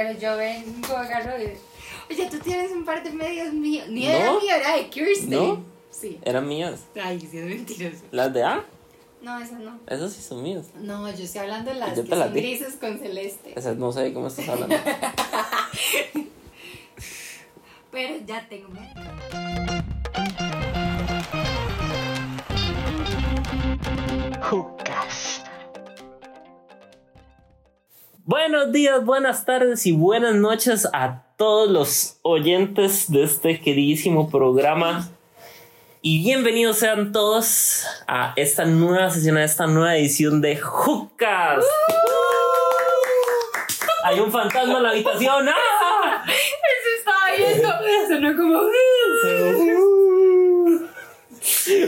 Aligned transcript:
pero 0.00 0.18
yo 0.18 0.36
vengo, 0.38 0.96
agarro 0.96 1.38
y... 1.42 1.52
Oye, 2.10 2.26
tú 2.30 2.38
tienes 2.38 2.72
un 2.72 2.84
par 2.86 3.02
de 3.04 3.10
medios 3.10 3.52
míos. 3.52 3.86
Ni 3.88 4.06
era 4.06 4.24
No. 4.32 4.40
mío, 4.40 4.54
era 4.54 4.76
de 4.76 4.88
Kirsten. 4.88 5.28
No. 5.30 5.62
Sí. 5.90 6.18
Eran 6.22 6.48
mías. 6.48 6.80
Ay, 7.00 7.20
sí, 7.20 7.36
es 7.36 7.44
mentiroso. 7.44 8.04
Las 8.10 8.32
de 8.32 8.42
A, 8.42 8.64
No, 9.20 9.38
esa 9.38 9.58
no. 9.58 9.78
esas 9.86 10.12
sí 10.14 10.22
son 10.22 10.42
mías. 10.42 10.68
No, 10.76 11.06
yo 11.14 11.24
estoy 11.24 11.42
hablando 11.42 11.70
de 11.70 11.78
las 11.78 11.94
Yo 11.94 12.04
que 12.04 12.10
las 12.16 12.18
son 12.28 12.32
di. 12.32 12.40
grises 12.40 12.74
con 12.76 12.98
celeste. 12.98 13.52
Esas 13.58 13.76
no 13.76 13.92
sé 13.92 14.00
de 14.04 14.14
cómo 14.14 14.28
estás 14.28 14.48
hablando. 14.48 14.74
Pero 17.90 18.14
ya 18.24 18.48
tengo. 18.48 18.68
Jucas. 24.42 25.39
Buenos 28.24 28.70
días, 28.70 29.02
buenas 29.02 29.46
tardes 29.46 29.86
y 29.86 29.92
buenas 29.92 30.34
noches 30.34 30.86
a 30.92 31.22
todos 31.38 31.70
los 31.70 32.18
oyentes 32.20 33.10
de 33.10 33.22
este 33.22 33.60
queridísimo 33.60 34.30
programa. 34.30 35.08
Y 36.02 36.22
bienvenidos 36.22 36.78
sean 36.78 37.12
todos 37.12 37.86
a 38.06 38.34
esta 38.36 38.66
nueva 38.66 39.08
sesión, 39.10 39.38
a 39.38 39.44
esta 39.44 39.66
nueva 39.66 39.96
edición 39.96 40.42
de 40.42 40.58
Jucas. 40.58 41.64
Hay 44.04 44.20
un 44.20 44.30
fantasma 44.30 44.76
en 44.76 44.82
la 44.82 44.90
habitación. 44.90 45.48
¡Ah! 45.48 46.24
Eso 46.26 46.90
estaba 46.98 47.30
viendo. 47.36 47.68
Sonó 48.08 48.36
como. 48.36 48.60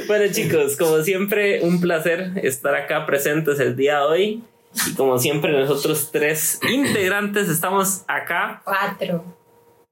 Bueno 0.07 0.33
chicos, 0.33 0.77
como 0.77 1.03
siempre, 1.03 1.61
un 1.63 1.81
placer 1.81 2.33
estar 2.43 2.75
acá 2.75 3.05
presentes 3.05 3.61
el 3.61 3.77
día 3.77 3.99
de 3.99 4.05
hoy. 4.05 4.45
Y 4.87 4.95
como 4.95 5.19
siempre, 5.19 5.53
nosotros 5.53 6.11
tres 6.13 6.61
integrantes 6.69 7.49
estamos 7.49 8.03
acá. 8.09 8.63
Cuatro. 8.65 9.25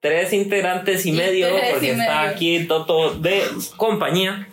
Tres 0.00 0.32
integrantes 0.32 1.04
y 1.04 1.12
medio, 1.12 1.48
Tres 1.48 1.62
y 1.68 1.72
porque 1.72 1.90
está 1.90 2.20
medio. 2.22 2.30
aquí 2.30 2.64
Toto 2.66 3.14
de 3.14 3.42
compañía. 3.76 4.48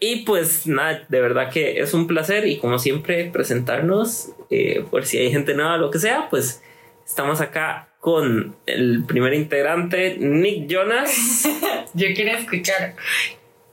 Y 0.00 0.24
pues 0.24 0.66
nada, 0.66 1.04
de 1.08 1.20
verdad 1.20 1.50
que 1.50 1.80
es 1.80 1.94
un 1.94 2.06
placer 2.06 2.46
y 2.46 2.58
como 2.58 2.78
siempre 2.78 3.30
presentarnos, 3.32 4.28
eh, 4.50 4.84
por 4.90 5.06
si 5.06 5.18
hay 5.18 5.30
gente 5.32 5.54
nueva 5.54 5.74
o 5.74 5.78
lo 5.78 5.90
que 5.90 5.98
sea, 5.98 6.28
pues 6.30 6.62
estamos 7.06 7.40
acá 7.40 7.88
con 7.98 8.56
el 8.66 9.04
primer 9.06 9.34
integrante, 9.34 10.16
Nick 10.18 10.68
Jonas. 10.68 11.48
Yo 11.94 12.06
quiero 12.14 12.38
escuchar. 12.38 12.94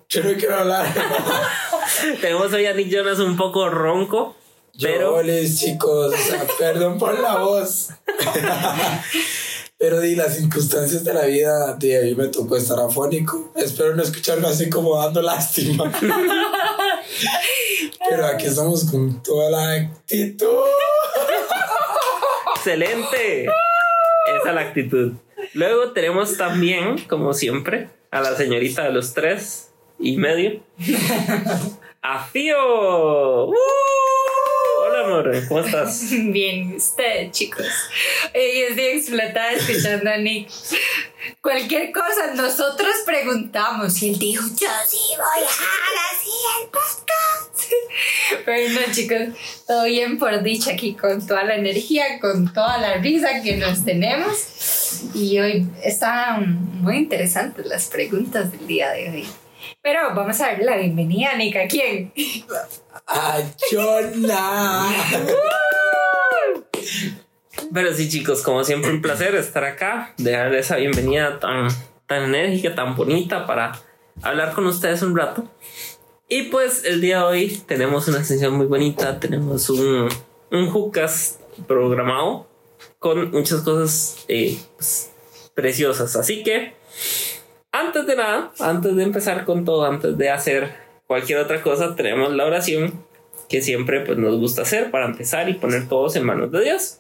Yo 0.09 0.23
no 0.23 0.34
quiero 0.34 0.56
hablar. 0.56 0.88
Tenemos 2.22 2.52
hoy 2.53 2.66
a 2.66 2.73
Nick 2.73 2.88
Jonas 2.90 3.20
un 3.20 3.36
poco 3.38 3.70
ronco, 3.70 4.36
pero... 4.81 5.22
Chicos, 5.45 6.14
o 6.14 6.18
sea, 6.18 6.45
perdón 6.59 6.98
por 6.98 7.20
la 7.20 7.38
voz. 7.38 7.90
Pero 9.78 10.00
di 10.00 10.16
las 10.16 10.36
circunstancias 10.36 11.04
de 11.04 11.14
la 11.14 11.26
vida, 11.26 11.73
de 11.73 11.98
ahí 11.98 12.16
me 12.16 12.30
tocó 12.30 12.56
estar 12.56 12.80
afónico. 12.80 13.52
Espero 13.56 13.96
no 13.96 14.03
escucharme 14.03 14.48
así 14.48 14.70
como 14.70 14.98
dando 14.98 15.22
lástima. 15.22 15.92
Pero 18.09 18.26
aquí 18.26 18.46
estamos 18.46 18.90
con 18.90 19.22
toda 19.22 19.50
la 19.50 19.73
actitud. 19.73 20.48
Excelente. 22.56 23.44
Esa 23.44 24.50
es 24.50 24.56
la 24.56 24.62
actitud. 24.62 25.14
Luego 25.53 25.92
tenemos 25.92 26.38
también, 26.38 26.98
como 27.08 27.34
siempre, 27.34 27.90
a 28.12 28.22
la 28.22 28.36
señorita 28.36 28.84
de 28.84 28.92
los 28.92 29.14
tres 29.14 29.72
y 30.00 30.18
medio. 30.18 30.64
A 32.02 32.23
Fío. 32.23 33.48
¡Uh! 33.48 33.53
Amor. 35.06 35.48
¿Cómo 35.48 35.59
estás? 35.59 36.09
Bien, 36.11 36.75
ustedes, 36.75 37.31
chicos. 37.31 37.67
Eh, 38.34 38.67
estoy 38.70 38.86
explotada 38.86 39.52
escuchando 39.52 40.09
a 40.09 40.17
Nick. 40.17 40.50
Cualquier 41.42 41.92
cosa, 41.92 42.34
nosotros 42.36 42.89
preguntamos 43.06 44.02
y 44.02 44.09
él 44.09 44.20
dijo: 44.20 44.44
Yo 44.44 44.67
sí 44.88 44.97
voy 45.16 45.38
a 45.38 45.42
dejar 45.42 46.64
el 46.64 46.70
podcast. 46.70 47.72
Pero 48.46 48.69
no, 48.74 48.94
chicos, 48.94 49.38
todo 49.68 49.85
bien 49.85 50.18
por 50.18 50.41
dicha 50.41 50.72
aquí 50.74 50.96
con 50.96 51.25
toda 51.25 51.44
la 51.44 51.56
energía, 51.56 52.19
con 52.19 52.51
toda 52.51 52.80
la 52.80 52.96
risa 52.96 53.44
que 53.44 53.57
nos 53.57 53.85
tenemos. 53.85 55.12
Y 55.13 55.38
hoy 55.40 55.68
están 55.84 56.81
muy 56.81 56.97
interesantes 56.97 57.66
las 57.68 57.88
preguntas 57.88 58.51
del 58.51 58.66
día 58.66 58.90
de 58.90 59.09
hoy. 59.09 59.28
Pero 59.85 60.16
vamos 60.16 60.41
a 60.41 60.47
darle 60.47 60.66
la 60.66 60.78
bienvenida 60.78 61.34
a 61.34 61.38
Nick. 61.38 61.57
¿A 61.57 61.68
quién? 61.68 62.12
A 63.06 63.40
Jonah. 63.69 64.91
Pero 67.72 67.94
sí, 67.94 68.09
chicos, 68.09 68.41
como 68.41 68.63
siempre, 68.63 68.90
un 68.90 69.03
placer 69.03 69.35
estar 69.35 69.63
acá, 69.63 70.16
de 70.18 70.31
darle 70.31 70.57
esa 70.57 70.78
bienvenida 70.78 71.40
tan, 71.40 71.68
tan 72.07 72.24
enérgica, 72.24 72.74
tan 72.74 72.95
bonita 72.95 73.45
para 73.45 73.79
hablar 74.24 74.53
con 74.53 74.66
ustedes 74.66 75.03
un 75.03 75.16
rato. 75.16 75.47
Y 76.29 76.45
pues 76.45 76.84
el 76.84 77.00
día 77.00 77.19
de 77.19 77.25
hoy 77.25 77.63
tenemos 77.68 78.07
una 78.07 78.24
sesión 78.24 78.56
muy 78.56 78.66
bonita, 78.66 79.19
tenemos 79.19 79.69
un, 79.69 80.09
un 80.50 80.72
Jucas 80.72 81.38
programado 81.68 82.50
con 82.97 83.29
muchas 83.29 83.62
cosas 83.62 84.25
eh, 84.29 84.57
pues, 84.78 85.12
preciosas. 85.53 86.16
Así 86.16 86.41
que, 86.41 86.74
antes 87.75 88.06
de 88.08 88.16
nada, 88.16 88.52
antes 88.59 88.96
de 88.96 89.03
empezar 89.03 89.44
con 89.44 89.66
todo, 89.66 89.86
antes 89.86 90.18
de 90.18 90.30
hacer 90.30 90.74
cualquier 91.08 91.40
otra 91.40 91.62
cosa, 91.62 91.96
tenemos 91.96 92.34
la 92.34 92.46
oración 92.46 93.03
que 93.50 93.62
siempre 93.62 94.00
pues, 94.02 94.18
nos 94.18 94.38
gusta 94.38 94.62
hacer 94.62 94.91
para 94.91 95.06
empezar 95.06 95.50
y 95.50 95.56
poner 95.56 95.88
todos 95.90 96.16
en 96.16 96.24
manos 96.24 96.52
de 96.52 96.62
Dios. 96.62 97.00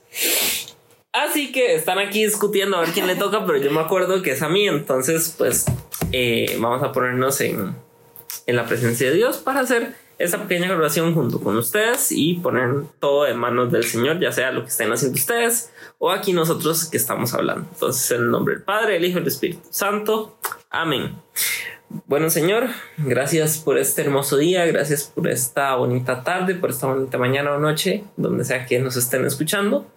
Así 1.13 1.53
que 1.53 1.75
están 1.75 1.97
aquí 1.97 2.25
discutiendo 2.25 2.75
a 2.75 2.81
ver 2.81 2.89
quién 2.89 3.07
le 3.07 3.15
toca, 3.15 3.45
pero 3.45 3.57
yo 3.57 3.71
me 3.71 3.79
acuerdo 3.79 4.21
que 4.21 4.31
es 4.31 4.41
a 4.41 4.49
mí, 4.49 4.67
entonces 4.67 5.33
pues 5.37 5.65
eh, 6.11 6.57
vamos 6.59 6.83
a 6.83 6.91
ponernos 6.91 7.39
en, 7.39 7.73
en 8.45 8.55
la 8.55 8.65
presencia 8.65 9.09
de 9.09 9.15
Dios 9.15 9.37
para 9.37 9.61
hacer 9.61 9.93
esa 10.17 10.41
pequeña 10.41 10.73
oración 10.73 11.13
junto 11.13 11.39
con 11.41 11.57
ustedes 11.57 12.11
y 12.11 12.35
poner 12.35 12.69
todo 12.99 13.27
en 13.27 13.37
manos 13.37 13.71
del 13.71 13.83
Señor, 13.83 14.19
ya 14.19 14.31
sea 14.31 14.51
lo 14.51 14.63
que 14.63 14.69
estén 14.69 14.91
haciendo 14.91 15.17
ustedes 15.17 15.71
o 15.99 16.11
aquí 16.11 16.33
nosotros 16.33 16.85
que 16.85 16.97
estamos 16.97 17.33
hablando. 17.33 17.67
Entonces, 17.73 18.11
en 18.11 18.23
el 18.23 18.31
nombre 18.31 18.55
del 18.55 18.63
Padre, 18.63 18.97
el 18.97 19.05
Hijo 19.05 19.19
y 19.19 19.21
el 19.21 19.27
Espíritu 19.27 19.67
Santo. 19.69 20.37
Amén. 20.77 21.15
Bueno, 22.05 22.29
Señor, 22.29 22.67
gracias 22.97 23.59
por 23.59 23.77
este 23.77 24.01
hermoso 24.01 24.35
día, 24.35 24.65
gracias 24.65 25.05
por 25.05 25.29
esta 25.29 25.73
bonita 25.75 26.21
tarde, 26.21 26.53
por 26.53 26.71
esta 26.71 26.87
bonita 26.87 27.17
mañana 27.17 27.53
o 27.53 27.59
noche, 27.59 28.03
donde 28.17 28.43
sea 28.43 28.65
que 28.65 28.77
nos 28.79 28.97
estén 28.97 29.25
escuchando, 29.25 29.89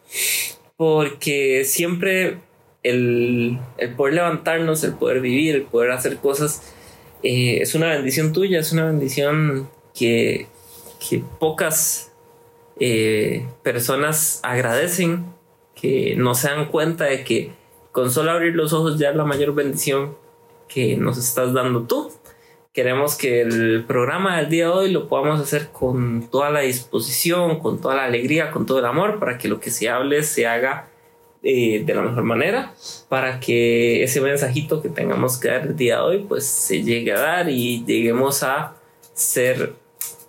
porque 0.76 1.64
siempre 1.64 2.38
el, 2.84 3.58
el 3.76 3.94
poder 3.96 4.14
levantarnos, 4.14 4.84
el 4.84 4.92
poder 4.92 5.20
vivir, 5.20 5.56
el 5.56 5.62
poder 5.62 5.90
hacer 5.90 6.18
cosas, 6.18 6.72
eh, 7.24 7.58
es 7.60 7.74
una 7.74 7.88
bendición 7.88 8.32
tuya, 8.32 8.60
es 8.60 8.70
una 8.70 8.86
bendición 8.86 9.68
que, 9.96 10.46
que 11.00 11.24
pocas 11.40 12.12
eh, 12.78 13.48
personas 13.64 14.38
agradecen, 14.44 15.26
que 15.74 16.14
no 16.16 16.36
se 16.36 16.50
dan 16.50 16.66
cuenta 16.66 17.06
de 17.06 17.24
que 17.24 17.50
con 17.90 18.12
solo 18.12 18.30
abrir 18.30 18.54
los 18.54 18.72
ojos 18.72 18.96
ya 18.96 19.10
es 19.10 19.16
la 19.16 19.24
mayor 19.24 19.56
bendición 19.56 20.27
que 20.68 20.96
nos 20.96 21.18
estás 21.18 21.52
dando 21.52 21.84
tú. 21.84 22.12
Queremos 22.72 23.16
que 23.16 23.40
el 23.40 23.84
programa 23.86 24.36
del 24.36 24.50
día 24.50 24.66
de 24.66 24.70
hoy 24.70 24.92
lo 24.92 25.08
podamos 25.08 25.40
hacer 25.40 25.68
con 25.72 26.28
toda 26.30 26.50
la 26.50 26.60
disposición, 26.60 27.58
con 27.58 27.80
toda 27.80 27.96
la 27.96 28.04
alegría, 28.04 28.50
con 28.50 28.66
todo 28.66 28.78
el 28.78 28.84
amor, 28.84 29.18
para 29.18 29.36
que 29.38 29.48
lo 29.48 29.58
que 29.58 29.70
se 29.70 29.88
hable 29.88 30.22
se 30.22 30.46
haga 30.46 30.88
eh, 31.42 31.82
de 31.84 31.94
la 31.94 32.02
mejor 32.02 32.24
manera, 32.24 32.74
para 33.08 33.40
que 33.40 34.02
ese 34.02 34.20
mensajito 34.20 34.82
que 34.82 34.88
tengamos 34.88 35.38
que 35.38 35.48
dar 35.48 35.66
el 35.66 35.76
día 35.76 35.96
de 35.96 36.02
hoy, 36.02 36.18
pues 36.28 36.44
se 36.44 36.82
llegue 36.82 37.12
a 37.12 37.18
dar 37.18 37.48
y 37.48 37.84
lleguemos 37.84 38.42
a 38.42 38.76
ser, 39.14 39.72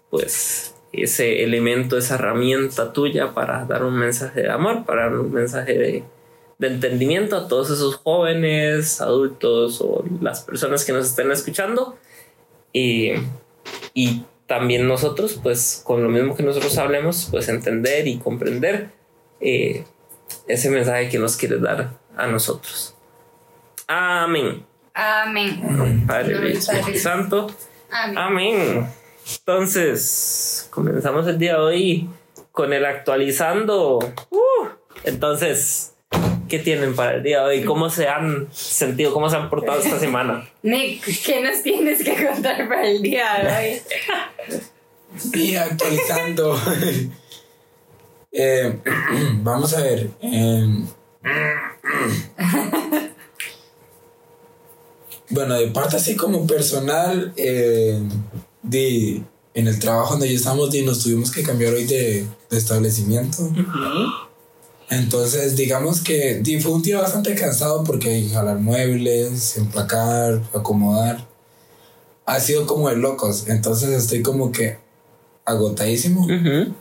pues, 0.09 0.75
ese 0.91 1.43
elemento, 1.43 1.97
esa 1.97 2.15
herramienta 2.15 2.93
tuya 2.93 3.33
para 3.33 3.65
dar 3.65 3.83
un 3.83 3.97
mensaje 3.97 4.41
de 4.41 4.49
amor, 4.49 4.85
para 4.85 5.03
dar 5.03 5.19
un 5.19 5.31
mensaje 5.31 5.77
de, 5.77 6.03
de 6.59 6.67
entendimiento 6.67 7.37
a 7.37 7.47
todos 7.47 7.71
esos 7.71 7.95
jóvenes, 7.95 9.01
adultos 9.01 9.81
o 9.81 10.03
las 10.21 10.41
personas 10.41 10.85
que 10.85 10.91
nos 10.91 11.07
estén 11.07 11.31
escuchando. 11.31 11.97
Y, 12.71 13.13
y 13.93 14.25
también 14.45 14.87
nosotros, 14.87 15.39
pues 15.41 15.81
con 15.83 16.03
lo 16.03 16.09
mismo 16.09 16.35
que 16.35 16.43
nosotros 16.43 16.77
hablemos, 16.77 17.29
pues 17.31 17.49
entender 17.49 18.07
y 18.07 18.19
comprender 18.19 18.91
eh, 19.39 19.85
ese 20.47 20.69
mensaje 20.69 21.09
que 21.09 21.17
nos 21.17 21.37
quieres 21.37 21.61
dar 21.61 21.91
a 22.15 22.27
nosotros. 22.27 22.93
Amén. 23.87 24.65
Amén. 24.93 26.05
Padre, 26.05 26.59
Padre. 26.65 26.99
Santo. 26.99 27.47
Amén. 27.89 28.17
Amén. 28.17 28.87
Entonces, 29.37 30.67
comenzamos 30.71 31.25
el 31.27 31.39
día 31.39 31.53
de 31.53 31.59
hoy 31.59 32.09
con 32.51 32.73
el 32.73 32.85
actualizando. 32.85 33.99
Uh, 34.29 34.67
entonces, 35.05 35.88
¿qué 36.49 36.59
tienen 36.59 36.95
para 36.95 37.15
el 37.15 37.23
día 37.23 37.39
de 37.39 37.45
hoy? 37.45 37.63
¿Cómo 37.63 37.89
se 37.89 38.09
han 38.09 38.49
sentido? 38.51 39.13
¿Cómo 39.13 39.29
se 39.29 39.37
han 39.37 39.49
portado 39.49 39.79
esta 39.79 39.97
semana? 40.05 40.49
Nick, 40.63 41.23
¿qué 41.23 41.41
nos 41.41 41.63
tienes 41.63 42.03
que 42.03 42.27
contar 42.27 42.67
para 42.67 42.85
el 42.85 43.01
día 43.01 43.25
de 43.41 43.47
hoy? 43.55 43.81
y 45.33 45.55
actualizando. 45.55 46.59
Eh, 48.31 48.79
vamos 49.41 49.73
a 49.73 49.81
ver. 49.81 50.09
Em, 50.21 50.85
bueno, 55.29 55.55
de 55.55 55.67
parte 55.67 55.95
así 55.97 56.15
como 56.15 56.45
personal, 56.45 57.33
eh, 57.37 57.99
de, 58.61 59.21
en 59.53 59.67
el 59.67 59.79
trabajo 59.79 60.11
donde 60.11 60.29
ya 60.29 60.35
estamos, 60.35 60.71
de, 60.71 60.83
nos 60.83 61.03
tuvimos 61.03 61.31
que 61.31 61.43
cambiar 61.43 61.73
hoy 61.73 61.85
de, 61.85 62.27
establecimiento. 62.51 63.43
Uh. 63.43 64.28
Entonces, 64.89 65.55
digamos 65.55 66.01
que 66.01 66.41
fue 66.61 66.71
un 66.71 66.81
día 66.81 66.99
bastante 66.99 67.35
cansado 67.35 67.83
porque 67.83 68.09
hay 68.09 68.27
que 68.27 68.33
jalar 68.33 68.57
muebles, 68.57 69.57
empacar, 69.57 70.41
acomodar. 70.53 71.27
Ha 72.25 72.39
sido 72.39 72.65
como 72.65 72.89
de 72.89 72.95
locos. 72.95 73.47
Entonces 73.47 73.89
estoy 73.89 74.23
como 74.23 74.51
que 74.51 74.77
agotadísimo. 75.45 76.25
Ujú. 76.25 76.73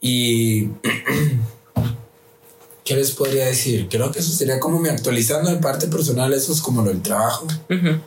Y. 0.00 0.68
¿Qué 2.84 2.96
les 2.96 3.12
podría 3.12 3.46
decir? 3.46 3.88
Creo 3.88 4.10
que 4.10 4.18
eso 4.18 4.32
sería 4.32 4.58
como 4.58 4.80
me 4.80 4.90
actualizando 4.90 5.50
en 5.50 5.60
parte 5.60 5.86
personal, 5.86 6.32
eso 6.32 6.52
es 6.52 6.60
como 6.60 6.82
lo 6.82 6.88
del 6.88 7.00
trabajo. 7.00 7.46
Ujú. 7.70 8.00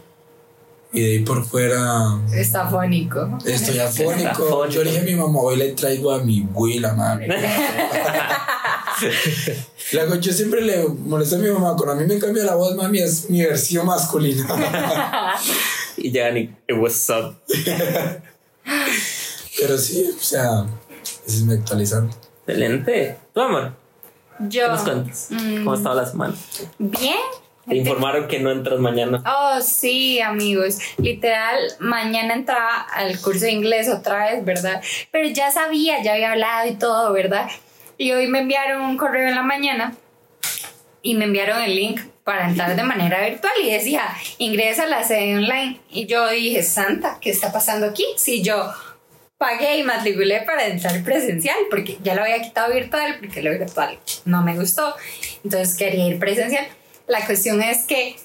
Y 0.92 1.02
de 1.02 1.12
ahí 1.12 1.20
por 1.20 1.46
fuera. 1.46 2.20
Está 2.34 2.68
fónico. 2.70 3.38
Estoy 3.46 3.80
afónico. 3.80 4.30
afónico. 4.30 4.68
Yo 4.68 4.84
le 4.84 4.92
dije 4.92 5.02
a 5.02 5.06
mi 5.06 5.16
mamá, 5.16 5.40
hoy 5.40 5.56
le 5.56 5.70
traigo 5.70 6.12
a 6.12 6.22
mi 6.22 6.42
abuela, 6.44 6.94
mami. 6.94 7.26
Luego, 9.94 10.16
yo 10.16 10.32
siempre 10.34 10.62
le 10.62 10.88
molesto 10.88 11.36
a 11.36 11.40
mi 11.40 11.50
mamá, 11.50 11.76
cuando 11.76 11.94
a 11.94 11.96
mí 11.96 12.06
me 12.06 12.20
cambia 12.20 12.44
la 12.44 12.56
voz, 12.56 12.76
mami, 12.76 13.00
es 13.00 13.30
mi 13.30 13.42
versión 13.44 13.86
masculina. 13.86 14.46
Y 15.98 16.12
llegan 16.12 16.38
y, 16.38 16.54
"Eh, 16.68 16.74
what's 16.74 17.10
up? 17.10 17.36
Pero 19.58 19.78
sí, 19.78 20.14
o 20.16 20.22
sea, 20.22 20.66
es 21.26 21.42
mi 21.44 21.54
actualizando. 21.54 22.14
Excelente. 22.46 23.18
¿Tu 23.34 23.40
amor? 23.42 23.74
Yo. 24.40 24.64
¿Qué 24.64 24.68
nos 24.68 24.82
cuentas? 24.82 25.28
Mm. 25.30 25.56
¿Cómo 25.60 25.72
ha 25.72 25.76
estado 25.78 25.96
la 25.96 26.06
semana? 26.06 26.34
Bien. 26.78 27.16
Te 27.68 27.76
informaron 27.78 28.28
que 28.28 28.40
no 28.40 28.52
entras 28.52 28.80
mañana. 28.80 29.24
Oh, 29.26 29.60
sí, 29.62 30.20
amigos. 30.20 30.78
Literal, 30.98 31.58
mañana 31.80 32.36
entraba 32.36 32.82
al 32.82 33.20
curso 33.20 33.46
de 33.46 33.54
inglés 33.54 33.90
otra 33.90 34.32
vez, 34.32 34.46
¿verdad? 34.46 34.84
Pero 35.12 35.30
ya 35.30 35.50
sabía, 35.52 36.04
ya 36.04 36.14
había 36.14 36.34
hablado 36.34 36.68
y 36.70 36.76
todo, 36.76 37.12
¿verdad? 37.12 37.48
Y 37.98 38.12
hoy 38.12 38.28
me 38.28 38.40
enviaron 38.40 38.82
un 38.82 38.98
correo 38.98 39.30
en 39.30 39.36
la 39.36 39.44
mañana 39.44 39.96
y 41.02 41.16
me 41.16 41.26
enviaron 41.26 41.62
el 41.62 41.76
link 41.76 42.02
para 42.24 42.50
entrar 42.50 42.76
de 42.76 42.84
manera 42.84 43.28
virtual 43.28 43.54
y 43.64 43.72
decía, 43.72 44.04
ingresa 44.40 44.84
a 44.84 44.88
la 44.88 45.04
sede 45.04 45.38
online. 45.38 45.80
Y 45.92 46.08
yo 46.08 46.28
dije, 46.30 46.64
Santa, 46.64 47.20
¿qué 47.22 47.30
está 47.30 47.52
pasando 47.52 47.86
aquí? 47.86 48.04
Si 48.18 48.42
yo 48.42 48.74
pagué 49.38 49.78
y 49.78 49.84
matriculé 49.84 50.42
para 50.42 50.66
entrar 50.66 51.04
presencial, 51.04 51.56
porque 51.70 52.00
ya 52.02 52.16
lo 52.16 52.24
había 52.24 52.42
quitado 52.42 52.74
virtual, 52.74 53.18
porque 53.20 53.44
lo 53.44 53.52
virtual 53.52 54.00
no 54.26 54.42
me 54.42 54.56
gustó, 54.56 54.96
entonces 55.44 55.78
quería 55.78 56.08
ir 56.08 56.20
presencial. 56.20 56.68
La 57.08 57.24
cuestión 57.26 57.62
es 57.62 57.86
que 57.86 58.16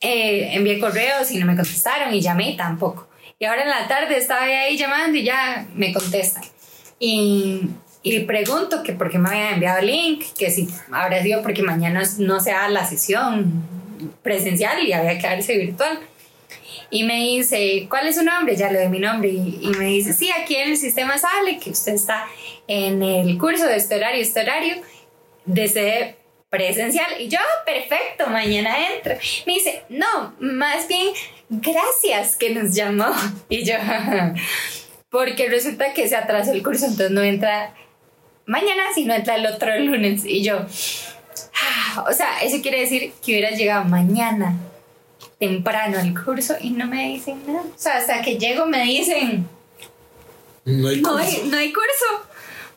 eh, 0.00 0.54
envié 0.54 0.80
correos 0.80 1.30
y 1.30 1.38
no 1.38 1.46
me 1.46 1.54
contestaron 1.54 2.14
y 2.14 2.20
llamé 2.20 2.54
tampoco. 2.56 3.08
Y 3.38 3.44
ahora 3.44 3.62
en 3.62 3.68
la 3.68 3.86
tarde 3.86 4.16
estaba 4.16 4.42
ahí 4.42 4.78
llamando 4.78 5.18
y 5.18 5.24
ya 5.24 5.66
me 5.74 5.92
contestan. 5.92 6.44
Y, 6.98 7.68
y 8.06 8.20
pregunto 8.20 8.82
que 8.82 8.92
por 8.92 9.10
qué 9.10 9.18
me 9.18 9.30
habían 9.30 9.54
enviado 9.54 9.78
el 9.78 9.86
link, 9.86 10.24
que 10.38 10.50
si 10.50 10.68
habrá 10.92 11.22
sido 11.22 11.40
porque 11.40 11.62
mañana 11.62 12.02
no 12.18 12.38
sea 12.38 12.68
la 12.68 12.84
sesión 12.84 13.66
presencial 14.22 14.86
y 14.86 14.92
había 14.92 15.18
que 15.18 15.26
darse 15.26 15.56
virtual. 15.56 15.98
Y 16.90 17.04
me 17.04 17.16
dice, 17.20 17.86
¿cuál 17.88 18.06
es 18.06 18.16
su 18.16 18.22
nombre? 18.22 18.56
Ya 18.56 18.70
le 18.70 18.80
doy 18.80 18.88
mi 18.90 18.98
nombre. 18.98 19.30
Y, 19.30 19.72
me 19.78 19.86
dice, 19.86 20.12
sí, 20.12 20.30
aquí 20.30 20.54
en 20.54 20.72
el 20.72 20.76
sistema 20.76 21.16
sale 21.16 21.58
que 21.58 21.70
usted 21.70 21.94
está 21.94 22.26
en 22.68 23.02
el 23.02 23.38
curso 23.38 23.66
de 23.66 23.76
este 23.76 23.96
horario, 23.96 24.20
este 24.20 24.40
horario, 24.42 24.76
de 25.46 25.66
sede 25.66 26.16
presencial. 26.50 27.06
Y 27.18 27.28
yo, 27.28 27.38
"Ah, 27.40 27.64
perfecto, 27.64 28.26
mañana 28.26 28.76
entro. 28.94 29.14
Me 29.46 29.54
dice, 29.54 29.82
no, 29.88 30.34
más 30.40 30.86
bien, 30.88 31.08
gracias 31.48 32.36
que 32.36 32.50
nos 32.50 32.74
llamó. 32.74 33.06
Y 33.48 33.64
yo, 33.64 33.76
porque 35.08 35.48
resulta 35.48 35.94
que 35.94 36.06
se 36.06 36.16
atrasó 36.16 36.52
el 36.52 36.62
curso, 36.62 36.84
entonces 36.84 37.10
no 37.10 37.22
entra 37.22 37.72
mañana, 38.46 38.82
sino 38.94 39.14
entra 39.14 39.36
el 39.36 39.46
otro 39.46 39.78
lunes. 39.78 40.24
Y 40.24 40.42
yo, 40.42 40.60
"Ah", 41.54 42.04
o 42.08 42.12
sea, 42.12 42.40
eso 42.42 42.60
quiere 42.62 42.80
decir 42.80 43.12
que 43.24 43.32
hubiera 43.32 43.50
llegado 43.50 43.84
mañana 43.84 44.56
temprano 45.38 45.98
al 45.98 46.14
curso 46.24 46.54
y 46.60 46.70
no 46.70 46.86
me 46.86 47.08
dicen 47.08 47.42
nada. 47.46 47.62
O 47.62 47.78
sea, 47.78 47.96
hasta 47.98 48.22
que 48.22 48.38
llego 48.38 48.66
me 48.66 48.82
dicen, 48.84 49.46
No 50.64 50.88
hay 50.88 51.00
no 51.00 51.10
curso. 51.10 51.24
hay, 51.42 51.48
no 51.48 51.56
hay 51.58 51.72
curso. 51.72 52.28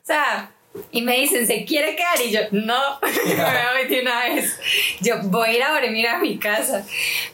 O 0.04 0.06
sea, 0.06 0.52
y 0.92 1.02
me 1.02 1.18
dicen, 1.20 1.48
¿se 1.48 1.66
quiere 1.66 1.96
quedar? 1.96 2.20
Y 2.26 2.32
yo, 2.32 2.40
no, 2.52 3.00
me 3.02 3.82
voy 3.82 3.88
de 3.90 4.02
una 4.02 4.20
vez. 4.26 4.60
Yo 5.02 5.22
voy 5.24 5.50
a 5.50 5.54
ir 5.54 5.64
a 5.64 5.72
dormir 5.80 6.08
a 6.08 6.18
mi 6.20 6.38
casa. 6.38 6.86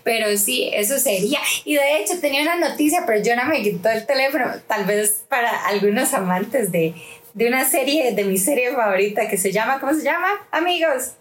Pero 0.03 0.38
sí, 0.38 0.69
eso 0.74 0.97
sería. 1.00 1.39
Y 1.65 1.75
de 1.75 1.97
hecho 1.97 2.19
tenía 2.19 2.41
una 2.44 2.69
noticia, 2.69 3.03
pero 3.07 3.24
yo 3.24 3.35
no 3.35 3.45
me 3.45 3.62
quitó 3.63 3.89
el 3.89 4.06
teléfono. 4.06 4.45
Tal 4.68 4.85
vez 4.85 5.24
para 5.30 5.65
algunos 5.68 6.13
amantes 6.13 6.71
de, 6.71 6.94
de 7.33 7.47
una 7.47 7.68
serie, 7.68 8.13
de 8.13 8.24
mi 8.25 8.38
serie 8.38 8.71
favorita 8.74 9.27
que 9.27 9.38
se 9.38 9.51
llama, 9.51 9.80
¿cómo 9.80 9.94
se 9.94 10.03
llama? 10.03 10.27
Amigos. 10.51 11.12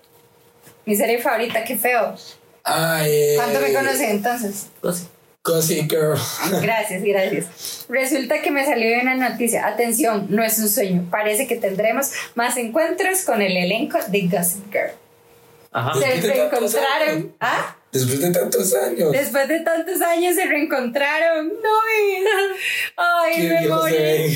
Mi 0.84 0.96
serie 0.96 1.18
favorita, 1.18 1.64
qué 1.64 1.76
feo. 1.76 2.14
Eh, 3.04 3.34
¿Cuánto 3.36 3.60
me 3.60 3.72
conocen 3.72 4.10
entonces? 4.10 4.66
Pues, 4.80 5.06
Gossip 5.44 5.90
Girl. 5.90 6.16
Gracias, 6.62 7.02
gracias. 7.02 7.86
Resulta 7.88 8.40
que 8.42 8.50
me 8.52 8.64
salió 8.64 9.00
una 9.00 9.16
noticia. 9.30 9.66
Atención, 9.66 10.26
no 10.30 10.44
es 10.44 10.58
un 10.58 10.68
sueño. 10.68 11.08
Parece 11.10 11.48
que 11.48 11.56
tendremos 11.56 12.12
más 12.36 12.56
encuentros 12.56 13.22
con 13.22 13.42
el 13.42 13.56
elenco 13.56 13.98
de 14.08 14.28
Gossip 14.28 14.70
Girl. 14.70 14.92
Ajá. 15.72 15.94
Se 15.94 16.00
Después 16.06 16.22
de 16.22 16.28
tantos 16.28 16.72
reencontraron. 16.74 17.08
años. 17.16 17.26
¿Ah? 17.40 17.76
Después 17.90 18.20
de 18.20 18.30
tantos 18.30 18.74
años. 18.74 19.12
Después 19.12 19.48
de 19.48 19.60
tantos 19.60 20.00
años 20.02 20.34
se 20.36 20.44
reencontraron. 20.44 21.48
No, 21.48 21.70
mira. 21.88 22.30
Ay, 22.96 23.48
me 23.48 23.68
morí. 23.68 23.96
ven. 23.96 24.32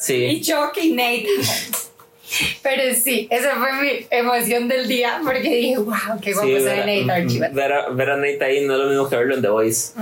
Sí. 0.00 0.14
Y. 0.24 0.40
Chuck 0.40 0.76
y 0.82 0.92
Nate. 0.92 1.26
Pero 2.62 2.94
sí, 2.94 3.26
esa 3.30 3.56
fue 3.56 3.72
mi 3.82 4.06
emoción 4.10 4.68
del 4.68 4.86
día 4.88 5.20
porque 5.24 5.48
dije, 5.52 5.78
wow, 5.78 5.96
qué 6.22 6.32
guapo 6.32 6.46
Sí, 6.48 6.54
se 6.58 6.64
ver, 6.64 6.86
ve 6.86 7.02
Nate 7.04 7.22
Archibald. 7.22 7.54
ver, 7.54 7.72
a, 7.72 7.88
ver 7.90 8.10
a 8.10 8.16
Nate 8.16 8.44
ahí 8.44 8.64
no 8.64 8.74
es 8.74 8.78
lo 8.80 8.86
mismo 8.88 9.08
que 9.08 9.16
verlo 9.16 9.34
en 9.34 9.42
The 9.42 9.48
Voice. 9.48 9.92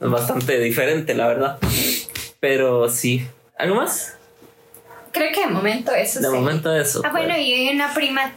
Es 0.00 0.10
bastante 0.10 0.58
diferente, 0.58 1.14
la 1.14 1.28
verdad. 1.28 1.58
Pero 2.40 2.88
sí. 2.88 3.24
¿Algo 3.56 3.76
más? 3.76 4.14
Creo 5.12 5.32
que 5.32 5.40
de 5.40 5.46
momento 5.46 5.92
eso 5.94 6.20
De 6.20 6.26
sí. 6.26 6.32
momento 6.34 6.74
eso. 6.76 7.00
Ah, 7.04 7.10
bueno, 7.12 7.38
y 7.38 7.52
hoy 7.54 7.68
una 7.74 7.94
prima 7.94 8.32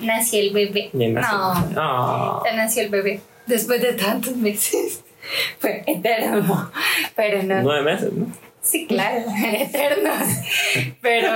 nació 0.00 0.40
el 0.40 0.50
bebé. 0.54 0.88
Nació. 0.94 1.36
No, 1.72 1.72
Ah. 1.76 2.42
ya 2.44 2.56
nació 2.56 2.82
el 2.84 2.88
bebé. 2.88 3.20
Después 3.46 3.80
de 3.82 3.92
tantos 3.92 4.34
meses. 4.36 5.02
Fue 5.60 5.84
eterno. 5.86 6.70
Pero 7.14 7.42
no. 7.42 7.62
Nueve 7.62 7.82
meses, 7.92 8.12
¿no? 8.12 8.26
Sí, 8.68 8.86
claro, 8.86 9.24
eternos. 9.52 10.28
Pero, 11.00 11.30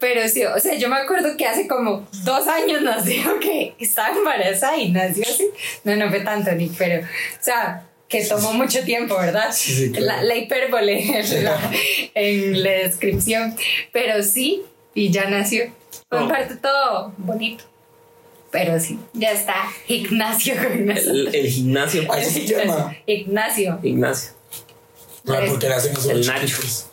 pero 0.00 0.28
sí, 0.28 0.44
o 0.44 0.58
sea, 0.58 0.74
yo 0.74 0.88
me 0.88 0.96
acuerdo 0.96 1.36
que 1.36 1.46
hace 1.46 1.68
como 1.68 2.06
dos 2.24 2.48
años 2.48 2.82
nació 2.82 3.38
que 3.40 3.74
estaba 3.78 4.16
embarazada 4.16 4.76
y 4.76 4.90
nació 4.90 5.22
así. 5.22 5.46
No, 5.84 5.94
no 5.96 6.10
fue 6.10 6.20
tanto, 6.20 6.50
ni, 6.52 6.68
pero, 6.68 7.04
o 7.04 7.08
sea, 7.40 7.84
que 8.08 8.24
tomó 8.24 8.52
mucho 8.52 8.82
tiempo, 8.84 9.16
¿verdad? 9.16 9.50
Sí, 9.52 9.72
sí, 9.74 9.92
claro. 9.92 10.06
la, 10.06 10.22
la 10.24 10.36
hipérbole 10.36 11.18
en 11.20 11.44
la, 11.44 11.58
en 12.14 12.62
la 12.62 12.70
descripción. 12.70 13.56
Pero 13.92 14.22
sí, 14.22 14.62
y 14.94 15.10
ya 15.10 15.28
nació. 15.30 15.64
En 15.64 15.72
Oh. 16.10 16.28
parte 16.28 16.56
todo 16.56 17.12
bonito. 17.16 17.64
Pero 18.50 18.78
sí, 18.78 18.98
ya 19.14 19.32
está 19.32 19.54
Ignacio 19.88 20.54
el 20.54 21.48
gimnasio. 21.48 22.12
Así 22.12 22.30
se 22.46 22.54
llama. 22.66 22.96
Ignacio. 23.06 23.80
Ignacio. 23.82 24.30
No, 25.24 25.34
porque 25.48 25.68
le 25.68 25.74
hacen 25.74 25.92
eso 25.96 26.08
a 26.08 26.12
El 26.12 26.18
los 26.18 26.26
Nacho. 26.28 26.46
chiquitos. 26.46 26.86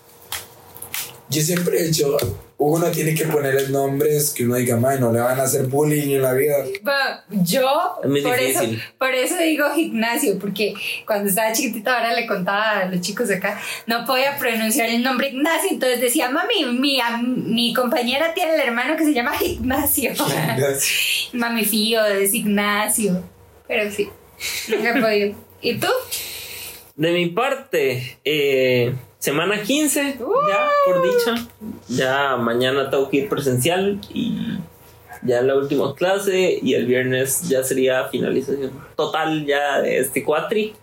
Yo 1.29 1.41
siempre 1.41 1.79
he 1.79 1.83
dicho, 1.88 2.17
uno 2.57 2.91
tiene 2.91 3.15
que 3.15 3.23
ponerles 3.25 3.69
nombres 3.69 4.31
que 4.31 4.43
uno 4.43 4.55
diga, 4.55 4.75
"Mae, 4.75 5.00
no 5.00 5.13
le 5.13 5.19
van 5.21 5.39
a 5.39 5.43
hacer 5.43 5.63
bullying 5.67 6.15
en 6.15 6.21
la 6.21 6.33
vida. 6.33 6.57
Bueno, 6.81 7.43
yo 7.43 7.95
Es 8.03 8.23
por 8.23 8.39
eso, 8.39 8.61
por 9.00 9.13
eso 9.15 9.38
digo 9.38 9.65
gimnasio, 9.73 10.38
porque 10.38 10.73
cuando 11.07 11.29
estaba 11.29 11.53
chiquitita 11.53 11.95
ahora 11.97 12.13
le 12.13 12.27
contaba 12.27 12.79
a 12.81 12.85
los 12.85 13.00
chicos 13.00 13.29
de 13.29 13.35
acá, 13.35 13.59
no 13.88 14.05
podía 14.05 14.38
pronunciar 14.38 14.89
el 14.89 15.01
nombre 15.03 15.29
Ignacio, 15.29 15.69
entonces 15.71 16.01
decía, 16.01 16.29
mami, 16.29 16.65
mi, 16.77 17.00
am- 17.00 17.45
mi 17.53 17.73
compañera 17.73 18.33
tiene 18.33 18.55
el 18.55 18.59
hermano 18.61 18.97
que 18.97 19.05
se 19.05 19.13
llama 19.13 19.31
Ignacio. 19.41 20.11
mami 21.33 21.63
fío, 21.63 22.05
es 22.05 22.33
Ignacio. 22.33 23.23
Pero 23.69 23.89
sí, 23.89 24.09
nunca 24.67 24.97
he 24.97 25.01
podido. 25.01 25.35
¿Y 25.61 25.75
tú? 25.79 25.88
De 26.95 27.12
mi 27.12 27.27
parte, 27.27 28.19
eh, 28.24 28.93
semana 29.19 29.62
15, 29.62 30.17
ya 30.17 30.67
por 30.86 31.01
dicha. 31.01 31.48
Ya 31.88 32.38
mañana 32.38 32.89
tengo 32.89 33.10
que 33.10 33.17
ir 33.17 33.29
presencial 33.29 34.00
y 34.13 34.60
ya 35.24 35.41
la 35.41 35.55
última 35.55 35.93
clase 35.95 36.60
y 36.62 36.74
el 36.74 36.86
viernes 36.86 37.48
ya 37.48 37.63
sería 37.63 38.05
finalización 38.05 38.71
total 38.95 39.45
ya 39.45 39.81
de 39.81 40.00
este 40.00 40.24
cuatri. 40.24 40.74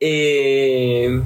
Eh, 0.00 1.20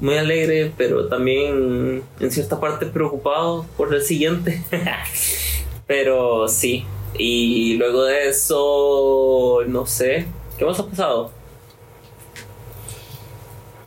muy 0.00 0.16
alegre, 0.16 0.72
pero 0.76 1.08
también 1.08 2.02
en 2.20 2.30
cierta 2.30 2.60
parte 2.60 2.86
preocupado 2.86 3.66
por 3.76 3.94
el 3.94 4.02
siguiente. 4.02 4.62
pero 5.86 6.48
sí. 6.48 6.84
Y 7.18 7.74
luego 7.78 8.04
de 8.04 8.28
eso, 8.28 9.60
no 9.66 9.86
sé, 9.86 10.26
¿Qué 10.58 10.64
más 10.64 10.80
ha 10.80 10.86
pasado? 10.86 11.30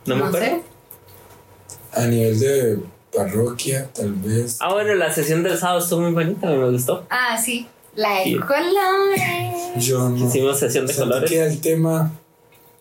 No, 0.06 0.16
me 0.16 0.24
acuerdo. 0.26 0.46
sé. 0.46 0.62
A 1.92 2.06
nivel 2.06 2.38
de 2.38 2.78
parroquia, 3.14 3.88
tal 3.92 4.12
vez. 4.14 4.56
Ah, 4.60 4.72
bueno, 4.72 4.94
la 4.94 5.12
sesión 5.12 5.42
del 5.42 5.58
sábado 5.58 5.80
estuvo 5.80 6.00
muy 6.02 6.12
bonita, 6.12 6.46
me 6.48 6.70
gustó. 6.70 7.06
Ah, 7.10 7.36
sí. 7.42 7.66
La 7.96 8.18
de 8.18 8.24
Sí. 8.24 8.36
colores. 8.38 9.84
Yo 9.84 10.08
no. 10.08 10.26
Hicimos 10.28 10.58
sesión 10.58 10.86
de 10.86 10.92
Sentí 10.94 11.08
colores. 11.08 11.30
que 11.30 11.42
el 11.42 11.60
tema 11.60 12.12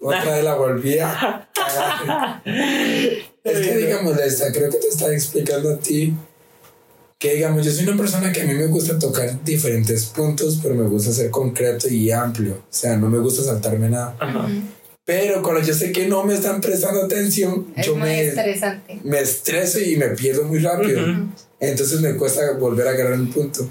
otra 0.02 0.36
vez 0.36 0.44
la 0.44 0.54
volví 0.56 1.00
a 1.00 1.50
cagar. 1.54 2.42
Es 2.46 3.60
que 3.68 3.78
digamos, 3.78 4.18
esta, 4.20 4.52
creo 4.52 4.70
que 4.70 4.78
te 4.78 4.88
estaba 4.88 5.12
explicando 5.14 5.72
a 5.74 5.78
ti 5.78 6.14
que 7.18 7.34
digamos, 7.36 7.66
yo 7.66 7.72
soy 7.72 7.86
una 7.86 7.98
persona 7.98 8.32
que 8.32 8.44
a 8.44 8.46
mí 8.46 8.54
me 8.54 8.68
gusta 8.68 8.98
tocar 8.98 9.44
diferentes 9.44 10.06
puntos, 10.06 10.60
pero 10.64 10.74
me 10.76 10.88
gusta 10.88 11.12
ser 11.12 11.30
concreto 11.30 11.90
y 11.90 12.12
amplio. 12.12 12.54
O 12.54 12.62
sea, 12.70 12.96
no 12.96 13.10
me 13.10 13.18
gusta 13.20 13.44
saltarme 13.44 13.90
nada. 13.90 14.16
Ajá. 14.20 14.48
Pero 15.10 15.42
cuando 15.42 15.64
yo 15.64 15.74
sé 15.74 15.92
que 15.92 16.06
no 16.08 16.24
me 16.24 16.36
están 16.36 16.62
prestando 16.62 17.02
atención, 17.02 17.66
Es 17.76 17.88
yo 17.88 17.96
muy 17.96 18.10
me, 18.10 18.28
estresante. 18.28 19.00
me 19.04 19.20
estreso 19.20 19.80
y 19.80 19.96
me 19.96 20.10
pierdo 20.10 20.44
muy 20.44 20.60
rápido. 20.60 21.02
Entonces 21.60 22.00
me 22.00 22.16
cuesta 22.16 22.52
volver 22.60 22.88
a 22.88 22.92
agarrar 22.92 23.14
el 23.14 23.28
punto. 23.30 23.68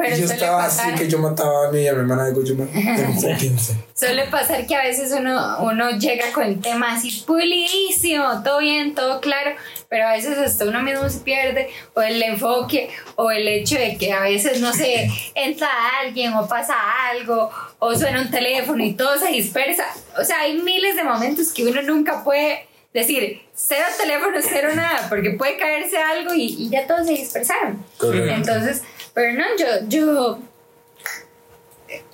Pero 0.00 0.16
y 0.16 0.20
yo 0.20 0.26
estaba 0.26 0.64
pasar, 0.64 0.94
así 0.94 0.98
que 0.98 1.08
yo 1.08 1.18
mataba 1.18 1.68
a 1.68 1.70
mí 1.70 1.80
y 1.80 1.88
a 1.88 1.92
mi 1.92 2.00
hermana 2.00 2.24
de 2.24 2.30
enfóquense. 3.02 3.74
suele 3.94 4.24
pasar 4.26 4.66
que 4.66 4.74
a 4.74 4.82
veces 4.82 5.12
uno, 5.12 5.58
uno 5.60 5.90
llega 5.90 6.32
con 6.32 6.44
el 6.44 6.60
tema 6.60 6.94
así 6.94 7.24
pulidísimo, 7.26 8.42
todo 8.42 8.60
bien, 8.60 8.94
todo 8.94 9.20
claro, 9.20 9.52
pero 9.88 10.06
a 10.06 10.12
veces 10.12 10.38
hasta 10.38 10.64
uno 10.64 10.82
mismo 10.82 11.08
se 11.08 11.20
pierde, 11.20 11.68
o 11.94 12.02
el 12.02 12.22
enfoque, 12.22 12.90
o 13.16 13.30
el 13.30 13.46
hecho 13.46 13.76
de 13.76 13.96
que 13.96 14.12
a 14.12 14.20
veces, 14.20 14.60
no 14.60 14.72
sé, 14.72 15.10
entra 15.34 15.68
alguien 16.02 16.32
o 16.34 16.48
pasa 16.48 16.74
algo, 17.10 17.50
o 17.78 17.94
suena 17.94 18.22
un 18.22 18.30
teléfono 18.30 18.82
y 18.84 18.94
todo 18.94 19.18
se 19.18 19.28
dispersa. 19.28 19.84
O 20.18 20.24
sea, 20.24 20.40
hay 20.40 20.54
miles 20.54 20.96
de 20.96 21.04
momentos 21.04 21.52
que 21.52 21.64
uno 21.66 21.82
nunca 21.82 22.24
puede 22.24 22.66
decir 22.92 23.40
cero 23.54 23.84
teléfono, 23.98 24.38
cero 24.42 24.70
nada, 24.74 25.06
porque 25.08 25.30
puede 25.30 25.56
caerse 25.56 25.96
algo 25.98 26.34
y, 26.34 26.46
y 26.58 26.70
ya 26.70 26.86
todos 26.86 27.06
se 27.06 27.12
dispersaron. 27.12 27.84
Correcto. 27.98 28.32
Entonces, 28.32 28.82
pero 29.14 29.32
no, 29.34 29.44
yo, 29.58 29.66
yo, 29.88 30.38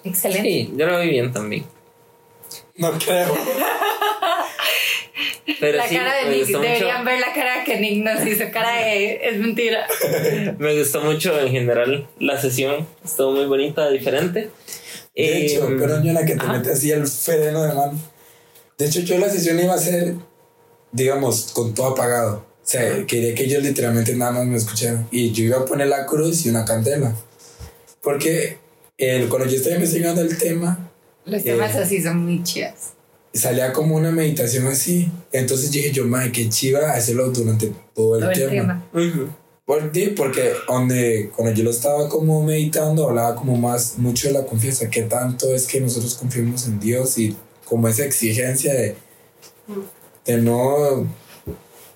excelente. 0.04 0.42
Sí, 0.48 0.72
yo 0.76 0.86
lo 0.86 1.00
vi 1.00 1.10
bien 1.10 1.32
también. 1.32 1.64
No 2.76 2.92
creo. 2.98 3.34
Pero 5.60 5.78
la 5.78 5.88
sí, 5.88 5.96
cara 5.96 6.14
de 6.16 6.30
Nick, 6.30 6.46
mucho. 6.48 6.60
deberían 6.60 7.04
ver 7.04 7.20
la 7.20 7.32
cara 7.32 7.64
que 7.64 7.78
Nick 7.80 8.04
nos 8.04 8.26
hizo, 8.26 8.44
cara 8.52 8.76
de, 8.84 9.20
es 9.28 9.38
mentira. 9.38 9.86
Me 10.58 10.78
gustó 10.78 11.00
mucho 11.00 11.38
en 11.40 11.50
general 11.50 12.06
la 12.18 12.38
sesión. 12.40 12.86
Estuvo 13.04 13.32
muy 13.32 13.46
bonita, 13.46 13.88
diferente. 13.90 14.50
De 15.14 15.46
hecho, 15.46 15.68
Eh, 15.70 15.76
pero 15.78 16.02
yo 16.02 16.12
la 16.12 16.26
que 16.26 16.34
te 16.34 16.42
ajá. 16.42 16.52
mete 16.54 16.72
así 16.72 16.90
el 16.90 17.06
freno 17.06 17.62
de 17.62 17.72
mano. 17.72 17.98
De 18.76 18.86
hecho, 18.86 19.00
yo 19.00 19.16
la 19.18 19.30
sesión 19.30 19.58
iba 19.58 19.72
a 19.74 19.78
ser, 19.78 20.14
digamos, 20.92 21.52
con 21.54 21.72
todo 21.74 21.86
apagado. 21.92 22.44
O 22.66 22.68
sea, 22.68 23.06
quería 23.06 23.32
que 23.32 23.44
ellos 23.44 23.62
literalmente 23.62 24.12
nada 24.16 24.32
más 24.32 24.46
me 24.46 24.56
escucharan. 24.56 25.06
Y 25.12 25.30
yo 25.30 25.44
iba 25.44 25.58
a 25.58 25.64
poner 25.64 25.86
la 25.86 26.04
cruz 26.04 26.44
y 26.46 26.48
una 26.48 26.64
candela. 26.64 27.14
Porque 28.02 28.58
el, 28.98 29.28
cuando 29.28 29.46
yo 29.48 29.56
estaba 29.56 29.76
investigando 29.76 30.20
el 30.20 30.36
tema, 30.36 30.90
Los 31.24 31.42
Eh. 31.42 31.44
temas 31.44 31.74
así 31.76 32.02
son 32.02 32.18
muy 32.24 32.42
chidos. 32.42 32.72
salía 33.34 33.72
como 33.72 33.94
una 33.96 34.10
meditación 34.10 34.66
así. 34.66 35.10
Entonces 35.30 35.70
dije 35.70 35.92
yo, 35.92 36.06
madre, 36.06 36.32
qué 36.32 36.48
chiva 36.48 36.90
hacerlo 36.92 37.28
durante 37.30 37.72
todo 37.94 38.16
el, 38.16 38.22
Todo 38.22 38.30
el 38.32 38.38
tema. 38.50 38.88
tema. 38.92 39.08
ujú. 39.08 39.28
Por 39.64 39.92
ti, 39.92 40.06
porque 40.16 40.52
donde, 40.68 41.30
cuando 41.36 41.52
yo 41.54 41.62
lo 41.64 41.70
estaba 41.70 42.08
como 42.08 42.42
meditando, 42.44 43.08
hablaba 43.08 43.34
como 43.36 43.56
más, 43.56 43.98
mucho 43.98 44.28
de 44.28 44.34
la 44.34 44.46
confianza, 44.46 44.88
que 44.88 45.02
tanto 45.02 45.52
es 45.54 45.66
que 45.66 45.80
nosotros 45.80 46.14
confiemos 46.14 46.66
en 46.66 46.78
Dios 46.80 47.18
y 47.18 47.36
como 47.64 47.86
esa 47.88 48.04
exigencia 48.04 48.72
de, 48.72 48.94
de 50.24 50.36
no 50.38 51.06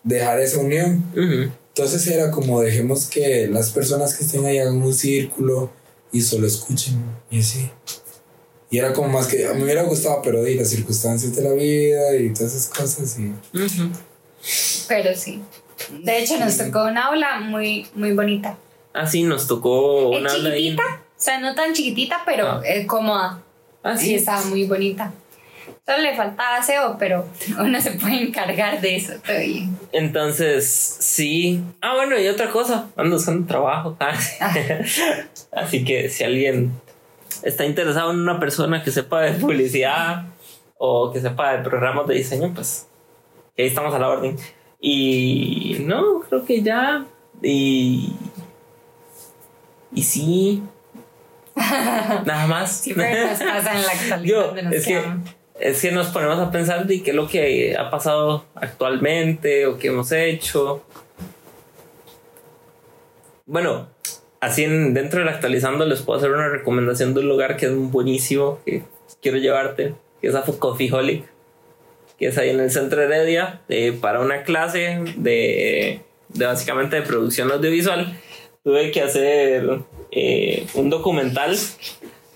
dejar 0.02 0.40
esa 0.40 0.58
unión. 0.58 1.04
Ujú. 1.12 1.52
Entonces 1.74 2.06
era 2.08 2.30
como 2.30 2.60
dejemos 2.60 3.06
que 3.06 3.46
las 3.50 3.70
personas 3.70 4.14
que 4.16 4.24
estén 4.24 4.44
ahí 4.44 4.58
hagan 4.58 4.82
un 4.82 4.92
círculo 4.94 5.70
y 6.12 6.20
solo 6.22 6.46
escuchen 6.46 6.96
y 7.30 7.40
así. 7.40 7.70
Y 8.70 8.78
era 8.78 8.92
como 8.92 9.08
más 9.08 9.26
que 9.26 9.46
a 9.46 9.52
mí 9.52 9.58
me 9.58 9.64
hubiera 9.64 9.82
gustado, 9.84 10.20
pero 10.22 10.42
de 10.42 10.54
las 10.56 10.68
circunstancias 10.68 11.34
de 11.34 11.42
la 11.42 11.52
vida 11.52 12.16
y 12.16 12.32
todas 12.32 12.54
esas 12.54 12.68
cosas 12.68 13.18
y 13.18 13.28
Ujú. 13.56 13.90
Pero 14.88 15.14
sí. 15.16 15.40
De 16.04 16.18
hecho, 16.18 16.38
nos 16.38 16.56
tocó 16.56 16.84
una 16.84 17.06
aula 17.06 17.40
muy, 17.40 17.86
muy 17.94 18.12
bonita. 18.12 18.56
Ah, 18.92 19.06
sí, 19.06 19.22
nos 19.22 19.46
tocó 19.46 20.10
una 20.10 20.32
aula 20.32 20.50
ahí. 20.50 20.64
chiquitita, 20.70 20.82
o 21.02 21.20
sea, 21.22 21.40
no 21.40 21.54
tan 21.54 21.72
chiquitita, 21.72 22.22
pero 22.26 22.46
Ah. 22.48 22.62
es 22.64 22.86
cómoda. 22.86 23.42
Ah, 23.82 23.96
Sí, 23.96 24.06
sí. 24.06 24.14
estaba 24.16 24.44
muy 24.46 24.66
bonita. 24.66 25.12
Solo 25.86 26.02
le 26.02 26.14
faltaba 26.14 26.56
aseo, 26.56 26.96
pero 26.98 27.26
uno 27.58 27.80
se 27.80 27.92
puede 27.92 28.22
encargar 28.22 28.80
de 28.80 28.96
eso. 28.96 29.14
Bien. 29.26 29.76
Entonces, 29.92 30.68
sí. 31.00 31.62
Ah, 31.80 31.94
bueno, 31.96 32.18
y 32.18 32.28
otra 32.28 32.50
cosa, 32.50 32.88
ando 32.96 33.16
buscando 33.16 33.46
trabajo. 33.46 33.96
Ah. 34.40 34.54
Así 35.52 35.84
que 35.84 36.08
si 36.08 36.24
alguien 36.24 36.72
está 37.42 37.64
interesado 37.64 38.10
en 38.10 38.18
una 38.20 38.38
persona 38.38 38.82
que 38.82 38.90
sepa 38.90 39.22
de 39.22 39.32
publicidad 39.32 40.24
o 40.78 41.12
que 41.12 41.20
sepa 41.20 41.56
de 41.56 41.62
programas 41.62 42.06
de 42.06 42.14
diseño, 42.14 42.52
pues 42.54 42.86
ahí 43.58 43.66
estamos 43.66 43.94
a 43.94 43.98
la 43.98 44.08
orden. 44.08 44.36
Y 44.80 45.76
no, 45.80 46.20
creo 46.20 46.44
que 46.44 46.62
ya. 46.62 47.04
Y. 47.42 48.14
Y 49.92 50.02
sí. 50.02 50.62
Nada 51.54 52.46
más. 52.46 52.78
Siempre 52.78 53.26
nos 53.26 53.38
pasa 53.38 53.74
en 53.74 53.82
la 53.82 53.92
actualidad. 53.92 54.54
Yo, 54.54 54.56
es 54.70 54.86
que. 54.86 55.02
Es 55.60 55.82
que 55.82 55.92
nos 55.92 56.08
ponemos 56.08 56.38
a 56.38 56.50
pensar 56.50 56.86
de 56.86 57.02
qué 57.02 57.10
es 57.10 57.16
lo 57.16 57.28
que 57.28 57.76
ha 57.76 57.90
pasado 57.90 58.46
actualmente 58.54 59.66
o 59.66 59.78
qué 59.78 59.88
hemos 59.88 60.10
hecho. 60.12 60.82
Bueno, 63.46 63.88
así 64.40 64.64
en, 64.64 64.94
dentro 64.94 65.20
del 65.20 65.28
actualizando 65.28 65.84
les 65.84 66.02
puedo 66.02 66.18
hacer 66.18 66.30
una 66.30 66.48
recomendación 66.48 67.14
de 67.14 67.20
un 67.20 67.28
lugar 67.28 67.56
que 67.56 67.66
es 67.66 67.74
buenísimo, 67.74 68.58
que 68.64 68.82
quiero 69.20 69.38
llevarte, 69.38 69.94
que 70.20 70.28
es 70.28 70.34
a 70.34 70.42
Coffee 70.42 70.92
Holic, 70.92 71.24
que 72.18 72.28
es 72.28 72.38
ahí 72.38 72.50
en 72.50 72.60
el 72.60 72.70
centro 72.70 73.02
Heredia, 73.02 73.60
eh, 73.68 73.92
para 73.92 74.20
una 74.20 74.42
clase 74.42 75.00
de, 75.16 76.00
de 76.28 76.46
básicamente 76.46 76.96
de 76.96 77.02
producción 77.02 77.50
audiovisual. 77.50 78.18
Tuve 78.62 78.90
que 78.90 79.02
hacer 79.02 79.80
eh, 80.10 80.66
un 80.74 80.90
documental 80.90 81.56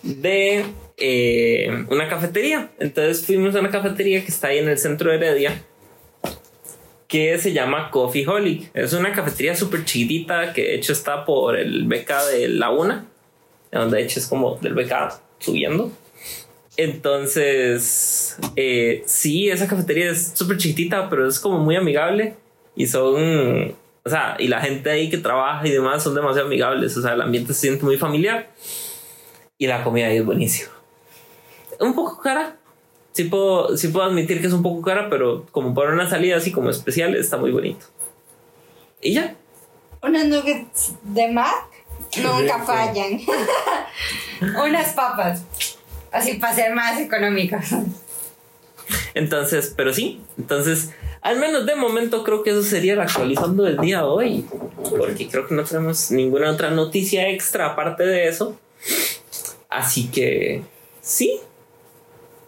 de 0.03 0.65
eh, 0.97 1.85
una 1.91 2.09
cafetería. 2.09 2.71
Entonces 2.79 3.25
fuimos 3.27 3.55
a 3.55 3.61
una 3.61 3.71
cafetería 3.71 4.23
que 4.23 4.31
está 4.31 4.49
ahí 4.49 4.59
en 4.59 4.69
el 4.69 4.79
centro 4.79 5.11
de 5.11 5.17
Heredia 5.17 5.63
que 7.15 7.39
se 7.39 7.53
llama 7.53 7.91
Coffee 7.91 8.27
Holic. 8.27 8.71
Es 8.75 8.93
una 8.93 9.13
cafetería 9.13 9.55
súper 9.55 9.85
chiquitita 9.85 10.53
que 10.53 10.63
de 10.63 10.75
hecho 10.75 10.93
está 10.93 11.25
por 11.25 11.57
el 11.57 11.87
beca 11.87 12.25
de 12.27 12.49
la 12.49 12.71
una, 12.71 13.07
donde 13.71 13.99
de 13.99 14.03
hecho 14.03 14.19
es 14.19 14.27
como 14.27 14.57
del 14.57 14.75
beca 14.75 15.21
subiendo. 15.39 15.93
Entonces, 16.77 18.37
eh, 18.57 19.05
sí, 19.07 19.49
esa 19.49 19.69
cafetería 19.69 20.11
es 20.11 20.33
súper 20.35 20.57
chiquitita, 20.57 21.09
pero 21.09 21.29
es 21.29 21.39
como 21.39 21.59
muy 21.59 21.77
amigable 21.77 22.35
y 22.75 22.89
son, 22.89 23.77
o 24.05 24.11
sea, 24.11 24.37
y 24.41 24.49
la 24.49 24.61
gente 24.61 24.91
ahí 24.91 25.09
que 25.09 25.19
trabaja 25.19 25.65
y 25.69 25.71
demás 25.71 26.03
son 26.03 26.17
demasiado 26.17 26.49
amigables, 26.49 26.97
o 26.97 27.03
sea, 27.03 27.13
el 27.13 27.21
ambiente 27.21 27.55
se 27.55 27.61
siente 27.61 27.85
muy 27.85 27.97
familiar 27.97 28.51
y 29.57 29.69
la 29.69 29.85
comida 29.85 30.09
ahí 30.09 30.17
es 30.17 30.27
buenísima. 30.27 30.74
Un 31.81 31.95
poco 31.95 32.21
cara, 32.21 32.57
sí 33.13 33.25
puedo, 33.25 33.77
sí 33.77 33.89
puedo 33.89 34.07
admitir 34.07 34.41
que 34.41 34.47
es 34.47 34.53
un 34.53 34.63
poco 34.63 34.83
cara, 34.83 35.09
pero 35.09 35.47
como 35.51 35.75
para 35.75 35.93
una 35.93 36.09
salida 36.09 36.37
así 36.37 36.53
como 36.53 36.71
especial 36.71 37.15
está 37.15 37.37
muy 37.37 37.51
bonito. 37.51 37.87
Y 39.01 39.15
ya. 39.15 39.37
Unos 40.03 40.25
nuggets 40.27 40.95
de 41.03 41.29
Mac 41.29 41.69
nunca 42.17 42.55
rico. 42.55 42.67
fallan. 42.67 43.21
Unas 44.67 44.93
papas. 44.93 45.45
Así 46.11 46.35
para 46.35 46.55
ser 46.55 46.75
más 46.75 47.01
económicos. 47.01 47.65
Entonces, 49.15 49.73
pero 49.77 49.93
sí, 49.93 50.21
entonces, 50.37 50.91
al 51.23 51.39
menos 51.39 51.67
de 51.67 51.75
momento 51.75 52.23
creo 52.25 52.43
que 52.43 52.51
eso 52.51 52.63
sería 52.63 52.97
la 52.97 53.05
actualizando 53.05 53.63
del 53.63 53.79
día 53.79 53.99
de 53.99 54.05
hoy, 54.05 54.47
porque 54.97 55.29
creo 55.29 55.47
que 55.47 55.55
no 55.55 55.65
tenemos 55.65 56.11
ninguna 56.11 56.51
otra 56.51 56.71
noticia 56.71 57.29
extra 57.31 57.67
aparte 57.67 58.05
de 58.05 58.29
eso. 58.29 58.59
Así 59.69 60.09
que, 60.11 60.63
sí, 61.01 61.41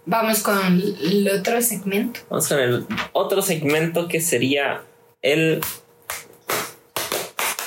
Vamos 0.08 0.38
con 0.40 0.58
el 1.02 1.28
otro 1.28 1.60
segmento. 1.60 2.20
vamos 2.30 2.46
con 2.48 2.58
el 2.60 2.86
otro 3.12 3.42
segmento 3.42 4.06
que 4.08 4.20
sería 4.20 4.82
el 5.22 5.60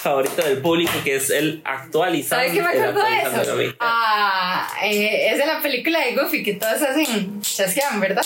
favorito 0.01 0.41
del 0.43 0.59
público, 0.59 0.93
que 1.03 1.17
es 1.17 1.29
el 1.29 1.61
actualizado. 1.65 2.41
¿Sabes 2.41 2.53
qué 2.53 2.61
me 2.61 2.69
acuerdo 2.69 3.03
de 3.03 3.41
eso? 3.41 3.55
de. 3.57 3.75
Ah, 3.81 4.67
eh, 4.83 5.31
es 5.31 5.37
de 5.37 5.45
la 5.45 5.61
película 5.61 5.99
de 5.99 6.15
Goofy 6.15 6.41
que 6.43 6.53
todos 6.53 6.81
hacen 6.81 7.41
chasquean, 7.41 7.99
¿verdad? 7.99 8.25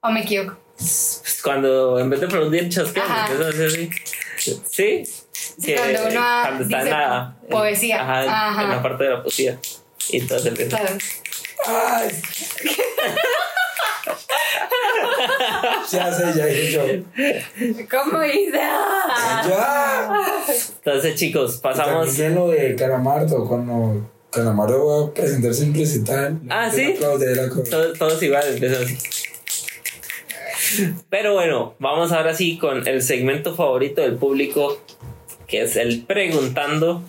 ¿O 0.00 0.10
me 0.10 0.22
equivoco? 0.22 0.58
Pues 0.76 1.40
Cuando 1.42 1.98
en 2.00 2.10
vez 2.10 2.20
de 2.20 2.26
aplaudir 2.26 2.68
chasquean, 2.68 3.06
empiezan 3.08 3.46
a 3.46 3.48
hacer 3.48 3.66
así. 3.66 3.90
Sí. 4.68 5.04
Sí, 5.32 5.74
cuando 5.74 6.00
uno 6.06 6.20
cuando 6.42 6.62
está 6.64 6.78
en 6.78 6.84
dice 6.84 6.90
la 6.90 7.36
poesía. 7.50 8.02
ajá, 8.02 8.24
en- 8.24 8.30
Ajá. 8.30 8.62
en 8.64 8.70
la 8.70 8.82
parte 8.82 9.04
de 9.04 9.10
la 9.10 9.22
poesía. 9.22 9.58
Y 10.10 10.18
entonces 10.18 10.46
empieza. 10.48 10.78
Claro. 10.78 10.96
¡Ay! 11.64 12.10
Ya 15.90 16.12
sé, 16.12 16.24
ya 16.36 16.46
dije 16.46 16.72
yo. 16.72 16.82
¿Cómo 17.90 18.22
hice? 18.24 18.58
Ya. 18.58 20.10
Entonces, 20.84 21.14
chicos, 21.14 21.58
pasamos. 21.58 22.08
También 22.08 22.34
lo 22.34 22.48
de 22.48 22.74
Calamardo, 22.76 23.46
cuando 23.46 24.10
Calamardo 24.30 24.86
va 24.86 25.06
a 25.06 25.14
presentarse 25.14 25.64
en 25.64 25.74
recital. 25.74 26.40
Ah, 26.50 26.70
¿sí? 26.70 26.96
Todos, 27.00 27.98
todos 27.98 28.22
igual, 28.22 28.44
empezó 28.48 28.82
así. 28.82 28.98
Pero 31.08 31.34
bueno, 31.34 31.74
vamos 31.78 32.12
ahora 32.12 32.34
sí 32.34 32.58
con 32.58 32.86
el 32.86 33.02
segmento 33.02 33.54
favorito 33.54 34.02
del 34.02 34.16
público, 34.16 34.78
que 35.46 35.62
es 35.62 35.76
el 35.76 36.04
preguntando. 36.04 37.02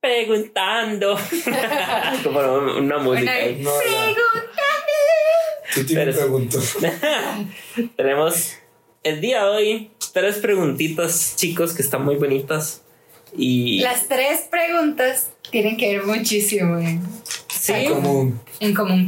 Preguntando. 0.00 1.18
Como 2.24 2.40
una 2.78 2.98
música. 2.98 3.32
Bueno. 3.32 3.70
No, 3.70 3.82
ya. 3.82 4.04
Pregúntame. 4.06 4.54
¿Qué 5.74 5.84
te 5.84 5.94
me 5.94 6.04
Pero- 6.06 6.16
pregunto? 6.18 6.58
Tenemos 7.96 8.54
el 9.02 9.20
día 9.20 9.44
de 9.44 9.50
hoy 9.50 9.90
tres 10.12 10.36
preguntitas, 10.38 11.34
chicos, 11.36 11.72
que 11.74 11.82
están 11.82 12.04
muy 12.04 12.16
bonitas. 12.16 12.82
Y 13.36 13.80
Las 13.80 14.08
tres 14.08 14.40
preguntas 14.50 15.30
tienen 15.50 15.76
que 15.76 15.96
ver 15.98 16.06
muchísimo 16.06 16.78
en, 16.78 17.00
sí, 17.48 17.86
Como, 17.88 18.32
en 18.58 18.74
común. 18.74 19.06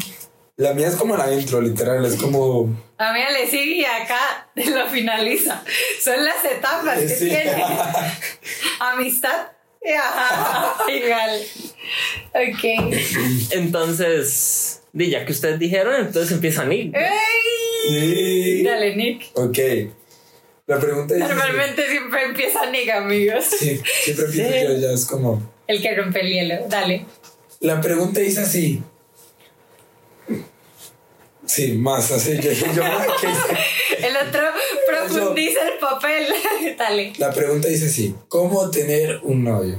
la 0.56 0.74
mía 0.74 0.86
es 0.86 0.94
como 0.94 1.16
la 1.16 1.32
intro, 1.32 1.60
literal, 1.60 2.04
es 2.04 2.14
como... 2.14 2.68
A 2.98 3.12
mí 3.12 3.18
le 3.32 3.48
sigue 3.50 3.78
y 3.78 3.84
acá 3.84 4.48
lo 4.54 4.86
finaliza. 4.88 5.64
Son 6.00 6.24
las 6.24 6.44
etapas 6.44 7.00
que 7.00 7.08
Sí. 7.08 7.28
tiene. 7.30 7.64
Amistad. 8.78 9.48
Ajá, 9.98 10.76
Igual. 10.90 11.40
Ok. 12.34 13.50
entonces, 13.50 14.82
di, 14.92 15.10
ya 15.10 15.24
que 15.24 15.32
ustedes 15.32 15.58
dijeron, 15.58 16.06
entonces 16.06 16.32
empieza 16.32 16.64
Nick. 16.64 16.94
¡Ey! 16.94 17.88
Sí. 17.88 18.62
Dale, 18.62 18.96
Nick. 18.96 19.30
Ok. 19.34 19.58
La 20.66 20.78
pregunta 20.78 21.14
dice... 21.14 21.28
Normalmente 21.28 21.88
siempre 21.88 22.22
empieza 22.24 22.70
Nick, 22.70 22.88
amigos. 22.90 23.44
Sí, 23.44 23.80
siempre 24.04 24.26
empiezo 24.26 24.50
Sí. 24.52 24.64
yo, 24.68 24.78
ya 24.88 24.92
es 24.94 25.04
como... 25.06 25.52
El 25.66 25.82
que 25.82 25.94
rompe 25.94 26.20
el 26.20 26.28
hielo. 26.32 26.66
Dale. 26.68 27.04
La 27.60 27.80
pregunta 27.80 28.20
dice 28.20 28.40
así. 28.42 28.82
Sí, 31.52 31.74
más 31.74 32.10
así. 32.10 32.38
Yo, 32.38 32.50
yo. 32.50 32.82
El 33.98 34.16
otro 34.16 34.40
profundiza 34.88 35.60
el 35.68 35.78
papel. 35.78 36.24
Dale. 36.78 37.12
La 37.18 37.30
pregunta 37.30 37.68
dice 37.68 37.88
así. 37.88 38.14
¿Cómo 38.28 38.70
tener 38.70 39.20
un 39.22 39.44
novio? 39.44 39.78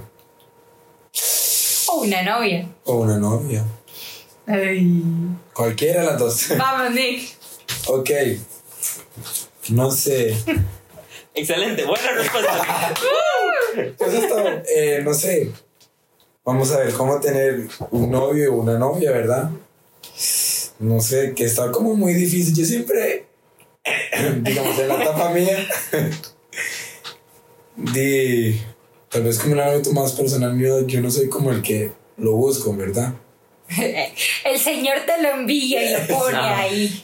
O 1.88 2.02
una 2.02 2.22
novia. 2.22 2.70
O 2.84 2.98
una 2.98 3.18
novia. 3.18 3.66
Ay. 4.46 5.02
Cualquiera 5.52 6.02
de 6.02 6.08
las 6.10 6.20
dos. 6.20 6.48
Vamos, 6.60 6.92
Nick. 6.92 7.36
ok. 7.88 8.10
No 9.70 9.90
sé. 9.90 10.38
Excelente, 11.34 11.86
buena 11.86 12.12
respuesta. 12.12 12.94
Pues 13.98 14.14
esto, 14.14 14.48
eh, 14.68 15.02
no 15.04 15.12
sé. 15.12 15.52
Vamos 16.46 16.72
a 16.72 16.78
ver 16.82 16.94
cómo 16.94 17.20
tener 17.20 17.68
un 17.90 18.12
novio 18.12 18.54
o 18.54 18.58
una 18.58 18.78
novia, 18.78 19.12
¿verdad? 19.12 19.50
No 20.80 21.00
sé, 21.02 21.34
que 21.36 21.46
está 21.46 21.72
como 21.72 21.96
muy 21.96 22.14
difícil. 22.14 22.54
Yo 22.56 22.66
siempre, 22.66 23.28
digamos, 24.42 24.78
en 24.80 24.88
la 24.88 25.02
etapa 25.02 25.30
mía, 25.32 25.68
di, 27.76 28.60
tal 29.10 29.24
vez 29.24 29.40
como 29.40 29.54
un 29.54 29.60
hábito 29.60 29.92
más 29.94 30.14
personal 30.14 30.54
mío, 30.56 30.86
yo 30.88 31.02
no 31.02 31.10
soy 31.12 31.30
como 31.30 31.52
el 31.52 31.62
que 31.62 31.92
lo 32.18 32.34
busco, 32.34 32.76
¿verdad? 32.76 33.14
El 34.46 34.60
Señor 34.60 34.98
te 35.06 35.22
lo 35.22 35.30
envía 35.30 35.84
y 35.84 35.94
lo 35.94 36.18
pone 36.18 36.38
Ah. 36.42 36.60
ahí. 36.60 37.02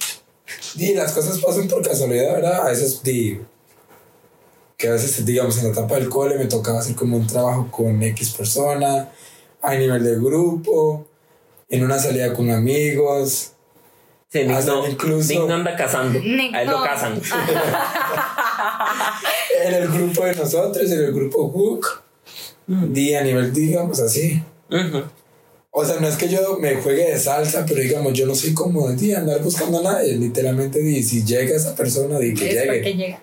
Di, 0.75 0.93
las 0.93 1.12
cosas 1.13 1.39
pasan 1.39 1.67
por 1.67 1.88
casualidad, 1.88 2.34
¿verdad? 2.34 2.67
A 2.67 2.69
veces, 2.69 3.01
di, 3.03 3.39
que 4.77 4.88
a 4.88 4.91
veces, 4.91 5.25
digamos, 5.25 5.58
en 5.58 5.65
la 5.65 5.71
etapa 5.71 5.95
del 5.95 6.10
cole 6.10 6.38
me 6.38 6.45
tocaba 6.45 6.79
hacer 6.79 6.95
como 6.95 7.17
un 7.17 7.27
trabajo 7.27 7.69
con 7.71 8.01
X 8.01 8.32
persona, 8.32 9.12
a 9.62 9.75
nivel 9.75 10.03
de 10.03 10.15
grupo, 10.15 11.08
en 11.69 11.84
una 11.84 11.99
salida 11.99 12.34
con 12.34 12.49
amigos. 12.49 13.53
Sí, 14.32 14.44
Nick, 14.44 14.63
no, 14.65 14.88
incluso- 14.88 15.28
Nick 15.34 15.48
no 15.48 15.54
anda 15.56 15.76
casando. 15.76 16.20
Nick 16.20 16.54
A 16.54 16.62
él 16.62 16.68
lo 16.70 16.78
no. 16.80 16.84
casan. 16.84 17.20
En 19.65 19.74
el 19.74 19.88
grupo 19.89 20.24
de 20.26 20.36
nosotros, 20.36 20.89
en 20.92 21.00
el 21.04 21.12
grupo 21.13 21.50
Hook, 21.50 21.86
di 22.68 23.13
a 23.15 23.24
nivel, 23.24 23.52
digamos, 23.54 24.00
así. 24.00 24.42
O 25.72 25.86
sea, 25.86 26.00
no 26.00 26.08
es 26.08 26.15
que 26.15 26.28
yo 26.30 26.58
me 26.60 26.76
juegue 26.76 27.12
de 27.12 27.20
salsa, 27.20 27.65
pero 27.68 27.82
digamos, 27.82 28.13
yo 28.13 28.26
no 28.26 28.36
soy 28.36 28.54
como 28.54 28.88
de 28.89 29.15
andar 29.15 29.42
buscando 29.42 29.80
a 29.80 29.84
nadie. 29.94 30.15
Literalmente, 30.15 30.80
di, 30.80 31.04
si 31.04 31.24
llega 31.24 31.56
esa 31.56 31.76
persona, 31.76 32.20
di 32.20 32.34
que 32.34 32.50
Es 32.50 32.54
llegue. 32.65 32.94
llega. 32.96 33.22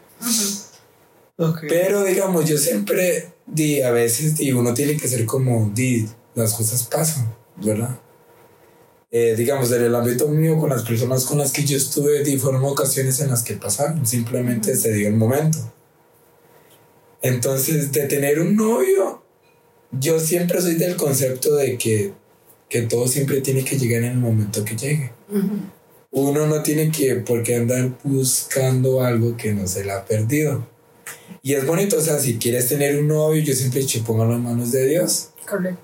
Pero 1.69 2.05
digamos, 2.05 2.45
yo 2.49 2.57
siempre 2.59 3.33
di, 3.47 3.83
a 3.83 3.90
veces 3.90 4.37
di, 4.37 4.53
uno 4.53 4.75
tiene 4.75 4.97
que 4.97 5.09
ser 5.09 5.25
como 5.27 5.71
di, 5.75 6.07
las 6.35 6.55
cosas 6.55 6.83
pasan, 6.85 7.35
¿verdad? 7.57 7.99
Eh, 9.12 9.35
digamos, 9.37 9.71
en 9.73 9.83
el 9.85 9.95
ámbito 9.95 10.29
mío, 10.29 10.59
con 10.59 10.71
las 10.71 10.83
personas 10.83 11.25
con 11.25 11.38
las 11.38 11.53
que 11.53 11.64
yo 11.64 11.77
estuve, 11.77 12.25
di, 12.25 12.38
fueron 12.38 12.64
ocasiones 12.64 13.21
en 13.21 13.31
las 13.31 13.42
que 13.42 13.55
pasaron, 13.55 14.05
simplemente 14.07 14.75
se 14.77 14.92
dio 14.92 15.09
el 15.09 15.14
momento. 15.14 15.59
Entonces, 17.23 17.92
de 17.92 18.07
tener 18.07 18.40
un 18.40 18.57
novio, 18.57 19.23
yo 19.92 20.21
siempre 20.21 20.61
soy 20.61 20.75
del 20.75 20.97
concepto 20.97 21.55
de 21.57 21.79
que, 21.79 22.12
que 22.69 22.83
todo 22.83 23.07
siempre 23.09 23.40
tiene 23.40 23.64
que 23.64 23.79
llegar 23.79 24.03
en 24.03 24.12
el 24.12 24.19
momento 24.19 24.64
que 24.64 24.77
llegue. 24.77 25.12
Uno 26.11 26.47
no 26.47 26.62
tiene 26.62 26.90
que 26.90 27.16
por 27.16 27.42
qué 27.42 27.57
andar 27.57 27.99
buscando 28.05 29.03
algo 29.03 29.37
que 29.37 29.53
no 29.53 29.66
se 29.66 29.85
le 29.85 29.92
ha 29.92 30.05
perdido. 30.05 30.66
Y 31.42 31.55
es 31.55 31.66
bonito, 31.66 31.97
o 31.99 32.01
sea, 32.01 32.19
si 32.19 32.38
quieres 32.38 32.69
tener 32.69 32.99
un 32.99 33.09
novio, 33.09 33.42
yo 33.42 33.55
siempre 33.55 33.81
dicho, 33.81 34.03
póngalo 34.05 34.35
en 34.35 34.42
manos 34.42 34.73
de 34.73 34.87
Dios. 34.87 35.31
Correcto. 35.49 35.81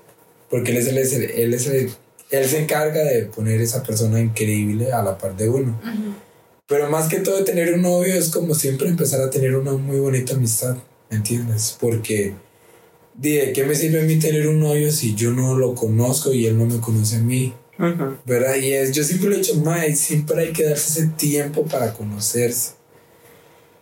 Porque 0.49 0.71
él, 0.71 0.77
es 0.77 1.13
el- 1.13 1.23
él, 1.23 1.53
es 1.53 1.67
el- 1.67 1.91
él 2.39 2.47
se 2.47 2.63
encarga 2.63 3.03
de 3.03 3.23
poner 3.23 3.61
esa 3.61 3.83
persona 3.83 4.19
increíble 4.19 4.91
a 4.91 5.03
la 5.03 5.17
par 5.17 5.35
de 5.35 5.49
uno. 5.49 5.79
Pero 6.67 6.89
más 6.89 7.07
que 7.07 7.19
todo 7.19 7.43
tener 7.43 7.73
un 7.73 7.81
novio 7.83 8.13
es 8.15 8.29
como 8.29 8.55
siempre 8.55 8.89
empezar 8.89 9.21
a 9.21 9.29
tener 9.29 9.55
una 9.55 9.73
muy 9.73 9.99
bonita 9.99 10.33
amistad, 10.33 10.77
¿me 11.09 11.17
entiendes? 11.17 11.77
Porque, 11.79 12.33
¿de 13.13 13.53
qué 13.53 13.63
me 13.65 13.75
sirve 13.75 14.01
a 14.01 14.03
mí 14.03 14.17
tener 14.17 14.47
un 14.47 14.59
novio 14.59 14.91
si 14.91 15.13
yo 15.13 15.31
no 15.31 15.55
lo 15.55 15.75
conozco 15.75 16.33
y 16.33 16.47
él 16.47 16.57
no 16.57 16.65
me 16.65 16.79
conoce 16.79 17.17
a 17.17 17.19
mí? 17.19 17.53
¿verdad? 18.25 18.55
Y 18.55 18.73
es, 18.73 18.91
yo 18.93 19.03
siempre 19.03 19.29
lo 19.29 19.35
he 19.35 19.39
dicho, 19.39 19.55
Mae, 19.55 19.95
siempre 19.95 20.41
hay 20.41 20.53
que 20.53 20.63
darse 20.63 21.01
ese 21.01 21.09
tiempo 21.09 21.63
para 21.65 21.93
conocerse. 21.93 22.71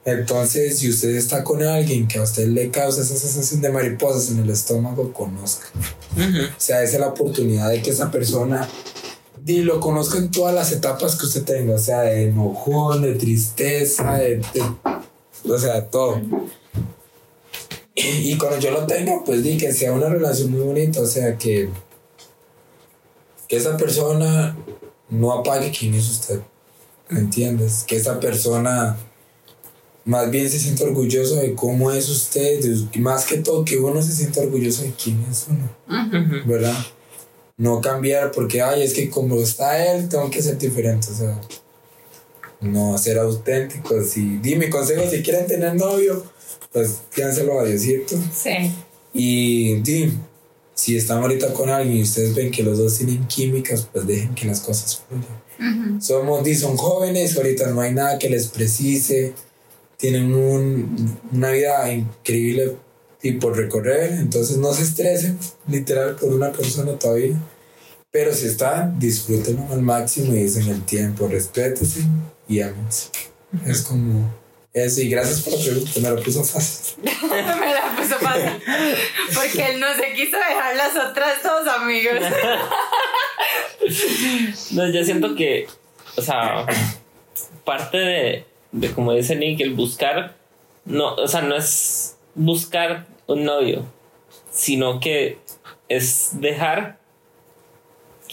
Entonces, 0.04 0.80
si 0.80 0.90
usted 0.90 1.10
está 1.16 1.44
con 1.44 1.62
alguien 1.62 2.08
que 2.08 2.18
a 2.18 2.24
usted 2.24 2.48
le 2.48 2.72
causa 2.72 3.02
esa 3.02 3.16
sensación 3.16 3.62
de 3.62 3.70
mariposas 3.70 4.32
en 4.32 4.40
el 4.40 4.50
estómago, 4.50 5.14
conozca. 5.14 5.68
O 6.18 6.60
sea, 6.60 6.82
esa 6.82 6.94
es 6.96 7.00
la 7.00 7.08
oportunidad 7.10 7.70
de 7.70 7.82
que 7.84 7.92
esa 7.92 8.10
persona 8.10 8.68
y 9.46 9.62
lo 9.62 9.80
conozca 9.80 10.18
en 10.18 10.30
todas 10.32 10.54
las 10.56 10.72
etapas 10.72 11.16
que 11.16 11.26
usted 11.26 11.44
tenga, 11.44 11.76
o 11.76 11.80
sea, 11.80 12.02
de 12.02 12.30
enojón, 12.30 13.02
de 13.04 13.16
tristeza, 13.16 14.14
de, 14.16 14.38
de- 14.38 15.52
o 15.52 15.58
sea, 15.60 15.88
todo. 15.90 16.20
Y, 17.96 18.32
y 18.32 18.38
cuando 18.38 18.60
yo 18.60 18.72
lo 18.72 18.86
tenga, 18.88 19.24
pues 19.26 19.44
di 19.44 19.58
que 19.58 19.72
sea 19.74 19.92
una 19.94 20.10
relación 20.10 20.52
muy 20.52 20.62
bonita, 20.62 21.02
o 21.02 21.06
sea, 21.08 21.38
que, 21.38 21.70
que 23.48 23.58
esa 23.58 23.78
persona 23.78 24.56
no 25.10 25.32
apague 25.34 25.72
quién 25.78 25.94
es 25.96 26.10
usted, 26.10 26.40
¿me 27.10 27.20
entiendes? 27.20 27.84
Que 27.86 27.98
esa 27.98 28.20
persona 28.20 28.98
más 30.06 30.32
bien 30.32 30.50
se 30.50 30.60
sienta 30.60 30.84
orgulloso 30.84 31.36
de 31.36 31.54
cómo 31.54 31.92
es 31.92 32.10
usted, 32.10 32.60
de- 32.62 33.00
más 33.00 33.26
que 33.26 33.38
todo 33.38 33.64
que 33.66 33.78
uno 33.78 34.02
se 34.02 34.12
sienta 34.14 34.42
orgulloso 34.42 34.84
de 34.84 34.92
quién 35.02 35.24
es 35.30 35.46
uno. 35.50 35.70
¿verdad? 36.46 36.76
No 37.58 37.80
cambiar 37.82 38.32
porque, 38.32 38.62
ay, 38.62 38.82
es 38.82 38.94
que 38.94 39.10
como 39.10 39.40
está 39.40 39.86
él, 39.94 40.10
tengo 40.10 40.30
que 40.32 40.42
ser 40.42 40.58
diferente, 40.58 41.08
o 41.12 41.16
sea, 41.16 41.40
no, 42.62 42.98
ser 42.98 43.18
auténticos. 43.20 44.18
Y 44.18 44.38
di 44.38 44.56
mi 44.56 44.70
consejo, 44.70 45.04
si 45.10 45.22
quieren 45.22 45.46
tener 45.48 45.76
novio, 45.76 46.24
pues 46.72 47.00
piénselo 47.14 47.60
a 47.60 47.66
Diosito. 47.66 48.16
Sí. 48.34 48.72
Y 49.14 49.76
di, 49.82 50.14
si 50.74 50.98
están 50.98 51.20
ahorita 51.22 51.54
con 51.54 51.70
alguien 51.70 51.98
y 51.98 52.04
ustedes 52.04 52.34
ven 52.34 52.50
que 52.50 52.64
los 52.64 52.78
dos 52.78 52.98
tienen 52.98 53.28
químicas, 53.28 53.88
pues 53.92 54.08
dejen 54.08 54.34
que 54.34 54.48
las 54.48 54.62
cosas 54.62 55.02
fluyan. 55.08 56.02
Somos, 56.02 56.44
di, 56.44 56.56
son 56.56 56.76
jóvenes, 56.78 57.36
ahorita 57.38 57.68
no 57.68 57.82
hay 57.82 57.94
nada 57.94 58.18
que 58.18 58.30
les 58.30 58.48
precise, 58.48 59.34
tienen 60.02 60.34
un, 60.34 61.20
una 61.32 61.52
vida 61.52 61.94
increíble 61.94 62.76
y 63.22 63.34
por 63.34 63.56
recorrer, 63.56 64.14
entonces 64.14 64.58
no 64.58 64.74
se 64.74 64.82
estresen, 64.82 65.38
literal, 65.68 66.16
por 66.16 66.34
una 66.34 66.52
persona 66.52 66.98
todavía. 66.98 67.36
Pero 68.10 68.34
si 68.34 68.48
están, 68.48 69.00
disfrútenlo 69.00 69.72
al 69.72 69.84
máximo 69.84 70.34
y 70.34 70.40
dicen 70.44 70.68
el 70.70 70.82
tiempo, 70.84 71.28
respétense 71.28 72.02
y 72.48 72.62
ámense. 72.62 73.10
Es 73.68 73.84
como 73.84 74.28
eso, 74.74 75.02
y 75.02 75.10
gracias 75.10 75.42
por 75.42 75.54
la 75.54 75.64
pregunta, 75.64 75.92
me 76.02 76.10
lo 76.10 76.24
puso 76.24 76.44
fácil. 76.44 77.04
Me 77.04 77.74
la 77.74 77.96
puso 77.96 78.18
fácil. 78.18 78.52
Porque 79.36 79.72
él 79.72 79.80
no 79.80 79.94
se 79.96 80.14
quiso 80.14 80.38
dejar 80.38 80.76
las 80.76 80.96
otras 80.96 81.44
dos, 81.44 81.68
amigos. 81.68 82.16
No, 84.72 84.88
yo 84.90 85.04
siento 85.04 85.36
que, 85.36 85.68
o 86.16 86.22
sea, 86.22 86.66
parte 87.66 87.98
de, 87.98 88.46
de, 88.72 88.92
como 88.92 89.14
dice 89.14 89.36
Nick, 89.36 89.62
el 89.62 89.74
buscar, 89.74 90.36
no, 90.86 91.16
o 91.16 91.28
sea, 91.28 91.42
no 91.42 91.56
es 91.56 92.18
buscar 92.36 93.06
un 93.28 93.44
novio, 93.44 93.86
sino 94.52 95.00
que 95.00 95.38
es 95.88 96.40
dejar 96.40 97.00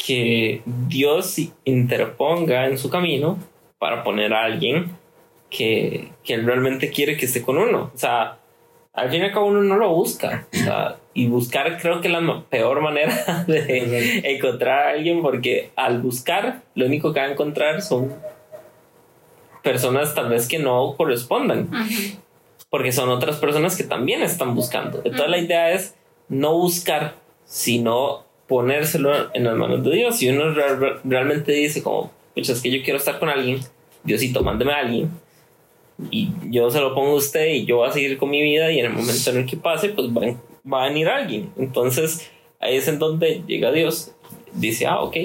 que 0.07 0.63
Dios 0.65 1.37
interponga 1.65 2.67
en 2.67 2.79
su 2.79 2.89
camino 2.89 3.39
para 3.79 4.05
poner 4.05 4.33
a 4.33 4.45
alguien 4.45 4.97
que, 5.51 6.09
que 6.25 6.35
él 6.35 6.47
realmente 6.47 6.91
quiere 6.91 7.17
que 7.17 7.27
esté 7.27 7.43
con 7.43 7.59
uno. 7.59 7.91
O 7.95 7.99
sea, 7.99 8.39
al 8.93 9.11
fin 9.11 9.23
y 9.23 9.25
al 9.25 9.33
cabo 9.33 9.47
uno 9.47 9.63
no 9.63 9.77
lo 9.77 9.91
busca. 9.91 10.47
O 10.53 10.57
sea, 10.57 10.97
y 11.15 11.27
buscar 11.27 11.81
creo 11.81 12.01
que 12.01 12.09
es 12.09 12.15
la 12.15 12.45
peor 12.49 12.81
manera 12.81 13.45
de 13.49 14.23
encontrar 14.25 14.87
a 14.87 14.91
alguien 14.91 15.23
porque 15.23 15.71
al 15.77 16.01
buscar 16.01 16.63
lo 16.75 16.87
único 16.87 17.13
que 17.13 17.21
va 17.21 17.27
a 17.27 17.33
encontrar 17.33 17.83
son 17.83 18.15
personas 19.63 20.15
tal 20.15 20.29
vez 20.29 20.49
que 20.49 20.59
no 20.59 20.95
correspondan. 20.97 21.71
Porque 22.71 22.93
son 22.93 23.09
otras 23.09 23.37
personas 23.37 23.77
que 23.77 23.85
también 23.85 24.23
están 24.23 24.55
buscando. 24.55 24.99
Entonces 24.99 25.29
la 25.29 25.39
idea 25.39 25.73
es 25.73 25.95
no 26.29 26.57
buscar, 26.59 27.15
sino 27.45 28.25
ponérselo 28.47 29.35
en 29.35 29.45
las 29.45 29.57
manos 29.57 29.85
de 29.85 29.91
Dios. 29.91 30.19
Si 30.19 30.29
uno 30.29 30.55
realmente 31.05 31.53
dice 31.53 31.83
como, 31.83 32.11
es 32.35 32.61
que 32.61 32.71
yo 32.71 32.83
quiero 32.83 32.99
estar 32.99 33.19
con 33.19 33.29
alguien, 33.29 33.61
Diosito, 34.05 34.43
mándeme 34.43 34.73
a 34.73 34.79
alguien 34.79 35.11
y 36.11 36.31
yo 36.51 36.71
se 36.71 36.81
lo 36.81 36.95
pongo 36.95 37.11
a 37.11 37.15
usted 37.15 37.47
y 37.55 37.65
yo 37.65 37.79
voy 37.79 37.89
a 37.89 37.93
seguir 37.93 38.19
con 38.19 38.31
mi 38.31 38.41
vida 38.41 38.71
y 38.71 38.79
en 38.79 38.87
el 38.87 38.93
momento 38.93 39.31
en 39.31 39.39
el 39.39 39.47
que 39.47 39.57
pase, 39.57 39.91
pues 39.91 40.09
va, 40.09 40.23
va 40.71 40.85
a 40.85 40.89
venir 40.89 41.09
alguien. 41.09 41.53
Entonces 41.59 42.31
ahí 42.61 42.77
es 42.77 42.89
en 42.89 42.99
donde 42.99 43.43
llega 43.47 43.73
Dios, 43.73 44.13
dice, 44.53 44.87
ah, 44.87 45.01
ok, 45.01 45.17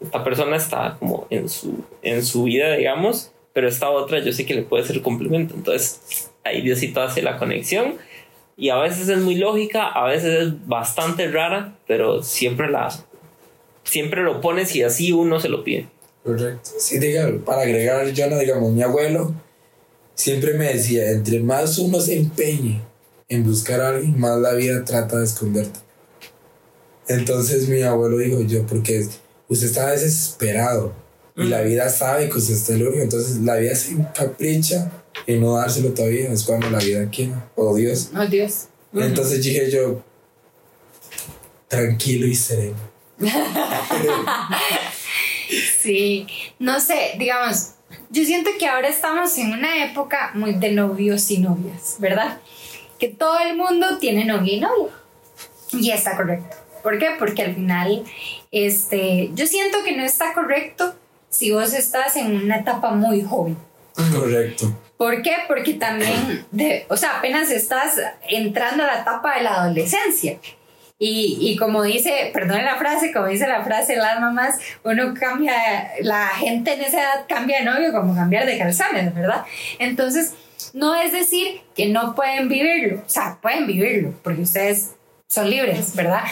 esta 0.00 0.24
persona 0.24 0.56
está 0.56 0.96
como 0.98 1.26
en 1.30 1.48
su, 1.48 1.84
en 2.02 2.24
su 2.24 2.44
vida, 2.44 2.74
digamos, 2.76 3.31
pero 3.52 3.68
esta 3.68 3.90
otra 3.90 4.20
yo 4.20 4.32
sé 4.32 4.46
que 4.46 4.54
le 4.54 4.62
puede 4.62 4.84
ser 4.84 5.02
complemento. 5.02 5.54
Entonces 5.54 6.30
ahí 6.44 6.62
Diosito 6.62 7.00
hace 7.00 7.22
la 7.22 7.38
conexión 7.38 7.96
y 8.56 8.70
a 8.70 8.78
veces 8.78 9.08
es 9.08 9.18
muy 9.18 9.36
lógica, 9.36 9.88
a 9.88 10.06
veces 10.06 10.42
es 10.42 10.66
bastante 10.66 11.28
rara, 11.28 11.76
pero 11.86 12.22
siempre 12.22 12.70
la 12.70 12.90
siempre 13.84 14.22
lo 14.22 14.40
pones 14.40 14.74
y 14.76 14.82
así 14.82 15.12
uno 15.12 15.40
se 15.40 15.48
lo 15.48 15.64
pide. 15.64 15.88
Correcto. 16.24 16.70
Sí, 16.78 16.98
diga, 16.98 17.28
para 17.44 17.62
agregar, 17.62 18.06
yo 18.12 18.28
no 18.28 18.38
digamos, 18.38 18.72
mi 18.72 18.82
abuelo 18.82 19.34
siempre 20.14 20.54
me 20.54 20.72
decía, 20.72 21.10
entre 21.10 21.40
más 21.40 21.78
uno 21.78 22.00
se 22.00 22.16
empeñe 22.18 22.80
en 23.28 23.44
buscar 23.44 23.80
a 23.80 23.88
alguien, 23.88 24.18
más 24.18 24.38
la 24.38 24.52
vida 24.54 24.84
trata 24.84 25.18
de 25.18 25.24
esconderte. 25.24 25.80
Entonces 27.08 27.68
mi 27.68 27.82
abuelo 27.82 28.18
dijo 28.18 28.42
yo, 28.42 28.64
porque 28.66 29.06
usted 29.48 29.66
está 29.66 29.90
desesperado 29.90 30.92
y 31.36 31.44
la 31.44 31.62
vida 31.62 31.88
sabe 31.88 32.28
que 32.28 32.38
usted 32.38 32.54
está 32.54 32.74
loco, 32.74 32.98
entonces 32.98 33.38
la 33.38 33.56
vida 33.56 33.74
se 33.74 33.92
encapricha 33.92 34.90
y 35.26 35.36
no 35.36 35.56
dárselo 35.56 35.90
todavía, 35.94 36.30
es 36.30 36.44
cuando 36.44 36.68
la 36.70 36.78
vida 36.78 37.08
quiera, 37.10 37.50
o 37.54 37.74
Dios. 37.74 38.10
Oh 38.16 38.26
Dios. 38.26 38.68
Entonces 38.94 39.42
dije 39.42 39.70
yo, 39.70 40.02
tranquilo 41.68 42.26
y 42.26 42.34
sereno. 42.34 42.92
sí, 45.80 46.26
no 46.58 46.80
sé, 46.80 47.12
digamos, 47.18 47.72
yo 48.10 48.24
siento 48.24 48.50
que 48.58 48.66
ahora 48.66 48.88
estamos 48.88 49.36
en 49.38 49.52
una 49.52 49.84
época 49.86 50.32
muy 50.34 50.54
de 50.54 50.72
novios 50.72 51.30
y 51.30 51.38
novias, 51.38 51.96
¿verdad? 51.98 52.40
Que 52.98 53.08
todo 53.08 53.38
el 53.38 53.56
mundo 53.56 53.98
tiene 53.98 54.24
novio 54.24 54.54
y 54.54 54.60
novia. 54.60 54.92
Y 55.72 55.90
está 55.90 56.16
correcto. 56.16 56.56
¿Por 56.82 56.98
qué? 56.98 57.10
Porque 57.18 57.42
al 57.42 57.54
final, 57.54 58.04
este, 58.50 59.30
yo 59.34 59.46
siento 59.46 59.78
que 59.84 59.96
no 59.96 60.04
está 60.04 60.34
correcto 60.34 60.94
si 61.32 61.50
vos 61.50 61.72
estás 61.72 62.16
en 62.16 62.36
una 62.36 62.58
etapa 62.58 62.90
muy 62.90 63.22
joven. 63.22 63.56
Correcto. 64.12 64.78
¿Por 64.98 65.22
qué? 65.22 65.34
Porque 65.48 65.74
también, 65.74 66.44
de, 66.52 66.86
o 66.88 66.96
sea, 66.96 67.18
apenas 67.18 67.50
estás 67.50 68.00
entrando 68.28 68.84
a 68.84 68.86
la 68.86 69.00
etapa 69.00 69.36
de 69.36 69.42
la 69.42 69.62
adolescencia. 69.62 70.38
Y, 70.98 71.38
y, 71.40 71.56
como 71.56 71.82
dice, 71.82 72.30
perdón 72.32 72.64
la 72.64 72.76
frase, 72.76 73.12
como 73.12 73.26
dice 73.26 73.48
la 73.48 73.64
frase 73.64 73.96
las 73.96 74.20
mamás, 74.20 74.60
uno 74.84 75.14
cambia, 75.18 75.54
la 76.02 76.28
gente 76.28 76.74
en 76.74 76.82
esa 76.82 77.00
edad 77.00 77.24
cambia 77.28 77.58
de 77.58 77.64
novio 77.64 77.92
como 77.92 78.14
cambiar 78.14 78.46
de 78.46 78.58
calzones, 78.58 79.12
¿verdad? 79.12 79.44
Entonces, 79.80 80.34
no 80.74 80.94
es 80.94 81.12
decir 81.12 81.62
que 81.74 81.88
no 81.88 82.14
pueden 82.14 82.48
vivirlo, 82.48 83.02
o 83.04 83.08
sea, 83.08 83.38
pueden 83.42 83.66
vivirlo, 83.66 84.14
porque 84.22 84.42
ustedes 84.42 84.92
son 85.32 85.48
libres, 85.48 85.94
¿verdad? 85.96 86.22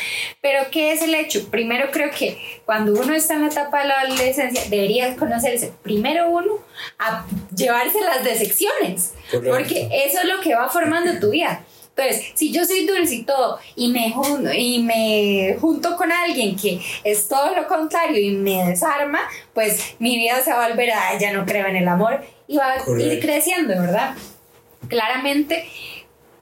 Pero 0.40 0.64
¿qué 0.70 0.92
es 0.92 1.02
el 1.02 1.14
hecho? 1.14 1.48
Primero 1.50 1.90
creo 1.90 2.10
que 2.10 2.38
cuando 2.66 2.92
uno 2.92 3.14
está 3.14 3.34
en 3.34 3.42
la 3.42 3.48
etapa 3.48 3.80
de 3.80 3.88
la 3.88 4.00
adolescencia 4.00 4.62
debería 4.68 5.16
conocerse 5.16 5.72
primero 5.82 6.28
uno 6.28 6.58
a 6.98 7.24
llevarse 7.54 8.00
las 8.00 8.22
decepciones, 8.24 9.14
porque 9.30 9.88
eso 10.04 10.18
es 10.20 10.24
lo 10.26 10.40
que 10.40 10.54
va 10.54 10.68
formando 10.68 11.18
tu 11.18 11.30
vida. 11.30 11.64
Entonces, 11.96 12.32
si 12.34 12.52
yo 12.52 12.64
soy 12.64 12.86
dulce 12.86 13.14
y 13.16 13.22
todo 13.24 13.58
y 13.74 13.88
me, 13.88 14.10
junto, 14.10 14.52
y 14.52 14.82
me 14.82 15.56
junto 15.60 15.96
con 15.96 16.10
alguien 16.12 16.56
que 16.56 16.80
es 17.04 17.28
todo 17.28 17.54
lo 17.54 17.66
contrario 17.66 18.18
y 18.20 18.30
me 18.30 18.64
desarma, 18.64 19.20
pues 19.52 19.96
mi 19.98 20.16
vida 20.16 20.40
se 20.40 20.52
va 20.52 20.64
a 20.64 20.68
volver 20.68 20.92
a, 20.92 21.18
ya 21.18 21.32
no 21.32 21.44
creo 21.44 21.66
en 21.66 21.76
el 21.76 21.88
amor 21.88 22.22
y 22.46 22.56
va 22.56 22.72
a 22.72 23.00
ir 23.00 23.20
creciendo, 23.20 23.80
¿verdad? 23.80 24.14
Claramente, 24.88 25.68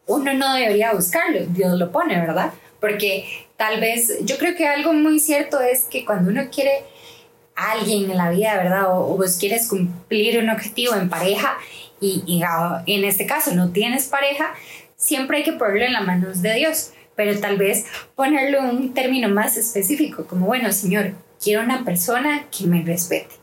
uno 0.09 0.35
no 0.35 0.55
debería 0.55 0.92
buscarlo, 0.92 1.40
Dios 1.51 1.79
lo 1.79 1.92
pone, 1.92 2.18
¿verdad? 2.18 2.53
Porque 2.81 3.47
tal 3.57 3.81
vez, 3.81 4.18
yo 4.25 4.37
creo 4.38 4.57
que 4.57 4.66
algo 4.66 4.92
muy 4.92 5.21
cierto 5.21 5.61
es 5.61 5.85
que 5.85 6.05
cuando 6.05 6.31
uno 6.31 6.49
quiere 6.51 6.85
alguien 7.55 8.11
en 8.11 8.16
la 8.16 8.31
vida, 8.31 8.57
¿verdad? 8.57 8.90
O, 8.90 9.12
o 9.12 9.16
vos 9.16 9.37
quieres 9.38 9.68
cumplir 9.68 10.38
un 10.38 10.51
objetivo 10.51 10.94
en 10.94 11.09
pareja 11.09 11.59
y, 12.01 12.23
y 12.27 12.42
en 12.92 13.05
este 13.05 13.27
caso 13.27 13.55
no 13.55 13.71
tienes 13.71 14.07
pareja, 14.07 14.55
siempre 14.97 15.38
hay 15.38 15.44
que 15.44 15.53
ponerlo 15.53 15.87
en 15.87 15.92
las 15.92 16.07
manos 16.07 16.42
de 16.42 16.55
Dios, 16.55 16.92
pero 17.16 17.38
tal 17.40 17.57
vez 17.57 17.87
ponerlo 18.14 18.59
en 18.59 18.77
un 18.77 18.94
término 18.94 19.29
más 19.29 19.57
específico, 19.57 20.27
como, 20.27 20.47
bueno, 20.47 20.73
Señor, 20.73 21.12
quiero 21.42 21.62
una 21.62 21.85
persona 21.85 22.47
que 22.57 22.66
me 22.66 22.83
respete, 22.83 23.35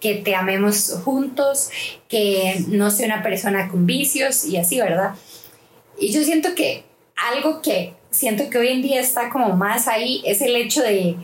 que 0.00 0.14
te 0.14 0.34
amemos 0.34 0.98
juntos, 1.04 1.70
que 2.08 2.64
no 2.68 2.90
sea 2.90 3.06
una 3.06 3.22
persona 3.22 3.68
con 3.68 3.86
vicios 3.86 4.44
y 4.44 4.56
así, 4.56 4.80
¿verdad? 4.80 5.14
Y 5.98 6.12
yo 6.12 6.22
siento 6.22 6.54
que 6.54 6.84
algo 7.16 7.62
que 7.62 7.94
siento 8.10 8.48
que 8.50 8.58
hoy 8.58 8.68
en 8.68 8.82
día 8.82 9.00
está 9.00 9.28
como 9.30 9.56
más 9.56 9.88
ahí 9.88 10.22
es 10.24 10.40
el 10.40 10.56
hecho 10.56 10.82
de, 10.82 11.16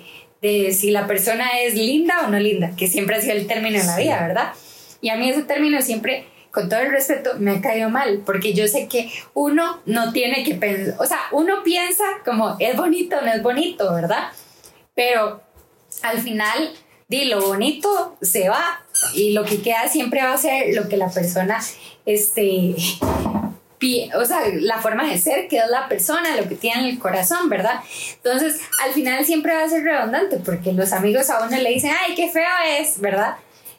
de 0.43 0.73
si 0.73 0.91
la 0.91 1.07
persona 1.07 1.61
es 1.61 1.75
linda 1.75 2.27
o 2.27 2.31
no 2.31 2.39
linda, 2.39 2.73
que 2.77 2.87
siempre 2.87 3.17
ha 3.17 3.21
sido 3.21 3.35
el 3.35 3.47
término 3.47 3.79
en 3.79 3.87
la 3.87 3.97
vida, 3.97 4.21
¿verdad? 4.21 4.53
Y 5.01 5.11
a 5.11 5.17
mí 5.17 5.29
ese 5.29 5.43
término 5.43 5.81
siempre 5.83 6.27
con 6.55 6.69
todo 6.69 6.79
el 6.79 6.93
respeto, 6.93 7.33
me 7.41 7.51
ha 7.51 7.61
caído 7.61 7.91
mal, 7.91 8.23
porque 8.25 8.55
yo 8.55 8.69
sé 8.69 8.87
que 8.87 9.11
uno 9.35 9.83
no 9.87 10.13
tiene 10.13 10.45
que 10.45 10.55
pensar, 10.55 10.95
o 11.01 11.05
sea, 11.05 11.19
uno 11.33 11.65
piensa 11.65 12.05
como 12.25 12.55
es 12.61 12.77
bonito, 12.77 13.21
no 13.23 13.33
es 13.33 13.43
bonito, 13.43 13.93
¿verdad? 13.93 14.29
Pero 14.95 15.43
al 16.03 16.21
final, 16.21 16.71
di, 17.09 17.25
lo 17.25 17.45
bonito 17.45 18.17
se 18.23 18.49
va 18.49 18.85
y 19.15 19.33
lo 19.33 19.45
que 19.45 19.63
queda 19.63 19.89
siempre 19.89 20.23
va 20.23 20.33
a 20.33 20.39
ser 20.39 20.77
lo 20.77 20.89
que 20.89 20.97
la 20.97 21.11
persona, 21.11 21.59
este, 22.07 22.77
o 24.15 24.25
sea, 24.25 24.41
la 24.61 24.79
forma 24.79 25.09
de 25.09 25.19
ser, 25.19 25.49
que 25.49 25.59
es 25.59 25.69
la 25.69 25.89
persona, 25.89 26.37
lo 26.37 26.49
que 26.49 26.55
tiene 26.55 26.81
en 26.81 26.87
el 26.87 26.99
corazón, 26.99 27.49
¿verdad? 27.49 27.81
Entonces, 28.17 28.61
al 28.85 28.93
final 28.93 29.25
siempre 29.25 29.55
va 29.55 29.65
a 29.65 29.69
ser 29.69 29.83
redundante, 29.83 30.39
porque 30.39 30.73
los 30.73 30.93
amigos 30.93 31.31
a 31.31 31.47
uno 31.47 31.57
le 31.57 31.71
dicen, 31.71 31.93
ay, 32.05 32.15
qué 32.15 32.31
feo 32.31 32.45
es, 32.79 33.01
¿verdad? 33.01 33.37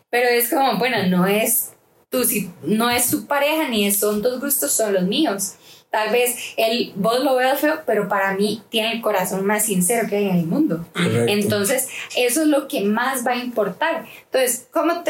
Pero 0.10 0.30
es 0.30 0.50
como, 0.50 0.78
bueno, 0.78 1.08
no 1.08 1.28
es 1.28 1.72
si 2.24 2.50
no 2.64 2.90
es 2.90 3.06
su 3.06 3.28
pareja 3.28 3.68
ni 3.68 3.92
son 3.92 4.22
tus 4.22 4.40
gustos, 4.40 4.72
son 4.72 4.94
los 4.94 5.04
míos. 5.04 5.56
Tal 5.90 6.12
vez 6.12 6.36
él, 6.58 6.92
vos 6.96 7.24
lo 7.24 7.36
veas 7.36 7.60
feo, 7.60 7.82
pero 7.86 8.08
para 8.08 8.34
mí 8.34 8.62
tiene 8.70 8.94
el 8.94 9.02
corazón 9.02 9.46
más 9.46 9.66
sincero 9.66 10.08
que 10.10 10.18
hay 10.18 10.30
en 10.30 10.38
el 10.38 10.46
mundo. 10.46 10.86
Entonces, 11.28 11.88
eso 12.18 12.42
es 12.42 12.48
lo 12.48 12.68
que 12.68 12.82
más 12.82 13.26
va 13.26 13.32
a 13.32 13.38
importar. 13.38 14.06
Entonces, 14.26 14.68
¿cómo 14.72 15.04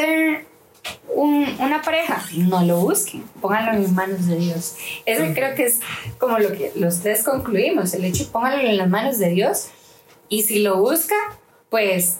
tener 0.86 1.62
una 1.62 1.82
pareja? 1.82 2.24
No 2.34 2.64
lo 2.64 2.80
busquen, 2.80 3.24
pónganlo 3.42 3.74
en 3.74 3.94
manos 3.94 4.28
de 4.28 4.38
Dios. 4.38 4.76
Eso 5.06 5.24
creo 5.34 5.56
que 5.56 5.66
es 5.66 5.80
como 6.20 6.40
lo 6.40 6.52
que 6.52 6.72
los 6.76 7.02
tres 7.02 7.24
concluimos, 7.24 7.94
el 7.94 8.06
hecho, 8.06 8.32
pónganlo 8.32 8.62
en 8.62 8.78
las 8.78 8.90
manos 8.90 9.18
de 9.20 9.30
Dios. 9.30 9.68
Y 10.30 10.44
si 10.44 10.60
lo 10.60 10.78
busca, 10.78 11.16
pues 11.70 12.18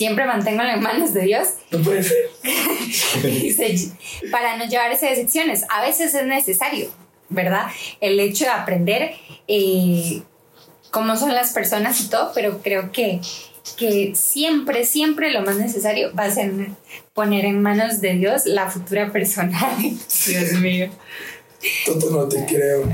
siempre 0.00 0.24
mantengo 0.24 0.62
en 0.62 0.80
manos 0.80 1.12
de 1.12 1.22
Dios. 1.22 1.48
No 1.70 1.80
puede 1.80 2.02
ser. 2.02 2.16
para 4.32 4.56
no 4.56 4.64
llevarse 4.64 5.06
decepciones. 5.06 5.64
A 5.68 5.82
veces 5.82 6.14
es 6.14 6.26
necesario, 6.26 6.90
¿verdad? 7.28 7.66
El 8.00 8.18
hecho 8.18 8.44
de 8.44 8.50
aprender 8.50 9.14
eh, 9.46 10.22
cómo 10.90 11.16
son 11.16 11.34
las 11.34 11.52
personas 11.52 12.00
y 12.00 12.08
todo, 12.08 12.32
pero 12.34 12.62
creo 12.62 12.92
que, 12.92 13.20
que 13.76 14.14
siempre, 14.14 14.84
siempre 14.84 15.32
lo 15.32 15.42
más 15.42 15.56
necesario 15.56 16.14
va 16.14 16.24
a 16.24 16.30
ser 16.30 16.52
poner 17.14 17.44
en 17.44 17.62
manos 17.62 18.00
de 18.00 18.14
Dios 18.14 18.46
la 18.46 18.70
futura 18.70 19.10
persona. 19.12 19.58
Dios 19.78 20.52
mío. 20.60 20.90
Toto, 21.84 22.10
no 22.10 22.28
te 22.28 22.44
creo. 22.46 22.88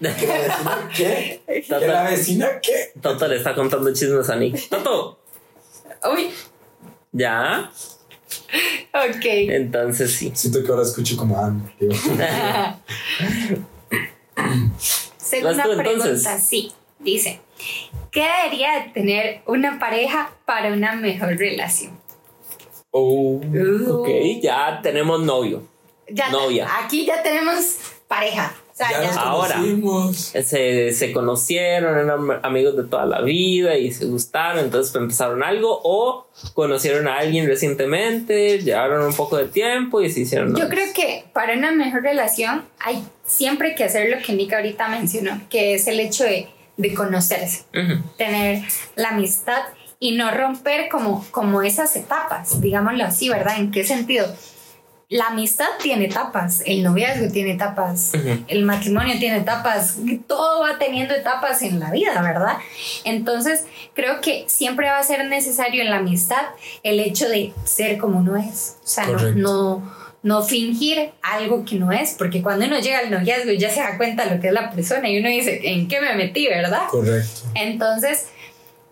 ¿Que 0.00 0.26
la 0.26 0.38
vecina 0.38 0.90
qué? 0.96 1.42
¿Que 1.46 1.86
la 1.86 2.02
vecina 2.04 2.48
qué? 2.62 2.92
Toto 3.00 3.28
le 3.28 3.36
está 3.36 3.54
contando 3.54 3.92
chismes 3.92 4.30
a 4.30 4.36
Nick. 4.36 4.68
Toto, 4.68 5.20
Uy. 6.04 6.30
¿Ya? 7.12 7.70
Ok. 8.94 9.24
Entonces 9.24 10.12
sí. 10.12 10.32
Siento 10.34 10.64
que 10.64 10.70
ahora 10.70 10.82
escucho 10.82 11.16
como 11.16 11.36
amplio. 11.36 11.90
Segunda 15.18 15.64
pregunta, 15.76 16.38
sí. 16.38 16.72
Dice, 17.00 17.40
¿qué 18.12 18.26
debería 18.44 18.74
de 18.80 18.90
tener 18.90 19.40
una 19.46 19.78
pareja 19.78 20.30
para 20.44 20.72
una 20.72 20.94
mejor 20.94 21.36
relación? 21.36 21.98
Oh, 22.90 23.40
Ok, 23.88 24.08
ya 24.42 24.80
tenemos 24.82 25.20
novio. 25.20 25.62
Ya, 26.12 26.28
Novia. 26.30 26.66
Aquí 26.84 27.06
ya 27.06 27.22
tenemos 27.22 27.78
pareja. 28.08 28.52
O 28.72 28.74
sea, 28.74 28.90
ya 28.90 29.00
ya, 29.02 29.06
nos 29.08 29.16
Ahora. 29.18 29.54
conocimos. 29.56 30.16
Se, 30.16 30.92
se 30.92 31.12
conocieron, 31.12 31.96
eran 31.98 32.40
amigos 32.42 32.76
de 32.76 32.82
toda 32.84 33.06
la 33.06 33.20
vida 33.20 33.76
y 33.76 33.92
se 33.92 34.06
gustaron, 34.06 34.64
entonces 34.64 34.92
empezaron 34.96 35.42
algo 35.44 35.80
o 35.84 36.26
conocieron 36.54 37.06
a 37.06 37.18
alguien 37.18 37.46
recientemente, 37.46 38.58
llevaron 38.58 39.06
un 39.06 39.12
poco 39.14 39.36
de 39.36 39.46
tiempo 39.46 40.00
y 40.02 40.10
se 40.10 40.20
hicieron 40.20 40.48
Yo 40.56 40.64
novios. 40.64 40.70
creo 40.70 40.92
que 40.94 41.24
para 41.32 41.52
una 41.56 41.70
mejor 41.72 42.02
relación 42.02 42.64
hay 42.80 43.04
siempre 43.24 43.74
que 43.76 43.84
hacer 43.84 44.10
lo 44.10 44.20
que 44.24 44.32
Nick 44.32 44.52
ahorita 44.52 44.88
mencionó, 44.88 45.40
que 45.48 45.74
es 45.74 45.86
el 45.86 46.00
hecho 46.00 46.24
de, 46.24 46.48
de 46.76 46.94
conocerse, 46.94 47.64
tener 48.16 48.64
la 48.96 49.10
amistad 49.10 49.62
y 49.98 50.12
no 50.12 50.30
romper 50.30 50.88
como, 50.88 51.26
como 51.30 51.62
esas 51.62 51.94
etapas, 51.96 52.60
digámoslo 52.60 53.04
así, 53.04 53.28
¿verdad? 53.28 53.58
¿En 53.58 53.70
qué 53.70 53.84
sentido? 53.84 54.26
La 55.10 55.26
amistad 55.26 55.66
tiene 55.82 56.04
etapas, 56.04 56.62
el 56.66 56.84
noviazgo 56.84 57.32
tiene 57.32 57.52
etapas, 57.52 58.12
el 58.46 58.64
matrimonio 58.64 59.18
tiene 59.18 59.38
etapas, 59.38 59.96
todo 60.28 60.60
va 60.60 60.78
teniendo 60.78 61.14
etapas 61.14 61.62
en 61.62 61.80
la 61.80 61.90
vida, 61.90 62.22
¿verdad? 62.22 62.58
Entonces, 63.02 63.64
creo 63.92 64.20
que 64.20 64.44
siempre 64.46 64.88
va 64.88 64.98
a 64.98 65.02
ser 65.02 65.24
necesario 65.26 65.82
en 65.82 65.90
la 65.90 65.96
amistad 65.96 66.42
el 66.84 67.00
hecho 67.00 67.28
de 67.28 67.52
ser 67.64 67.98
como 67.98 68.18
uno 68.20 68.36
es, 68.36 68.76
o 68.84 68.86
sea, 68.86 69.06
no, 69.06 69.12
Correcto. 69.14 69.38
no, 69.40 69.78
no 69.80 69.99
fingir 70.42 71.12
algo 71.22 71.64
que 71.64 71.76
no 71.76 71.92
es, 71.92 72.10
porque 72.18 72.42
cuando 72.42 72.66
uno 72.66 72.78
llega 72.78 72.98
al 72.98 73.10
noviazgo 73.10 73.52
ya 73.52 73.70
se 73.70 73.80
da 73.80 73.96
cuenta 73.96 74.26
de 74.26 74.34
lo 74.34 74.40
que 74.40 74.48
es 74.48 74.52
la 74.52 74.70
persona 74.70 75.08
y 75.08 75.18
uno 75.18 75.28
dice, 75.28 75.60
¿en 75.64 75.88
qué 75.88 76.00
me 76.00 76.14
metí, 76.14 76.46
verdad? 76.46 76.88
Correcto. 76.90 77.40
Entonces, 77.54 78.26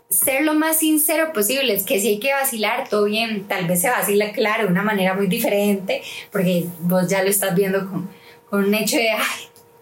ser 0.08 0.42
lo 0.42 0.54
más 0.54 0.78
sincero 0.78 1.32
posible. 1.34 1.74
Es 1.74 1.82
que 1.82 2.00
si 2.00 2.08
hay 2.08 2.18
que 2.18 2.32
vacilar, 2.32 2.88
todo 2.88 3.04
bien. 3.04 3.46
Tal 3.46 3.66
vez 3.66 3.82
se 3.82 3.90
vacila, 3.90 4.32
claro, 4.32 4.64
de 4.64 4.70
una 4.72 4.82
manera 4.82 5.12
muy 5.14 5.26
diferente, 5.26 6.02
porque 6.32 6.64
vos 6.80 7.08
ya 7.08 7.22
lo 7.22 7.28
estás 7.28 7.54
viendo 7.54 7.80
con, 7.90 8.10
con 8.48 8.64
un 8.64 8.74
hecho 8.74 8.96
de, 8.96 9.10
ay, 9.10 9.40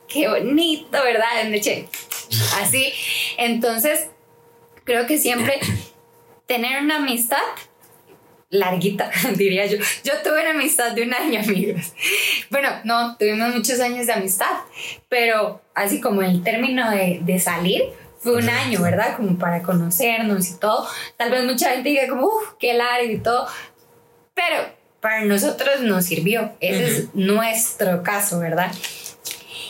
qué 0.09 0.29
bonito, 0.29 0.91
¿verdad? 1.05 1.29
Un 1.47 1.55
hecho 1.55 1.71
de- 1.71 1.89
así. 2.61 2.93
Entonces, 3.39 4.09
creo 4.83 5.07
que 5.07 5.17
siempre 5.19 5.61
tener 6.47 6.83
una 6.83 6.97
amistad 6.97 7.39
larguita, 8.51 9.11
diría 9.37 9.67
yo. 9.67 9.79
Yo 10.05 10.13
tuve 10.23 10.41
una 10.43 10.51
amistad 10.51 10.93
de 10.93 11.03
un 11.03 11.15
año, 11.15 11.41
amigos. 11.45 11.93
Bueno, 12.51 12.69
no, 12.85 13.17
tuvimos 13.17 13.55
muchos 13.55 13.81
años 13.81 14.07
de 14.07 14.13
amistad, 14.13 14.57
pero 15.09 15.63
así 15.75 16.01
como 16.01 16.23
el 16.23 16.43
término 16.43 16.91
de, 16.91 17.21
de 17.23 17.39
salir 17.39 17.85
fue 18.19 18.37
un 18.37 18.49
año, 18.49 18.83
¿verdad? 18.83 19.17
Como 19.17 19.39
para 19.39 19.63
conocernos 19.63 20.51
y 20.51 20.59
todo. 20.59 20.87
Tal 21.17 21.31
vez 21.31 21.45
mucha 21.45 21.71
gente 21.71 21.91
diga 21.91 22.09
como, 22.09 22.27
uff, 22.27 22.55
qué 22.59 22.75
largo 22.75 23.11
y 23.11 23.19
todo, 23.19 23.47
pero 24.35 24.75
para 25.01 25.25
nosotros 25.25 25.81
nos 25.83 26.05
sirvió. 26.07 26.53
Ese 26.61 26.85
es 26.85 27.15
nuestro 27.15 28.03
caso, 28.03 28.41
¿verdad? 28.41 28.73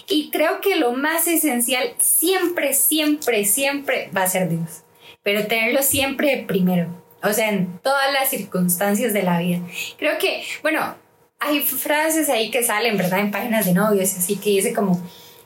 Y 0.08 0.30
creo 0.30 0.60
que 0.60 0.76
lo 0.76 0.92
más 0.92 1.26
esencial 1.26 1.94
siempre, 1.98 2.74
siempre, 2.74 3.44
siempre 3.44 4.10
va 4.16 4.22
a 4.22 4.28
ser 4.28 4.48
Dios. 4.48 4.82
Pero 5.22 5.46
tenerlo 5.46 5.82
siempre 5.82 6.44
primero. 6.46 7.05
O 7.26 7.32
sea, 7.32 7.48
en 7.50 7.78
todas 7.80 8.12
las 8.12 8.28
circunstancias 8.30 9.12
de 9.12 9.22
la 9.22 9.38
vida. 9.40 9.60
Creo 9.98 10.18
que, 10.18 10.42
bueno, 10.62 10.94
hay 11.38 11.60
frases 11.60 12.28
ahí 12.28 12.50
que 12.50 12.62
salen, 12.62 12.96
¿verdad? 12.96 13.20
En 13.20 13.30
páginas 13.30 13.66
de 13.66 13.74
novios, 13.74 14.14
así 14.16 14.36
que 14.36 14.50
dice 14.50 14.72
como 14.72 15.00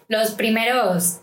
los 0.08 0.32
primeros, 0.32 1.18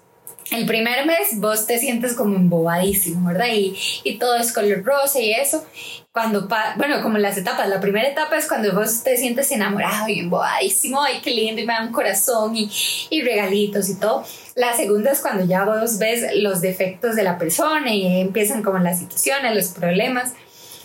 el 0.52 0.66
primer 0.66 1.06
mes 1.06 1.40
vos 1.40 1.68
te 1.68 1.78
sientes 1.78 2.14
como 2.14 2.36
embobadísimo, 2.36 3.28
¿verdad? 3.30 3.48
Y, 3.54 3.78
y 4.04 4.18
todo 4.18 4.36
es 4.38 4.54
color 4.54 4.84
rosa 4.84 5.20
y 5.20 5.32
eso. 5.32 5.66
Cuando, 6.12 6.48
pa- 6.48 6.74
bueno, 6.78 7.02
como 7.04 7.18
las 7.18 7.38
etapas, 7.38 7.70
la 7.70 7.80
primera 7.80 8.08
etapa 8.08 8.38
es 8.38 8.48
cuando 8.48 8.74
vos 8.74 9.04
te 9.04 9.18
sientes 9.18 9.52
enamorado 9.52 10.08
y 10.10 10.20
embobadísimo, 10.20 11.02
ay, 11.04 11.20
qué 11.22 11.30
lindo, 11.32 11.62
y 11.62 11.66
me 11.66 11.74
da 11.74 11.84
un 11.84 11.92
corazón 11.92 12.56
y, 12.56 12.72
y 13.10 13.22
regalitos 13.22 13.88
y 13.90 14.00
todo. 14.00 14.24
La 14.56 14.76
segunda 14.76 15.12
es 15.12 15.20
cuando 15.20 15.46
ya 15.46 15.64
vos 15.64 16.00
ves 16.00 16.26
los 16.38 16.62
defectos 16.62 17.16
de 17.16 17.24
la 17.24 17.38
persona 17.38 17.94
y 17.94 18.22
empiezan 18.22 18.64
como 18.64 18.80
las 18.80 19.00
situaciones, 19.00 19.54
los 19.54 19.68
problemas. 19.68 20.34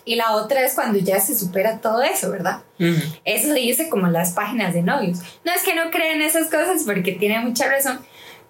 Y 0.05 0.17
la 0.17 0.35
otra 0.37 0.65
es 0.65 0.75
cuando 0.75 0.99
ya 0.99 1.21
se 1.21 1.39
supera 1.39 1.79
todo 1.81 2.03
eso, 2.03 2.31
¿verdad? 2.31 2.63
Ujú. 2.81 3.01
Eso 3.25 3.55
dice 3.55 3.89
como 3.89 4.09
las 4.09 4.33
páginas 4.33 4.75
de 4.75 4.83
novios. 4.83 5.19
No 5.45 5.53
es 5.53 5.63
que 5.63 5.75
no 5.75 5.91
crean 5.91 6.21
esas 6.21 6.47
cosas 6.49 6.83
porque 6.85 7.13
tiene 7.13 7.39
mucha 7.41 7.69
razón, 7.69 8.01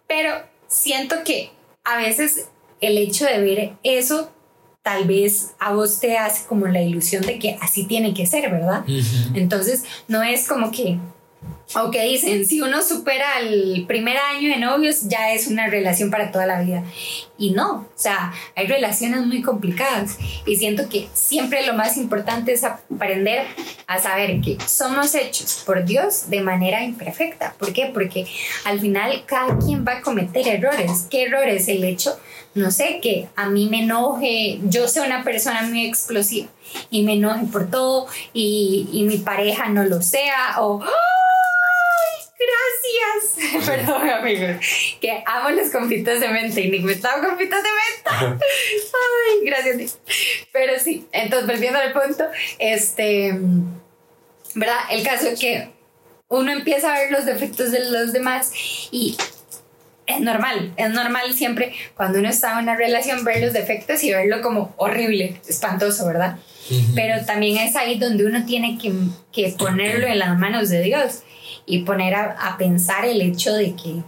pero 0.07 0.33
siento 0.67 1.17
que 1.25 1.53
a 1.85 1.97
veces 1.97 2.49
el 2.81 2.97
hecho 2.99 3.27
de 3.27 3.41
ver 3.41 3.73
eso 3.83 4.31
tal 4.83 5.05
vez 5.05 5.53
a 5.61 5.73
vos 5.73 6.01
te 6.01 6.19
hace 6.19 6.47
como 6.47 6.67
la 6.67 6.83
ilusión 6.83 7.23
de 7.23 7.39
que 7.39 7.57
así 7.61 7.85
tiene 7.85 8.15
que 8.15 8.27
ser, 8.27 8.51
¿verdad? 8.51 8.85
Entonces 9.35 9.85
no 10.09 10.23
es 10.23 10.49
como 10.49 10.73
que, 10.73 10.99
o 11.75 11.91
que 11.91 12.03
dicen, 12.05 12.45
si 12.47 12.61
uno 12.61 12.83
supera 12.83 13.41
el 13.41 13.85
primer 13.87 14.17
año 14.17 14.51
de 14.51 14.59
novios 14.59 15.09
ya 15.09 15.33
es 15.33 15.47
una 15.47 15.69
relación 15.69 16.11
para 16.11 16.31
toda 16.31 16.47
la 16.47 16.61
vida. 16.61 16.85
Y 17.39 17.51
no, 17.51 17.73
o 17.73 17.99
sea, 17.99 18.33
hay 18.55 18.67
relaciones 18.67 19.27
muy 19.27 19.43
complicadas 19.43 20.17
y 20.47 20.57
siento 20.57 20.89
que 20.89 21.09
siempre 21.13 21.67
lo 21.67 21.75
más 21.75 21.97
importante 21.97 22.53
es 22.53 22.63
aprender 22.63 23.47
a 23.87 23.99
saber 23.99 24.41
que 24.41 24.59
somos 24.67 25.15
hechos 25.15 25.63
por 25.67 25.85
Dios 25.85 26.31
de 26.31 26.41
manera 26.41 26.85
imperfecta. 26.85 27.55
¿Por 27.59 27.73
qué? 27.73 27.91
Porque 27.93 28.27
al 28.65 28.81
final 28.81 29.25
cada 29.27 29.59
quien 29.59 29.85
va 29.85 29.99
a 29.99 30.03
cometer 30.03 30.47
errores. 30.47 31.07
¿Qué 31.11 31.25
errores? 31.25 31.67
El 31.69 31.83
hecho, 31.85 32.17
no 32.55 32.71
sé, 32.71 33.01
que 33.03 33.29
a 33.35 33.49
mí 33.49 33.69
me 33.69 33.83
enoje, 33.83 34.61
yo 34.65 34.87
soy 34.87 35.07
una 35.07 35.25
persona 35.25 35.63
muy 35.63 35.87
explosiva 35.87 36.49
y 36.91 37.03
me 37.03 37.15
enoje 37.15 37.47
por 37.47 37.71
todo 37.71 38.07
y, 38.33 38.89
y 38.93 39.03
mi 39.05 39.17
pareja 39.17 39.69
no 39.69 39.85
lo 39.85 40.03
sea 40.03 40.61
o... 40.61 40.83
¡Ay, 40.83 41.32
gracias! 42.47 43.67
Perdón, 43.67 44.09
amigos, 44.09 44.57
que 45.01 45.23
amo 45.27 45.51
los 45.51 45.71
confites 45.71 46.21
de 46.21 46.29
menta 46.29 46.61
y 46.61 46.71
Nick 46.71 46.83
me 46.83 46.93
estaba 46.93 47.27
confites 47.27 47.63
de 47.63 47.69
menta. 47.69 48.39
Ay, 48.41 49.45
gracias, 49.45 49.77
Nick. 49.77 49.91
Pero 50.53 50.79
sí, 50.79 51.07
entonces 51.13 51.49
volviendo 51.49 51.79
al 51.79 51.93
punto, 51.93 52.25
este, 52.59 53.39
¿verdad? 54.55 54.79
El 54.91 55.03
caso 55.03 55.29
es 55.29 55.41
que 55.41 55.71
uno 56.29 56.51
empieza 56.53 56.95
a 56.95 56.99
ver 56.99 57.13
los 57.13 57.27
defectos 57.27 57.73
de 57.73 57.91
los 57.91 58.13
demás 58.13 58.53
y 58.91 59.17
es 60.07 60.21
normal, 60.21 60.73
es 60.77 60.91
normal 60.91 61.33
siempre 61.35 61.75
cuando 61.97 62.19
uno 62.19 62.29
está 62.29 62.53
en 62.53 62.65
una 62.65 62.77
relación 62.77 63.25
ver 63.25 63.43
los 63.43 63.53
defectos 63.53 64.03
y 64.03 64.13
verlo 64.13 64.41
como 64.41 64.75
horrible, 64.77 65.41
espantoso, 65.49 66.07
¿verdad? 66.07 66.39
Pero 66.95 67.25
también 67.27 67.59
es 67.59 67.77
ahí 67.77 67.99
donde 67.99 68.25
uno 68.25 68.47
tiene 68.47 68.79
que, 68.79 68.93
que 69.33 69.55
ponerlo 69.59 70.07
en 70.07 70.19
las 70.19 70.39
manos 70.39 70.71
de 70.71 70.81
Dios 70.81 71.23
y 71.67 71.83
poner 71.83 72.15
a, 72.15 72.33
a 72.33 72.59
pensar 72.59 73.05
el 73.05 73.21
hecho 73.21 73.53
de 73.55 73.75
que 73.75 74.03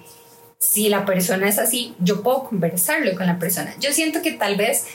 si 0.58 0.88
la 0.88 1.04
persona 1.04 1.48
es 1.48 1.58
así, 1.58 1.94
yo 1.98 2.22
puedo 2.22 2.44
conversarlo 2.44 3.14
con 3.14 3.26
la 3.26 3.38
persona. 3.38 3.74
Yo 3.80 3.92
siento 3.92 4.22
que 4.22 4.32
tal 4.32 4.56
vez 4.56 4.86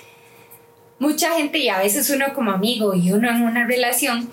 mucha 0.98 1.34
gente 1.36 1.60
y 1.60 1.70
a 1.70 1.80
veces 1.80 2.10
uno 2.10 2.34
como 2.34 2.52
amigo 2.52 2.94
y 2.94 3.12
uno 3.12 3.30
en 3.30 3.44
una 3.44 3.66
relación 3.66 4.30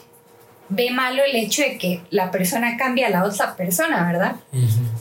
ve 0.68 0.90
malo 0.90 1.22
el 1.24 1.36
hecho 1.36 1.62
de 1.62 1.78
que 1.78 2.00
la 2.10 2.30
persona 2.30 2.76
cambia 2.76 3.06
a 3.06 3.10
la 3.10 3.24
otra 3.24 3.56
persona, 3.56 4.10
¿verdad? 4.10 4.36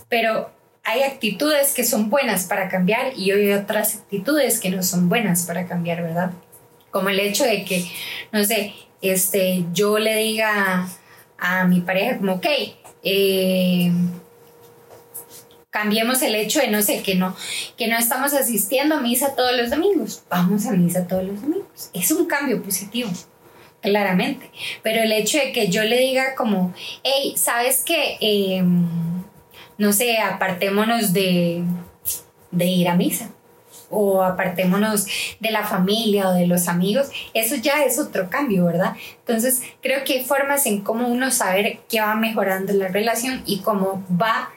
Pero 0.10 0.52
hay 0.84 1.02
actitudes 1.02 1.74
que 1.74 1.84
son 1.84 2.10
buenas 2.10 2.46
para 2.46 2.70
cambiar 2.70 3.14
y 3.18 3.32
hay 3.32 3.54
otras 3.54 3.96
actitudes 3.96 4.60
que 4.60 4.70
no 4.70 4.84
son 4.84 5.10
buenas 5.10 5.46
para 5.46 5.66
cambiar, 5.66 6.04
¿verdad? 6.04 6.32
Como 6.92 7.10
el 7.10 7.20
hecho 7.20 7.44
de 7.44 7.66
que, 7.66 7.84
no 8.32 8.44
sé, 8.44 8.74
este, 9.02 9.66
yo 9.74 9.98
le 9.98 10.16
diga 10.18 10.88
a 11.40 11.66
mi 11.66 11.82
pareja 11.82 12.18
como, 12.18 12.34
ok, 12.34 12.46
eh, 13.06 13.92
cambiemos 15.70 16.22
el 16.22 16.36
hecho 16.36 16.60
de, 16.60 16.68
no 16.68 16.82
sé, 16.82 17.02
que 17.02 17.16
no, 17.16 17.36
que 17.78 17.88
no 17.88 17.98
estamos 17.98 18.34
asistiendo 18.34 18.96
a 18.96 19.02
misa 19.02 19.36
todos 19.36 19.56
los 19.56 19.70
domingos. 19.70 20.24
Vamos 20.30 20.66
a 20.66 20.72
misa 20.72 21.08
todos 21.08 21.24
los 21.24 21.42
domingos. 21.42 21.90
Es 21.94 22.12
un 22.12 22.26
cambio 22.26 22.62
positivo 22.62 23.10
claramente. 23.82 24.52
Pero 24.84 25.04
el 25.04 25.12
hecho 25.12 25.38
de 25.38 25.52
que 25.52 25.70
yo 25.70 25.84
le 25.84 25.98
diga 26.00 26.36
como, 26.36 26.74
hey, 27.04 27.36
¿sabes 27.38 27.84
qué? 27.86 28.18
Eh, 28.20 28.64
no 29.78 29.94
sé, 29.94 30.18
apartémonos 30.18 31.14
de, 31.14 31.64
de 32.52 32.66
ir 32.66 32.90
a 32.90 32.96
misa 32.96 33.30
o 33.90 34.24
apartémonos 34.24 35.06
de 35.40 35.52
la 35.52 35.64
familia 35.64 36.30
o 36.30 36.34
de 36.34 36.48
los 36.48 36.68
amigos, 36.68 37.10
eso 37.34 37.56
ya 37.56 37.84
es 37.84 38.00
otro 38.00 38.30
cambio, 38.30 38.66
¿verdad? 38.66 38.94
Entonces 39.20 39.62
creo 39.82 40.04
que 40.04 40.14
hay 40.20 40.24
formas 40.26 40.66
en 40.66 40.82
cómo 40.82 41.08
uno 41.08 41.32
saber 41.32 41.80
que 41.90 42.02
va 42.02 42.16
mejorando 42.16 42.74
la 42.74 42.88
relación 42.88 43.44
y 43.46 43.60
cómo 43.60 44.04
va 44.22 44.50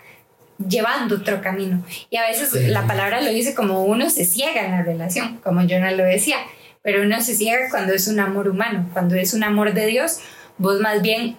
llevando 0.66 1.16
otro 1.16 1.40
camino. 1.40 1.84
Y 2.10 2.16
a 2.16 2.26
veces 2.26 2.50
Sí. 2.50 2.66
la 2.66 2.86
palabra 2.86 3.20
lo 3.20 3.30
dice 3.30 3.54
como 3.54 3.84
uno 3.84 4.10
se 4.10 4.24
ciega 4.24 4.64
en 4.64 4.72
la 4.72 4.82
relación, 4.82 5.38
como 5.44 5.62
yo 5.62 5.78
no 5.78 5.90
lo 5.90 6.04
decía, 6.04 6.36
pero 6.82 7.02
uno 7.02 7.20
se 7.20 7.34
ciega 7.36 7.68
cuando 7.70 7.92
es 7.92 8.08
un 8.08 8.18
amor 8.18 8.48
humano, 8.48 8.88
cuando 8.92 9.14
es 9.14 9.34
un 9.34 9.44
amor 9.44 9.72
de 9.74 9.86
Dios, 9.86 10.18
vos 10.56 10.80
más 10.80 11.02
bien 11.02 11.36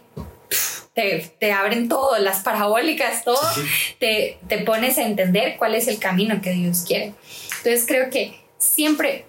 te, 0.93 1.31
te 1.39 1.51
abren 1.51 1.87
todo, 1.89 2.17
las 2.19 2.39
parabólicas, 2.39 3.23
todo, 3.23 3.39
Te, 3.99 4.37
te 4.47 4.59
pones 4.59 4.97
a 4.97 5.03
entender 5.03 5.55
cuál 5.57 5.75
es 5.75 5.87
el 5.87 5.99
camino 5.99 6.41
que 6.41 6.51
Dios 6.51 6.83
quiere. 6.85 7.13
Entonces 7.59 7.85
creo 7.87 8.09
que 8.09 8.39
siempre 8.57 9.25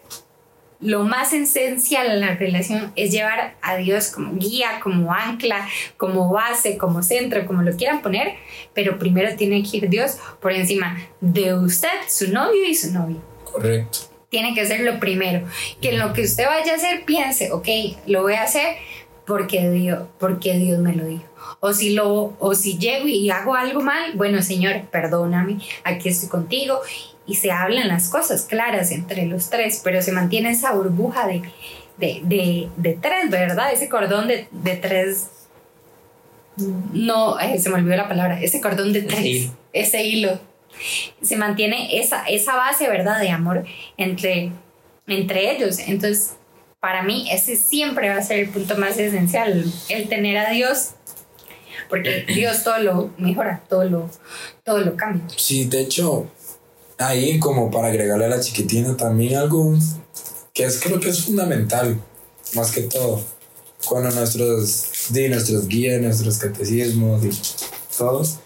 lo 0.80 1.04
más 1.04 1.32
esencial 1.32 2.10
en 2.10 2.20
la 2.20 2.34
relación 2.34 2.92
es 2.96 3.12
llevar 3.12 3.54
a 3.60 3.76
Dios 3.76 4.08
como 4.08 4.34
guía, 4.34 4.80
como 4.82 5.12
ancla, 5.12 5.68
como 5.96 6.30
base, 6.32 6.78
como 6.78 7.02
centro, 7.02 7.46
como 7.46 7.62
lo 7.62 7.76
quieran 7.76 8.00
poner, 8.00 8.34
pero 8.74 8.98
primero 8.98 9.36
tiene 9.36 9.62
que 9.62 9.76
ir 9.76 9.88
Dios 9.90 10.16
por 10.40 10.52
encima 10.52 10.98
de 11.20 11.54
usted, 11.54 11.88
su 12.08 12.32
novio 12.32 12.64
y 12.64 12.74
su 12.74 12.92
novia. 12.92 13.18
Correcto. 13.44 13.98
Tiene 14.30 14.54
que 14.54 14.64
ser 14.64 14.80
lo 14.80 14.98
primero. 15.00 15.46
Que 15.82 15.90
en 15.90 15.98
lo 15.98 16.12
que 16.12 16.22
usted 16.22 16.46
vaya 16.46 16.72
a 16.72 16.76
hacer 16.76 17.04
piense, 17.04 17.52
ok, 17.52 17.68
lo 18.06 18.22
voy 18.22 18.34
a 18.34 18.44
hacer 18.44 18.76
porque 19.26 19.68
Dios, 19.70 20.04
porque 20.18 20.54
Dios 20.54 20.78
me 20.78 20.94
lo 20.94 21.04
dijo. 21.04 21.24
O 21.60 21.72
si, 21.74 21.90
lo, 21.92 22.36
o 22.38 22.54
si 22.54 22.78
llego 22.78 23.06
y 23.06 23.28
hago 23.30 23.54
algo 23.54 23.82
mal, 23.82 24.12
bueno, 24.14 24.40
Señor, 24.40 24.82
perdóname, 24.90 25.58
aquí 25.84 26.08
estoy 26.08 26.28
contigo 26.28 26.80
y 27.30 27.36
se 27.36 27.52
hablan 27.52 27.86
las 27.86 28.08
cosas 28.08 28.42
claras 28.42 28.90
entre 28.90 29.24
los 29.26 29.50
tres, 29.50 29.80
pero 29.84 30.02
se 30.02 30.10
mantiene 30.10 30.50
esa 30.50 30.72
burbuja 30.72 31.28
de, 31.28 31.42
de, 31.96 32.68
de, 32.76 32.98
tres, 33.00 33.30
¿verdad? 33.30 33.72
Ese 33.72 33.88
cordón 33.88 34.26
de, 34.26 34.48
tres. 34.82 35.28
No, 36.92 37.38
eh, 37.38 37.60
se 37.60 37.70
me 37.70 37.76
olvidó 37.76 37.96
la 37.96 38.08
palabra, 38.08 38.42
ese 38.42 38.60
cordón 38.60 38.92
de 38.92 39.02
tres, 39.02 39.50
ese 39.72 40.02
hilo. 40.02 40.40
Se 41.22 41.36
mantiene 41.36 42.00
esa, 42.00 42.24
esa 42.24 42.56
base, 42.56 42.88
¿verdad? 42.88 43.20
De 43.20 43.30
amor 43.30 43.64
entre, 43.96 44.50
entre 45.06 45.52
ellos. 45.52 45.78
Entonces, 45.78 46.34
para 46.80 47.04
mí, 47.04 47.28
ese 47.30 47.54
siempre 47.54 48.08
va 48.08 48.16
a 48.16 48.22
ser 48.22 48.40
el 48.40 48.48
punto 48.48 48.76
más 48.76 48.98
esencial, 48.98 49.64
el 49.88 50.08
tener 50.08 50.36
a 50.36 50.50
Dios 50.50 50.94
porque 51.90 52.24
Dios 52.34 52.64
todo 52.64 52.78
lo 52.78 53.10
mejora, 53.18 53.62
todo 53.68 53.84
lo, 53.84 54.10
todo 54.64 54.78
lo 54.78 54.96
cambia. 54.96 55.22
Sí, 55.36 55.66
de 55.66 55.82
hecho, 55.82 56.30
ahí 57.00 57.38
como 57.38 57.70
para 57.70 57.88
agregarle 57.88 58.26
a 58.26 58.28
la 58.28 58.40
chiquitina 58.40 58.96
también 58.96 59.36
algo 59.36 59.74
que 60.52 60.64
es 60.64 60.80
creo 60.80 61.00
que 61.00 61.08
es 61.08 61.22
fundamental, 61.22 61.98
más 62.54 62.72
que 62.72 62.82
todo, 62.82 63.22
cuando 63.86 64.10
nuestros, 64.10 64.84
de 65.10 65.28
nuestros 65.28 65.66
guías, 65.68 66.00
nuestros 66.00 66.38
catecismos 66.38 67.24
y 67.24 67.30
todos, 67.96 68.38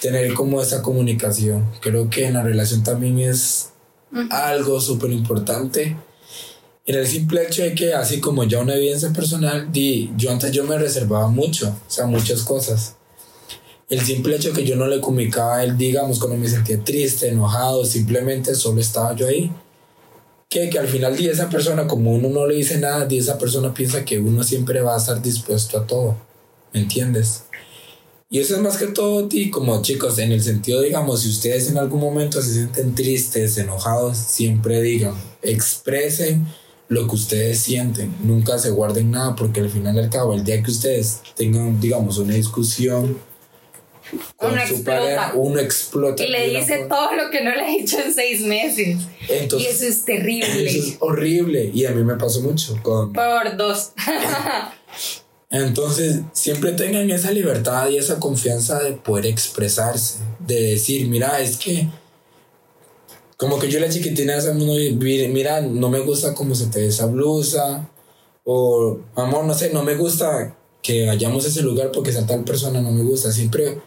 tener 0.00 0.34
como 0.34 0.60
esa 0.60 0.82
comunicación. 0.82 1.64
Creo 1.80 2.10
que 2.10 2.26
en 2.26 2.34
la 2.34 2.42
relación 2.42 2.82
también 2.82 3.18
es 3.20 3.70
algo 4.30 4.80
súper 4.80 5.10
importante. 5.10 5.96
En 6.86 6.96
el 6.96 7.06
simple 7.06 7.46
hecho 7.46 7.62
de 7.62 7.74
que, 7.74 7.94
así 7.94 8.20
como 8.20 8.44
ya 8.44 8.60
una 8.60 8.74
evidencia 8.74 9.10
personal, 9.12 9.72
di, 9.72 10.12
yo 10.16 10.30
antes 10.30 10.52
yo 10.52 10.64
me 10.64 10.76
reservaba 10.76 11.28
mucho, 11.28 11.68
o 11.68 11.90
sea, 11.90 12.06
muchas 12.06 12.42
cosas 12.42 12.96
el 13.94 14.00
simple 14.00 14.36
hecho 14.36 14.52
que 14.52 14.64
yo 14.64 14.76
no 14.76 14.86
le 14.86 15.00
comunicaba 15.00 15.58
a 15.58 15.64
él, 15.64 15.76
digamos, 15.76 16.18
cuando 16.18 16.36
me 16.36 16.48
sentía 16.48 16.82
triste, 16.82 17.28
enojado, 17.28 17.84
simplemente 17.84 18.54
solo 18.54 18.80
estaba 18.80 19.14
yo 19.14 19.28
ahí. 19.28 19.52
Que, 20.48 20.68
que 20.68 20.78
al 20.78 20.88
final 20.88 21.16
de 21.16 21.30
esa 21.30 21.48
persona, 21.48 21.86
como 21.86 22.12
uno 22.12 22.28
no 22.28 22.46
le 22.46 22.56
dice 22.56 22.78
nada, 22.78 23.06
de 23.06 23.18
esa 23.18 23.38
persona 23.38 23.72
piensa 23.72 24.04
que 24.04 24.18
uno 24.18 24.42
siempre 24.42 24.80
va 24.80 24.94
a 24.94 24.98
estar 24.98 25.22
dispuesto 25.22 25.78
a 25.78 25.86
todo. 25.86 26.16
¿Me 26.72 26.80
entiendes? 26.80 27.44
Y 28.30 28.40
eso 28.40 28.56
es 28.56 28.62
más 28.62 28.78
que 28.78 28.88
todo, 28.88 29.28
ti 29.28 29.48
como 29.48 29.80
chicos, 29.80 30.18
en 30.18 30.32
el 30.32 30.42
sentido, 30.42 30.80
digamos, 30.80 31.20
si 31.22 31.28
ustedes 31.28 31.68
en 31.68 31.78
algún 31.78 32.00
momento 32.00 32.42
se 32.42 32.52
sienten 32.52 32.94
tristes, 32.94 33.58
enojados, 33.58 34.18
siempre 34.18 34.82
digan, 34.82 35.14
expresen 35.40 36.46
lo 36.88 37.06
que 37.06 37.14
ustedes 37.14 37.60
sienten, 37.60 38.12
nunca 38.24 38.58
se 38.58 38.70
guarden 38.70 39.12
nada, 39.12 39.36
porque 39.36 39.60
al 39.60 39.70
final 39.70 39.94
del 39.94 40.10
cabo, 40.10 40.34
el 40.34 40.42
día 40.42 40.62
que 40.62 40.72
ustedes 40.72 41.20
tengan, 41.36 41.80
digamos, 41.80 42.18
una 42.18 42.34
discusión, 42.34 43.18
uno 44.40 44.60
explota. 44.60 45.32
uno 45.34 45.60
explota. 45.60 46.24
Y 46.24 46.28
le 46.28 46.50
dice 46.50 46.86
todo 46.88 47.12
lo 47.14 47.30
que 47.30 47.42
no 47.42 47.54
le 47.54 47.62
ha 47.62 47.68
dicho 47.68 47.98
en 47.98 48.12
seis 48.12 48.40
meses. 48.42 48.98
y 49.28 49.64
eso 49.64 49.84
es 49.84 50.04
terrible. 50.04 50.66
Eso 50.66 50.78
es 50.78 50.96
horrible. 51.00 51.70
Y 51.72 51.86
a 51.86 51.90
mí 51.90 52.02
me 52.04 52.16
pasó 52.16 52.40
mucho 52.40 52.78
con... 52.82 53.12
Por 53.12 53.56
dos. 53.56 53.92
Entonces, 55.50 56.20
siempre 56.32 56.72
tengan 56.72 57.10
esa 57.10 57.30
libertad 57.30 57.88
y 57.88 57.96
esa 57.96 58.18
confianza 58.18 58.82
de 58.82 58.92
poder 58.92 59.26
expresarse. 59.26 60.18
De 60.40 60.60
decir, 60.60 61.08
mira, 61.08 61.40
es 61.40 61.56
que... 61.56 61.88
Como 63.36 63.58
que 63.58 63.68
yo 63.68 63.80
la 63.80 63.88
chiquitina 63.88 64.36
esa 64.36 64.54
mira, 64.54 65.60
no 65.60 65.90
me 65.90 66.00
gusta 66.00 66.34
cómo 66.34 66.54
se 66.54 66.66
te 66.66 66.80
ve 66.80 66.86
esa 66.86 67.06
blusa. 67.06 67.88
O, 68.44 68.98
amor, 69.16 69.44
no 69.44 69.54
sé, 69.54 69.70
no 69.72 69.82
me 69.82 69.94
gusta 69.96 70.56
que 70.82 71.06
vayamos 71.06 71.44
a 71.44 71.48
ese 71.48 71.62
lugar 71.62 71.90
porque 71.92 72.10
esa 72.10 72.26
tal 72.26 72.44
persona 72.44 72.80
no 72.80 72.92
me 72.92 73.02
gusta. 73.02 73.32
Siempre 73.32 73.78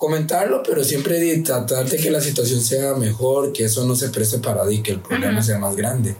comentarlo, 0.00 0.62
pero 0.62 0.82
siempre 0.82 1.36
tratar 1.42 1.84
de 1.84 1.98
que 1.98 2.10
la 2.10 2.22
situación 2.22 2.62
sea 2.62 2.94
mejor, 2.94 3.52
que 3.52 3.64
eso 3.64 3.84
no 3.84 3.94
se 3.94 4.08
preste 4.08 4.38
para 4.38 4.64
di, 4.66 4.82
que 4.82 4.92
el 4.92 5.00
problema 5.00 5.42
sea 5.42 5.58
más 5.58 5.76
grande. 5.76 6.16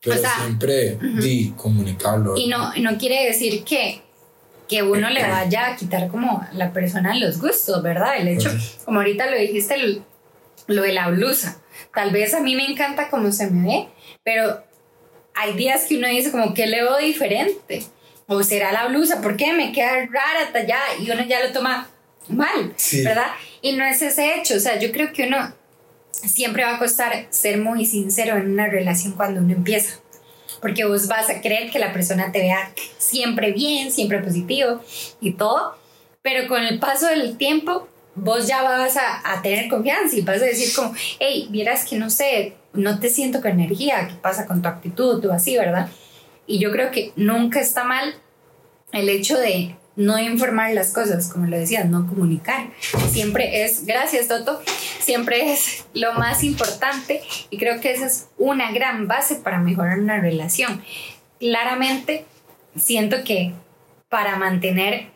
Pero 0.00 0.20
siempre 0.40 0.96
di, 1.20 1.52
comunicarlo. 1.56 2.36
Y 2.36 2.46
no, 2.46 2.72
no 2.76 2.96
quiere 2.96 3.26
decir 3.26 3.64
que, 3.64 4.02
que 4.68 4.84
uno 4.84 5.10
le 5.10 5.22
vaya 5.28 5.72
a 5.72 5.76
quitar 5.76 6.06
como 6.06 6.46
la 6.52 6.72
persona 6.72 7.18
los 7.18 7.40
gustos, 7.40 7.82
¿verdad? 7.82 8.18
El 8.18 8.28
hecho, 8.28 8.50
como 8.84 9.00
ahorita 9.00 9.28
lo 9.28 9.36
dijiste, 9.36 10.04
lo, 10.68 10.82
de 10.82 10.92
la 10.92 11.08
blusa. 11.08 11.60
Tal 11.92 12.12
vez 12.12 12.34
a 12.34 12.40
mí 12.40 12.54
me 12.54 12.70
encanta 12.70 13.10
cómo 13.10 13.32
se 13.32 13.50
me 13.50 13.66
ve, 13.66 13.88
pero 14.22 14.62
hay 15.34 15.54
días 15.54 15.86
que 15.88 15.98
uno 15.98 16.06
dice 16.06 16.30
como 16.30 16.54
que 16.54 16.68
le 16.68 16.82
veo 16.82 16.98
diferente. 16.98 17.84
O 18.28 18.44
será 18.44 18.70
la 18.70 18.86
blusa, 18.86 19.20
¿por 19.20 19.36
qué 19.36 19.52
me 19.52 19.72
queda 19.72 20.06
rara 20.06 20.50
allá? 20.54 20.78
Y 21.00 21.10
uno 21.10 21.24
ya 21.24 21.44
lo 21.44 21.52
toma 21.52 21.90
mal, 22.28 22.74
¿verdad? 23.04 23.32
Y 23.62 23.72
no 23.72 23.84
es 23.84 24.02
ese 24.02 24.36
hecho, 24.36 24.56
o 24.56 24.60
sea, 24.60 24.78
yo 24.78 24.92
creo 24.92 25.12
que 25.12 25.26
uno 25.26 25.54
siempre 26.10 26.64
va 26.64 26.76
a 26.76 26.78
costar 26.78 27.26
ser 27.30 27.58
muy 27.58 27.84
sincero 27.84 28.36
en 28.36 28.52
una 28.52 28.68
relación 28.68 29.12
cuando 29.14 29.40
uno 29.40 29.52
empieza, 29.52 29.98
porque 30.60 30.84
vos 30.84 31.08
vas 31.08 31.30
a 31.30 31.40
creer 31.40 31.70
que 31.70 31.78
la 31.78 31.92
persona 31.92 32.32
te 32.32 32.40
vea 32.40 32.72
siempre 32.98 33.52
bien, 33.52 33.90
siempre 33.90 34.20
positivo 34.20 34.80
y 35.20 35.32
todo, 35.32 35.76
pero 36.22 36.48
con 36.48 36.62
el 36.62 36.78
paso 36.78 37.06
del 37.06 37.36
tiempo 37.36 37.88
vos 38.14 38.46
ya 38.46 38.62
vas 38.62 38.96
a, 38.96 39.32
a 39.32 39.42
tener 39.42 39.68
confianza 39.68 40.16
y 40.16 40.22
vas 40.22 40.40
a 40.40 40.46
decir 40.46 40.74
como, 40.74 40.94
hey, 41.18 41.48
vieras 41.50 41.84
que 41.84 41.96
no 41.96 42.10
sé, 42.10 42.54
no 42.72 42.98
te 43.00 43.08
siento 43.08 43.40
con 43.40 43.52
energía, 43.52 44.08
¿qué 44.08 44.14
pasa 44.14 44.46
con 44.46 44.62
tu 44.62 44.68
actitud 44.68 45.24
o 45.26 45.32
así, 45.32 45.56
verdad? 45.56 45.88
Y 46.46 46.58
yo 46.58 46.70
creo 46.70 46.90
que 46.90 47.12
nunca 47.16 47.60
está 47.60 47.84
mal 47.84 48.14
el 48.92 49.08
hecho 49.08 49.38
de 49.38 49.76
no 49.96 50.18
informar 50.18 50.72
las 50.72 50.92
cosas, 50.92 51.28
como 51.28 51.46
lo 51.46 51.56
decía, 51.56 51.84
no 51.84 52.06
comunicar. 52.06 52.68
Siempre 53.10 53.64
es, 53.64 53.86
gracias 53.86 54.28
Toto, 54.28 54.60
siempre 55.00 55.52
es 55.52 55.84
lo 55.94 56.14
más 56.14 56.42
importante 56.42 57.22
y 57.50 57.58
creo 57.58 57.80
que 57.80 57.92
esa 57.92 58.06
es 58.06 58.28
una 58.38 58.72
gran 58.72 59.06
base 59.06 59.36
para 59.36 59.58
mejorar 59.58 59.98
una 59.98 60.20
relación. 60.20 60.82
Claramente, 61.38 62.24
siento 62.76 63.18
que 63.24 63.52
para 64.08 64.36
mantener 64.36 65.08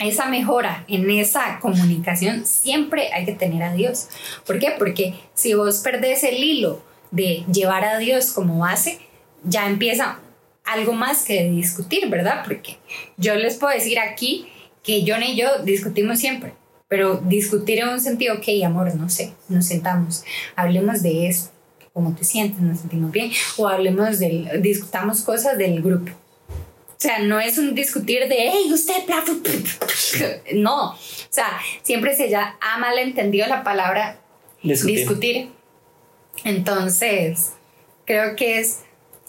esa 0.00 0.26
mejora 0.26 0.84
en 0.86 1.10
esa 1.10 1.58
comunicación 1.60 2.46
siempre 2.46 3.12
hay 3.12 3.24
que 3.24 3.32
tener 3.32 3.62
a 3.62 3.72
Dios. 3.72 4.08
¿Por 4.46 4.58
qué? 4.58 4.74
Porque 4.78 5.14
si 5.34 5.54
vos 5.54 5.78
perdés 5.78 6.24
el 6.24 6.42
hilo 6.42 6.82
de 7.10 7.44
llevar 7.50 7.84
a 7.84 7.98
Dios 7.98 8.32
como 8.32 8.58
base, 8.58 9.00
ya 9.44 9.66
empieza 9.66 10.20
algo 10.68 10.92
más 10.92 11.24
que 11.24 11.48
discutir, 11.50 12.08
¿verdad? 12.08 12.42
Porque 12.44 12.78
yo 13.16 13.34
les 13.34 13.56
puedo 13.56 13.72
decir 13.72 13.98
aquí 13.98 14.48
que 14.82 15.04
John 15.06 15.22
y 15.22 15.36
yo 15.36 15.62
discutimos 15.64 16.18
siempre, 16.18 16.54
pero 16.88 17.16
discutir 17.16 17.80
en 17.80 17.88
un 17.88 18.00
sentido, 18.00 18.36
ok, 18.36 18.64
amor, 18.64 18.94
no 18.94 19.08
sé, 19.08 19.32
nos 19.48 19.66
sentamos, 19.66 20.24
hablemos 20.56 21.02
de 21.02 21.28
eso, 21.28 21.50
cómo 21.92 22.14
te 22.14 22.24
sientes, 22.24 22.60
nos 22.60 22.80
sentimos 22.80 23.10
bien, 23.10 23.30
o 23.56 23.68
hablemos 23.68 24.18
del, 24.18 24.62
discutamos 24.62 25.22
cosas 25.22 25.58
del 25.58 25.82
grupo. 25.82 26.12
O 26.50 27.00
sea, 27.00 27.20
no 27.20 27.38
es 27.38 27.58
un 27.58 27.74
discutir 27.74 28.28
de, 28.28 28.36
hey, 28.50 28.72
usted, 28.72 29.04
no, 30.54 30.90
o 30.90 30.98
sea, 31.30 31.60
siempre 31.82 32.16
se 32.16 32.28
ya 32.28 32.56
ha 32.60 32.78
malentendido 32.78 33.46
la 33.46 33.62
palabra 33.62 34.20
discutir. 34.62 35.50
Entonces, 36.44 37.52
creo 38.04 38.34
que 38.36 38.58
es 38.58 38.80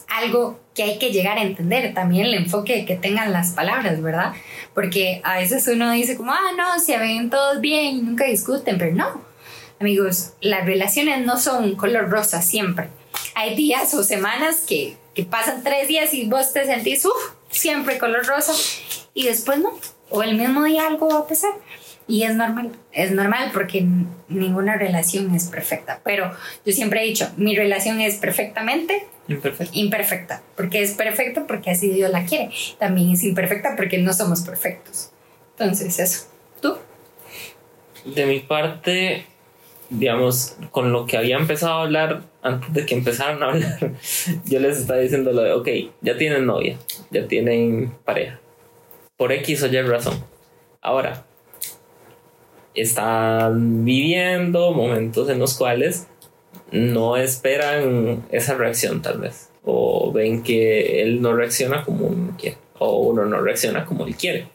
algo 0.09 0.59
que 0.75 0.83
hay 0.83 0.97
que 0.97 1.11
llegar 1.11 1.37
a 1.37 1.41
entender 1.41 1.93
también 1.93 2.25
el 2.25 2.33
enfoque 2.33 2.85
que 2.85 2.95
tengan 2.95 3.31
las 3.31 3.51
palabras, 3.51 4.01
¿verdad? 4.01 4.33
Porque 4.73 5.21
a 5.23 5.37
veces 5.37 5.67
uno 5.67 5.91
dice 5.91 6.15
como, 6.15 6.31
ah, 6.31 6.51
no, 6.57 6.79
se 6.79 6.97
ven 6.97 7.29
todos 7.29 7.61
bien 7.61 8.05
nunca 8.05 8.25
discuten, 8.25 8.77
pero 8.77 8.95
no. 8.95 9.21
Amigos, 9.79 10.33
las 10.41 10.65
relaciones 10.65 11.25
no 11.25 11.37
son 11.37 11.75
color 11.75 12.09
rosa 12.09 12.41
siempre. 12.41 12.89
Hay 13.35 13.55
días 13.55 13.93
o 13.93 14.03
semanas 14.03 14.65
que, 14.67 14.97
que 15.15 15.23
pasan 15.23 15.63
tres 15.63 15.87
días 15.87 16.13
y 16.13 16.25
vos 16.25 16.51
te 16.53 16.65
sentís, 16.65 17.05
uff, 17.05 17.33
siempre 17.49 17.97
color 17.97 18.25
rosa 18.25 18.53
y 19.13 19.25
después 19.25 19.59
no. 19.59 19.77
O 20.09 20.23
el 20.23 20.35
mismo 20.35 20.63
día 20.63 20.87
algo 20.87 21.09
va 21.09 21.19
a 21.19 21.27
pasar. 21.27 21.51
Y 22.09 22.23
es 22.23 22.35
normal, 22.35 22.71
es 22.91 23.11
normal 23.11 23.51
porque 23.53 23.85
ninguna 24.29 24.75
relación 24.77 25.33
es 25.35 25.45
perfecta. 25.45 26.01
Pero 26.03 26.31
yo 26.65 26.73
siempre 26.73 27.03
he 27.03 27.05
dicho, 27.05 27.29
mi 27.37 27.55
relación 27.55 28.01
es 28.01 28.15
perfectamente 28.15 29.05
Imperfecto. 29.27 29.71
imperfecta. 29.77 30.41
Porque 30.57 30.81
es 30.81 30.95
perfecta 30.95 31.45
porque 31.47 31.69
así 31.69 31.89
Dios 31.91 32.09
la 32.11 32.25
quiere. 32.25 32.49
También 32.79 33.11
es 33.11 33.23
imperfecta 33.23 33.75
porque 33.77 33.99
no 33.99 34.11
somos 34.11 34.41
perfectos. 34.41 35.11
Entonces, 35.51 35.99
eso. 35.99 36.25
¿Tú? 36.61 36.77
De 38.05 38.25
mi 38.25 38.39
parte, 38.39 39.25
digamos, 39.91 40.55
con 40.71 40.91
lo 40.91 41.05
que 41.05 41.15
había 41.15 41.37
empezado 41.37 41.73
a 41.73 41.83
hablar 41.83 42.23
antes 42.41 42.73
de 42.73 42.87
que 42.87 42.95
empezaran 42.95 43.43
a 43.43 43.49
hablar, 43.49 43.77
yo 44.45 44.59
les 44.59 44.79
estaba 44.79 44.99
diciendo 44.99 45.31
lo 45.31 45.43
de, 45.43 45.53
ok, 45.53 45.67
ya 46.01 46.17
tienen 46.17 46.47
novia, 46.47 46.75
ya 47.11 47.27
tienen 47.27 47.91
pareja, 48.03 48.39
por 49.15 49.31
X 49.31 49.61
o 49.61 49.67
Y 49.67 49.81
razón. 49.81 50.23
Ahora, 50.81 51.25
están 52.81 53.85
viviendo 53.85 54.71
momentos 54.73 55.29
en 55.29 55.39
los 55.39 55.57
cuales 55.57 56.07
no 56.71 57.17
esperan 57.17 58.25
esa 58.31 58.55
reacción 58.55 59.01
tal 59.01 59.19
vez, 59.19 59.49
o 59.63 60.11
ven 60.11 60.43
que 60.43 61.01
él 61.01 61.21
no 61.21 61.35
reacciona 61.35 61.83
como 61.83 62.07
uno 62.07 62.35
quiere, 62.37 62.57
o 62.77 62.99
uno 62.99 63.25
no 63.25 63.41
reacciona 63.41 63.85
como 63.85 64.05
él 64.05 64.15
quiere. 64.15 64.47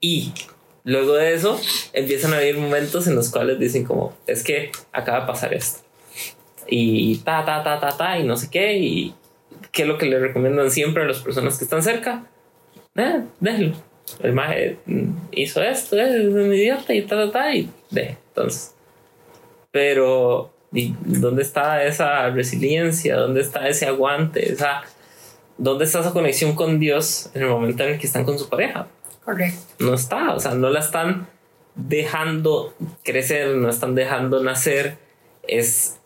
Y 0.00 0.32
luego 0.84 1.14
de 1.14 1.34
eso 1.34 1.60
empiezan 1.92 2.32
a 2.32 2.36
haber 2.36 2.56
momentos 2.56 3.06
en 3.06 3.16
los 3.16 3.30
cuales 3.30 3.58
dicen 3.58 3.84
como, 3.84 4.14
es 4.26 4.44
que 4.44 4.70
acaba 4.92 5.20
de 5.20 5.26
pasar 5.26 5.54
esto. 5.54 5.80
Y 6.68 7.16
ta, 7.18 7.44
ta, 7.44 7.62
ta, 7.64 7.80
ta, 7.80 7.96
ta, 7.96 8.18
y 8.18 8.24
no 8.24 8.36
sé 8.36 8.50
qué. 8.50 8.76
Y 8.76 9.14
qué 9.72 9.82
es 9.82 9.88
lo 9.88 9.98
que 9.98 10.06
le 10.06 10.18
recomiendan 10.18 10.70
siempre 10.70 11.02
a 11.02 11.06
las 11.06 11.20
personas 11.20 11.58
que 11.58 11.64
están 11.64 11.82
cerca. 11.82 12.26
Eh, 12.94 13.22
déjelo. 13.40 13.87
El 14.22 14.32
maje 14.32 14.78
hizo 15.32 15.62
esto, 15.62 15.96
es 15.96 16.26
un 16.26 16.52
idiota 16.52 16.94
y 16.94 17.02
ta, 17.02 17.16
ta, 17.16 17.30
ta, 17.30 17.54
y 17.54 17.70
de. 17.90 18.16
Entonces. 18.28 18.74
Pero, 19.70 20.52
¿y 20.72 20.94
¿dónde 21.04 21.42
está 21.42 21.84
esa 21.84 22.30
resiliencia? 22.30 23.16
¿Dónde 23.16 23.40
está 23.40 23.68
ese 23.68 23.86
aguante? 23.86 24.52
Esa, 24.52 24.82
¿Dónde 25.58 25.84
está 25.84 26.00
esa 26.00 26.12
conexión 26.12 26.54
con 26.54 26.78
Dios 26.78 27.30
en 27.34 27.42
el 27.42 27.48
momento 27.48 27.84
en 27.84 27.90
el 27.90 27.98
que 27.98 28.06
están 28.06 28.24
con 28.24 28.38
su 28.38 28.48
pareja? 28.48 28.86
Correcto. 29.24 29.60
no 29.80 29.92
está, 29.92 30.32
o 30.34 30.40
sea, 30.40 30.54
no 30.54 30.70
la 30.70 30.80
están 30.80 31.28
dejando 31.74 32.74
crecer, 33.04 33.56
no 33.56 33.68
están 33.68 33.94
dejando 33.94 34.42
nacer. 34.42 34.96
Es 35.42 35.98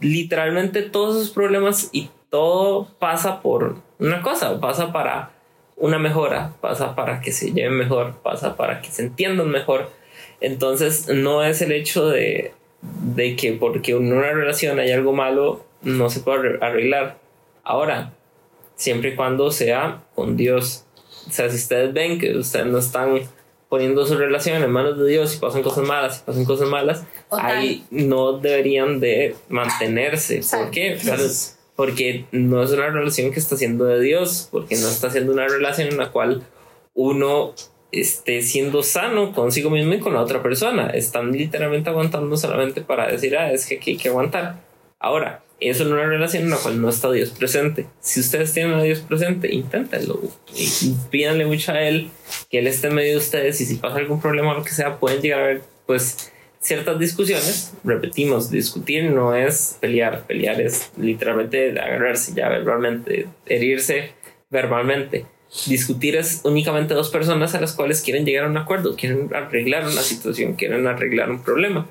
literalmente 0.00 0.82
todos 0.82 1.16
esos 1.16 1.30
problemas 1.30 1.88
y 1.92 2.10
todo 2.30 2.88
pasa 2.98 3.42
por 3.42 3.76
una 3.98 4.22
cosa, 4.22 4.60
pasa 4.60 4.92
para 4.92 5.32
una 5.80 5.98
mejora, 5.98 6.52
pasa 6.60 6.94
para 6.94 7.20
que 7.20 7.32
se 7.32 7.52
lleven 7.52 7.76
mejor, 7.76 8.20
pasa 8.22 8.56
para 8.56 8.80
que 8.80 8.90
se 8.90 9.02
entiendan 9.02 9.50
mejor. 9.50 9.90
Entonces 10.40 11.08
no 11.08 11.42
es 11.42 11.60
el 11.62 11.72
hecho 11.72 12.08
de, 12.08 12.52
de 12.82 13.34
que 13.34 13.52
porque 13.54 13.92
en 13.92 14.12
una 14.12 14.30
relación 14.30 14.78
hay 14.78 14.92
algo 14.92 15.12
malo, 15.12 15.64
no 15.82 16.08
se 16.10 16.20
puede 16.20 16.58
arreglar. 16.60 17.18
Ahora, 17.64 18.12
siempre 18.76 19.10
y 19.10 19.16
cuando 19.16 19.50
sea 19.50 20.02
con 20.14 20.36
Dios. 20.36 20.84
O 21.28 21.32
sea, 21.32 21.48
si 21.50 21.56
ustedes 21.56 21.92
ven 21.92 22.18
que 22.18 22.36
ustedes 22.36 22.66
no 22.66 22.78
están 22.78 23.20
poniendo 23.68 24.04
su 24.06 24.16
relación 24.16 24.62
en 24.62 24.70
manos 24.70 24.98
de 24.98 25.08
Dios 25.08 25.34
y 25.34 25.38
pasan 25.38 25.62
cosas 25.62 25.86
malas 25.86 26.20
y 26.20 26.26
pasan 26.26 26.44
cosas 26.44 26.68
malas, 26.68 27.04
O 27.28 27.36
ahí 27.36 27.84
no 27.90 28.32
deberían 28.32 29.00
de 29.00 29.36
mantenerse. 29.48 30.40
¿Por 30.50 30.70
qué? 30.70 30.98
Claro, 31.00 31.22
Porque 31.80 32.26
no 32.30 32.62
es 32.62 32.72
una 32.72 32.90
relación 32.90 33.32
que 33.32 33.40
está 33.40 33.56
siendo 33.56 33.86
de 33.86 34.02
Dios, 34.02 34.50
porque 34.52 34.76
no 34.76 34.86
está 34.86 35.08
siendo 35.08 35.32
una 35.32 35.48
relación 35.48 35.88
en 35.88 35.96
la 35.96 36.10
cual 36.10 36.42
uno 36.92 37.54
esté 37.90 38.42
siendo 38.42 38.82
sano 38.82 39.32
consigo 39.32 39.70
mismo 39.70 39.94
y 39.94 39.98
con 39.98 40.12
la 40.12 40.20
otra 40.20 40.42
persona. 40.42 40.90
Están 40.90 41.32
literalmente 41.32 41.88
aguantando 41.88 42.36
solamente 42.36 42.82
para 42.82 43.10
decir, 43.10 43.34
ah, 43.34 43.50
es 43.50 43.64
que 43.64 43.76
aquí 43.76 43.92
hay 43.92 43.96
que 43.96 44.10
aguantar. 44.10 44.60
Ahora, 44.98 45.42
eso 45.58 45.84
es 45.84 45.88
una 45.88 46.04
relación 46.04 46.42
en 46.42 46.50
la 46.50 46.58
cual 46.58 46.82
no 46.82 46.90
está 46.90 47.10
Dios 47.10 47.30
presente. 47.30 47.86
Si 48.00 48.20
ustedes 48.20 48.52
tienen 48.52 48.74
a 48.74 48.82
Dios 48.82 49.00
presente, 49.00 49.50
inténtenlo. 49.50 50.20
Pídanle 51.10 51.46
mucho 51.46 51.72
a 51.72 51.80
Él, 51.80 52.10
que 52.50 52.58
Él 52.58 52.66
esté 52.66 52.88
en 52.88 52.94
medio 52.96 53.12
de 53.12 53.18
ustedes 53.20 53.58
y 53.62 53.64
si 53.64 53.76
pasa 53.76 53.96
algún 53.96 54.20
problema 54.20 54.52
o 54.52 54.58
lo 54.58 54.64
que 54.64 54.72
sea, 54.72 54.98
pueden 54.98 55.22
llegar 55.22 55.40
a 55.40 55.46
ver, 55.46 55.62
pues, 55.86 56.29
ciertas 56.60 56.98
discusiones. 56.98 57.72
Repetimos, 57.84 58.50
discutir 58.50 59.10
no 59.10 59.34
es 59.34 59.78
pelear. 59.80 60.24
Pelear 60.26 60.60
es 60.60 60.90
literalmente 60.96 61.70
agarrarse 61.78 62.34
ya 62.34 62.48
verbalmente, 62.48 63.26
herirse 63.46 64.12
verbalmente. 64.50 65.26
Discutir 65.66 66.14
es 66.14 66.42
únicamente 66.44 66.94
dos 66.94 67.10
personas 67.10 67.54
a 67.54 67.60
las 67.60 67.72
cuales 67.72 68.02
quieren 68.02 68.24
llegar 68.24 68.44
a 68.44 68.48
un 68.48 68.56
acuerdo, 68.56 68.94
quieren 68.94 69.30
arreglar 69.34 69.82
una 69.82 70.02
situación, 70.02 70.54
quieren 70.54 70.86
arreglar 70.86 71.28
un 71.30 71.42
problema. 71.42 71.88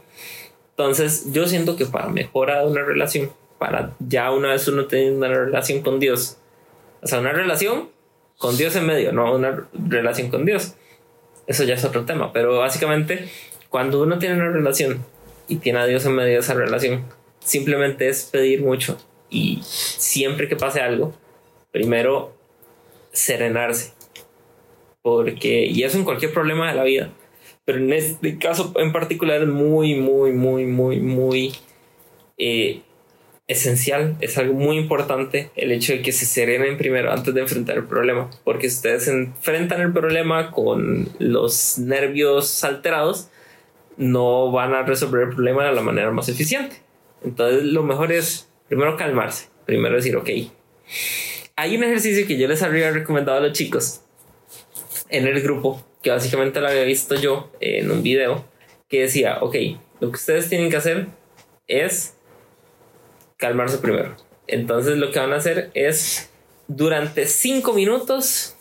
Entonces, 0.71 1.33
yo 1.33 1.45
siento 1.45 1.75
que 1.75 1.85
para 1.85 2.07
mejorar 2.07 2.65
una 2.65 2.81
relación, 2.83 3.31
para 3.57 3.95
ya 3.99 4.31
una 4.31 4.51
vez 4.53 4.65
uno 4.69 4.85
tiene 4.85 5.11
una 5.11 5.27
relación 5.27 5.81
con 5.81 5.99
Dios, 5.99 6.37
o 7.01 7.07
sea, 7.07 7.19
una 7.19 7.33
relación 7.33 7.89
con 8.37 8.55
Dios 8.55 8.77
en 8.77 8.85
medio, 8.85 9.11
no 9.11 9.35
una 9.35 9.67
relación 9.73 10.29
con 10.29 10.45
Dios. 10.45 10.75
Eso 11.47 11.65
ya 11.65 11.73
es 11.73 11.83
otro 11.83 12.05
tema, 12.05 12.31
pero 12.31 12.59
básicamente, 12.59 13.27
cuando 13.69 14.01
uno 14.01 14.19
tiene 14.19 14.35
una 14.35 14.49
relación 14.49 15.05
y 15.47 15.57
tiene 15.57 15.79
a 15.79 15.85
Dios 15.85 16.05
en 16.05 16.15
medio 16.15 16.33
de 16.33 16.39
esa 16.39 16.53
relación, 16.53 17.05
simplemente 17.39 18.09
es 18.09 18.25
pedir 18.25 18.61
mucho 18.61 18.97
y 19.29 19.59
siempre 19.63 20.47
que 20.47 20.55
pase 20.55 20.81
algo, 20.81 21.13
primero 21.71 22.35
serenarse. 23.11 23.93
Porque, 25.01 25.65
y 25.65 25.83
eso 25.83 25.97
en 25.97 26.03
cualquier 26.03 26.33
problema 26.33 26.69
de 26.69 26.75
la 26.75 26.83
vida, 26.83 27.11
pero 27.65 27.77
en 27.77 27.93
este 27.93 28.37
caso 28.37 28.73
en 28.77 28.91
particular 28.91 29.41
es 29.41 29.47
muy, 29.47 29.95
muy, 29.95 30.31
muy, 30.31 30.65
muy, 30.65 30.99
muy 30.99 31.53
eh, 32.37 32.81
esencial. 33.47 34.15
Es 34.21 34.37
algo 34.37 34.55
muy 34.55 34.77
importante 34.77 35.51
el 35.55 35.71
hecho 35.71 35.93
de 35.93 36.01
que 36.01 36.11
se 36.11 36.25
serenen 36.25 36.77
primero 36.77 37.11
antes 37.11 37.33
de 37.33 37.41
enfrentar 37.41 37.77
el 37.77 37.85
problema. 37.85 38.29
Porque 38.43 38.69
si 38.69 38.77
ustedes 38.77 39.07
enfrentan 39.07 39.81
el 39.81 39.93
problema 39.93 40.51
con 40.51 41.09
los 41.19 41.77
nervios 41.77 42.63
alterados, 42.63 43.29
no 43.99 44.49
van 44.49 44.73
a 44.73 44.83
resolver 44.83 45.23
el 45.23 45.35
problema 45.35 45.65
de 45.65 45.73
la 45.73 45.81
manera 45.81 46.09
más 46.09 46.29
eficiente. 46.29 46.77
Entonces 47.21 47.63
lo 47.63 47.83
mejor 47.83 48.11
es 48.13 48.49
primero 48.67 48.95
calmarse, 48.95 49.49
primero 49.65 49.95
decir, 49.95 50.15
ok, 50.15 50.29
hay 51.57 51.77
un 51.77 51.83
ejercicio 51.83 52.25
que 52.25 52.37
yo 52.37 52.47
les 52.47 52.63
había 52.63 52.91
recomendado 52.91 53.37
a 53.37 53.41
los 53.41 53.51
chicos 53.51 54.01
en 55.09 55.27
el 55.27 55.41
grupo, 55.41 55.85
que 56.01 56.11
básicamente 56.11 56.61
lo 56.61 56.69
había 56.69 56.83
visto 56.83 57.15
yo 57.15 57.51
en 57.59 57.91
un 57.91 58.01
video, 58.01 58.45
que 58.87 59.01
decía, 59.01 59.39
ok, 59.41 59.55
lo 59.99 60.09
que 60.11 60.15
ustedes 60.15 60.47
tienen 60.47 60.69
que 60.69 60.77
hacer 60.77 61.07
es 61.67 62.15
calmarse 63.35 63.79
primero. 63.79 64.15
Entonces 64.47 64.97
lo 64.97 65.11
que 65.11 65.19
van 65.19 65.33
a 65.33 65.37
hacer 65.37 65.71
es 65.73 66.31
durante 66.69 67.25
cinco 67.25 67.73
minutos, 67.73 68.55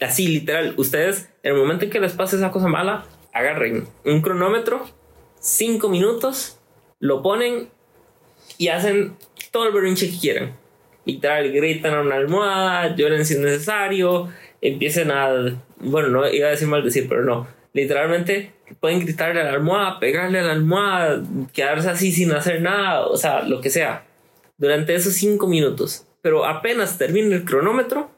así 0.00 0.26
literal, 0.28 0.72
ustedes 0.78 1.28
en 1.42 1.52
el 1.52 1.58
momento 1.58 1.84
en 1.84 1.90
que 1.90 2.00
les 2.00 2.14
pase 2.14 2.36
esa 2.36 2.50
cosa 2.50 2.68
mala, 2.68 3.06
agarren 3.34 3.86
un 4.04 4.22
cronómetro, 4.22 4.86
cinco 5.40 5.90
minutos, 5.90 6.58
lo 7.00 7.22
ponen 7.22 7.68
y 8.56 8.68
hacen 8.68 9.16
todo 9.50 9.66
el 9.66 9.74
berrinche 9.74 10.10
que 10.10 10.18
quieran. 10.18 10.56
Literal, 11.04 11.52
gritan 11.52 11.94
a 11.94 12.00
una 12.00 12.14
almohada, 12.14 12.96
lloren 12.96 13.26
si 13.26 13.34
es 13.34 13.40
necesario, 13.40 14.32
empiecen 14.62 15.10
a. 15.10 15.60
Bueno, 15.80 16.08
no 16.08 16.26
iba 16.28 16.48
a 16.48 16.52
decir 16.52 16.66
mal 16.66 16.82
decir, 16.82 17.06
pero 17.08 17.24
no. 17.24 17.46
Literalmente 17.74 18.52
pueden 18.80 19.00
gritarle 19.00 19.40
a 19.40 19.44
la 19.44 19.52
almohada, 19.52 19.98
pegarle 19.98 20.38
a 20.38 20.44
la 20.44 20.52
almohada, 20.52 21.22
quedarse 21.52 21.90
así 21.90 22.12
sin 22.12 22.32
hacer 22.32 22.62
nada, 22.62 23.06
o 23.06 23.16
sea, 23.16 23.42
lo 23.42 23.60
que 23.60 23.68
sea. 23.68 24.06
Durante 24.56 24.94
esos 24.94 25.14
cinco 25.14 25.46
minutos. 25.46 26.06
Pero 26.22 26.46
apenas 26.46 26.96
termine 26.96 27.34
el 27.34 27.44
cronómetro, 27.44 28.10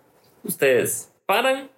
ustedes 0.45 1.11
paran, 1.25 1.71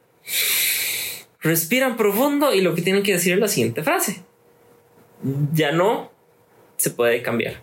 respiran 1.40 1.96
profundo 1.96 2.52
y 2.54 2.60
lo 2.60 2.74
que 2.74 2.82
tienen 2.82 3.02
que 3.02 3.12
decir 3.12 3.34
es 3.34 3.38
la 3.40 3.48
siguiente 3.48 3.82
frase. 3.82 4.22
Ya 5.52 5.72
no 5.72 6.10
se 6.76 6.90
puede 6.90 7.22
cambiar. 7.22 7.62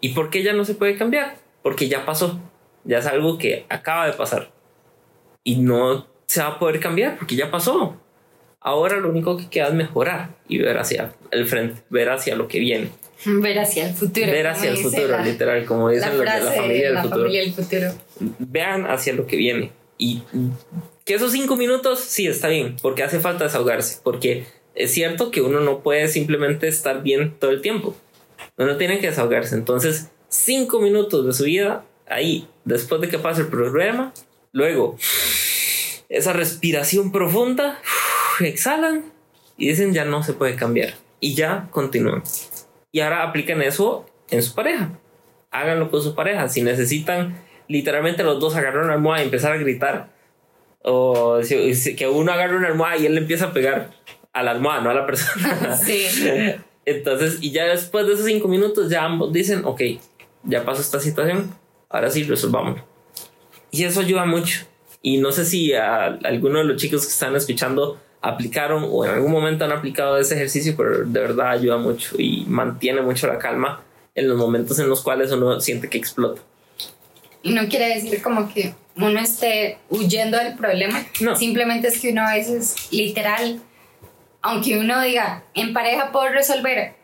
¿Y 0.00 0.10
por 0.10 0.30
qué 0.30 0.42
ya 0.42 0.52
no 0.52 0.64
se 0.64 0.74
puede 0.74 0.96
cambiar? 0.96 1.36
Porque 1.62 1.88
ya 1.88 2.04
pasó. 2.04 2.40
Ya 2.84 2.98
es 2.98 3.06
algo 3.06 3.38
que 3.38 3.66
acaba 3.68 4.06
de 4.06 4.12
pasar. 4.12 4.50
Y 5.44 5.56
no 5.56 6.06
se 6.26 6.40
va 6.40 6.48
a 6.48 6.58
poder 6.58 6.80
cambiar 6.80 7.16
porque 7.18 7.36
ya 7.36 7.50
pasó. 7.50 7.96
Ahora 8.60 8.98
lo 8.98 9.10
único 9.10 9.36
que 9.36 9.48
queda 9.48 9.68
es 9.68 9.74
mejorar 9.74 10.30
y 10.48 10.58
ver 10.58 10.78
hacia 10.78 11.12
el 11.32 11.46
frente, 11.46 11.82
ver 11.90 12.10
hacia 12.10 12.36
lo 12.36 12.46
que 12.46 12.60
viene, 12.60 12.90
Ver 13.24 13.58
hacia 13.58 13.88
el 13.88 13.94
futuro. 13.94 14.26
ver 14.26 14.46
hacia 14.46 14.70
el 14.70 14.76
futuro, 14.78 15.08
la- 15.08 15.24
literal, 15.24 15.64
como 15.64 15.88
La 15.88 15.94
dicen 15.96 16.10
los 16.10 16.18
de 16.20 16.24
la 16.24 16.52
familia 16.52 16.84
del 16.86 16.94
la 16.94 17.02
futuro. 17.02 17.20
familia 17.22 17.40
del 17.42 17.52
futuro. 17.54 17.92
Vean 18.38 18.86
hacia 18.86 19.12
lo 19.14 19.26
que 19.26 19.36
viene. 19.36 19.72
Y 19.98 20.22
que 21.04 21.14
esos 21.14 21.32
cinco 21.32 21.56
minutos, 21.56 22.00
sí, 22.00 22.26
está 22.26 22.48
bien, 22.48 22.76
porque 22.80 23.02
hace 23.02 23.20
falta 23.20 23.44
desahogarse, 23.44 24.00
porque 24.02 24.46
es 24.74 24.92
cierto 24.92 25.30
que 25.30 25.40
uno 25.42 25.60
no 25.60 25.82
puede 25.82 26.08
simplemente 26.08 26.68
estar 26.68 27.02
bien 27.02 27.34
todo 27.38 27.50
el 27.50 27.60
tiempo. 27.60 27.96
Uno 28.56 28.76
tiene 28.76 29.00
que 29.00 29.08
desahogarse. 29.08 29.54
Entonces, 29.54 30.10
cinco 30.28 30.80
minutos 30.80 31.26
de 31.26 31.32
su 31.32 31.44
vida 31.44 31.84
ahí, 32.06 32.48
después 32.64 33.00
de 33.00 33.08
que 33.08 33.18
pase 33.18 33.42
el 33.42 33.48
problema, 33.48 34.12
luego 34.52 34.96
esa 36.08 36.32
respiración 36.32 37.10
profunda, 37.10 37.80
exhalan 38.40 39.12
y 39.56 39.68
dicen 39.68 39.94
ya 39.94 40.04
no 40.04 40.22
se 40.22 40.34
puede 40.34 40.56
cambiar 40.56 40.94
y 41.20 41.34
ya 41.34 41.68
continúan. 41.70 42.22
Y 42.90 43.00
ahora 43.00 43.22
aplican 43.22 43.62
eso 43.62 44.06
en 44.30 44.42
su 44.42 44.54
pareja. 44.54 44.98
Háganlo 45.50 45.90
con 45.90 46.02
su 46.02 46.14
pareja. 46.14 46.48
Si 46.48 46.62
necesitan 46.62 47.42
literalmente 47.68 48.22
los 48.22 48.40
dos 48.40 48.54
agarrar 48.54 48.84
una 48.84 48.94
almohada 48.94 49.22
y 49.22 49.26
empezar 49.26 49.52
a 49.52 49.56
gritar, 49.56 50.11
o 50.84 51.42
si, 51.42 51.96
que 51.96 52.08
uno 52.08 52.32
agarre 52.32 52.56
una 52.56 52.68
almohada 52.68 52.96
y 52.96 53.06
él 53.06 53.14
le 53.14 53.20
empieza 53.20 53.46
a 53.46 53.52
pegar 53.52 53.90
a 54.32 54.42
la 54.42 54.52
almohada, 54.52 54.80
no 54.82 54.90
a 54.90 54.94
la 54.94 55.06
persona. 55.06 55.76
Sí. 55.84 56.06
Entonces, 56.84 57.38
y 57.40 57.52
ya 57.52 57.66
después 57.66 58.06
de 58.06 58.14
esos 58.14 58.26
cinco 58.26 58.48
minutos, 58.48 58.90
ya 58.90 59.04
ambos 59.04 59.32
dicen, 59.32 59.64
ok, 59.64 59.82
ya 60.44 60.64
pasó 60.64 60.80
esta 60.80 60.98
situación, 60.98 61.54
ahora 61.88 62.10
sí 62.10 62.24
resolvamos. 62.24 62.80
Y 63.70 63.84
eso 63.84 64.00
ayuda 64.00 64.24
mucho. 64.24 64.66
Y 65.00 65.18
no 65.18 65.32
sé 65.32 65.44
si 65.44 65.72
a, 65.74 66.06
alguno 66.06 66.58
de 66.58 66.64
los 66.64 66.76
chicos 66.76 67.02
que 67.02 67.12
están 67.12 67.36
escuchando 67.36 68.00
aplicaron 68.20 68.86
o 68.88 69.04
en 69.04 69.12
algún 69.12 69.32
momento 69.32 69.64
han 69.64 69.72
aplicado 69.72 70.18
ese 70.18 70.34
ejercicio, 70.34 70.74
pero 70.76 71.04
de 71.04 71.20
verdad 71.20 71.50
ayuda 71.50 71.76
mucho 71.76 72.16
y 72.18 72.44
mantiene 72.46 73.02
mucho 73.02 73.26
la 73.26 73.38
calma 73.38 73.82
en 74.14 74.28
los 74.28 74.38
momentos 74.38 74.78
en 74.78 74.88
los 74.88 75.02
cuales 75.02 75.32
uno 75.32 75.60
siente 75.60 75.88
que 75.88 75.98
explota. 75.98 76.40
Y 77.42 77.52
no 77.52 77.66
quiere 77.68 77.94
decir 77.94 78.22
como 78.22 78.52
que 78.52 78.74
uno 78.96 79.20
esté 79.20 79.78
huyendo 79.90 80.38
del 80.38 80.54
problema. 80.54 81.04
No. 81.20 81.36
Simplemente 81.36 81.88
es 81.88 82.00
que 82.00 82.10
uno 82.10 82.26
a 82.26 82.34
veces, 82.34 82.74
literal, 82.90 83.60
aunque 84.42 84.78
uno 84.78 85.00
diga, 85.00 85.44
en 85.54 85.72
pareja 85.72 86.12
puedo 86.12 86.28
resolver 86.28 86.94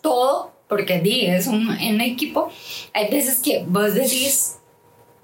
todo, 0.00 0.54
porque 0.68 1.00
di, 1.00 1.26
es 1.26 1.46
un, 1.46 1.70
en 1.78 2.00
equipo, 2.00 2.50
hay 2.92 3.10
veces 3.10 3.40
que 3.40 3.64
vos 3.66 3.94
decís, 3.94 4.56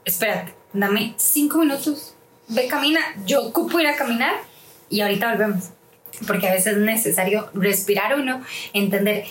espérate, 0.04 0.54
dame 0.72 1.14
cinco 1.16 1.58
minutos, 1.58 2.14
ve, 2.48 2.66
camina, 2.66 3.00
yo 3.24 3.42
ocupo 3.46 3.80
ir 3.80 3.86
a 3.86 3.96
caminar 3.96 4.34
y 4.88 5.00
ahorita 5.00 5.30
volvemos. 5.30 5.70
Porque 6.26 6.48
a 6.48 6.52
veces 6.52 6.74
es 6.74 6.78
necesario 6.78 7.48
respirar 7.54 8.18
uno, 8.18 8.44
entender 8.74 9.24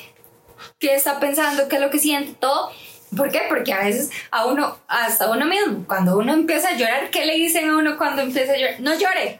qué 0.80 0.96
está 0.96 1.20
pensando, 1.20 1.68
qué 1.68 1.76
es 1.76 1.82
lo 1.82 1.90
que 1.90 2.00
siente, 2.00 2.34
todo. 2.40 2.72
¿Por 3.16 3.32
qué? 3.32 3.42
Porque 3.50 3.74
a 3.74 3.80
veces 3.84 4.10
a 4.32 4.46
uno, 4.46 4.78
hasta 4.88 5.32
uno 5.32 5.46
mismo, 5.46 5.84
cuando 5.88 6.18
uno 6.18 6.34
empieza 6.34 6.70
a 6.70 6.76
llorar, 6.78 7.10
¿qué 7.10 7.26
le 7.26 7.36
dicen 7.36 7.70
a 7.70 7.78
uno 7.78 7.98
cuando 7.98 8.22
empieza 8.22 8.54
a 8.54 8.58
llorar? 8.58 8.80
No 8.80 8.94
llore. 8.98 9.40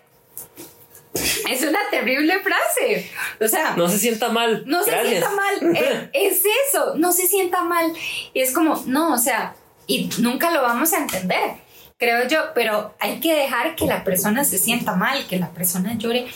Es 1.50 1.64
una 1.64 1.80
terrible 1.90 2.40
frase. 2.40 3.12
O 3.42 3.48
sea, 3.48 3.76
No 3.76 3.88
se 3.90 3.98
sienta 3.98 4.30
mal. 4.30 4.64
no 4.66 4.84
se 4.84 4.92
sienta 5.08 5.30
mal. 5.32 5.76
Eh, 5.76 6.10
es 6.14 6.44
eso, 6.70 6.94
no 6.96 7.12
se 7.12 7.28
sienta 7.28 7.64
mal. 7.64 7.92
Y 8.34 8.42
es 8.42 8.54
como, 8.54 8.82
no, 8.86 9.14
o 9.14 9.18
sea, 9.18 9.56
y 9.88 10.10
nunca 10.20 10.52
lo 10.52 10.62
vamos 10.62 10.94
a 10.94 11.00
entender, 11.00 11.56
creo 11.98 12.28
yo, 12.28 12.54
pero 12.54 12.94
hay 13.00 13.20
que 13.20 13.34
dejar 13.34 13.76
que 13.76 13.86
la 13.86 14.04
persona 14.04 14.44
se 14.44 14.58
sienta 14.60 14.96
mal, 14.96 15.26
que 15.28 15.38
la 15.40 15.50
persona 15.50 15.96
llore, 15.98 16.28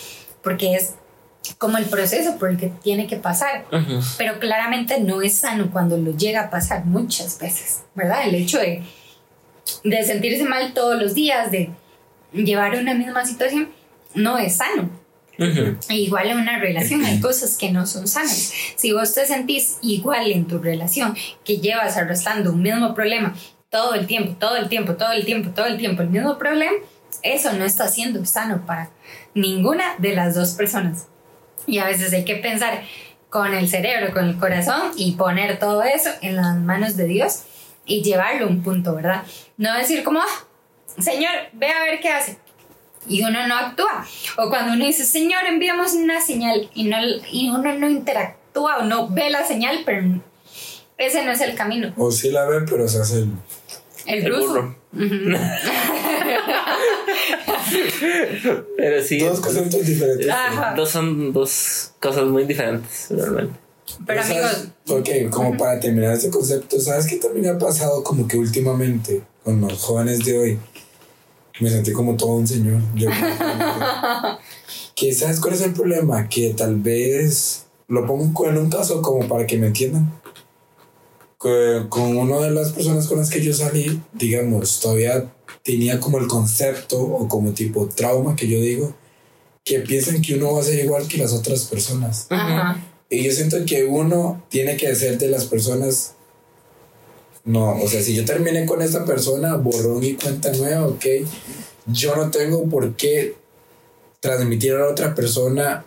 porque 0.42 0.74
es 0.76 0.96
como 1.58 1.78
el 1.78 1.86
proceso 1.86 2.38
por 2.38 2.50
el 2.50 2.58
que 2.58 2.68
tiene 2.68 3.08
que 3.08 3.18
pasar. 3.18 3.66
Ujú. 3.72 4.00
Pero 4.18 4.40
claramente 4.40 5.00
no 5.00 5.22
es 5.22 5.36
sano 5.36 5.70
cuando 5.72 5.98
lo 5.98 6.16
llega 6.16 6.44
a 6.44 6.50
pasar 6.50 6.86
muchas 6.86 7.40
veces, 7.40 7.84
¿verdad? 7.96 8.28
El 8.28 8.36
hecho 8.36 8.60
de, 8.60 8.84
de 9.84 10.04
sentirse 10.04 10.46
mal 10.46 10.74
todos 10.74 11.02
los 11.02 11.14
días, 11.14 11.52
de 11.52 11.70
llevar 12.34 12.76
una 12.76 12.94
misma 12.94 13.26
situación, 13.26 13.70
no 14.16 14.38
es 14.38 14.58
sano. 14.58 14.90
Ujú. 15.38 15.78
E 15.90 15.96
Igual 15.96 16.30
en 16.30 16.38
una 16.38 16.60
relación 16.60 17.04
hay 17.04 17.20
cosas 17.20 17.58
que 17.58 17.72
no 17.72 17.88
son 17.88 18.08
sanas. 18.08 18.54
Si 18.76 18.92
vos 18.94 19.14
te 19.14 19.26
sentís 19.26 19.78
igual 19.82 20.32
en 20.32 20.46
tu 20.46 20.60
relación, 20.60 21.16
que 21.44 21.58
llevas 21.58 21.98
arrastrando 21.98 22.52
un 22.52 22.62
mismo 22.62 22.94
problema 22.94 23.34
todo 23.70 23.96
el 23.96 24.06
tiempo, 24.06 24.36
todo 24.40 24.58
el 24.58 24.70
tiempo, 24.70 24.94
todo 24.94 25.12
el 25.12 25.26
tiempo, 25.26 25.50
todo 25.50 25.66
el 25.66 25.78
tiempo, 25.78 26.04
el 26.04 26.10
mismo 26.10 26.38
problema, 26.38 26.74
eso 27.24 27.52
no 27.54 27.66
está 27.66 27.88
siendo 27.88 28.24
sano 28.26 28.66
para 28.68 28.92
ninguna 29.34 29.96
de 29.98 30.14
las 30.14 30.36
dos 30.36 30.52
personas. 30.52 31.08
Y 31.68 31.80
a 31.80 31.86
veces 31.86 32.12
hay 32.14 32.26
que 32.26 32.36
pensar 32.36 32.84
con 33.30 33.54
el 33.54 33.68
cerebro, 33.68 34.14
con 34.14 34.26
el 34.30 34.38
corazón 34.38 34.92
y 34.96 35.14
poner 35.14 35.60
todo 35.60 35.84
eso 35.84 36.10
en 36.22 36.36
las 36.36 36.56
manos 36.58 36.96
de 36.98 37.06
Dios 37.06 37.44
y 37.86 38.04
llevarlo 38.04 38.46
a 38.46 38.50
un 38.50 38.62
punto, 38.64 38.96
¿verdad? 38.96 39.24
No 39.58 39.76
decir 39.78 40.04
como, 40.04 40.20
"Ah, 40.20 40.46
Señor, 41.02 41.32
ve 41.54 41.70
a 41.70 41.84
ver 41.84 42.00
qué 42.00 42.10
hace 42.10 42.38
y 43.08 43.24
uno 43.24 43.48
no 43.48 43.56
actúa. 43.56 44.06
O 44.38 44.50
cuando 44.50 44.74
uno 44.74 44.86
dice, 44.86 45.04
Señor, 45.06 45.46
enviamos 45.46 45.94
una 45.94 46.22
señal 46.22 46.70
y, 46.74 46.86
no, 46.86 46.98
y 47.32 47.50
uno 47.50 47.74
no 47.74 47.90
interactúa 47.90 48.78
o 48.80 48.84
no 48.84 49.10
ve 49.10 49.30
la 49.30 49.46
señal, 49.46 49.82
pero 49.86 50.22
ese 50.98 51.24
no 51.26 51.32
es 51.32 51.42
el 51.42 51.56
camino. 51.56 51.94
O 51.98 52.12
sí 52.12 52.32
la 52.32 52.46
ve, 52.46 52.62
pero 52.70 52.88
se 52.88 53.00
hace 53.02 53.18
el. 53.20 53.30
El, 54.06 54.26
El 54.26 54.34
burro. 54.34 54.76
Pero 58.78 59.04
sí. 59.04 59.20
Dos 59.20 59.40
conceptos 59.40 59.86
diferentes. 59.86 60.30
Ajá. 60.30 60.74
Dos 60.76 60.90
son 60.90 61.32
dos 61.34 61.92
cosas 62.00 62.26
muy 62.26 62.46
diferentes, 62.46 63.08
realmente. 63.10 63.54
Pero 64.06 64.22
amigos, 64.22 64.68
Ok, 64.90 65.10
como 65.30 65.58
para 65.58 65.80
terminar 65.80 66.14
este 66.14 66.30
concepto, 66.30 66.80
¿sabes 66.80 67.06
qué 67.06 67.18
también 67.18 67.48
ha 67.48 67.58
pasado 67.58 68.04
como 68.04 68.28
que 68.28 68.38
últimamente 68.38 69.22
con 69.44 69.60
los 69.62 69.82
jóvenes 69.84 70.20
de 70.26 70.40
hoy? 70.40 70.60
Me 71.60 71.70
sentí 71.70 71.92
como 71.92 72.16
todo 72.16 72.34
un 72.34 72.48
señor. 72.48 72.82
Yo- 72.96 73.10
que 74.96 75.14
¿sabes 75.14 75.40
cuál 75.40 75.54
es 75.54 75.62
el 75.62 75.74
problema? 75.74 76.28
Que 76.30 76.54
tal 76.56 76.78
vez 76.78 77.66
lo 77.88 78.06
pongo 78.06 78.48
en 78.48 78.58
un 78.58 78.70
caso 78.70 79.02
como 79.02 79.28
para 79.28 79.46
que 79.46 79.58
me 79.58 79.68
entiendan. 79.68 80.12
Que 81.44 81.88
con 81.90 82.16
una 82.16 82.40
de 82.40 82.52
las 82.52 82.72
personas 82.72 83.08
con 83.08 83.20
las 83.20 83.30
que 83.30 83.44
yo 83.44 83.54
salí, 83.54 84.02
digamos, 84.14 84.80
todavía 84.80 85.30
tenía 85.62 86.00
como 86.00 86.18
el 86.18 86.28
concepto 86.28 87.02
o 87.02 87.28
como 87.28 87.52
tipo 87.52 87.88
trauma 87.88 88.36
que 88.36 88.48
yo 88.48 88.60
digo, 88.60 88.96
que 89.66 89.80
piensan 89.80 90.22
que 90.22 90.36
uno 90.36 90.54
va 90.54 90.62
a 90.62 90.64
ser 90.64 90.84
igual 90.84 91.08
que 91.08 91.18
las 91.18 91.34
otras 91.34 91.66
personas. 91.66 92.28
ajá. 92.30 92.82
Y 93.14 93.24
yo 93.24 93.32
siento 93.32 93.64
que 93.66 93.84
uno 93.84 94.44
tiene 94.50 94.76
que 94.76 94.96
ser 94.96 95.20
de 95.20 95.28
las 95.28 95.46
personas. 95.46 96.14
No, 97.46 97.76
o 97.76 97.88
sea, 97.88 98.02
si 98.02 98.16
yo 98.16 98.26
terminé 98.26 98.66
con 98.66 98.82
esta 98.82 99.06
persona, 99.06 99.56
borrón 99.56 100.04
y 100.04 100.14
cuenta 100.14 100.52
nueva, 100.54 100.88
ok. 100.88 101.06
Yo 101.86 102.16
no 102.16 102.32
tengo 102.32 102.68
por 102.70 102.96
qué 102.96 103.36
transmitir 104.20 104.74
a 104.74 104.80
la 104.80 104.88
otra 104.88 105.14
persona 105.14 105.86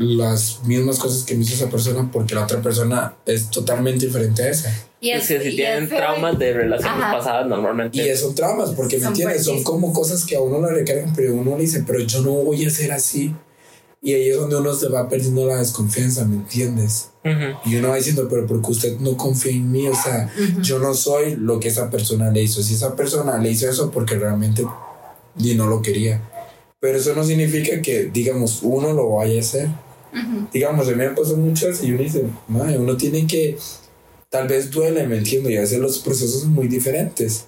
las 0.00 0.62
mismas 0.64 0.98
cosas 0.98 1.24
que 1.24 1.34
me 1.34 1.42
hizo 1.44 1.52
esa 1.54 1.68
persona 1.68 2.08
porque 2.10 2.34
la 2.34 2.44
otra 2.44 2.62
persona 2.62 3.16
es 3.26 3.50
totalmente 3.50 4.06
diferente 4.06 4.42
a 4.42 4.48
esa. 4.48 4.74
Y 4.98 5.10
Es 5.10 5.28
que 5.28 5.40
si 5.42 5.48
y 5.48 5.56
tienen 5.56 5.84
es 5.84 5.90
traumas 5.90 6.38
de 6.38 6.54
relaciones 6.54 7.02
Ajá. 7.04 7.18
pasadas, 7.18 7.46
normalmente. 7.46 7.98
Y 8.10 8.16
son 8.16 8.34
traumas, 8.34 8.70
porque 8.70 8.96
me 8.96 9.02
Son 9.02 9.12
entiendes, 9.12 9.44
son 9.44 9.62
como 9.62 9.92
cosas 9.92 10.24
que 10.24 10.36
a 10.36 10.40
uno 10.40 10.60
le 10.66 10.74
recargan, 10.74 11.12
pero 11.14 11.34
uno 11.34 11.54
le 11.56 11.62
dice, 11.62 11.84
pero 11.86 12.00
yo 12.00 12.22
no 12.22 12.30
voy 12.32 12.64
a 12.64 12.70
ser 12.70 12.92
así. 12.92 13.34
Y 14.02 14.14
ahí 14.14 14.30
es 14.30 14.36
donde 14.38 14.56
uno 14.56 14.72
se 14.72 14.88
va 14.88 15.06
perdiendo 15.10 15.46
la 15.46 15.58
desconfianza, 15.58 16.24
¿me 16.24 16.36
entiendes? 16.36 17.10
Ujú. 17.22 17.70
Y 17.70 17.76
uno 17.76 17.90
va 17.90 17.96
diciendo, 17.96 18.26
pero 18.30 18.46
porque 18.46 18.70
usted 18.70 18.98
no 19.00 19.14
confía 19.18 19.52
en 19.52 19.70
mí, 19.70 19.86
o 19.86 19.94
sea, 19.94 20.32
yo 20.62 20.78
no 20.78 20.94
soy 20.94 21.36
lo 21.36 21.60
que 21.60 21.68
esa 21.68 21.90
persona 21.90 22.30
le 22.30 22.42
hizo. 22.42 22.62
Si 22.62 22.72
esa 22.72 22.96
persona 22.96 23.36
le 23.36 23.50
hizo 23.50 23.68
eso 23.68 23.90
porque 23.90 24.14
realmente 24.14 24.64
y 25.38 25.54
no 25.54 25.66
lo 25.66 25.82
quería. 25.82 26.22
Pero 26.80 26.96
eso 26.96 27.14
no 27.14 27.22
significa 27.24 27.82
que, 27.82 28.04
digamos, 28.04 28.60
uno 28.62 28.94
lo 28.94 29.10
vaya 29.10 29.36
a 29.36 29.40
hacer. 29.40 29.68
Digamos, 30.52 30.88
a 30.88 30.90
mí 30.90 30.96
me 30.96 31.10
pasó 31.10 31.36
muchas 31.36 31.82
y 31.82 31.92
uno 31.92 32.02
dice, 32.02 32.24
"Mae, 32.48 32.76
uno 32.76 32.96
tiene 32.96 33.26
que, 33.26 33.56
tal 34.28 34.48
vez 34.48 34.70
duele, 34.70 35.06
me 35.06 35.18
entiendo, 35.18 35.50
y 35.50 35.56
a 35.56 35.60
veces 35.60 35.78
los 35.78 35.98
procesos 35.98 36.42
son 36.42 36.52
muy 36.52 36.68
diferentes. 36.68 37.46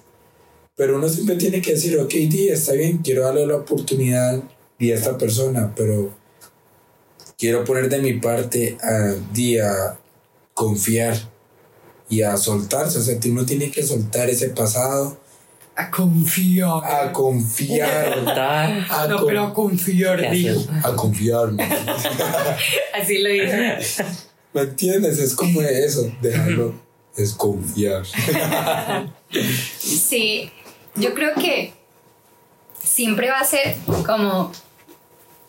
Pero 0.75 0.97
uno 0.97 1.07
siempre 1.07 1.35
tiene 1.35 1.61
que 1.61 1.73
decir, 1.73 1.99
ok, 1.99 2.11
di, 2.11 2.49
está 2.49 2.73
bien, 2.73 2.99
quiero 2.99 3.23
darle 3.23 3.45
la 3.45 3.57
oportunidad 3.57 4.41
a 4.91 4.95
esta 4.95 5.17
persona, 5.17 5.73
pero 5.75 6.11
quiero 7.37 7.63
poner 7.63 7.89
de 7.89 7.99
mi 7.99 8.13
parte 8.13 8.77
a, 8.81 9.15
di, 9.31 9.57
a 9.57 9.97
confiar 10.53 11.15
y 12.09 12.21
a 12.21 12.35
soltarse. 12.37 12.99
O 12.99 13.01
sea, 13.01 13.17
uno 13.25 13.45
tiene 13.45 13.71
que 13.71 13.83
soltar 13.83 14.29
ese 14.29 14.49
pasado, 14.49 15.17
A 15.75 15.89
confiar. 15.89 16.83
a 16.83 17.11
confiar, 17.11 18.19
a, 18.29 19.07
No, 19.07 19.17
con- 19.17 19.27
pero 19.27 19.43
a 19.45 19.53
confiar, 19.53 20.19
¿Qué 20.21 20.29
digo. 20.29 20.61
a 20.83 20.95
confiar. 20.95 21.51
¿me 21.51 21.63
Así 22.93 23.17
lo 23.23 23.29
dice. 23.29 23.77
¿Me 24.53 24.61
entiendes? 24.61 25.17
Es 25.17 25.33
como 25.33 25.61
eso, 25.63 26.11
dejarlo, 26.21 26.75
es 27.17 27.33
confiar. 27.33 28.03
Sí, 29.79 30.51
yo 30.95 31.13
creo 31.15 31.33
que 31.35 31.73
siempre 32.83 33.29
va 33.29 33.39
a 33.39 33.45
ser 33.45 33.75
como 34.05 34.51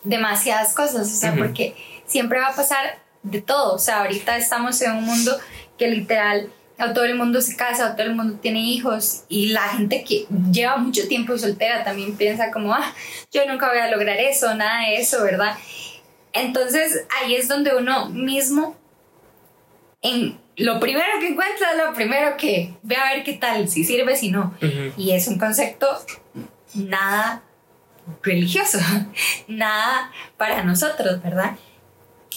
demasiadas 0.03 0.73
cosas, 0.73 1.07
o 1.07 1.15
sea, 1.15 1.35
porque 1.35 1.75
siempre 2.07 2.39
va 2.39 2.47
a 2.47 2.55
pasar 2.55 2.99
de 3.23 3.41
todo, 3.41 3.75
o 3.75 3.79
sea, 3.79 4.01
ahorita 4.01 4.37
estamos 4.37 4.81
en 4.81 4.91
un 4.93 5.03
mundo 5.03 5.35
que 5.77 5.87
literal 5.87 6.51
a 6.77 6.93
todo 6.93 7.05
el 7.05 7.15
mundo 7.15 7.41
se 7.41 7.55
casa, 7.55 7.87
a 7.87 7.95
todo 7.95 8.07
el 8.07 8.15
mundo 8.15 8.37
tiene 8.41 8.59
hijos 8.59 9.23
y 9.29 9.47
la 9.47 9.69
gente 9.69 10.03
que 10.03 10.25
lleva 10.51 10.77
mucho 10.77 11.07
tiempo 11.07 11.37
soltera 11.37 11.83
también 11.83 12.17
piensa 12.17 12.51
como, 12.51 12.73
ah, 12.73 12.93
yo 13.31 13.45
nunca 13.47 13.69
voy 13.69 13.79
a 13.79 13.89
lograr 13.89 14.17
eso, 14.17 14.53
nada 14.55 14.81
de 14.81 14.97
eso, 14.97 15.23
¿verdad? 15.23 15.57
Entonces 16.33 17.05
ahí 17.21 17.35
es 17.35 17.47
donde 17.47 17.75
uno 17.75 18.09
mismo 18.09 18.75
en 20.01 20.37
lo 20.57 20.79
primero 20.79 21.19
que 21.19 21.29
encuentra, 21.29 21.73
lo 21.75 21.93
primero 21.93 22.37
que 22.37 22.73
ve 22.83 22.95
a 22.95 23.13
ver 23.13 23.23
qué 23.23 23.33
tal, 23.33 23.67
si 23.67 23.83
sirve, 23.83 24.15
si 24.15 24.31
no. 24.31 24.53
Y 24.97 25.11
es 25.11 25.27
un 25.27 25.37
concepto 25.37 25.87
nada 26.73 27.41
religioso, 28.21 28.79
nada 29.47 30.11
para 30.37 30.63
nosotros, 30.63 31.21
¿verdad? 31.23 31.57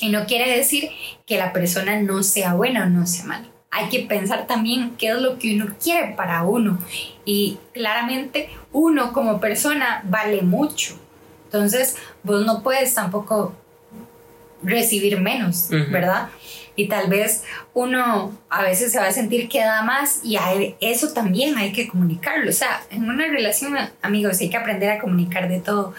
Y 0.00 0.10
no 0.10 0.26
quiere 0.26 0.56
decir 0.56 0.90
que 1.26 1.38
la 1.38 1.52
persona 1.52 2.00
no 2.00 2.22
sea 2.22 2.54
buena 2.54 2.84
o 2.84 2.88
no 2.88 3.06
sea 3.06 3.24
mala. 3.24 3.48
Hay 3.70 3.88
que 3.88 4.00
pensar 4.00 4.46
también 4.46 4.96
qué 4.96 5.08
es 5.08 5.20
lo 5.20 5.38
que 5.38 5.54
uno 5.54 5.74
quiere 5.82 6.14
para 6.14 6.42
uno. 6.42 6.78
Y 7.24 7.58
claramente 7.72 8.50
uno 8.72 9.12
como 9.12 9.40
persona 9.40 10.02
vale 10.04 10.42
mucho. 10.42 10.98
Entonces, 11.44 11.96
vos 12.22 12.44
no 12.44 12.62
puedes 12.62 12.94
tampoco 12.94 13.54
recibir 14.62 15.20
menos. 15.20 15.68
¿verdad? 15.70 16.28
Y 16.76 16.86
tal 16.86 17.08
vez 17.08 17.42
uno 17.74 18.38
a 18.48 18.62
veces 18.62 18.92
se 18.92 19.00
va 19.00 19.06
a 19.06 19.12
sentir 19.12 19.48
que 19.48 19.58
da 19.58 19.82
más 19.82 20.20
y 20.22 20.36
a 20.36 20.52
eso 20.80 21.12
también 21.12 21.58
hay 21.58 21.72
que 21.72 21.88
comunicarlo. 21.88 22.48
O 22.48 22.52
sea, 22.52 22.82
en 22.90 23.08
una 23.10 23.26
relación, 23.26 23.76
amigos, 24.00 24.40
hay 24.40 24.48
que 24.48 24.56
aprender 24.56 24.90
a 24.90 25.00
comunicar 25.00 25.48
de 25.48 25.58
todo. 25.58 25.92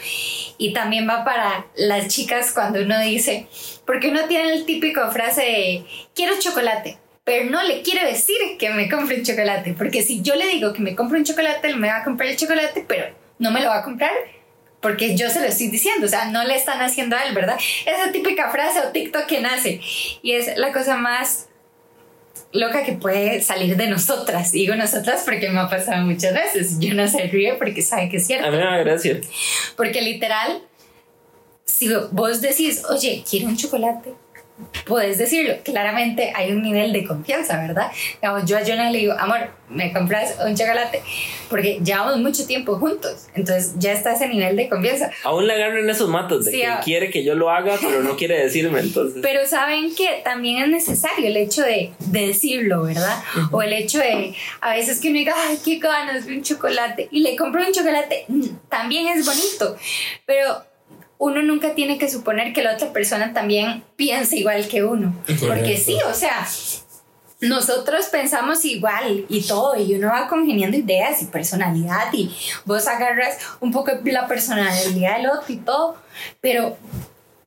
Y 0.58 0.72
también 0.72 1.06
va 1.06 1.26
para 1.26 1.66
las 1.76 2.08
chicas 2.08 2.54
cuando 2.54 2.82
uno 2.82 2.98
dice, 3.02 3.48
porque 3.86 4.08
uno 4.08 4.22
tiene 4.30 4.54
el 4.54 4.66
típico 4.66 5.12
frase 5.12 5.42
de, 5.42 5.86
quiero 6.16 6.40
chocolate. 6.40 6.98
Pero 7.30 7.48
no 7.52 7.62
le 7.62 7.84
quiero 7.84 8.04
decir 8.08 8.38
que 8.58 8.72
me 8.72 8.90
compre 8.90 9.18
un 9.18 9.24
chocolate, 9.24 9.76
porque 9.78 10.02
si 10.02 10.24
yo 10.24 10.34
le 10.34 10.48
digo 10.48 10.74
que 10.74 10.82
me 10.82 10.96
compre 10.96 11.20
un 11.20 11.26
chocolate, 11.26 11.68
él 11.68 11.78
me 11.78 11.88
va 11.88 11.98
a 11.98 12.04
comprar 12.04 12.28
el 12.28 12.36
chocolate, 12.38 12.84
pero 12.88 13.06
no 13.38 13.52
me 13.52 13.62
lo 13.62 13.68
va 13.68 13.78
a 13.78 13.84
comprar 13.84 14.10
porque 14.82 15.16
yo 15.16 15.30
se 15.30 15.40
lo 15.40 15.46
estoy 15.46 15.68
diciendo, 15.68 16.08
o 16.08 16.10
sea, 16.10 16.26
no 16.32 16.44
le 16.44 16.56
están 16.56 16.82
haciendo 16.82 17.16
a 17.16 17.24
él, 17.26 17.36
¿verdad? 17.36 17.56
Esa 17.86 18.12
típica 18.12 18.50
frase 18.50 18.80
o 18.80 18.92
TikTok 18.92 19.28
que 19.28 19.42
nace 19.42 19.80
y 20.24 20.32
es 20.32 20.58
la 20.58 20.72
cosa 20.72 20.98
más 20.98 21.50
loca 22.52 22.84
que 22.84 22.94
puede 22.94 23.42
salir 23.44 23.78
de 23.78 23.88
nosotras. 23.88 24.52
Digo 24.52 24.76
nosotras 24.76 25.22
porque 25.24 25.50
me 25.50 25.60
ha 25.60 25.70
pasado 25.70 26.04
muchas 26.04 26.34
veces. 26.34 26.80
Yo 26.80 26.96
no 26.96 27.08
se 27.08 27.28
ríe 27.28 27.54
porque 27.56 27.84
sabe 27.84 28.10
que 28.10 28.18
es 28.18 28.24
A 28.24 28.28
cierto. 28.28 28.50
mí 28.52 28.58
me 28.58 28.64
da 28.64 28.78
gracia. 28.78 29.22
Porque 29.78 30.02
literal, 30.02 30.64
si 31.66 31.94
vos 32.12 32.42
decís, 32.42 32.84
oye, 32.90 33.24
quiero 33.30 33.48
un 33.50 33.58
chocolate, 33.58 34.14
puedes 34.86 35.18
decirlo. 35.18 35.54
Claramente 35.64 36.32
hay 36.36 36.52
un 36.52 36.62
nivel 36.62 36.92
de 36.94 37.06
confianza, 37.06 37.58
¿verdad? 37.60 37.92
Digamos, 38.22 38.46
yo 38.46 38.58
a 38.58 38.62
Jonah 38.66 38.90
le 38.92 39.00
digo, 39.00 39.14
amor, 39.18 39.50
¿me 39.70 39.92
compras 39.94 40.36
un 40.46 40.56
chocolate? 40.56 41.02
Porque 41.50 41.80
llevamos 41.84 42.18
mucho 42.18 42.46
tiempo 42.46 42.78
juntos. 42.78 43.28
Entonces 43.36 43.74
ya 43.78 43.92
está 43.94 44.14
ese 44.14 44.28
nivel 44.28 44.56
de 44.56 44.68
confianza. 44.70 45.12
Aún 45.24 45.48
le 45.48 45.54
agarran 45.54 45.90
esos 45.90 46.10
matos 46.10 46.46
de 46.46 46.52
Sí, 46.52 46.58
que 46.60 46.66
a- 46.68 46.80
quiere 46.82 47.10
que 47.10 47.24
yo 47.24 47.36
lo 47.36 47.50
haga, 47.52 47.78
pero 47.82 48.02
no 48.04 48.16
quiere 48.18 48.42
decirme. 48.44 48.80
Entonces, 48.80 49.20
Pero 49.22 49.46
saben 49.48 49.94
que 49.96 50.22
también 50.24 50.64
es 50.64 50.70
necesario 50.70 51.28
el 51.28 51.38
hecho 51.38 51.62
de, 51.64 51.92
de 52.00 52.28
decirlo, 52.28 52.84
¿verdad? 52.84 53.18
O 53.52 53.62
el 53.62 53.74
hecho 53.74 54.00
de 54.00 54.34
a 54.62 54.74
veces 54.74 55.00
que 55.00 55.10
uno 55.10 55.18
diga, 55.20 55.34
ay, 55.48 55.60
qué 55.64 55.78
ganas 55.80 56.26
de 56.26 56.34
un 56.36 56.44
chocolate 56.44 57.08
y 57.12 57.22
le 57.22 57.36
compro 57.36 57.66
un 57.66 57.72
chocolate, 57.72 58.26
mm, 58.28 58.46
también 58.70 59.08
es 59.08 59.26
bonito. 59.26 59.76
Pero 60.26 60.64
uno 61.20 61.44
nunca 61.44 61.76
tiene 61.76 62.00
que 62.00 62.10
suponer 62.10 62.54
que 62.54 62.64
la 62.64 62.74
otra 62.74 62.92
persona 62.94 63.34
también 63.34 63.84
piensa 63.98 64.36
igual 64.36 64.68
que 64.68 64.84
uno. 64.84 65.14
Porque 65.46 65.78
sí, 65.78 65.98
o 66.10 66.14
sea, 66.14 66.48
nosotros 67.42 68.06
pensamos 68.08 68.64
igual 68.64 69.26
y 69.28 69.42
todo, 69.42 69.80
y 69.80 69.96
uno 69.96 70.08
va 70.08 70.30
congeniando 70.30 70.78
ideas 70.78 71.22
y 71.22 71.26
personalidad, 71.26 72.12
y 72.14 72.34
vos 72.66 72.88
agarras 72.88 73.38
un 73.60 73.72
poco 73.72 73.92
la 74.06 74.28
personalidad 74.28 75.18
del 75.18 75.30
otro 75.30 75.54
y 75.54 75.58
todo, 75.58 75.98
pero 76.40 76.78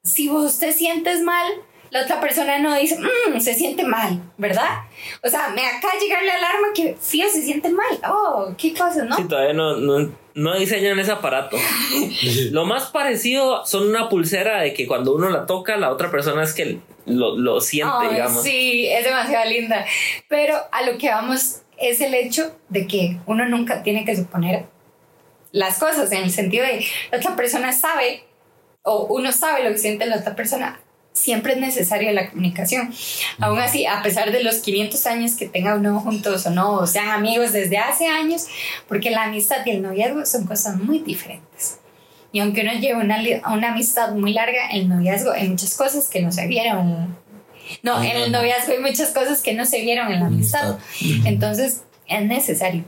si 0.05 0.29
vos 0.29 0.59
te 0.59 0.73
sientes 0.73 1.23
mal, 1.23 1.47
la 1.93 2.03
otra 2.05 2.20
persona 2.20 2.59
no 2.59 2.74
dice, 2.74 2.99
"Mm, 2.99 3.38
se 3.38 3.53
siente 3.53 3.84
mal, 3.84 4.18
¿verdad? 4.38 4.80
O 5.22 5.28
sea, 5.28 5.51
me 5.51 5.66
acaba 5.66 5.93
de 5.93 6.01
llegar 6.01 6.24
la 6.24 6.34
alarma 6.34 6.68
que 6.74 6.97
Fío 6.99 7.28
se 7.28 7.43
siente 7.43 7.68
mal. 7.68 7.99
Oh, 8.11 8.55
qué 8.57 8.72
cosa, 8.72 9.05
¿no? 9.05 9.14
sí, 9.14 9.24
todavía 9.24 9.53
no, 9.53 9.76
no, 9.76 10.11
no 10.34 10.59
diseñan 10.59 10.99
ese 10.99 11.12
aparato. 11.12 11.59
Lo 12.51 12.64
más 12.64 12.86
parecido 12.86 13.66
son 13.66 13.88
una 13.88 14.09
pulsera 14.09 14.62
de 14.62 14.72
que 14.72 14.86
cuando 14.86 15.14
uno 15.14 15.28
la 15.28 15.45
toca, 15.45 15.76
la 15.76 15.90
otra 15.90 16.11
persona 16.11 16.43
es 16.43 16.55
que 16.55 16.78
lo, 17.05 17.36
lo 17.36 17.61
siente, 17.61 17.95
Ay, 18.01 18.09
digamos. 18.14 18.43
Sí, 18.43 18.88
es 18.88 19.05
demasiado 19.05 19.51
linda. 19.51 19.84
Pero 20.28 20.57
a 20.72 20.82
lo 20.90 20.97
que 20.97 21.11
vamos 21.11 21.61
es 21.76 22.01
el 22.01 22.14
hecho 22.14 22.57
de 22.70 22.86
que 22.86 23.18
uno 23.26 23.47
nunca 23.47 23.82
tiene 23.82 24.07
que 24.07 24.16
suponer 24.16 24.64
las 25.51 25.78
cosas, 25.78 26.11
en 26.12 26.22
el 26.22 26.30
sentido 26.30 26.64
de 26.64 26.86
la 27.11 27.18
otra 27.18 27.36
persona 27.36 27.70
sabe 27.72 28.24
o 28.82 29.05
uno 29.11 29.30
sabe 29.30 29.62
lo 29.62 29.70
que 29.70 29.78
siente 29.78 30.07
la 30.07 30.16
otra 30.16 30.34
persona. 30.34 30.80
Siempre 31.13 31.53
es 31.53 31.59
necesaria 31.59 32.13
la 32.13 32.31
comunicación. 32.31 32.93
Aún 33.39 33.59
así, 33.59 33.87
a 33.87 34.03
pesar 34.03 34.33
de 34.33 34.43
los 34.43 34.57
500 34.57 35.07
años 35.07 35.33
que 35.35 35.47
tengan 35.47 35.79
uno 35.79 36.01
juntos 36.01 36.47
o 36.47 36.51
no, 36.51 36.73
o 36.75 36.87
sean 36.87 37.11
amigos 37.11 37.53
desde 37.53 37.79
hace 37.79 38.07
años, 38.07 38.47
porque 38.89 39.11
la 39.11 39.25
amistad 39.25 39.59
y 39.67 39.71
el 39.71 39.83
noviazgo 39.83 40.25
son 40.25 40.47
cosas 40.47 40.77
muy 40.77 41.01
diferentes. 41.01 41.79
Y 42.33 42.41
aunque 42.41 42.63
uno 42.63 42.73
lleve 42.73 43.01
una, 43.01 43.19
una 43.53 43.73
amistad 43.73 44.13
muy 44.15 44.33
larga, 44.33 44.71
el 44.71 44.89
noviazgo 44.89 45.33
hay 45.33 45.49
muchas 45.49 45.75
cosas 45.77 46.09
que 46.09 46.23
no 46.23 46.33
se 46.33 46.47
vieron. 46.47 47.17
No, 47.83 48.03
en 48.03 48.17
el 48.17 48.33
noviazgo 48.33 48.73
hay 48.73 48.81
muchas 48.81 49.11
cosas 49.11 49.43
que 49.43 49.53
no 49.53 49.67
se 49.67 49.83
vieron 49.83 50.11
en 50.11 50.21
la 50.21 50.27
amistad. 50.27 50.79
Entonces 51.25 51.83
es 52.09 52.23
necesario 52.23 52.85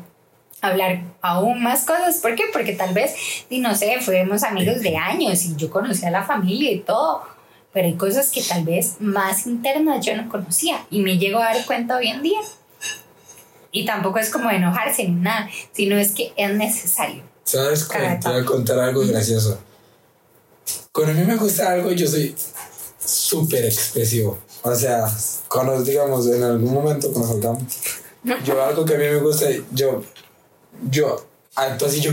hablar 0.63 1.03
aún 1.21 1.63
más 1.63 1.85
cosas. 1.85 2.19
¿Por 2.19 2.35
qué? 2.35 2.45
Porque 2.53 2.73
tal 2.73 2.95
vez, 2.95 3.15
y 3.51 3.59
no 3.59 3.75
sé, 3.75 4.01
fuimos 4.01 4.43
amigos 4.43 4.81
de 4.81 4.97
años 4.97 5.45
y 5.45 5.57
yo 5.57 5.71
conocía 5.71 6.09
a 6.09 6.13
la 6.13 6.25
familia 6.25 6.73
y 6.73 6.81
todo. 6.81 7.23
Pero 7.75 7.89
hay 7.89 7.95
cosas 7.95 8.31
que 8.31 8.41
tal 8.41 8.65
vez 8.65 8.95
más 9.01 9.47
internas 9.47 10.07
yo 10.07 10.17
no 10.17 10.29
conocía 10.31 10.87
y 10.91 11.01
me 11.01 11.19
llego 11.19 11.41
a 11.41 11.53
dar 11.53 11.67
cuenta 11.67 11.97
hoy 11.97 12.07
en 12.07 12.23
día. 12.23 12.39
Y 13.73 13.85
tampoco 13.85 14.21
es 14.21 14.31
como 14.31 14.49
enojarse 14.51 15.03
ni 15.09 15.21
nada, 15.21 15.51
sino 15.73 15.97
es 15.99 16.13
que 16.13 16.33
es 16.37 16.55
necesario. 16.55 17.25
¿Sabes? 17.43 17.89
Te 17.89 18.29
voy 18.29 18.41
a 18.41 18.45
contar 18.45 18.79
algo 18.79 19.05
gracioso. 19.05 19.59
Cuando 20.93 21.13
a 21.13 21.17
mí 21.17 21.27
me 21.27 21.37
gusta 21.37 21.73
algo, 21.73 21.91
yo 21.91 22.07
soy 22.07 22.35
súper 23.05 23.65
expresivo. 23.65 24.39
O 24.63 24.75
sea, 24.75 25.05
cuando 25.49 25.83
digamos 25.83 26.29
en 26.29 26.45
algún 26.45 26.73
momento 26.73 27.13
cuando 27.13 27.33
salgamos, 27.33 27.65
yo 28.45 28.65
algo 28.65 28.85
que 28.85 28.95
a 28.95 28.99
mí 28.99 29.05
me 29.05 29.19
gusta, 29.19 29.47
yo, 29.73 30.05
yo, 30.89 31.27
entonces 31.71 32.01
yo, 32.01 32.13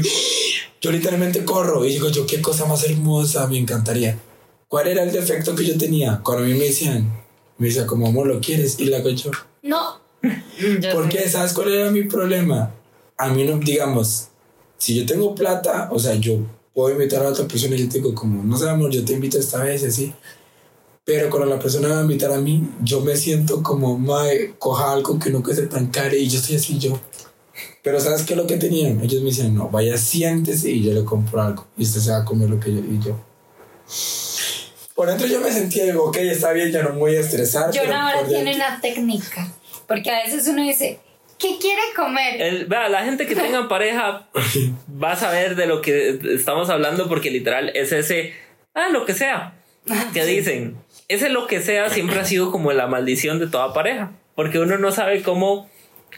yo 0.81 0.91
literalmente 0.91 1.45
corro 1.45 1.85
y 1.85 1.89
digo 1.89 2.09
yo, 2.09 2.25
qué 2.25 2.41
cosa 2.41 2.65
más 2.65 2.83
hermosa, 2.83 3.45
me 3.45 3.59
encantaría. 3.59 4.17
¿Cuál 4.71 4.87
era 4.87 5.03
el 5.03 5.11
defecto 5.11 5.53
que 5.53 5.65
yo 5.65 5.77
tenía? 5.77 6.21
Cuando 6.23 6.45
a 6.45 6.47
mí 6.47 6.53
me 6.53 6.63
decían, 6.63 7.05
me 7.57 7.67
decía 7.67 7.85
como, 7.85 8.07
amor, 8.07 8.27
¿lo 8.27 8.39
quieres? 8.39 8.79
Y 8.79 8.85
la 8.85 8.99
hago 8.99 9.09
yo. 9.09 9.29
No. 9.63 9.99
¿Por 10.93 11.09
qué? 11.09 11.27
¿Sabes 11.27 11.51
cuál 11.51 11.73
era 11.73 11.91
mi 11.91 12.05
problema? 12.05 12.73
A 13.17 13.27
mí 13.27 13.43
no, 13.43 13.57
digamos, 13.57 14.29
si 14.77 14.95
yo 14.95 15.05
tengo 15.05 15.35
plata, 15.35 15.89
o 15.91 15.99
sea, 15.99 16.15
yo 16.15 16.37
puedo 16.73 16.89
invitar 16.89 17.21
a 17.25 17.27
otra 17.27 17.45
persona 17.49 17.75
y 17.75 17.79
yo 17.79 17.89
te 17.89 17.97
digo 17.97 18.15
como, 18.15 18.45
no 18.45 18.57
sé, 18.57 18.69
amor, 18.69 18.91
yo 18.91 19.03
te 19.03 19.11
invito 19.11 19.37
esta 19.37 19.61
vez 19.61 19.83
así. 19.83 20.13
Pero 21.03 21.29
cuando 21.29 21.49
la 21.49 21.59
persona 21.59 21.89
me 21.89 21.93
va 21.95 21.99
a 21.99 22.03
invitar 22.03 22.31
a 22.31 22.37
mí, 22.37 22.65
yo 22.81 23.01
me 23.01 23.17
siento 23.17 23.61
como, 23.61 23.97
mae, 23.97 24.53
coja 24.57 24.93
algo 24.93 25.19
que 25.19 25.31
no 25.31 25.43
cueste 25.43 25.67
tan 25.67 25.87
caro 25.87 26.15
y 26.15 26.29
yo 26.29 26.39
estoy 26.39 26.55
así 26.55 26.79
yo. 26.79 26.97
Pero 27.83 27.99
¿sabes 27.99 28.21
qué 28.21 28.35
es 28.35 28.37
lo 28.37 28.47
que 28.47 28.55
tenían? 28.55 29.01
Ellos 29.01 29.21
me 29.21 29.31
dicen, 29.31 29.53
no, 29.53 29.67
vaya, 29.67 29.97
siéntese 29.97 30.71
y 30.71 30.81
yo 30.81 30.93
le 30.93 31.03
compro 31.03 31.41
algo. 31.41 31.67
Y 31.77 31.83
usted 31.83 31.99
se 31.99 32.11
va 32.11 32.19
a 32.19 32.25
comer 32.25 32.49
lo 32.49 32.57
que 32.57 32.73
yo... 32.73 32.79
Y 32.79 32.99
yo. 33.03 33.19
Por 35.01 35.09
dentro 35.09 35.25
yo 35.25 35.41
me 35.41 35.49
sentía, 35.51 35.85
digo, 35.85 36.03
ok, 36.03 36.17
está 36.17 36.51
bien, 36.51 36.71
ya 36.71 36.83
no 36.83 36.91
me 36.91 36.99
voy 36.99 37.15
a 37.15 37.21
estresar. 37.21 37.71
Yo 37.71 37.81
pero 37.81 37.95
ahora 37.95 38.23
tiene 38.23 38.53
una 38.55 38.79
técnica. 38.79 39.47
Porque 39.87 40.11
a 40.11 40.21
veces 40.23 40.47
uno 40.47 40.61
dice, 40.61 40.99
¿qué 41.39 41.57
quiere 41.59 41.81
comer? 41.95 42.39
El- 42.39 42.65
vea, 42.67 42.87
la 42.87 43.03
gente 43.03 43.25
que 43.25 43.33
tenga 43.35 43.67
pareja 43.67 44.27
va 45.03 45.13
a 45.13 45.15
saber 45.15 45.55
de 45.55 45.65
lo 45.65 45.81
que 45.81 46.19
estamos 46.35 46.69
hablando 46.69 47.09
porque 47.09 47.31
literal 47.31 47.71
es 47.75 47.91
ese, 47.91 48.35
ah, 48.75 48.89
lo 48.91 49.07
que 49.07 49.15
sea, 49.15 49.55
que 50.13 50.23
dicen. 50.23 50.77
Ese 51.07 51.29
lo 51.29 51.47
que 51.47 51.61
sea 51.61 51.89
siempre 51.89 52.19
ha 52.19 52.23
sido 52.25 52.51
como 52.51 52.71
la 52.71 52.85
maldición 52.85 53.39
de 53.39 53.47
toda 53.47 53.73
pareja, 53.73 54.11
porque 54.35 54.59
uno 54.59 54.77
no 54.77 54.91
sabe 54.91 55.23
cómo, 55.23 55.67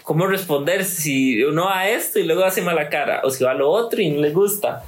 cómo 0.03 0.27
responder 0.27 0.83
si 0.83 1.41
uno 1.45 1.67
va 1.67 1.79
a 1.79 1.89
esto 1.89 2.19
y 2.19 2.23
luego 2.23 2.43
hace 2.43 2.61
mala 2.61 2.89
cara, 2.89 3.21
o 3.23 3.29
si 3.29 3.45
va 3.45 3.51
a 3.51 3.53
lo 3.53 3.69
otro 3.71 4.01
y 4.01 4.09
no 4.09 4.19
le 4.19 4.31
gusta. 4.31 4.83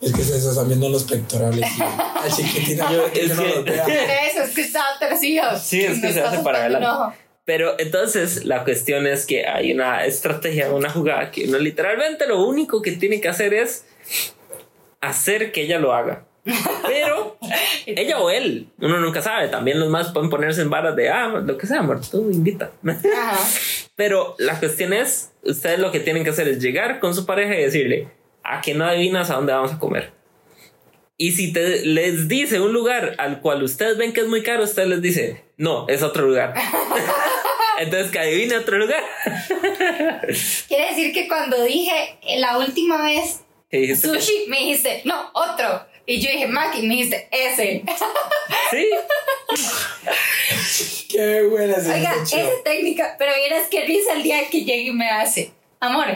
Es 0.00 0.12
que 0.14 0.22
se 0.22 0.36
están 0.38 0.66
viendo 0.68 0.88
los 0.88 1.04
pectorales. 1.04 1.64
y- 1.76 2.30
chiquitina, 2.36 2.90
Yo- 2.92 3.12
que 3.12 3.20
es 3.24 3.36
no 3.36 3.42
que- 3.42 3.48
los 3.48 3.64
vea. 3.64 3.86
Eso 4.26 4.42
es 4.42 4.50
que 4.54 4.60
está 4.62 4.82
torcido. 4.98 5.44
Sí, 5.58 5.84
es 5.84 6.00
que 6.00 6.12
se 6.12 6.20
hace 6.22 6.38
para 6.42 6.60
adelante. 6.60 7.18
Pero 7.44 7.74
entonces 7.78 8.44
la 8.44 8.64
cuestión 8.64 9.06
es 9.06 9.26
que 9.26 9.46
hay 9.46 9.72
una 9.72 10.04
estrategia, 10.04 10.70
una 10.72 10.88
jugada 10.90 11.30
que 11.30 11.44
uno 11.48 11.58
literalmente 11.58 12.26
lo 12.28 12.42
único 12.44 12.80
que 12.80 12.92
tiene 12.92 13.20
que 13.20 13.28
hacer 13.28 13.52
es 13.54 13.84
hacer 15.00 15.52
que 15.52 15.62
ella 15.62 15.78
lo 15.78 15.92
haga. 15.94 16.24
Pero 16.86 17.36
ella 17.86 18.18
o 18.20 18.30
él, 18.30 18.68
uno 18.78 18.98
nunca 19.00 19.20
sabe. 19.22 19.48
También 19.48 19.80
los 19.80 19.88
más 19.88 20.12
pueden 20.12 20.30
ponerse 20.30 20.62
en 20.62 20.70
varas 20.70 20.96
de, 20.96 21.08
ah, 21.10 21.28
lo 21.44 21.58
que 21.58 21.66
sea, 21.66 21.80
amor, 21.80 22.00
tú 22.08 22.30
invita. 22.30 22.70
Ajá. 22.86 23.38
Pero 23.96 24.34
la 24.38 24.58
cuestión 24.58 24.92
es, 24.92 25.32
ustedes 25.42 25.78
lo 25.78 25.90
que 25.92 26.00
tienen 26.00 26.24
que 26.24 26.30
hacer 26.30 26.48
es 26.48 26.58
llegar 26.60 27.00
con 27.00 27.14
su 27.14 27.26
pareja 27.26 27.54
y 27.54 27.62
decirle, 27.64 28.08
a 28.50 28.60
que 28.60 28.74
no 28.74 28.84
adivinas 28.84 29.30
a 29.30 29.36
dónde 29.36 29.52
vamos 29.52 29.72
a 29.72 29.78
comer. 29.78 30.12
Y 31.16 31.32
si 31.32 31.52
te, 31.52 31.84
les 31.84 32.28
dice 32.28 32.60
un 32.60 32.72
lugar 32.72 33.14
al 33.18 33.40
cual 33.40 33.62
ustedes 33.62 33.96
ven 33.96 34.12
que 34.12 34.22
es 34.22 34.26
muy 34.26 34.42
caro, 34.42 34.64
usted 34.64 34.86
les 34.86 35.02
dice, 35.02 35.44
no, 35.56 35.86
es 35.88 36.02
otro 36.02 36.26
lugar. 36.26 36.54
Entonces 37.78 38.10
que 38.10 38.18
adivine 38.18 38.56
otro 38.56 38.78
lugar. 38.78 39.02
Quiere 40.68 40.88
decir 40.88 41.12
que 41.12 41.28
cuando 41.28 41.62
dije 41.62 42.18
la 42.38 42.58
última 42.58 43.02
vez. 43.02 43.40
Sushi, 43.70 44.46
me 44.48 44.58
dijiste, 44.60 45.02
no, 45.04 45.30
otro. 45.32 45.86
Y 46.06 46.20
yo 46.20 46.30
dije, 46.30 46.48
Maki, 46.48 46.82
me 46.82 46.94
dijiste, 46.94 47.28
ese. 47.30 47.84
Sí. 48.70 48.88
Qué 51.10 51.42
buena 51.42 51.74
Oiga, 51.76 52.14
esa 52.22 52.40
esa 52.40 52.62
técnica, 52.64 53.16
pero 53.18 53.32
vieras 53.34 53.68
que 53.68 53.84
risa 53.84 54.12
el 54.14 54.22
día 54.22 54.48
que 54.48 54.64
llegue 54.64 54.88
y 54.88 54.92
me 54.92 55.10
hace. 55.10 55.52
Amor, 55.80 56.06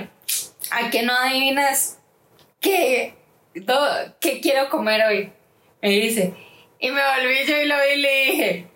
¿a 0.70 0.91
qué 0.91 1.03
no 1.03 1.12
adivinas 1.12 1.99
qué, 2.64 3.14
do- 3.54 4.14
qué 4.20 4.40
quiero 4.40 4.68
comer 4.70 5.02
hoy? 5.06 5.32
Me 5.82 5.90
dice. 5.90 6.32
Y 6.80 6.90
me 6.90 7.00
volví 7.00 7.46
yo 7.46 7.60
y 7.60 7.66
lo 7.66 7.76
vi 7.76 7.92
y 7.92 7.96
le 8.00 8.24
dije. 8.24 8.66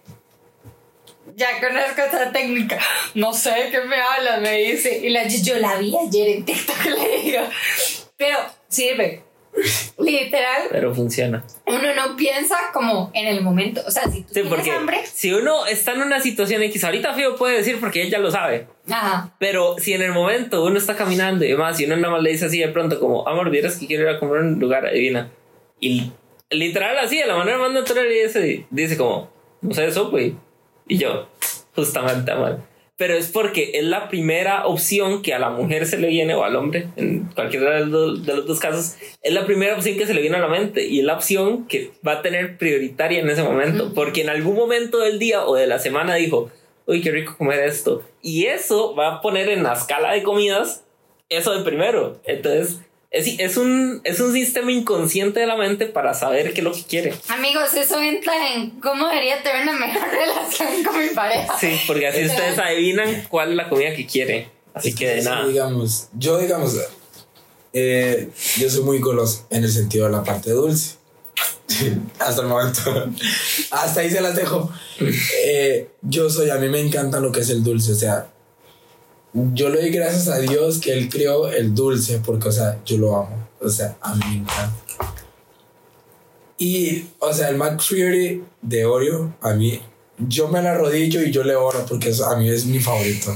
Ya 1.36 1.60
conozco 1.60 2.02
esa 2.02 2.32
técnica. 2.32 2.78
No 3.14 3.32
sé 3.32 3.68
qué 3.70 3.80
me 3.82 3.96
hablas, 3.96 4.40
me 4.40 4.52
dice. 4.58 4.98
Y 4.98 5.10
la, 5.10 5.26
yo 5.26 5.56
la 5.58 5.76
vi 5.76 5.94
ayer 5.96 6.28
en 6.28 6.44
TikTok, 6.44 6.84
le 6.98 7.18
digo. 7.22 7.42
Pero 8.16 8.38
sirve. 8.68 9.22
Literal, 9.98 10.62
Pero 10.70 10.94
funciona. 10.94 11.44
uno 11.66 11.94
no 11.94 12.16
piensa 12.16 12.56
como 12.72 13.10
en 13.14 13.26
el 13.26 13.42
momento. 13.42 13.82
O 13.86 13.90
sea, 13.90 14.04
si 14.04 14.22
tú 14.22 14.28
Sí, 14.28 14.34
tienes 14.34 14.50
porque 14.52 14.70
hambre. 14.70 14.98
si 15.04 15.32
uno 15.32 15.66
está 15.66 15.92
en 15.92 16.02
una 16.02 16.20
situación 16.20 16.62
X, 16.62 16.84
ahorita 16.84 17.14
Fío 17.14 17.34
puede 17.36 17.56
decir 17.58 17.78
porque 17.80 18.02
ella 18.02 18.18
lo 18.18 18.30
sabe. 18.30 18.68
Ajá. 18.90 19.34
Pero 19.38 19.76
si 19.78 19.92
en 19.94 20.02
el 20.02 20.12
momento 20.12 20.64
uno 20.64 20.78
está 20.78 20.94
caminando 20.96 21.44
y 21.44 21.48
demás, 21.48 21.78
y 21.80 21.86
uno 21.86 21.96
nada 21.96 22.12
más 22.14 22.22
le 22.22 22.30
dice 22.30 22.46
así 22.46 22.58
de 22.60 22.68
pronto, 22.68 23.00
como, 23.00 23.26
amor, 23.28 23.50
vieras 23.50 23.76
que 23.76 23.86
quiero 23.86 24.04
ir 24.04 24.08
a 24.16 24.18
comer 24.20 24.38
a 24.38 24.40
un 24.42 24.58
lugar, 24.60 24.86
adivina. 24.86 25.30
Y 25.80 26.12
literal 26.50 26.96
así, 26.98 27.18
de 27.18 27.26
la 27.26 27.36
manera 27.36 27.58
más 27.58 27.72
natural, 27.72 28.06
y 28.10 28.22
dice, 28.22 28.66
dice 28.70 28.96
como, 28.96 29.30
no 29.60 29.74
sé, 29.74 29.86
eso, 29.86 30.10
güey. 30.10 30.36
Y 30.86 30.98
yo, 30.98 31.28
justamente, 31.74 32.30
amor. 32.30 32.60
Pero 32.98 33.14
es 33.14 33.28
porque 33.28 33.70
es 33.74 33.84
la 33.84 34.08
primera 34.08 34.66
opción 34.66 35.22
que 35.22 35.32
a 35.32 35.38
la 35.38 35.48
mujer 35.50 35.86
se 35.86 35.96
le 35.96 36.08
viene, 36.08 36.34
o 36.34 36.44
al 36.44 36.56
hombre, 36.56 36.88
en 36.96 37.30
cualquiera 37.34 37.78
de 37.78 37.86
los, 37.86 38.26
de 38.26 38.36
los 38.36 38.46
dos 38.46 38.60
casos, 38.60 38.96
es 39.22 39.32
la 39.32 39.46
primera 39.46 39.76
opción 39.76 39.96
que 39.96 40.06
se 40.06 40.12
le 40.12 40.20
viene 40.20 40.36
a 40.36 40.40
la 40.40 40.48
mente 40.48 40.86
y 40.86 40.98
es 40.98 41.04
la 41.04 41.14
opción 41.14 41.66
que 41.66 41.92
va 42.06 42.14
a 42.14 42.22
tener 42.22 42.58
prioritaria 42.58 43.20
en 43.20 43.30
ese 43.30 43.42
momento, 43.42 43.94
porque 43.94 44.20
en 44.20 44.28
algún 44.28 44.56
momento 44.56 44.98
del 44.98 45.18
día 45.18 45.46
o 45.46 45.54
de 45.54 45.66
la 45.66 45.78
semana 45.78 46.16
dijo, 46.16 46.50
uy, 46.86 47.00
qué 47.00 47.10
rico 47.12 47.36
comer 47.38 47.60
esto. 47.60 48.02
Y 48.20 48.46
eso 48.46 48.94
va 48.96 49.14
a 49.14 49.20
poner 49.22 49.48
en 49.48 49.62
la 49.62 49.74
escala 49.74 50.12
de 50.12 50.22
comidas 50.22 50.84
eso 51.28 51.56
de 51.56 51.62
primero. 51.62 52.20
Entonces, 52.24 52.80
es, 53.10 53.26
es, 53.38 53.56
un, 53.56 54.00
es 54.04 54.20
un 54.20 54.32
sistema 54.32 54.70
inconsciente 54.70 55.40
de 55.40 55.46
la 55.46 55.56
mente 55.56 55.86
para 55.86 56.12
saber 56.12 56.52
qué 56.52 56.60
es 56.60 56.64
lo 56.64 56.72
que 56.72 56.82
quiere. 56.82 57.14
Amigos, 57.28 57.72
eso 57.74 58.00
entra 58.00 58.54
en 58.54 58.70
cómo 58.80 59.08
debería 59.08 59.42
tener 59.42 59.62
una 59.62 59.72
mejor 59.72 60.08
relación 60.10 60.84
con 60.84 61.00
mi 61.00 61.08
pareja. 61.08 61.56
Sí, 61.58 61.78
porque 61.86 62.08
así 62.08 62.26
ustedes 62.26 62.58
adivinan 62.58 63.26
cuál 63.30 63.50
es 63.50 63.56
la 63.56 63.68
comida 63.68 63.94
que 63.94 64.06
quiere. 64.06 64.50
Así 64.74 64.94
que 64.94 65.08
de 65.08 65.22
nada. 65.22 65.46
digamos, 65.46 66.08
yo 66.16 66.38
digamos, 66.38 66.76
eh, 67.72 68.28
yo 68.58 68.70
soy 68.70 68.82
muy 68.82 68.98
goloso 68.98 69.46
en 69.50 69.64
el 69.64 69.72
sentido 69.72 70.06
de 70.06 70.12
la 70.12 70.22
parte 70.22 70.50
dulce. 70.50 70.96
Hasta 72.18 72.42
el 72.42 72.48
momento. 72.48 72.80
Hasta 73.70 74.00
ahí 74.00 74.10
se 74.10 74.20
las 74.20 74.36
dejo. 74.36 74.70
Eh, 75.44 75.88
yo 76.02 76.28
soy, 76.28 76.50
a 76.50 76.56
mí 76.56 76.68
me 76.68 76.80
encanta 76.80 77.20
lo 77.20 77.32
que 77.32 77.40
es 77.40 77.50
el 77.50 77.64
dulce. 77.64 77.92
O 77.92 77.94
sea, 77.94 78.28
yo 79.32 79.68
le 79.68 79.80
doy 79.80 79.90
gracias 79.90 80.28
a 80.28 80.38
Dios 80.38 80.78
que 80.78 80.92
Él 80.92 81.08
creó 81.08 81.48
el 81.48 81.74
dulce 81.74 82.20
porque, 82.24 82.48
o 82.48 82.52
sea, 82.52 82.80
yo 82.84 82.98
lo 82.98 83.16
amo. 83.16 83.48
O 83.60 83.68
sea, 83.68 83.96
a 84.00 84.14
mí 84.14 84.24
me 84.28 84.36
encanta. 84.36 84.74
Y, 86.58 87.06
o 87.20 87.32
sea, 87.32 87.50
el 87.50 87.56
McFlurry 87.56 88.42
de 88.62 88.84
Oreo, 88.84 89.36
a 89.40 89.54
mí, 89.54 89.80
yo 90.18 90.48
me 90.48 90.60
la 90.60 90.72
arrodillo 90.72 91.22
y 91.22 91.30
yo 91.30 91.44
le 91.44 91.54
oro 91.54 91.84
porque 91.88 92.12
a 92.24 92.36
mí 92.36 92.48
es 92.48 92.66
mi 92.66 92.80
favorito. 92.80 93.32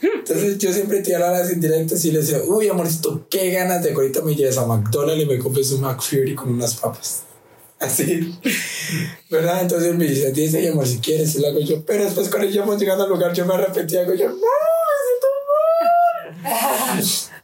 Entonces 0.00 0.58
yo 0.58 0.72
siempre 0.72 1.00
te 1.00 1.14
a 1.14 1.18
las 1.18 1.52
indirectas 1.52 2.04
y 2.04 2.10
le 2.10 2.20
decía, 2.20 2.38
uy 2.46 2.68
amorcito, 2.68 3.26
qué 3.28 3.50
ganas 3.50 3.82
de 3.82 3.90
que 3.90 3.94
ahorita 3.94 4.22
me 4.22 4.34
lleves 4.34 4.58
a 4.58 4.66
McDonald's 4.66 5.22
y 5.22 5.26
me 5.26 5.38
compres 5.38 5.70
un 5.72 5.82
McFlurry 5.82 6.34
con 6.34 6.48
unas 6.50 6.74
papas. 6.74 7.22
Así. 7.78 8.38
¿Verdad? 9.30 9.62
Entonces 9.62 9.94
me 9.94 10.06
dice, 10.06 10.32
dice, 10.32 10.68
amor, 10.68 10.86
si 10.86 10.98
quieres, 10.98 11.34
y 11.34 11.40
lo 11.40 11.48
hago 11.48 11.60
yo. 11.60 11.84
Pero 11.84 12.04
después 12.04 12.28
cuando 12.28 12.48
íbamos 12.48 12.78
llegando 12.78 13.04
al 13.04 13.10
lugar, 13.10 13.32
yo 13.32 13.44
me 13.44 13.54
arrepentía, 13.54 14.02
hago 14.02 14.14
yo, 14.14 14.28
no, 14.28 14.36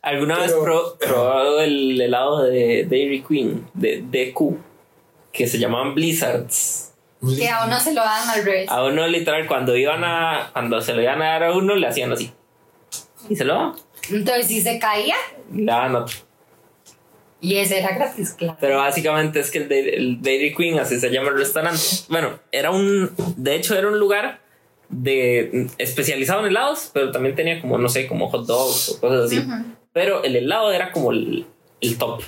¿Alguna 0.03 0.39
vez 0.39 0.53
pro- 0.53 0.97
probado 0.99 1.61
el 1.61 2.01
helado 2.01 2.45
de 2.45 2.85
Dairy 2.89 3.23
Queen, 3.29 3.67
de 3.75 4.03
DQ, 4.03 4.57
que 5.33 5.47
se 5.47 5.59
llamaban 5.59 5.95
Blizzards? 5.95 6.93
Que 7.37 7.49
a 7.49 7.65
uno 7.65 7.81
se 7.81 7.93
lo 7.95 8.01
dan 8.03 8.29
al 8.31 8.45
revés. 8.45 8.71
A 8.71 8.85
uno 8.85 9.07
literal, 9.09 9.47
cuando 9.49 9.77
iban 9.77 10.05
a, 10.05 10.51
cuando 10.53 10.81
se 10.81 10.95
lo 10.95 11.03
iban 11.03 11.21
a 11.21 11.31
dar 11.31 11.45
a 11.45 11.53
uno, 11.57 11.75
le 11.75 11.87
hacían 11.87 12.13
así. 12.13 12.33
Y 13.29 13.35
se 13.37 13.45
lo 13.45 13.55
daban. 13.55 13.73
Entonces, 14.11 14.47
si 14.47 14.61
se 14.63 14.79
caía, 14.79 15.17
Le 15.53 15.65
daban 15.65 15.97
otro. 15.97 16.17
y 17.41 17.57
ese 17.57 17.81
era 17.81 17.93
gratis, 17.95 18.35
claro. 18.35 18.57
Pero 18.61 18.79
básicamente 18.79 19.41
es 19.41 19.51
que 19.51 19.59
el, 19.59 19.69
Dairy- 19.69 19.95
el 19.95 20.23
Dairy 20.23 20.55
Queen, 20.55 20.79
así 20.79 21.01
se 21.01 21.11
llama 21.11 21.31
el 21.31 21.39
restaurante. 21.39 21.81
Bueno, 22.09 22.39
era 22.53 22.71
un. 22.71 23.11
De 23.37 23.57
hecho, 23.57 23.77
era 23.77 23.89
un 23.89 23.99
lugar 23.99 24.41
de 24.89 25.67
especializado 25.79 26.41
en 26.41 26.47
helados, 26.47 26.91
pero 26.95 27.11
también 27.11 27.35
tenía 27.35 27.61
como, 27.61 27.79
no 27.79 27.89
sé, 27.89 28.07
como 28.07 28.31
hot 28.31 28.47
dogs 28.47 28.91
o 28.91 29.01
cosas 29.01 29.25
así. 29.27 29.45
Pero 29.99 30.23
el 30.23 30.37
helado 30.37 30.71
era 30.71 30.93
como 30.93 31.11
el, 31.11 31.45
el 31.81 31.99
top. 31.99 32.23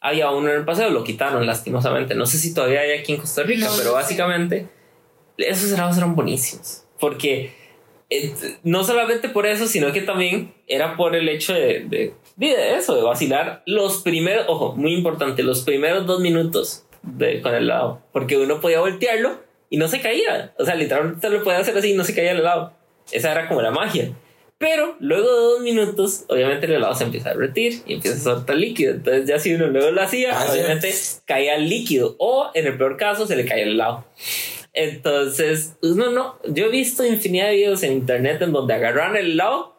Había 0.00 0.30
uno 0.30 0.50
en 0.50 0.58
el 0.58 0.64
paseo, 0.64 0.88
lo 0.90 1.02
quitaron 1.02 1.44
lastimosamente. 1.44 2.14
No 2.14 2.26
sé 2.26 2.38
si 2.38 2.54
todavía 2.54 2.82
hay 2.82 2.92
aquí 2.92 3.12
en 3.14 3.18
Costa 3.18 3.42
Rica, 3.42 3.66
No, 3.66 3.72
pero 3.76 3.92
básicamente 3.92 4.68
esos 5.36 5.72
helados 5.72 5.98
eran 5.98 6.14
buenísimos. 6.14 6.84
Porque 7.00 7.54
eh, 8.08 8.32
no 8.62 8.84
solamente 8.84 9.28
por 9.28 9.46
eso, 9.46 9.66
sino 9.66 9.90
que 9.92 10.02
también 10.02 10.54
era 10.68 10.96
por 10.96 11.16
el 11.16 11.28
hecho 11.28 11.54
de, 11.54 11.80
de, 11.88 12.14
de 12.36 12.76
eso, 12.76 12.94
de 12.94 13.02
vacilar 13.02 13.64
los 13.66 14.02
primeros, 14.02 14.44
ojo, 14.46 14.76
muy 14.76 14.94
importante, 14.94 15.42
los 15.42 15.62
primeros 15.62 16.06
dos 16.06 16.20
minutos 16.20 16.86
de, 17.02 17.42
con 17.42 17.52
el 17.52 17.64
helado. 17.64 18.00
Porque 18.12 18.38
uno 18.38 18.60
podía 18.60 18.78
voltearlo 18.78 19.40
y 19.70 19.76
no 19.76 19.88
se 19.88 20.00
caía. 20.00 20.54
O 20.56 20.64
sea, 20.64 20.76
literalmente 20.76 21.28
lo 21.30 21.42
podía 21.42 21.58
hacer 21.58 21.76
así 21.76 21.90
y 21.90 21.96
no 21.96 22.04
se 22.04 22.14
caía 22.14 22.30
el 22.30 22.38
helado. 22.38 22.74
Esa 23.10 23.32
era 23.32 23.48
como 23.48 23.60
la 23.60 23.72
magia. 23.72 24.12
Pero 24.62 24.94
luego 25.00 25.24
de 25.26 25.40
dos 25.40 25.60
minutos, 25.60 26.24
obviamente 26.28 26.66
el 26.66 26.74
helado 26.74 26.94
se 26.94 27.02
empieza 27.02 27.30
a 27.30 27.34
derretir 27.34 27.82
y 27.84 27.94
empieza 27.94 28.16
a 28.16 28.20
soltar 28.36 28.54
líquido. 28.54 28.92
Entonces, 28.92 29.26
ya 29.26 29.40
si 29.40 29.52
uno 29.52 29.66
luego 29.66 29.90
lo 29.90 30.00
hacía, 30.00 30.38
Ah, 30.38 30.46
sí. 30.46 30.52
obviamente 30.52 30.94
caía 31.26 31.56
el 31.56 31.68
líquido. 31.68 32.14
O 32.18 32.48
en 32.54 32.68
el 32.68 32.78
peor 32.78 32.96
caso, 32.96 33.26
se 33.26 33.34
le 33.34 33.44
caía 33.44 33.64
el 33.64 33.70
helado. 33.70 34.04
Entonces, 34.72 35.74
no, 35.82 36.10
no. 36.12 36.38
Yo 36.46 36.66
he 36.66 36.68
visto 36.68 37.04
infinidad 37.04 37.48
de 37.48 37.56
videos 37.56 37.82
en 37.82 37.92
internet 37.92 38.40
en 38.40 38.52
donde 38.52 38.72
agarran 38.74 39.16
el 39.16 39.32
helado 39.32 39.74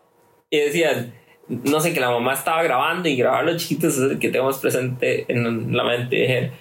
y 0.49 0.57
decían, 0.59 1.13
no 1.49 1.81
sé, 1.81 1.93
que 1.93 1.99
la 1.99 2.09
mamá 2.09 2.33
estaba 2.33 2.63
grabando 2.63 3.09
y 3.09 3.17
grabar 3.17 3.43
los 3.43 3.57
chiquitos 3.57 3.95
que 4.19 4.29
tenemos 4.29 4.59
presente 4.59 5.25
en 5.27 5.75
la 5.75 5.83
mente. 5.83 6.15
Dije, 6.15 6.51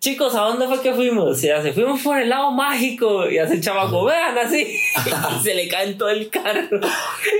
chicos, 0.00 0.34
¿a 0.34 0.40
dónde 0.40 0.66
fue 0.66 0.82
que 0.82 0.92
fuimos? 0.92 1.42
Y 1.44 1.50
hace, 1.50 1.72
fuimos 1.72 2.02
por 2.02 2.18
el 2.18 2.28
lado 2.28 2.50
mágico. 2.50 3.30
Y 3.30 3.38
hace 3.38 3.54
el 3.54 3.60
chamaco, 3.60 4.04
vean 4.04 4.36
así. 4.36 4.76
y 5.36 5.42
se 5.44 5.54
le 5.54 5.68
cae 5.68 5.90
en 5.90 5.98
todo 5.98 6.08
el 6.08 6.30
carro. 6.30 6.80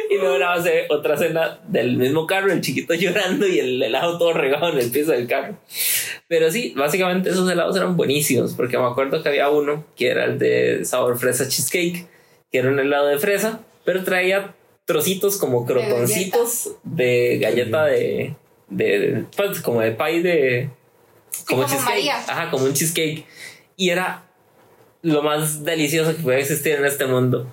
y 0.09 0.19
luego 0.19 0.39
nada 0.39 0.65
otra 0.91 1.15
escena 1.15 1.59
del 1.67 1.97
mismo 1.97 2.29
carro, 2.29 2.53
el 2.53 2.61
chiquito 2.61 2.95
llorando 2.95 3.47
y 3.49 3.59
el 3.59 3.83
helado 3.83 4.17
todo 4.17 4.33
regado 4.33 4.69
en 4.69 4.79
el 4.79 4.91
piso 4.91 5.11
del 5.11 5.27
carro. 5.27 5.59
Pero 6.29 6.51
sí, 6.51 6.75
básicamente 6.77 7.31
esos 7.31 7.51
helados 7.51 7.77
eran 7.77 7.97
buenísimos, 7.97 8.55
porque 8.55 8.79
me 8.79 8.87
acuerdo 8.87 9.21
que 9.21 9.29
había 9.29 9.51
uno 9.51 9.85
que 9.97 10.09
era 10.09 10.27
el 10.27 10.39
de 10.39 10.85
sabor 10.85 11.19
fresa 11.19 11.49
cheesecake, 11.49 12.07
que 12.53 12.59
era 12.59 12.71
un 12.71 12.79
helado 12.79 13.09
de 13.09 13.19
fresa, 13.19 13.61
pero 13.85 14.05
traía 14.05 14.55
trocitos 14.85 15.37
como 15.39 15.65
crotoncitos 15.67 16.73
de 16.83 17.39
galleta 17.41 17.85
de, 17.87 18.35
de, 18.69 19.25
pues 19.37 19.61
como 19.61 19.81
de 19.81 19.93
pie 19.93 20.23
de 20.23 20.71
como 21.49 21.67
María. 21.67 22.17
ajá, 22.19 22.51
como 22.51 22.65
un 22.65 22.75
cheesecake 22.75 23.25
y 23.77 23.91
era 23.91 24.25
lo 25.03 25.23
más 25.23 25.65
delicioso 25.65 26.17
que 26.17 26.23
puede 26.23 26.41
existir 26.41 26.75
en 26.77 26.85
este 26.87 27.07
mundo. 27.07 27.51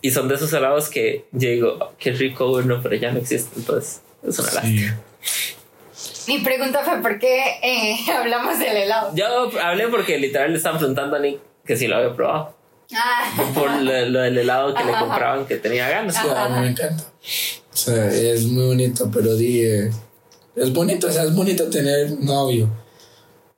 Y 0.00 0.12
son 0.12 0.28
de 0.28 0.36
esos 0.36 0.52
helados 0.52 0.88
que 0.88 1.24
yo 1.32 1.48
digo, 1.48 1.76
"Oh, 1.80 1.92
qué 1.98 2.12
rico 2.12 2.50
uno, 2.52 2.80
pero 2.82 2.94
ya 2.94 3.10
no 3.10 3.18
existe, 3.18 3.50
entonces 3.56 4.00
es 4.22 4.38
una 4.38 4.52
lástima. 4.52 5.00
Mi 6.28 6.38
pregunta 6.38 6.84
fue: 6.84 7.00
¿por 7.02 7.18
qué 7.18 7.42
eh, 7.62 7.96
hablamos 8.16 8.58
del 8.58 8.76
helado? 8.76 9.10
Yo 9.14 9.50
hablé 9.60 9.88
porque 9.88 10.18
literal 10.18 10.52
le 10.52 10.56
estaban 10.58 10.78
preguntando 10.78 11.16
a 11.16 11.18
Nick 11.18 11.40
que 11.64 11.76
si 11.76 11.86
lo 11.86 11.96
había 11.96 12.14
probado. 12.14 12.56
Ah, 12.94 13.30
Por 13.54 13.70
lo, 13.82 14.06
lo 14.06 14.20
del 14.20 14.38
helado 14.38 14.74
que 14.74 14.84
le 14.84 14.92
compraban 14.98 15.46
que 15.46 15.56
tenía 15.56 15.88
ganas. 15.90 16.14
Sí, 16.14 16.22
a 16.34 16.48
mí 16.48 16.60
me 16.60 16.68
encanta. 16.70 17.04
O 17.72 17.76
sea, 17.76 18.06
es 18.12 18.44
muy 18.46 18.64
bonito, 18.66 19.10
pero 19.12 19.34
di, 19.36 19.60
eh, 19.62 19.90
es 20.56 20.72
bonito, 20.72 21.06
o 21.08 21.12
sea, 21.12 21.24
es 21.24 21.34
bonito 21.34 21.68
tener 21.68 22.10
novio. 22.20 22.68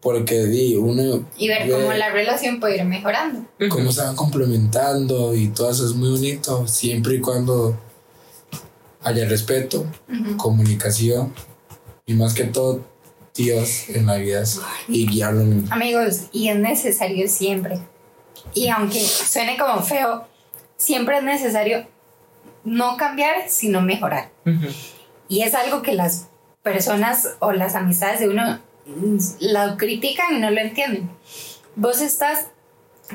Porque 0.00 0.44
di, 0.46 0.74
uno 0.76 1.26
y 1.36 1.48
ver 1.48 1.66
ve 1.68 1.72
cómo 1.74 1.92
la 1.92 2.08
relación 2.10 2.58
puede 2.58 2.76
ir 2.78 2.84
mejorando. 2.84 3.46
cómo 3.68 3.92
se 3.92 4.00
van 4.02 4.16
complementando 4.16 5.34
y 5.34 5.48
todo 5.48 5.70
eso 5.70 5.84
es 5.86 5.92
muy 5.94 6.10
bonito, 6.10 6.66
siempre 6.66 7.14
y 7.16 7.20
cuando 7.20 7.78
haya 9.02 9.26
respeto, 9.28 9.86
comunicación 10.38 11.32
y 12.06 12.14
más 12.14 12.34
que 12.34 12.44
todo 12.44 12.80
Dios 13.34 13.88
en 13.90 14.06
la 14.06 14.16
vida 14.16 14.42
y 14.88 15.06
guiarlo. 15.06 15.42
en- 15.42 15.66
Amigos, 15.70 16.22
y 16.32 16.48
es 16.48 16.56
necesario 16.58 17.28
siempre. 17.28 17.78
Y 18.55 18.68
aunque 18.68 19.01
suene 19.01 19.57
como 19.57 19.82
feo, 19.82 20.26
siempre 20.76 21.18
es 21.18 21.22
necesario 21.22 21.86
no 22.64 22.97
cambiar, 22.97 23.49
sino 23.49 23.80
mejorar. 23.80 24.30
Ujú. 24.47 24.66
Y 25.28 25.43
es 25.43 25.55
algo 25.55 25.82
que 25.82 25.93
las 25.93 26.28
personas 26.62 27.36
o 27.38 27.53
las 27.53 27.74
amistades 27.74 28.20
de 28.20 28.28
uno 28.28 28.61
lo 29.41 29.76
critican 29.76 30.34
y 30.36 30.41
no 30.41 30.51
lo 30.51 30.61
entienden. 30.61 31.11
Vos 31.76 32.01
estás 32.01 32.47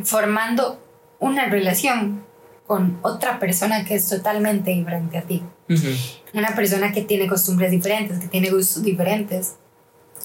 formando 0.04 0.82
una 1.20 1.46
relación 1.48 2.26
con 2.68 3.00
otra 3.04 3.40
persona 3.40 3.86
que 3.86 3.96
es 3.96 4.08
totalmente 4.08 4.72
diferente 4.72 5.18
a 5.18 5.22
ti. 5.22 5.44
Ujú. 5.70 5.88
Una 6.34 6.56
persona 6.56 6.92
que 6.92 7.02
tiene 7.02 7.28
costumbres 7.28 7.72
diferentes, 7.72 8.20
que 8.20 8.28
tiene 8.28 8.50
gustos 8.50 8.84
diferentes. 8.84 9.56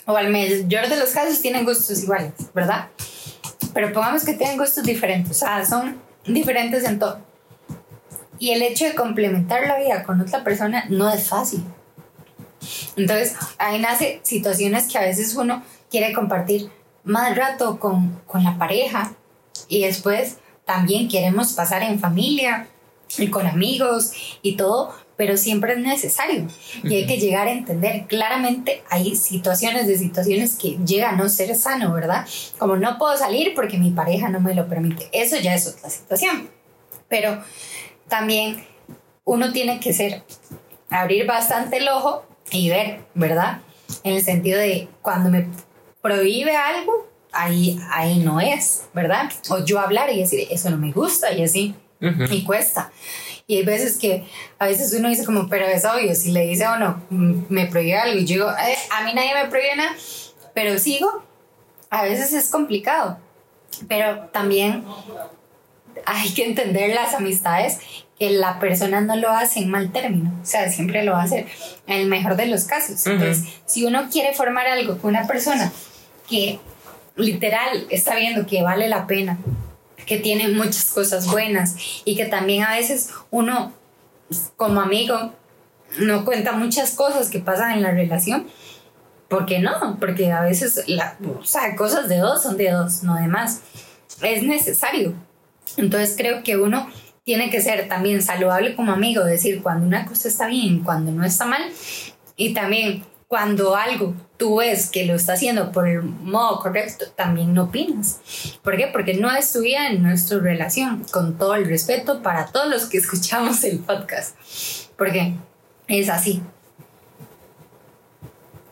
O 0.06 0.16
al 0.16 0.30
mayor 0.30 0.88
de 0.88 0.96
los 0.96 1.10
casos 1.10 1.40
tienen 1.40 1.64
gustos 1.64 2.02
iguales, 2.02 2.32
¿verdad? 2.54 2.88
Pero 3.72 3.92
pongamos 3.92 4.24
que 4.24 4.34
tienen 4.34 4.58
gustos 4.58 4.84
diferentes, 4.84 5.36
o 5.36 5.46
sea, 5.46 5.64
son 5.64 6.00
diferentes 6.26 6.84
en 6.84 6.98
todo. 6.98 7.20
Y 8.38 8.50
el 8.50 8.62
hecho 8.62 8.86
de 8.86 8.94
complementar 8.94 9.66
la 9.66 9.78
vida 9.78 10.02
con 10.02 10.20
otra 10.20 10.42
persona 10.42 10.84
no 10.88 11.10
es 11.10 11.28
fácil. 11.28 11.62
Entonces, 12.96 13.36
ahí 13.58 13.78
nace 13.78 14.20
situaciones 14.22 14.88
que 14.90 14.98
a 14.98 15.02
veces 15.02 15.34
uno 15.36 15.62
quiere 15.90 16.12
compartir 16.12 16.70
más 17.04 17.36
rato 17.36 17.78
con, 17.78 18.20
con 18.26 18.44
la 18.44 18.58
pareja 18.58 19.12
y 19.68 19.82
después 19.84 20.38
también 20.64 21.08
queremos 21.08 21.52
pasar 21.52 21.82
en 21.82 21.98
familia 21.98 22.68
y 23.18 23.28
con 23.28 23.46
amigos 23.46 24.12
y 24.42 24.56
todo, 24.56 24.94
pero 25.16 25.36
siempre 25.36 25.74
es 25.74 25.78
necesario 25.78 26.46
y 26.82 26.94
hay 26.94 27.06
que 27.06 27.18
llegar 27.18 27.46
a 27.46 27.52
entender 27.52 28.06
claramente 28.06 28.82
hay 28.88 29.16
situaciones 29.16 29.86
de 29.86 29.98
situaciones 29.98 30.54
que 30.54 30.78
llega 30.86 31.10
a 31.10 31.12
no 31.16 31.28
ser 31.28 31.54
sano, 31.56 31.92
¿verdad? 31.92 32.26
Como 32.58 32.76
no 32.76 32.96
puedo 32.98 33.16
salir 33.16 33.54
porque 33.54 33.78
mi 33.78 33.90
pareja 33.90 34.28
no 34.28 34.40
me 34.40 34.54
lo 34.54 34.68
permite. 34.68 35.08
Eso 35.12 35.36
ya 35.36 35.54
es 35.54 35.66
otra 35.66 35.90
situación. 35.90 36.48
Pero 37.08 37.42
también 38.08 38.64
uno 39.24 39.52
tiene 39.52 39.80
que 39.80 39.92
ser 39.92 40.22
abrir 40.88 41.26
bastante 41.26 41.78
el 41.78 41.88
ojo 41.88 42.24
y 42.50 42.70
ver, 42.70 43.00
¿verdad? 43.14 43.60
En 44.04 44.14
el 44.14 44.24
sentido 44.24 44.58
de 44.58 44.88
cuando 45.02 45.30
me 45.30 45.48
prohíbe 46.00 46.56
algo, 46.56 47.08
ahí, 47.32 47.78
ahí 47.90 48.18
no 48.18 48.40
es, 48.40 48.86
¿verdad? 48.94 49.30
O 49.50 49.64
yo 49.64 49.80
hablar 49.80 50.10
y 50.12 50.20
decir, 50.20 50.46
eso 50.50 50.70
no 50.70 50.76
me 50.76 50.92
gusta 50.92 51.32
y 51.32 51.44
así, 51.44 51.74
Ujú. 52.00 52.24
y 52.32 52.44
cuesta. 52.44 52.90
Y 53.46 53.56
hay 53.58 53.64
veces 53.64 53.98
que, 53.98 54.24
a 54.58 54.66
veces 54.66 54.92
uno 54.98 55.08
dice 55.08 55.24
como, 55.24 55.48
pero 55.48 55.66
es 55.66 55.84
obvio, 55.84 56.14
si 56.14 56.30
le 56.32 56.46
dice 56.46 56.64
a 56.64 56.74
uno, 56.76 57.02
"Mm, 57.10 57.42
me 57.48 57.66
prohíbe 57.66 57.96
algo 57.98 58.18
y 58.18 58.24
yo 58.24 58.34
digo, 58.34 58.50
"Eh, 58.50 58.76
a 58.90 59.04
mí 59.04 59.12
nadie 59.12 59.34
me 59.34 59.48
prohíbe 59.50 59.74
nada, 59.76 59.90
pero 60.54 60.78
sigo, 60.78 61.24
a 61.90 62.02
veces 62.04 62.32
es 62.32 62.48
complicado. 62.48 63.18
Pero 63.88 64.28
también 64.32 64.84
hay 66.06 66.32
que 66.32 66.44
entender 66.44 66.94
las 66.94 67.14
amistades 67.14 67.78
que 68.18 68.30
la 68.30 68.58
persona 68.60 69.00
no 69.00 69.16
lo 69.16 69.30
hace 69.30 69.60
en 69.60 69.70
mal 69.70 69.90
término, 69.92 70.30
o 70.42 70.44
sea, 70.44 70.70
siempre 70.70 71.02
lo 71.04 71.16
hace 71.16 71.46
en 71.86 72.00
el 72.00 72.06
mejor 72.06 72.36
de 72.36 72.46
los 72.46 72.64
casos. 72.64 73.00
Ujú. 73.06 73.10
Entonces, 73.10 73.44
si 73.66 73.84
uno 73.84 74.08
quiere 74.10 74.32
formar 74.34 74.66
algo 74.66 74.98
con 74.98 75.10
una 75.10 75.26
persona 75.26 75.72
que 76.28 76.58
literal 77.16 77.86
está 77.90 78.14
viendo 78.16 78.46
que 78.46 78.62
vale 78.62 78.88
la 78.88 79.06
pena, 79.06 79.38
que 80.10 80.18
tiene 80.18 80.48
muchas 80.48 80.86
cosas 80.86 81.30
buenas 81.30 81.76
y 82.04 82.16
que 82.16 82.24
también 82.24 82.64
a 82.64 82.74
veces 82.74 83.10
uno 83.30 83.72
como 84.56 84.80
amigo 84.80 85.32
no 86.00 86.24
cuenta 86.24 86.50
muchas 86.50 86.96
cosas 86.96 87.30
que 87.30 87.38
pasan 87.38 87.74
en 87.74 87.82
la 87.84 87.92
relación. 87.92 88.48
¿Por 89.28 89.46
qué 89.46 89.60
no? 89.60 89.70
Porque 90.00 90.32
a 90.32 90.40
veces 90.40 90.82
la, 90.88 91.16
o 91.38 91.44
sea, 91.44 91.76
cosas 91.76 92.08
de 92.08 92.18
dos 92.18 92.42
son 92.42 92.56
de 92.56 92.72
dos, 92.72 93.04
no 93.04 93.14
de 93.14 93.28
más. 93.28 93.60
Es 94.20 94.42
necesario. 94.42 95.14
Entonces 95.76 96.16
creo 96.16 96.42
que 96.42 96.56
uno 96.56 96.90
tiene 97.22 97.48
que 97.48 97.62
ser 97.62 97.86
también 97.86 98.20
saludable 98.20 98.74
como 98.74 98.90
amigo, 98.90 99.22
decir 99.22 99.62
cuando 99.62 99.86
una 99.86 100.06
cosa 100.06 100.26
está 100.26 100.48
bien, 100.48 100.82
cuando 100.82 101.12
no 101.12 101.24
está 101.24 101.44
mal. 101.44 101.62
Y 102.34 102.52
también 102.52 103.04
cuando 103.28 103.76
algo 103.76 104.16
tú 104.40 104.56
ves 104.56 104.90
que 104.90 105.04
lo 105.04 105.14
está 105.14 105.34
haciendo 105.34 105.70
por 105.70 105.86
el 105.86 106.02
modo 106.02 106.60
correcto, 106.60 107.04
también 107.14 107.52
no 107.52 107.64
opinas. 107.64 108.20
¿Por 108.64 108.74
qué? 108.78 108.86
Porque 108.86 109.12
no 109.12 109.30
es 109.30 109.52
tu 109.52 109.60
vida, 109.60 109.92
no 109.92 110.10
es 110.10 110.26
tu 110.26 110.40
relación, 110.40 111.04
con 111.12 111.36
todo 111.36 111.54
el 111.54 111.66
respeto 111.66 112.22
para 112.22 112.46
todos 112.46 112.68
los 112.68 112.86
que 112.86 112.96
escuchamos 113.04 113.62
el 113.64 113.80
podcast. 113.80 114.34
Porque 114.96 115.34
es 115.86 116.08
así. 116.08 116.40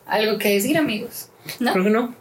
Algo 0.06 0.38
que 0.38 0.54
decir, 0.54 0.78
amigos. 0.78 1.28
¿No? 1.60 1.72
Creo 1.72 1.84
que 1.84 1.90
no. 1.90 2.14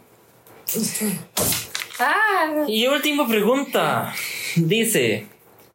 Ah, 1.98 2.64
Y 2.68 2.86
última 2.86 3.26
pregunta. 3.26 4.14
Dice, 4.56 5.26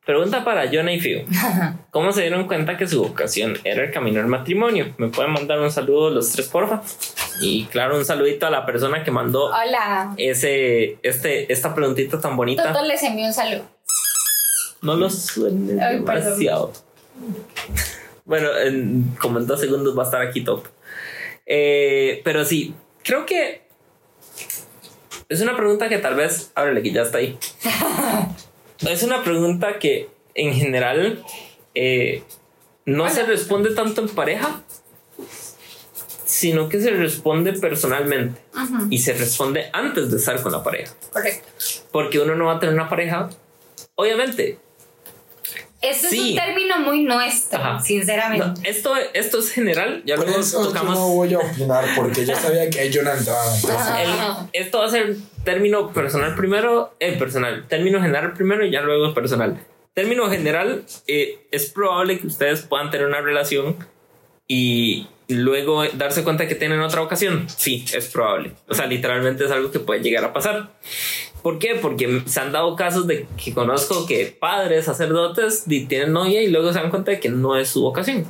pregunta 0.06 0.43
para 0.43 0.70
Jonah 0.72 0.93
y 0.93 0.99
Fio. 0.99 1.24
¿Cómo 1.91 2.12
se 2.12 2.22
dieron 2.22 2.47
cuenta 2.47 2.78
que 2.78 2.88
su 2.88 3.04
vocación 3.04 3.58
era 3.64 3.84
el 3.84 3.91
camino 3.91 4.20
al 4.20 4.28
matrimonio? 4.28 4.93
¿Me 4.97 5.08
pueden 5.10 5.32
mandar 5.32 5.60
un 5.60 5.72
saludo 5.72 6.10
los 6.10 6.32
tres, 6.32 6.47
porfa? 6.47 6.82
Y 7.41 7.66
claro, 7.66 7.97
un 7.97 8.06
saludito 8.06 8.45
a 8.45 8.49
la 8.49 8.66
persona 8.66 9.04
que 9.04 9.12
mandó 9.12 9.45
hola. 9.45 10.14
ese, 10.18 10.97
este, 11.04 11.51
esta 11.51 11.74
preguntita 11.74 12.20
tan 12.20 12.36
bonita. 12.36 12.72
Toto 12.72 12.86
les 12.86 13.01
envió 13.04 13.26
un 13.26 13.34
saludo. 13.34 13.64
No 14.82 14.95
lo 14.95 15.10
suene 15.10 15.82
Ay, 15.82 15.99
demasiado. 15.99 16.74
Bueno, 18.26 18.49
en, 18.58 19.16
como 19.20 19.39
en 19.39 19.47
dos 19.47 19.60
segundos 19.60 19.97
va 19.97 20.04
a 20.04 20.06
estar 20.06 20.22
aquí 20.22 20.43
top. 20.43 20.66
Eh, 21.45 22.22
pero 22.24 22.43
sí, 22.45 22.74
creo 23.04 23.26
que 23.26 23.64
es 25.30 25.41
una 25.41 25.56
pregunta 25.56 25.89
que 25.89 25.97
tal 25.97 26.16
vez. 26.16 26.51
Ábrele, 26.56 26.84
que 26.84 26.91
ya 26.91 27.04
está 27.04 27.20
ahí. 27.20 27.38
es 28.90 29.04
una 29.04 29.24
pregunta 29.24 29.80
que 29.80 30.10
en 30.36 30.54
general 30.54 31.24
eh, 31.76 32.24
no 32.86 33.10
se 33.10 33.24
responde 33.24 33.74
tanto 33.74 34.02
en 34.02 34.10
pareja, 34.10 34.62
sino 36.26 36.68
que 36.70 36.82
se 36.82 36.92
responde 36.92 37.54
personalmente 37.54 38.42
y 38.90 39.00
se 39.00 39.14
responde 39.14 39.70
antes 39.72 40.10
de 40.12 40.18
estar 40.18 40.42
con 40.42 40.52
la 40.52 40.64
pareja. 40.64 40.94
correcto. 41.12 41.48
Porque 41.92 42.20
uno 42.20 42.36
no 42.36 42.46
va 42.46 42.56
a 42.56 42.60
tener 42.60 42.74
una 42.74 42.90
pareja, 42.90 43.30
obviamente, 43.96 44.58
Esto 45.84 46.08
es 46.08 46.12
Sí. 46.14 46.30
un 46.32 46.36
término 46.38 46.80
muy 46.80 47.04
nuestro, 47.04 47.60
Ajá. 47.60 47.80
sinceramente. 47.82 48.46
No, 48.48 48.54
esto, 48.64 48.94
esto 49.14 49.40
es 49.40 49.52
general, 49.52 50.02
ya 50.06 50.16
luego 50.16 50.40
eso 50.40 50.62
yo 50.64 50.68
tocamos. 50.70 50.98
no 50.98 51.08
voy 51.10 51.34
a 51.34 51.40
opinar 51.40 51.86
porque 51.96 52.26
yo 52.26 52.36
sabía 52.36 52.70
que 52.70 52.90
yo 52.90 53.04
no 53.04 53.12
Ajá. 53.12 54.02
el- 54.02 54.10
esto 54.54 54.80
va 54.80 54.86
a 54.86 54.90
ser 54.90 55.16
término 55.44 55.92
personal 55.92 56.36
primero, 56.36 56.96
eh, 57.00 57.14
personal, 57.20 57.66
término 57.68 58.02
general 58.02 58.34
primero 58.34 58.66
y 58.66 58.72
ya 58.72 58.82
luego 58.82 59.14
personal. 59.14 59.60
Término 59.94 60.30
general, 60.30 60.86
eh, 61.08 61.46
es 61.52 61.70
probable 61.70 62.18
que 62.18 62.28
ustedes 62.28 62.62
puedan 62.62 62.90
tener 62.90 63.06
una 63.06 63.20
relación 63.22 63.76
y 64.48 65.08
luego 65.28 65.84
darse 65.94 66.24
cuenta 66.24 66.48
que 66.48 66.56
tienen 66.56 66.80
otra 66.82 67.02
ocasión. 67.02 67.46
Sí, 67.50 67.86
es 67.94 68.08
probable. 68.08 68.54
O 68.70 68.74
sea, 68.74 68.86
literalmente 68.88 69.46
es 69.46 69.52
algo 69.52 69.72
que 69.72 69.80
puede 69.80 70.02
llegar 70.02 70.24
a 70.26 70.34
pasar. 70.34 70.70
¿Por 71.44 71.60
qué? 71.60 71.76
Porque 71.76 72.24
se 72.26 72.39
han 72.39 72.54
dado 72.54 72.76
casos 72.76 73.06
de 73.06 73.28
que 73.38 73.54
conozco 73.54 74.06
que 74.06 74.26
padres, 74.39 74.86
sacerdotes, 74.86 75.66
tienen 75.66 76.14
novia 76.14 76.41
y 76.41 76.48
luego 76.48 76.72
se 76.72 76.80
dan 76.80 76.89
cuenta 76.89 77.12
de 77.12 77.20
que 77.20 77.30
no 77.30 77.58
es 77.58 77.68
su 77.68 77.82
vocación. 77.82 78.26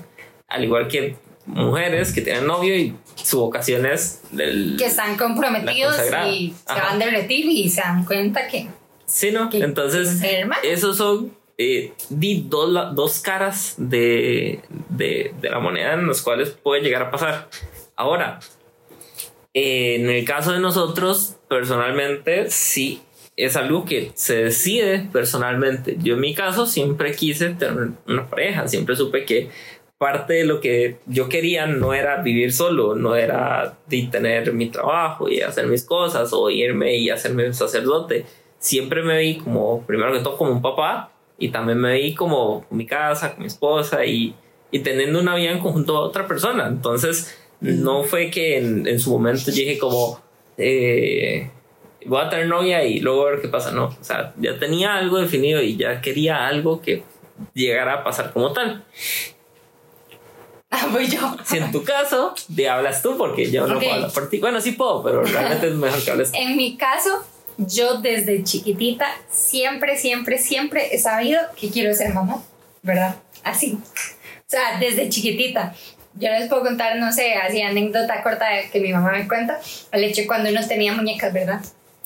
Al 0.48 0.64
igual 0.64 0.88
que 0.88 1.16
mujeres 1.46 2.12
que 2.12 2.22
tienen 2.22 2.48
novio 2.48 2.76
y 2.76 2.96
su 3.16 3.40
vocación 3.40 3.86
es 3.86 4.24
del... 4.32 4.76
Que 4.78 4.86
están 4.86 5.16
comprometidos 5.16 5.96
y 6.28 6.54
se 6.66 6.74
Ajá. 6.74 6.90
van 6.90 7.00
de 7.00 7.12
retiro 7.12 7.50
y 7.50 7.70
se 7.70 7.82
dan 7.82 8.04
cuenta 8.04 8.48
que. 8.48 8.68
Sí, 9.06 9.32
¿no? 9.32 9.50
que 9.50 9.60
Entonces, 9.60 10.22
esos 10.64 10.98
son 10.98 11.32
eh, 11.58 11.94
di 12.10 12.46
dos, 12.50 12.96
dos 12.96 13.20
caras 13.20 13.76
de, 13.78 14.60
de, 14.90 15.34
de 15.40 15.50
la 15.50 15.60
moneda 15.60 15.94
en 15.94 16.08
las 16.08 16.24
cuales 16.24 16.50
puede 16.50 16.82
llegar 16.82 17.04
a 17.04 17.12
pasar. 17.12 17.48
Ahora, 17.96 18.40
eh, 19.54 19.98
en 20.00 20.10
el 20.10 20.26
caso 20.26 20.52
de 20.52 20.60
nosotros, 20.60 21.36
personalmente, 21.54 22.50
sí 22.50 23.02
es 23.38 23.56
algo 23.56 23.86
que 23.86 24.12
se 24.16 24.44
decide 24.44 25.08
personalmente. 25.12 25.98
Yo 26.02 26.16
en 26.16 26.22
mi 26.22 26.34
caso 26.34 26.66
siempre 26.66 27.16
quise 27.16 27.50
tener 27.52 27.92
una 28.08 28.28
pareja, 28.28 28.68
siempre 28.68 28.96
supe 28.96 29.26
que 29.26 29.50
parte 29.98 30.34
de 30.34 30.46
lo 30.46 30.60
que 30.60 30.98
yo 31.06 31.30
quería 31.30 31.66
no 31.66 31.94
era 31.94 32.22
vivir 32.22 32.52
solo, 32.52 32.96
no 32.96 33.16
era 33.16 33.78
tener 33.88 34.52
mi 34.54 34.70
trabajo 34.70 35.30
y 35.30 35.42
hacer 35.42 35.68
mis 35.68 35.84
cosas 35.84 36.32
o 36.34 36.50
irme 36.50 36.98
y 36.98 37.10
hacerme 37.10 37.48
un 37.48 37.54
sacerdote. 37.54 38.26
Siempre 38.58 39.04
me 39.04 39.20
vi 39.20 39.38
como, 39.38 39.86
primero 39.86 40.12
que 40.12 40.20
todo, 40.20 40.38
como 40.38 40.52
un 40.52 40.62
papá 40.62 41.12
y 41.38 41.50
también 41.50 41.80
me 41.80 41.94
vi 41.94 42.16
como 42.16 42.66
mi 42.72 42.86
casa, 42.86 43.32
con 43.34 43.42
mi 43.42 43.48
esposa 43.48 44.06
y, 44.06 44.36
y 44.72 44.80
teniendo 44.80 45.20
una 45.22 45.36
vida 45.36 45.52
en 45.52 45.60
conjunto 45.60 45.98
a 45.98 46.02
otra 46.02 46.28
persona. 46.28 46.68
Entonces, 46.68 47.38
no 47.62 48.04
fue 48.04 48.30
que 48.30 48.58
en, 48.58 48.88
en 48.88 49.00
su 49.00 49.12
momento 49.12 49.52
dije 49.52 49.78
como, 49.78 50.22
eh, 50.58 51.50
voy 52.06 52.22
a 52.22 52.30
tener 52.30 52.48
novia 52.48 52.84
y 52.84 53.00
luego 53.00 53.28
a 53.28 53.32
ver 53.32 53.42
qué 53.42 53.48
pasa. 53.48 53.72
No, 53.72 53.86
o 53.86 54.04
sea, 54.04 54.34
ya 54.38 54.58
tenía 54.60 54.96
algo 54.96 55.18
definido 55.18 55.62
y 55.62 55.78
ya 55.78 56.02
quería 56.02 56.48
algo 56.48 56.82
que 56.82 57.04
llegara 57.54 57.94
a 57.96 58.04
pasar 58.04 58.34
como 58.34 58.54
tal. 58.54 58.84
Ah, 60.70 60.88
voy 60.92 61.08
yo. 61.08 61.20
Si 61.46 61.58
en 61.58 61.72
tu 61.72 61.84
caso, 61.84 62.34
te 62.56 62.68
hablas 62.68 63.04
tú 63.04 63.16
porque 63.16 63.52
yo 63.52 63.68
no 63.68 63.80
puedo 63.80 63.94
hablar 63.94 64.12
por 64.12 64.30
ti. 64.30 64.40
Bueno, 64.40 64.60
sí 64.60 64.72
puedo, 64.72 65.04
pero 65.04 65.24
realmente 65.24 65.68
es 65.68 65.76
mejor 65.76 66.04
que 66.04 66.12
hables 66.12 66.32
tú. 66.32 66.38
En 66.40 66.58
mi 66.58 66.78
caso, 66.78 67.24
yo 67.58 68.02
desde 68.02 68.44
chiquitita 68.44 69.06
siempre, 69.30 69.98
siempre, 69.98 70.40
siempre 70.40 70.96
he 70.96 70.98
sabido 70.98 71.40
que 71.60 71.70
quiero 71.70 71.94
ser 71.94 72.14
mamá, 72.14 72.42
¿verdad? 72.82 73.18
Así. 73.44 73.78
O 73.78 74.46
sea, 74.48 74.80
desde 74.80 75.10
chiquitita. 75.10 75.76
Yo 76.16 76.30
les 76.30 76.48
puedo 76.48 76.64
contar, 76.64 76.98
no 76.98 77.12
sé, 77.12 77.36
así 77.36 77.62
anécdota 77.62 78.22
corta 78.22 78.46
que 78.72 78.80
mi 78.80 78.94
mamá 78.94 79.12
me 79.12 79.28
cuenta, 79.28 79.60
el 79.92 80.04
hecho 80.04 80.24
cuando 80.28 80.50
uno 80.50 80.66
tenía 80.68 80.94
muñecas, 80.94 81.34
¿verdad? 81.34 81.62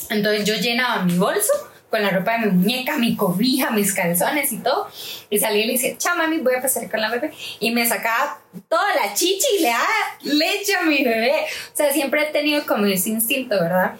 Entonces 0.09 0.45
yo 0.45 0.55
llenaba 0.55 1.03
mi 1.03 1.17
bolso 1.17 1.51
con 1.89 2.01
la 2.01 2.09
ropa 2.09 2.33
de 2.33 2.47
mi 2.47 2.51
muñeca, 2.51 2.97
mi 2.97 3.15
cobija, 3.15 3.71
mis 3.71 3.93
calzones 3.93 4.51
y 4.51 4.57
todo. 4.57 4.89
Y 5.29 5.39
salía 5.39 5.63
y 5.63 5.67
le 5.67 5.73
decía, 5.73 5.97
chao 5.97 6.17
mami, 6.17 6.39
voy 6.39 6.55
a 6.55 6.61
pasar 6.61 6.89
con 6.89 7.01
la 7.01 7.09
bebé. 7.09 7.31
Y 7.59 7.71
me 7.71 7.85
sacaba 7.85 8.39
toda 8.67 8.95
la 8.95 9.13
chichi 9.13 9.45
y 9.59 9.61
le 9.61 9.69
daba 9.69 9.87
leche 10.21 10.75
a 10.75 10.83
mi 10.83 11.03
bebé. 11.03 11.33
O 11.73 11.77
sea, 11.77 11.91
siempre 11.91 12.23
he 12.23 12.31
tenido 12.31 12.65
como 12.65 12.85
ese 12.85 13.09
instinto, 13.09 13.55
¿verdad? 13.59 13.95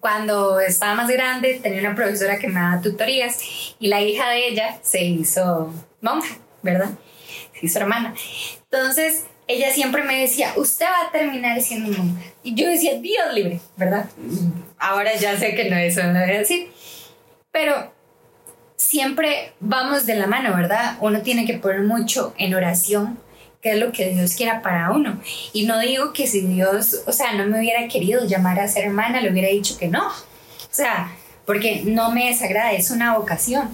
Cuando 0.00 0.60
estaba 0.60 0.94
más 0.94 1.08
grande, 1.08 1.60
tenía 1.62 1.80
una 1.80 1.94
profesora 1.94 2.38
que 2.38 2.48
me 2.48 2.60
daba 2.60 2.80
tutorías 2.80 3.38
y 3.78 3.88
la 3.88 4.00
hija 4.00 4.30
de 4.30 4.48
ella 4.48 4.78
se 4.82 5.02
hizo 5.02 5.72
monja, 6.00 6.36
¿verdad? 6.62 6.90
Se 7.60 7.66
hizo 7.66 7.78
hermana. 7.78 8.14
Entonces, 8.70 9.24
ella 9.46 9.70
siempre 9.72 10.02
me 10.02 10.20
decía, 10.20 10.52
usted 10.56 10.86
va 10.86 11.08
a 11.08 11.12
terminar 11.12 11.60
siendo 11.60 11.96
monja. 11.96 12.22
Y 12.42 12.54
yo 12.54 12.68
decía, 12.68 12.98
Dios 12.98 13.34
libre, 13.34 13.60
¿verdad? 13.76 14.06
Ahora 14.78 15.14
ya 15.16 15.38
sé 15.38 15.54
que 15.54 15.68
no 15.68 15.76
eso 15.76 16.02
no 16.04 16.20
voy 16.20 16.30
a 16.30 16.38
decir. 16.38 16.70
Pero 17.50 17.92
siempre 18.76 19.52
vamos 19.60 20.06
de 20.06 20.14
la 20.14 20.26
mano, 20.26 20.56
¿verdad? 20.56 20.96
Uno 21.00 21.20
tiene 21.22 21.46
que 21.46 21.58
poner 21.58 21.82
mucho 21.82 22.34
en 22.38 22.54
oración 22.54 23.18
qué 23.60 23.72
es 23.72 23.78
lo 23.78 23.92
que 23.92 24.10
Dios 24.10 24.34
quiera 24.34 24.62
para 24.62 24.90
uno. 24.92 25.20
Y 25.52 25.66
no 25.66 25.78
digo 25.80 26.12
que 26.12 26.26
si 26.26 26.40
Dios, 26.42 27.02
o 27.06 27.12
sea, 27.12 27.34
no 27.34 27.46
me 27.46 27.58
hubiera 27.58 27.86
querido 27.88 28.24
llamar 28.24 28.58
a 28.58 28.68
ser 28.68 28.84
hermana, 28.84 29.20
le 29.20 29.30
hubiera 29.30 29.48
dicho 29.48 29.76
que 29.76 29.88
no. 29.88 30.06
O 30.06 30.72
sea, 30.72 31.12
porque 31.44 31.82
no 31.84 32.10
me 32.10 32.28
desagrada, 32.28 32.72
es 32.72 32.90
una 32.90 33.18
vocación. 33.18 33.68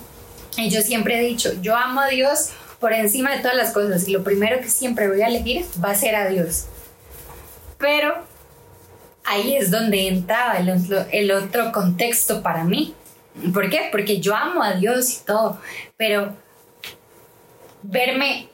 Y 0.56 0.70
yo 0.70 0.80
siempre 0.80 1.20
he 1.20 1.24
dicho, 1.24 1.52
yo 1.60 1.76
amo 1.76 2.00
a 2.00 2.08
Dios 2.08 2.50
por 2.80 2.92
encima 2.92 3.34
de 3.34 3.40
todas 3.40 3.56
las 3.56 3.72
cosas 3.72 4.06
y 4.08 4.12
lo 4.12 4.22
primero 4.22 4.60
que 4.60 4.68
siempre 4.68 5.08
voy 5.08 5.22
a 5.22 5.28
elegir 5.28 5.64
va 5.82 5.90
a 5.90 5.94
ser 5.94 6.14
a 6.14 6.28
Dios. 6.28 6.66
Pero 7.78 8.14
ahí 9.24 9.56
es 9.56 9.70
donde 9.70 10.08
entraba 10.08 10.58
el 10.58 10.70
otro, 10.70 11.06
el 11.10 11.30
otro 11.30 11.72
contexto 11.72 12.42
para 12.42 12.64
mí. 12.64 12.94
¿Por 13.52 13.68
qué? 13.68 13.88
Porque 13.90 14.20
yo 14.20 14.34
amo 14.34 14.62
a 14.62 14.74
Dios 14.74 15.20
y 15.20 15.24
todo, 15.24 15.60
pero 15.96 16.34
verme 17.82 18.48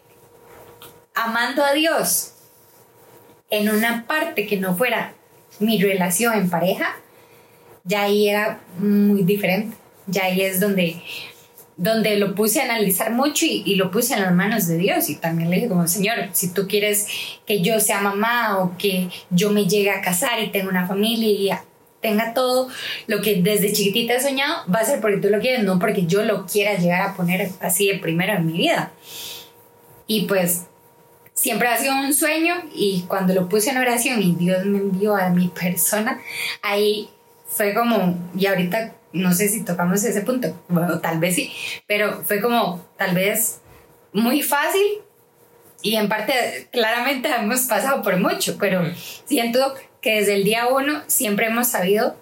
amando 1.14 1.64
a 1.64 1.72
Dios 1.72 2.32
en 3.50 3.68
una 3.68 4.06
parte 4.06 4.46
que 4.46 4.56
no 4.56 4.76
fuera 4.76 5.14
mi 5.60 5.80
relación 5.80 6.34
en 6.34 6.50
pareja, 6.50 6.96
ya 7.84 8.02
ahí 8.02 8.28
era 8.28 8.60
muy 8.78 9.22
diferente. 9.22 9.76
Ya 10.06 10.24
ahí 10.24 10.40
es 10.40 10.58
donde, 10.58 11.00
donde 11.82 12.16
lo 12.16 12.36
puse 12.36 12.60
a 12.60 12.64
analizar 12.64 13.10
mucho 13.10 13.44
y, 13.44 13.74
lo 13.74 13.90
puse 13.90 14.14
en 14.14 14.22
las 14.22 14.32
manos 14.32 14.68
de 14.68 14.78
Dios. 14.78 15.10
Y 15.10 15.16
también 15.16 15.50
le 15.50 15.56
dije 15.56 15.68
como, 15.68 15.88
Señor, 15.88 16.28
si 16.30 16.54
tú 16.54 16.68
quieres 16.68 17.08
que 17.44 17.60
yo 17.60 17.80
sea 17.80 18.00
mamá 18.00 18.58
o 18.60 18.78
que 18.78 19.08
yo 19.30 19.50
me 19.50 19.66
llegue 19.66 19.90
a 19.90 20.00
casar 20.00 20.40
y 20.40 20.50
tenga 20.50 20.68
una 20.68 20.86
familia 20.86 21.28
y 21.28 21.50
tenga 22.00 22.34
todo 22.34 22.68
lo 23.08 23.20
que 23.20 23.42
desde 23.42 23.72
chiquitita 23.72 24.14
he 24.14 24.20
soñado, 24.20 24.62
va 24.72 24.78
a 24.78 24.84
ser 24.84 25.00
porque 25.00 25.16
tú 25.16 25.28
lo 25.28 25.40
quieres, 25.40 25.64
no 25.64 25.80
porque 25.80 26.06
yo 26.06 26.22
lo 26.22 26.46
quiera 26.46 26.78
llegar 26.78 27.02
a 27.02 27.16
poner 27.16 27.50
así 27.60 27.88
de 27.88 27.98
primero 27.98 28.34
en 28.34 28.46
mi 28.46 28.52
vida. 28.52 28.92
Y 30.06 30.26
pues 30.26 30.66
siempre 31.34 31.66
ha 31.66 31.76
sido 31.76 31.96
un 31.96 32.14
sueño 32.14 32.54
y 32.72 33.06
cuando 33.08 33.34
lo 33.34 33.48
puse 33.48 33.70
en 33.70 33.78
oración 33.78 34.22
y 34.22 34.36
Dios 34.36 34.64
me 34.66 34.78
envió 34.78 35.16
a 35.16 35.30
mi 35.30 35.48
persona, 35.48 36.20
ahí 36.62 37.08
fue 37.48 37.74
como, 37.74 38.16
y 38.38 38.46
ahorita 38.46 38.94
no 39.12 39.32
sé 39.32 39.48
si 39.48 39.64
tocamos 39.64 40.02
ese 40.04 40.22
punto, 40.22 40.62
bueno, 40.68 41.00
tal 41.00 41.18
vez 41.18 41.34
sí, 41.34 41.52
pero 41.86 42.22
fue 42.24 42.40
como 42.40 42.84
tal 42.96 43.14
vez 43.14 43.60
muy 44.12 44.42
fácil 44.42 44.82
y 45.82 45.96
en 45.96 46.08
parte 46.08 46.68
claramente 46.72 47.28
hemos 47.28 47.62
pasado 47.62 48.02
por 48.02 48.18
mucho, 48.18 48.56
pero 48.58 48.82
siento 49.24 49.74
que 50.00 50.16
desde 50.16 50.34
el 50.34 50.44
día 50.44 50.68
uno 50.68 51.02
siempre 51.06 51.46
hemos 51.46 51.68
sabido 51.68 52.16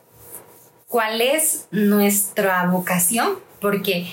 cuál 0.88 1.20
es 1.20 1.68
nuestra 1.70 2.66
vocación, 2.66 3.38
porque 3.60 4.06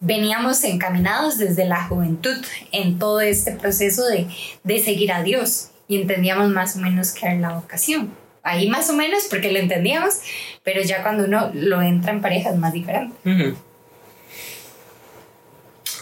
veníamos 0.00 0.64
encaminados 0.64 1.38
desde 1.38 1.64
la 1.64 1.84
juventud 1.84 2.36
en 2.72 2.98
todo 2.98 3.20
este 3.20 3.52
proceso 3.52 4.04
de, 4.06 4.26
de 4.62 4.78
seguir 4.80 5.12
a 5.12 5.22
Dios 5.22 5.70
y 5.86 6.00
entendíamos 6.00 6.50
más 6.50 6.76
o 6.76 6.80
menos 6.80 7.12
qué 7.12 7.26
era 7.26 7.34
la 7.36 7.54
vocación. 7.54 8.23
Ahí 8.44 8.68
más 8.68 8.90
o 8.90 8.92
menos 8.92 9.26
porque 9.30 9.50
lo 9.50 9.58
entendíamos, 9.58 10.20
pero 10.62 10.82
ya 10.82 11.02
cuando 11.02 11.24
uno 11.24 11.50
lo 11.54 11.80
entra 11.80 12.12
en 12.12 12.20
pareja 12.20 12.50
es 12.50 12.56
más 12.56 12.74
diferente. 12.74 13.16
Uh 13.24 13.30
-huh. 13.30 13.54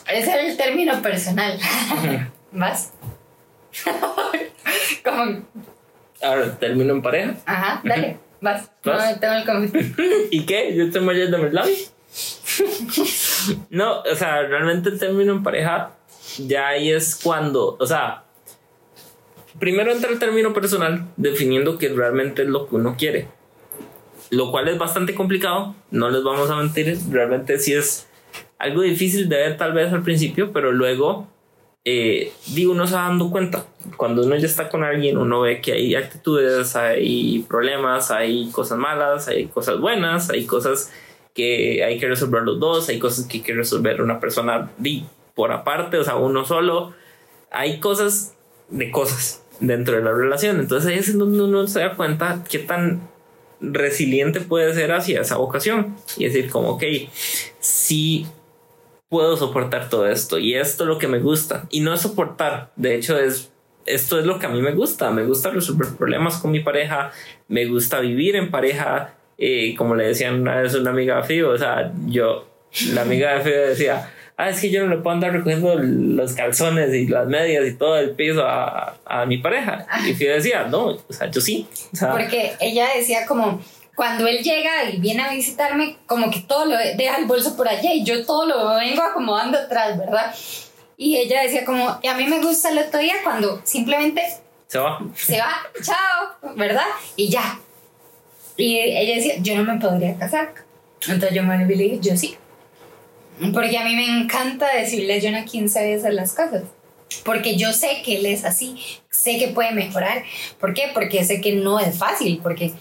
Ese 0.08 0.32
era 0.32 0.42
el 0.42 0.56
término 0.56 1.00
personal. 1.00 1.56
Uh 1.56 1.94
-huh. 2.06 2.30
¿Vas? 2.50 2.92
Como... 5.04 5.42
Ahora, 6.20 6.58
¿termino 6.58 6.92
en 6.94 7.02
pareja? 7.02 7.34
Ajá, 7.46 7.80
dale, 7.84 8.18
vas. 8.40 8.70
¿Vas? 8.84 9.12
No, 9.12 9.20
tengo 9.20 9.34
el 9.34 9.44
comentario. 9.44 9.94
¿Y 10.30 10.44
qué? 10.44 10.74
¿Yo 10.76 10.84
estoy 10.84 11.00
mordiendo 11.00 11.38
mis 11.38 11.52
labios? 11.52 11.92
no, 13.70 14.00
o 14.00 14.14
sea, 14.16 14.42
realmente 14.42 14.90
el 14.90 14.98
término 14.98 15.32
en 15.32 15.42
pareja 15.42 15.92
ya 16.38 16.68
ahí 16.68 16.90
es 16.90 17.16
cuando, 17.16 17.76
o 17.78 17.86
sea, 17.86 18.24
primero 19.62 19.92
entra 19.92 20.10
el 20.10 20.18
término 20.18 20.52
personal 20.52 21.06
definiendo 21.16 21.78
que 21.78 21.88
realmente 21.88 22.42
es 22.42 22.48
lo 22.48 22.66
que 22.66 22.74
uno 22.74 22.96
quiere, 22.98 23.28
lo 24.30 24.50
cual 24.50 24.66
es 24.66 24.76
bastante 24.76 25.14
complicado, 25.14 25.76
no 25.92 26.10
les 26.10 26.24
vamos 26.24 26.50
a 26.50 26.56
mentir, 26.56 26.98
realmente 27.12 27.60
sí 27.60 27.72
es 27.72 28.08
algo 28.58 28.82
difícil 28.82 29.28
de 29.28 29.36
ver 29.36 29.56
tal 29.58 29.72
vez 29.72 29.92
al 29.92 30.02
principio, 30.02 30.52
pero 30.52 30.72
luego 30.72 31.28
eh, 31.84 32.32
digo, 32.48 32.72
uno 32.72 32.88
se 32.88 32.96
va 32.96 33.02
dando 33.02 33.30
cuenta. 33.30 33.64
Cuando 33.96 34.24
uno 34.24 34.34
ya 34.34 34.46
está 34.46 34.68
con 34.68 34.82
alguien, 34.82 35.16
uno 35.16 35.42
ve 35.42 35.60
que 35.60 35.74
hay 35.74 35.94
actitudes, 35.94 36.74
hay 36.74 37.46
problemas, 37.48 38.10
hay 38.10 38.50
cosas 38.50 38.78
malas, 38.78 39.28
hay 39.28 39.46
cosas 39.46 39.78
buenas, 39.78 40.28
hay 40.30 40.44
cosas 40.44 40.92
que 41.34 41.84
hay 41.84 42.00
que 42.00 42.08
resolver 42.08 42.42
los 42.42 42.58
dos, 42.58 42.88
hay 42.88 42.98
cosas 42.98 43.26
que 43.26 43.36
hay 43.36 43.44
que 43.44 43.54
resolver 43.54 44.02
una 44.02 44.18
persona 44.18 44.72
por 45.36 45.52
aparte, 45.52 45.98
o 45.98 46.04
sea, 46.04 46.16
uno 46.16 46.44
solo. 46.44 46.94
Hay 47.52 47.78
cosas 47.78 48.34
de 48.68 48.90
cosas 48.90 49.41
dentro 49.60 49.96
de 49.96 50.02
la 50.02 50.12
relación. 50.12 50.60
Entonces 50.60 50.90
ahí 50.90 50.98
es 50.98 51.16
donde 51.16 51.42
uno 51.42 51.66
se 51.66 51.80
da 51.80 51.94
cuenta 51.94 52.44
qué 52.48 52.58
tan 52.58 53.08
resiliente 53.60 54.40
puede 54.40 54.74
ser 54.74 54.92
hacia 54.92 55.20
esa 55.20 55.36
vocación. 55.36 55.96
Y 56.16 56.24
decir, 56.24 56.50
como, 56.50 56.70
ok, 56.70 56.84
sí 57.60 58.26
puedo 59.08 59.36
soportar 59.36 59.90
todo 59.90 60.08
esto 60.08 60.38
y 60.38 60.54
esto 60.54 60.84
es 60.84 60.88
lo 60.88 60.98
que 60.98 61.08
me 61.08 61.18
gusta. 61.18 61.66
Y 61.70 61.80
no 61.80 61.92
es 61.92 62.00
soportar, 62.00 62.72
de 62.76 62.94
hecho 62.94 63.18
es 63.18 63.52
esto 63.86 64.18
es 64.18 64.26
lo 64.26 64.38
que 64.38 64.46
a 64.46 64.48
mí 64.48 64.60
me 64.62 64.72
gusta. 64.72 65.10
Me 65.10 65.24
gusta 65.24 65.50
resolver 65.50 65.88
problemas 65.96 66.38
con 66.38 66.50
mi 66.50 66.60
pareja, 66.60 67.12
me 67.48 67.66
gusta 67.66 68.00
vivir 68.00 68.36
en 68.36 68.50
pareja. 68.50 69.14
Eh, 69.38 69.74
como 69.76 69.94
le 69.94 70.06
decían 70.06 70.40
una 70.40 70.60
vez 70.60 70.74
una 70.74 70.90
amiga 70.90 71.22
Fío, 71.22 71.50
o 71.50 71.58
sea, 71.58 71.92
yo, 72.06 72.46
la 72.92 73.02
amiga 73.02 73.34
de 73.34 73.40
Fío 73.40 73.60
decía, 73.60 74.12
ah, 74.42 74.50
es 74.50 74.60
que 74.60 74.70
yo 74.70 74.84
no 74.84 74.94
le 74.94 75.00
puedo 75.00 75.14
andar 75.14 75.32
recogiendo 75.32 75.74
los 75.76 76.32
calzones 76.34 76.92
y 76.94 77.06
las 77.06 77.26
medias 77.26 77.66
y 77.66 77.74
todo 77.74 77.96
el 77.96 78.10
piso 78.10 78.42
a, 78.44 78.96
a 79.04 79.26
mi 79.26 79.38
pareja. 79.38 79.86
Y 80.06 80.14
Fío 80.14 80.34
decía, 80.34 80.64
no, 80.64 80.86
o 80.86 81.12
sea, 81.12 81.30
yo 81.30 81.40
sí. 81.40 81.66
O 81.92 81.96
sea, 81.96 82.10
Porque 82.10 82.52
ella 82.60 82.88
decía 82.96 83.24
como, 83.26 83.60
cuando 83.94 84.26
él 84.26 84.42
llega 84.42 84.90
y 84.90 84.98
viene 84.98 85.22
a 85.22 85.32
visitarme, 85.32 85.96
como 86.06 86.30
que 86.30 86.40
todo 86.40 86.64
lo 86.64 86.76
deja 86.76 87.18
el 87.18 87.26
bolso 87.26 87.56
por 87.56 87.68
allá 87.68 87.92
y 87.92 88.04
yo 88.04 88.24
todo 88.26 88.46
lo 88.46 88.76
vengo 88.76 89.02
acomodando 89.02 89.58
atrás, 89.58 89.96
¿verdad? 89.98 90.34
Y 90.96 91.16
ella 91.16 91.42
decía 91.42 91.64
como, 91.64 91.98
y 92.02 92.08
a 92.08 92.14
mí 92.14 92.26
me 92.26 92.40
gusta 92.40 92.70
el 92.70 92.78
otro 92.78 92.98
día 93.00 93.14
cuando 93.22 93.60
simplemente 93.64 94.22
se 94.66 94.78
va. 94.78 94.98
Se 95.14 95.38
va, 95.38 95.52
chao, 95.82 96.54
¿verdad? 96.56 96.86
Y 97.14 97.28
ya. 97.28 97.60
Y 98.56 98.78
ella 98.78 99.16
decía, 99.16 99.34
yo 99.38 99.56
no 99.56 99.72
me 99.72 99.80
podría 99.80 100.16
casar. 100.16 100.52
Entonces 101.02 101.34
yo 101.34 101.42
me 101.42 101.58
le 101.58 101.66
dije, 101.66 101.98
yo 102.00 102.16
sí. 102.16 102.36
Porque 103.52 103.78
a 103.78 103.84
mí 103.84 103.96
me 103.96 104.06
encanta 104.06 104.74
decirle 104.74 105.16
a 105.16 105.20
Jonah 105.20 105.44
15 105.44 105.82
veces 105.82 106.14
las 106.14 106.32
cosas. 106.34 106.64
Porque 107.24 107.56
yo 107.56 107.72
sé 107.72 108.02
que 108.04 108.16
él 108.16 108.26
es 108.26 108.44
así, 108.44 108.76
sé 109.10 109.38
que 109.38 109.48
puede 109.48 109.72
mejorar. 109.72 110.24
¿Por 110.58 110.74
qué? 110.74 110.90
Porque 110.94 111.24
sé 111.24 111.40
que 111.40 111.52
no 111.52 111.78
es 111.78 111.98
fácil, 111.98 112.40
porque 112.42 112.72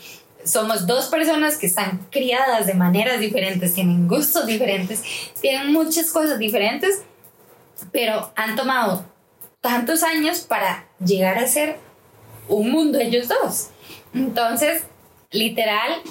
somos 0.44 0.88
dos 0.88 1.08
personas 1.08 1.58
que 1.58 1.68
están 1.68 2.08
criadas 2.10 2.66
de 2.66 2.74
maneras 2.74 3.20
diferentes, 3.20 3.74
tienen 3.74 4.08
gustos 4.08 4.46
diferentes, 4.46 5.04
tienen 5.40 5.72
muchas 5.72 6.10
cosas 6.12 6.40
diferentes, 6.40 7.04
pero 7.92 8.32
han 8.36 8.56
tomado 8.56 9.06
tantos 9.60 10.04
años 10.04 10.40
para 10.40 10.88
llegar 11.04 11.38
a 11.38 11.48
ser 11.48 11.78
un 12.48 12.72
mundo 12.72 13.00
ellos 13.00 13.28
dos. 13.28 13.70
Entonces, 14.14 14.84
literal, 15.32 16.02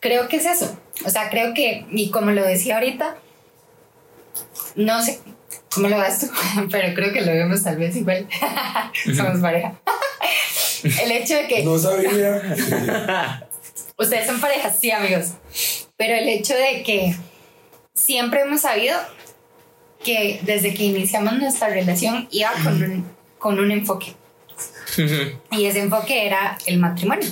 creo 0.00 0.28
que 0.28 0.36
es 0.36 0.46
eso. 0.46 0.76
O 1.04 1.10
sea, 1.10 1.30
creo 1.30 1.54
que, 1.54 1.86
y 1.90 2.10
como 2.10 2.30
lo 2.30 2.42
decía 2.44 2.76
ahorita, 2.76 3.16
no 4.76 5.02
sé 5.02 5.20
cómo 5.74 5.88
lo 5.88 5.96
vas 5.96 6.20
tú, 6.20 6.26
pero 6.70 6.94
creo 6.94 7.12
que 7.12 7.22
lo 7.22 7.32
vemos 7.32 7.62
tal 7.62 7.76
vez 7.76 7.96
igual. 7.96 8.28
Somos 9.16 9.40
pareja. 9.40 9.74
El 11.02 11.12
hecho 11.12 11.36
de 11.36 11.46
que. 11.46 11.62
No 11.64 11.78
sabía. 11.78 13.46
Ustedes 13.96 14.26
son 14.26 14.40
parejas, 14.40 14.78
sí, 14.80 14.90
amigos. 14.90 15.34
Pero 15.96 16.14
el 16.14 16.28
hecho 16.28 16.54
de 16.54 16.82
que 16.82 17.14
siempre 17.94 18.40
hemos 18.40 18.62
sabido 18.62 18.98
que 20.02 20.40
desde 20.42 20.74
que 20.74 20.84
iniciamos 20.84 21.38
nuestra 21.38 21.68
relación 21.68 22.26
iba 22.32 22.50
con 22.64 22.82
un, 22.82 23.10
con 23.38 23.60
un 23.60 23.70
enfoque. 23.70 24.14
Y 25.52 25.66
ese 25.66 25.80
enfoque 25.80 26.26
era 26.26 26.58
el 26.66 26.78
matrimonio. 26.78 27.28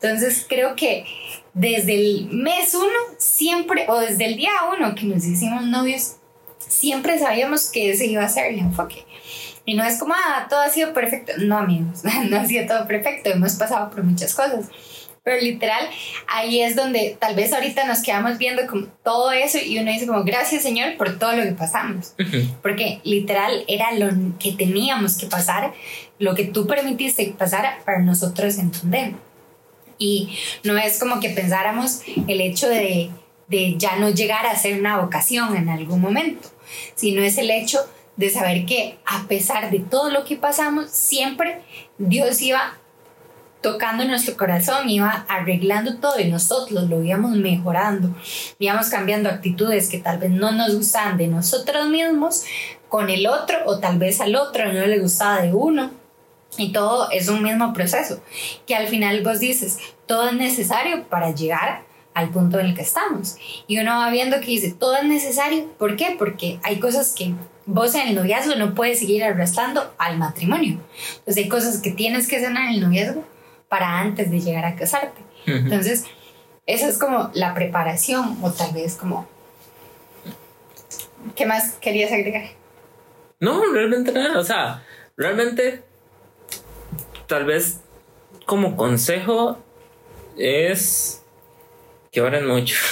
Entonces 0.00 0.44
creo 0.48 0.76
que 0.76 1.04
desde 1.52 1.94
el 1.94 2.28
mes 2.30 2.74
uno, 2.74 3.16
siempre, 3.18 3.86
o 3.88 3.98
desde 3.98 4.26
el 4.26 4.36
día 4.36 4.50
uno 4.76 4.94
que 4.94 5.06
nos 5.06 5.24
hicimos 5.24 5.64
novios, 5.64 6.16
siempre 6.58 7.18
sabíamos 7.18 7.70
que 7.70 7.90
ese 7.90 8.06
iba 8.06 8.24
a 8.24 8.28
ser 8.28 8.52
el 8.52 8.58
enfoque. 8.58 9.04
Y 9.64 9.74
no 9.74 9.84
es 9.84 9.98
como, 9.98 10.14
ah, 10.14 10.46
todo 10.48 10.60
ha 10.60 10.68
sido 10.68 10.92
perfecto. 10.92 11.32
No, 11.38 11.58
amigos, 11.58 12.02
no 12.28 12.36
ha 12.36 12.44
sido 12.44 12.66
todo 12.66 12.86
perfecto. 12.86 13.30
Hemos 13.30 13.54
pasado 13.54 13.90
por 13.90 14.02
muchas 14.02 14.34
cosas. 14.34 14.66
Pero 15.22 15.40
literal, 15.40 15.88
ahí 16.28 16.60
es 16.60 16.76
donde 16.76 17.16
tal 17.18 17.34
vez 17.34 17.50
ahorita 17.54 17.86
nos 17.86 18.02
quedamos 18.02 18.36
viendo 18.36 18.66
como 18.66 18.88
todo 19.02 19.32
eso 19.32 19.56
y 19.56 19.78
uno 19.78 19.90
dice 19.90 20.06
como, 20.06 20.22
gracias 20.22 20.62
Señor 20.62 20.98
por 20.98 21.18
todo 21.18 21.32
lo 21.32 21.44
que 21.44 21.52
pasamos. 21.52 22.14
Porque 22.60 23.00
literal 23.04 23.64
era 23.66 23.92
lo 23.92 24.08
que 24.38 24.52
teníamos 24.52 25.16
que 25.16 25.26
pasar, 25.26 25.72
lo 26.18 26.34
que 26.34 26.44
tú 26.44 26.66
permitiste 26.66 27.24
que 27.24 27.32
pasara 27.32 27.78
para 27.86 28.00
nosotros 28.00 28.58
entender. 28.58 29.14
Y 29.98 30.36
no 30.62 30.76
es 30.76 30.98
como 30.98 31.20
que 31.20 31.30
pensáramos 31.30 32.00
el 32.26 32.40
hecho 32.40 32.68
de, 32.68 33.10
de 33.48 33.74
ya 33.76 33.96
no 33.96 34.10
llegar 34.10 34.46
a 34.46 34.56
ser 34.56 34.78
una 34.78 35.00
vocación 35.00 35.56
en 35.56 35.68
algún 35.68 36.00
momento, 36.00 36.48
sino 36.94 37.22
es 37.22 37.38
el 37.38 37.50
hecho 37.50 37.78
de 38.16 38.30
saber 38.30 38.64
que 38.64 38.98
a 39.06 39.26
pesar 39.26 39.70
de 39.70 39.80
todo 39.80 40.10
lo 40.10 40.24
que 40.24 40.36
pasamos, 40.36 40.90
siempre 40.90 41.62
Dios 41.98 42.40
iba 42.42 42.78
tocando 43.64 44.04
nuestro 44.04 44.36
corazón, 44.36 44.90
iba 44.90 45.24
arreglando 45.26 45.96
todo 45.96 46.20
y 46.20 46.30
nosotros 46.30 46.88
lo 46.90 47.02
íbamos 47.02 47.32
mejorando, 47.36 48.14
íbamos 48.58 48.88
cambiando 48.90 49.30
actitudes 49.30 49.88
que 49.88 49.98
tal 49.98 50.18
vez 50.18 50.30
no 50.30 50.52
nos 50.52 50.74
gustaban 50.74 51.16
de 51.16 51.28
nosotros 51.28 51.88
mismos 51.88 52.44
con 52.90 53.08
el 53.08 53.26
otro 53.26 53.56
o 53.64 53.78
tal 53.78 53.98
vez 53.98 54.20
al 54.20 54.36
otro 54.36 54.70
no 54.70 54.86
le 54.86 54.98
gustaba 54.98 55.40
de 55.40 55.54
uno. 55.54 55.90
Y 56.56 56.72
todo 56.72 57.10
es 57.10 57.28
un 57.28 57.42
mismo 57.42 57.72
proceso, 57.72 58.22
que 58.66 58.76
al 58.76 58.86
final 58.86 59.22
vos 59.22 59.40
dices, 59.40 59.78
todo 60.06 60.28
es 60.28 60.34
necesario 60.34 61.04
para 61.08 61.32
llegar 61.32 61.82
al 62.14 62.30
punto 62.30 62.60
en 62.60 62.66
el 62.66 62.74
que 62.74 62.82
estamos. 62.82 63.36
Y 63.66 63.78
uno 63.78 63.98
va 63.98 64.10
viendo 64.10 64.38
que 64.40 64.46
dice, 64.46 64.72
todo 64.72 64.96
es 64.96 65.04
necesario. 65.04 65.68
¿Por 65.78 65.96
qué? 65.96 66.14
Porque 66.16 66.60
hay 66.62 66.78
cosas 66.78 67.12
que 67.12 67.34
vos 67.66 67.94
en 67.94 68.08
el 68.08 68.14
noviazgo 68.14 68.54
no 68.54 68.74
puedes 68.74 69.00
seguir 69.00 69.24
arrastrando 69.24 69.92
al 69.98 70.18
matrimonio. 70.18 70.78
Entonces 71.18 71.44
hay 71.44 71.48
cosas 71.48 71.80
que 71.80 71.90
tienes 71.90 72.28
que 72.28 72.40
sanar 72.40 72.68
en 72.68 72.74
el 72.74 72.80
noviazgo 72.80 73.24
para 73.68 73.98
antes 73.98 74.30
de 74.30 74.40
llegar 74.40 74.64
a 74.64 74.76
casarte. 74.76 75.20
Entonces, 75.46 76.04
esa 76.66 76.88
es 76.88 76.98
como 76.98 77.30
la 77.34 77.52
preparación 77.54 78.38
o 78.42 78.50
tal 78.52 78.72
vez 78.72 78.94
como... 78.94 79.28
¿Qué 81.34 81.46
más 81.46 81.72
querías 81.80 82.12
agregar? 82.12 82.44
No, 83.40 83.60
realmente 83.72 84.12
nada. 84.12 84.38
O 84.38 84.44
sea, 84.44 84.84
realmente 85.16 85.82
tal 87.26 87.44
vez 87.44 87.80
como 88.46 88.76
consejo 88.76 89.58
es 90.36 91.22
que 92.12 92.20
oren 92.20 92.46
mucho. 92.46 92.76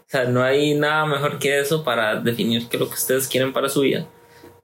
O 0.00 0.10
sea, 0.10 0.24
no 0.24 0.42
hay 0.42 0.74
nada 0.74 1.06
mejor 1.06 1.38
que 1.38 1.60
eso 1.60 1.84
para 1.84 2.16
definir 2.16 2.66
qué 2.66 2.76
es 2.76 2.80
lo 2.80 2.88
que 2.88 2.94
ustedes 2.94 3.28
quieren 3.28 3.52
para 3.52 3.68
su 3.68 3.82
vida. 3.82 4.08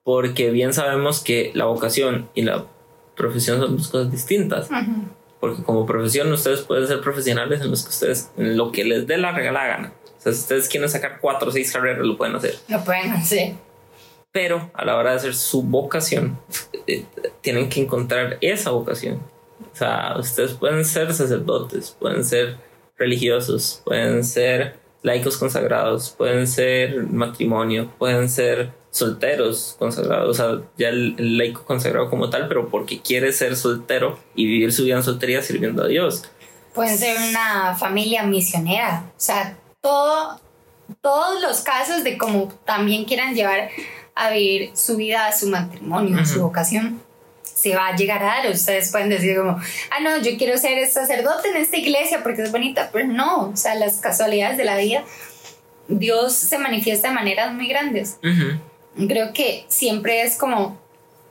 Porque 0.02 0.50
bien 0.50 0.72
sabemos 0.72 1.22
que 1.22 1.52
la 1.54 1.66
vocación 1.66 2.28
y 2.34 2.42
la 2.42 2.66
profesión 3.14 3.60
son 3.60 3.76
dos 3.76 3.86
cosas 3.86 4.10
distintas. 4.10 4.68
Porque 5.38 5.62
como 5.62 5.86
profesión 5.86 6.32
ustedes 6.32 6.62
pueden 6.62 6.88
ser 6.88 7.00
profesionales 7.00 7.60
en, 7.60 7.70
los 7.70 7.84
que 7.84 7.90
ustedes, 7.90 8.32
en 8.36 8.56
lo 8.56 8.72
que 8.72 8.82
les 8.82 9.06
dé 9.06 9.18
la 9.18 9.30
regala 9.30 9.68
gana. 9.68 9.92
O 10.18 10.20
sea, 10.20 10.32
si 10.32 10.40
ustedes 10.40 10.68
quieren 10.68 10.88
sacar 10.88 11.18
cuatro 11.20 11.50
o 11.50 11.52
seis 11.52 11.72
carreras, 11.72 12.04
lo 12.04 12.16
pueden 12.16 12.34
hacer. 12.34 12.56
Lo 12.66 12.82
pueden 12.82 13.12
hacer. 13.12 13.54
Pero 14.36 14.70
a 14.74 14.84
la 14.84 14.98
hora 14.98 15.12
de 15.12 15.16
hacer 15.16 15.34
su 15.34 15.62
vocación, 15.62 16.38
eh, 16.86 17.06
tienen 17.40 17.70
que 17.70 17.80
encontrar 17.80 18.36
esa 18.42 18.70
vocación. 18.70 19.22
O 19.72 19.74
sea, 19.74 20.14
ustedes 20.18 20.52
pueden 20.52 20.84
ser 20.84 21.14
sacerdotes, 21.14 21.96
pueden 21.98 22.22
ser 22.22 22.58
religiosos, 22.98 23.80
pueden 23.86 24.22
ser 24.24 24.78
laicos 25.00 25.38
consagrados, 25.38 26.10
pueden 26.10 26.46
ser 26.46 27.04
matrimonio, 27.04 27.90
pueden 27.96 28.28
ser 28.28 28.72
solteros 28.90 29.74
consagrados, 29.78 30.28
o 30.28 30.34
sea, 30.34 30.68
ya 30.76 30.90
el, 30.90 31.38
laico 31.38 31.64
consagrado 31.64 32.10
como 32.10 32.28
tal, 32.28 32.46
pero 32.46 32.68
porque 32.68 33.00
quiere 33.00 33.32
ser 33.32 33.56
soltero 33.56 34.18
y 34.34 34.44
vivir 34.44 34.70
su 34.70 34.84
vida 34.84 34.96
en 34.96 35.02
soltería 35.02 35.40
sirviendo 35.40 35.82
a 35.82 35.86
Dios. 35.86 36.30
Pueden 36.74 36.98
ser 36.98 37.16
una 37.30 37.74
familia 37.74 38.22
misionera, 38.24 39.10
o 39.16 39.18
sea, 39.18 39.56
todo, 39.80 40.38
todos 41.00 41.40
los 41.40 41.62
casos 41.62 42.04
de 42.04 42.18
cómo 42.18 42.52
también 42.66 43.06
quieran 43.06 43.34
llevar 43.34 43.70
a 44.16 44.30
vivir 44.30 44.70
su 44.74 44.96
vida, 44.96 45.30
su 45.30 45.46
matrimonio, 45.48 46.24
su 46.26 46.42
vocación 46.42 47.00
se 47.42 47.74
va 47.74 47.88
a 47.88 47.96
llegar 47.96 48.22
a 48.22 48.26
dar. 48.26 48.50
Ustedes 48.50 48.90
pueden 48.90 49.08
decir 49.08 49.36
como, 49.36 49.52
ah, 49.52 50.00
no, 50.02 50.18
yo 50.18 50.36
quiero 50.36 50.58
ser 50.58 50.86
sacerdote 50.88 51.48
en 51.48 51.56
esta 51.56 51.76
iglesia 51.76 52.22
porque 52.22 52.42
es 52.42 52.52
bonita, 52.52 52.90
pero 52.92 53.06
no, 53.06 53.50
o 53.50 53.56
sea, 53.56 53.74
las 53.74 53.96
casualidades 53.96 54.56
de 54.56 54.64
la 54.64 54.76
vida, 54.76 55.04
Dios 55.88 56.34
se 56.34 56.58
manifiesta 56.58 57.08
de 57.08 57.14
maneras 57.14 57.54
muy 57.54 57.68
grandes. 57.68 58.18
Creo 59.08 59.32
que 59.32 59.64
siempre 59.68 60.22
es 60.22 60.36
como 60.36 60.80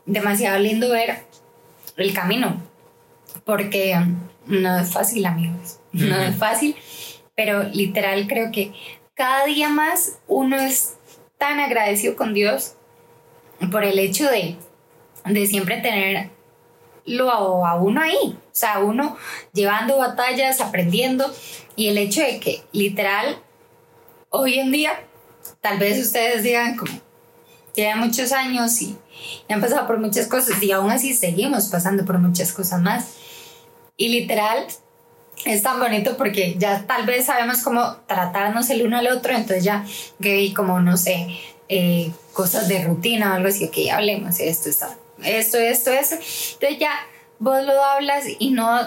demasiado 0.05 0.59
lindo 0.59 0.89
ver 0.89 1.23
el 1.97 2.13
camino, 2.13 2.61
porque 3.43 3.95
no 4.45 4.79
es 4.79 4.91
fácil, 4.91 5.25
amigos, 5.25 5.79
no 5.91 6.17
es 6.17 6.35
fácil, 6.35 6.75
pero 7.35 7.63
literal 7.63 8.27
creo 8.27 8.51
que 8.51 8.73
cada 9.13 9.45
día 9.45 9.69
más 9.69 10.19
uno 10.27 10.57
es 10.57 10.94
tan 11.37 11.59
agradecido 11.59 12.15
con 12.15 12.33
Dios 12.33 12.75
por 13.71 13.83
el 13.83 13.99
hecho 13.99 14.29
de 14.29 14.57
de 15.33 15.47
siempre 15.47 15.81
tenerlo 15.81 17.31
a, 17.31 17.75
uno 17.75 18.01
ahí, 18.01 18.37
o 18.37 18.49
sea, 18.51 18.79
uno 18.79 19.17
llevando 19.53 19.97
batallas, 19.97 20.61
aprendiendo, 20.61 21.33
y 21.75 21.87
el 21.87 21.97
hecho 21.97 22.21
de 22.21 22.39
que 22.39 22.63
literal, 22.71 23.39
hoy 24.29 24.59
en 24.59 24.71
día, 24.71 24.91
tal 25.61 25.79
vez 25.79 25.99
ustedes 25.99 26.43
digan 26.43 26.77
como, 26.77 26.93
llevan 27.75 27.99
muchos 27.99 28.31
años 28.31 28.81
y, 28.81 28.97
han 29.49 29.61
pasado 29.61 29.87
por 29.87 29.99
muchas 29.99 30.27
cosas 30.27 30.61
y 30.61 30.71
aún 30.71 30.91
así 30.91 31.13
seguimos 31.13 31.67
pasando 31.67 32.05
por 32.05 32.19
muchas 32.19 32.51
cosas 32.51 32.81
más. 32.81 33.15
Y 33.97 34.09
literal, 34.09 34.67
es 35.43 35.63
tan 35.63 35.79
bonito 35.79 36.15
porque 36.17 36.55
ya 36.57 36.85
tal 36.87 37.05
vez 37.05 37.25
sabemos 37.25 37.61
cómo 37.61 37.97
tratarnos 38.07 38.69
el 38.69 38.85
uno 38.85 38.97
al 38.97 39.07
otro, 39.07 39.33
entonces 39.33 39.63
ya 39.63 39.85
que 40.21 40.53
como, 40.53 40.79
no 40.79 40.97
sé, 40.97 41.27
eh, 41.67 42.11
cosas 42.33 42.67
de 42.67 42.83
rutina 42.83 43.31
o 43.31 43.35
algo 43.35 43.49
así, 43.49 43.65
ok, 43.65 43.91
hablemos, 43.91 44.39
esto 44.39 44.69
está 44.69 44.95
esto, 45.23 45.57
esto, 45.57 45.91
eso. 45.91 46.15
Entonces 46.15 46.79
ya 46.79 46.93
vos 47.39 47.63
lo 47.63 47.83
hablas 47.83 48.25
y 48.39 48.51
no, 48.51 48.79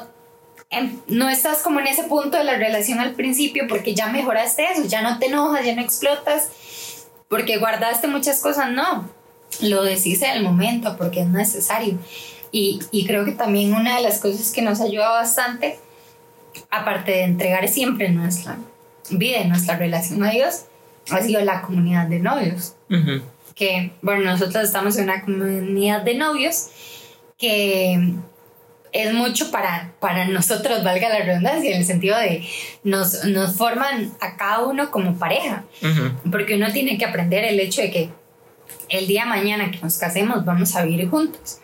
em, 0.70 1.00
no 1.06 1.28
estás 1.28 1.58
como 1.58 1.80
en 1.80 1.86
ese 1.86 2.04
punto 2.04 2.36
de 2.36 2.44
la 2.44 2.56
relación 2.56 3.00
al 3.00 3.12
principio 3.14 3.64
porque 3.68 3.94
ya 3.94 4.08
mejoraste 4.08 4.64
eso, 4.72 4.84
ya 4.84 5.02
no 5.02 5.18
te 5.18 5.26
enojas, 5.26 5.64
ya 5.64 5.74
no 5.74 5.82
explotas, 5.82 6.48
porque 7.28 7.58
guardaste 7.58 8.06
muchas 8.08 8.40
cosas, 8.40 8.70
no. 8.70 9.08
Lo 9.60 9.82
decís 9.82 10.22
en 10.22 10.30
el 10.30 10.42
momento 10.42 10.96
porque 10.96 11.20
es 11.20 11.28
necesario. 11.28 11.98
Y, 12.50 12.80
y 12.90 13.06
creo 13.06 13.24
que 13.24 13.32
también 13.32 13.74
una 13.74 13.96
de 13.96 14.02
las 14.02 14.18
cosas 14.18 14.52
que 14.52 14.62
nos 14.62 14.80
ayuda 14.80 15.10
bastante, 15.10 15.78
aparte 16.70 17.12
de 17.12 17.22
entregar 17.24 17.68
siempre 17.68 18.10
nuestra 18.10 18.58
vida, 19.10 19.44
nuestra 19.44 19.76
relación 19.76 20.22
a 20.24 20.30
Dios, 20.30 20.64
ha 21.10 21.22
sido 21.22 21.40
la 21.42 21.62
comunidad 21.62 22.06
de 22.06 22.20
novios. 22.20 22.74
Que, 23.54 23.92
bueno, 24.02 24.24
nosotros 24.24 24.64
estamos 24.64 24.96
en 24.98 25.04
una 25.04 25.22
comunidad 25.22 26.02
de 26.02 26.14
novios 26.14 26.68
que 27.38 28.14
es 28.92 29.12
mucho 29.12 29.50
para, 29.50 29.92
para 30.00 30.26
nosotros, 30.26 30.82
valga 30.82 31.08
la 31.08 31.20
redundancia, 31.20 31.70
en 31.70 31.78
el 31.78 31.84
sentido 31.84 32.18
de 32.18 32.46
nos, 32.84 33.24
nos 33.24 33.56
forman 33.56 34.12
a 34.20 34.36
cada 34.36 34.64
uno 34.64 34.90
como 34.90 35.18
pareja, 35.18 35.64
porque 36.30 36.56
uno 36.56 36.72
tiene 36.72 36.98
que 36.98 37.04
aprender 37.04 37.44
el 37.44 37.60
hecho 37.60 37.82
de 37.82 37.90
que 37.90 38.10
el 38.88 39.06
día 39.06 39.26
mañana 39.26 39.70
que 39.70 39.78
nos 39.78 39.98
casemos 39.98 40.44
vamos 40.44 40.74
a 40.76 40.84
vivir 40.84 41.08
juntos 41.08 41.58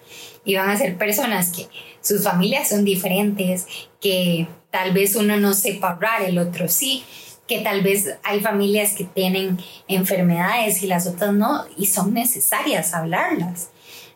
y 0.44 0.54
van 0.54 0.70
a 0.70 0.76
ser 0.76 0.96
personas 0.96 1.50
que 1.50 1.68
sus 2.00 2.22
familias 2.22 2.68
son 2.68 2.84
diferentes, 2.84 3.66
que 4.00 4.46
tal 4.70 4.92
vez 4.92 5.16
uno 5.16 5.38
no 5.38 5.54
sepa 5.54 5.92
hablar, 5.92 6.22
el 6.22 6.38
otro 6.38 6.68
sí, 6.68 7.04
que 7.48 7.60
tal 7.60 7.82
vez 7.82 8.18
hay 8.22 8.40
familias 8.40 8.92
que 8.92 9.04
tienen 9.04 9.58
enfermedades 9.88 10.82
y 10.82 10.86
las 10.86 11.06
otras 11.06 11.32
no, 11.32 11.64
y 11.76 11.86
son 11.86 12.12
necesarias 12.12 12.92
hablarlas. 12.92 13.70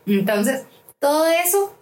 Entonces, 0.06 0.64
todo 0.98 1.26
eso 1.26 1.77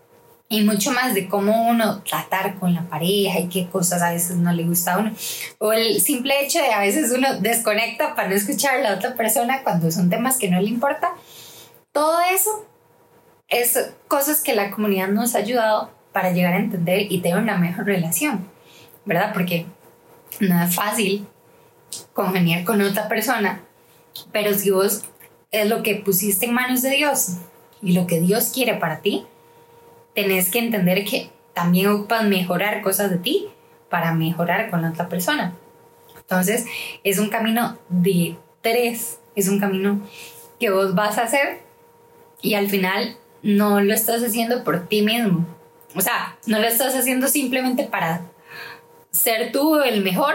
y 0.48 0.62
mucho 0.62 0.93
más 0.93 1.14
de 1.14 1.28
cómo 1.28 1.68
uno 1.68 2.02
tratar 2.02 2.55
con 2.59 2.73
la 2.73 2.82
pareja 2.82 3.40
y 3.40 3.48
qué 3.48 3.66
cosas 3.68 4.02
a 4.02 4.12
veces 4.12 4.36
no 4.36 4.52
le 4.52 4.64
gusta 4.64 4.94
a 4.94 4.98
uno. 4.98 5.12
O 5.59 5.73
el 5.73 6.01
simple 6.01 6.44
hecho 6.44 6.60
de 6.60 6.73
a 6.73 6.81
veces 6.81 7.12
uno 7.16 7.40
desconecta 7.40 8.14
para 8.14 8.28
no 8.28 8.35
escuchar 8.35 8.77
a 8.77 8.82
la 8.82 8.94
otra 8.94 9.14
persona 9.14 9.62
cuando 9.64 9.90
son 9.90 10.09
temas 10.09 10.39
que 10.39 10.48
no 10.48 10.60
le 10.60 10.68
importa. 10.68 11.14
Todo 11.93 12.20
eso 12.32 12.64
es 13.48 13.93
cosas 14.06 14.40
que 14.40 14.55
la 14.55 14.70
comunidad 14.70 15.09
nos 15.09 15.35
ha 15.35 15.39
ayudado 15.39 15.90
para 16.12 16.32
llegar 16.32 16.55
a 16.55 16.59
entender 16.59 17.10
y 17.10 17.20
tener 17.20 17.39
una 17.39 17.59
mejor 17.59 17.86
relación, 17.86 18.48
¿verdad? 19.05 19.32
Porque 19.32 19.66
no 20.40 20.62
es 20.62 20.74
fácil 20.74 21.27
congeniar 22.12 22.64
con 22.64 22.81
otra 22.82 23.09
persona, 23.09 23.62
pero 24.32 24.55
si 24.55 24.70
vos 24.70 25.05
es 25.51 25.68
lo 25.68 25.82
que 25.82 25.97
pusiste 25.97 26.47
en 26.47 26.55
manos 26.55 26.82
de 26.82 26.90
Dios 26.90 27.36
y 27.82 27.93
lo 27.93 28.06
que 28.06 28.20
Dios 28.20 28.51
quiere 28.55 28.74
para 28.74 29.01
ti, 29.01 29.27
tenés 30.16 30.51
que 30.51 30.59
entender 30.59 31.05
que 31.05 31.30
también 31.52 31.88
ocupas 31.88 32.24
mejorar 32.24 32.82
cosas 32.82 33.10
de 33.10 33.18
ti 33.18 33.48
para 33.90 34.14
mejorar 34.14 34.70
con 34.70 34.82
la 34.82 34.90
otra 34.90 35.09
persona. 35.09 35.55
Entonces, 36.18 36.64
es 37.05 37.18
un 37.18 37.28
camino 37.28 37.78
de 37.90 38.36
tres, 38.62 39.18
es 39.36 39.48
un 39.48 39.60
camino 39.60 40.01
que 40.59 40.70
vos 40.70 40.94
vas 40.94 41.18
a 41.18 41.24
hacer 41.24 41.60
y 42.40 42.55
al 42.55 42.68
final 42.68 43.16
no 43.43 43.80
lo 43.80 43.93
estás 43.93 44.22
haciendo 44.24 44.64
por 44.64 44.88
ti 44.88 45.02
mismo. 45.02 45.47
O 45.94 46.01
sea, 46.01 46.36
no 46.47 46.59
lo 46.59 46.66
estás 46.66 46.94
haciendo 46.94 47.28
simplemente 47.28 47.84
para 47.84 48.22
ser 49.10 49.52
tú 49.52 49.76
el 49.76 50.02
mejor, 50.02 50.34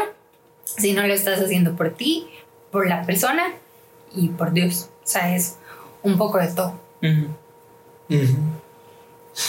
sino 0.63 1.05
lo 1.05 1.13
estás 1.13 1.41
haciendo 1.41 1.75
por 1.75 1.89
ti, 1.89 2.27
por 2.71 2.87
la 2.87 3.01
persona 3.03 3.51
y 4.15 4.29
por 4.29 4.53
Dios. 4.53 4.89
O 5.03 5.07
sea, 5.07 5.35
es 5.35 5.57
un 6.03 6.17
poco 6.17 6.37
de 6.37 6.47
todo. 6.49 6.79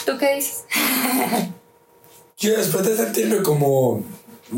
¿Tú 0.07 0.13
qué 0.19 0.37
dices? 0.37 0.65
Yo 2.39 2.57
después 2.57 2.85
de 2.85 2.97
sentirme 2.97 3.43
como 3.43 4.03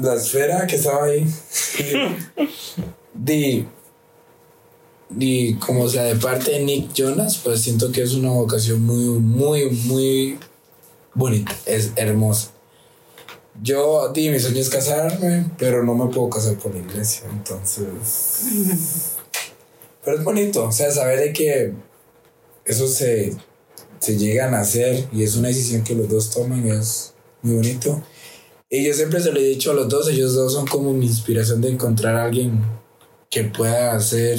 la 0.00 0.14
esfera 0.14 0.66
que 0.66 0.76
estaba 0.76 1.04
ahí, 1.04 1.26
di, 3.14 3.66
di, 5.10 5.54
como 5.56 5.88
sea 5.88 6.04
de 6.04 6.16
parte 6.16 6.52
de 6.52 6.60
Nick 6.60 6.92
Jonas, 6.94 7.40
pues 7.44 7.60
siento 7.60 7.92
que 7.92 8.02
es 8.02 8.14
una 8.14 8.30
vocación 8.30 8.82
muy, 8.82 9.20
muy, 9.20 9.70
muy 9.84 10.38
bonita, 11.14 11.54
es 11.66 11.92
hermosa. 11.96 12.50
Yo, 13.62 14.08
di, 14.12 14.30
mi 14.30 14.40
sueño 14.40 14.60
es 14.60 14.70
casarme, 14.70 15.50
pero 15.58 15.84
no 15.84 15.94
me 15.94 16.12
puedo 16.12 16.30
casar 16.30 16.56
por 16.56 16.74
la 16.74 16.80
iglesia, 16.80 17.24
entonces... 17.30 17.86
Pero 20.04 20.18
es 20.18 20.24
bonito, 20.24 20.64
o 20.64 20.72
sea, 20.72 20.90
saber 20.90 21.18
de 21.18 21.32
que 21.32 21.72
eso 22.66 22.86
se, 22.86 23.34
se 24.04 24.18
llegan 24.18 24.54
a 24.54 24.60
hacer 24.60 25.08
y 25.12 25.22
es 25.22 25.34
una 25.34 25.48
decisión 25.48 25.82
que 25.82 25.94
los 25.94 26.10
dos 26.10 26.28
toman 26.28 26.68
es 26.68 27.14
muy 27.40 27.56
bonito. 27.56 28.02
Y 28.68 28.84
yo 28.84 28.92
siempre 28.92 29.20
se 29.20 29.32
lo 29.32 29.40
he 29.40 29.44
dicho 29.44 29.70
a 29.70 29.74
los 29.74 29.88
dos, 29.88 30.08
ellos 30.08 30.34
dos 30.34 30.52
son 30.52 30.66
como 30.66 30.92
mi 30.92 31.06
inspiración 31.06 31.62
de 31.62 31.70
encontrar 31.70 32.16
a 32.16 32.24
alguien 32.24 32.62
que 33.30 33.44
pueda 33.44 33.96
hacer, 33.96 34.38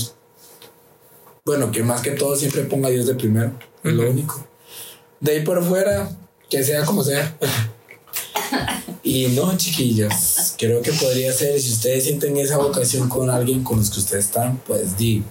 bueno, 1.45 1.71
que 1.71 1.81
más 1.81 2.01
que 2.01 2.11
todo 2.11 2.35
siempre 2.35 2.63
ponga 2.63 2.89
a 2.89 2.91
Dios 2.91 3.07
de 3.07 3.15
primero, 3.15 3.57
es 3.83 3.93
lo 3.93 4.07
único. 4.07 4.45
De 5.19 5.31
ahí 5.31 5.43
por 5.43 5.63
fuera, 5.63 6.15
que 6.47 6.63
sea 6.63 6.85
como 6.85 7.03
sea. 7.03 7.35
y 9.03 9.27
no, 9.29 9.57
chiquillos, 9.57 10.53
creo 10.59 10.83
que 10.83 10.91
podría 10.91 11.33
ser, 11.33 11.59
si 11.59 11.71
ustedes 11.71 12.03
sienten 12.03 12.37
esa 12.37 12.57
vocación 12.57 13.09
con 13.09 13.31
alguien 13.31 13.63
con 13.63 13.79
los 13.79 13.89
que 13.89 13.99
ustedes 13.99 14.25
están, 14.25 14.61
pues 14.67 14.95
di, 14.95 15.23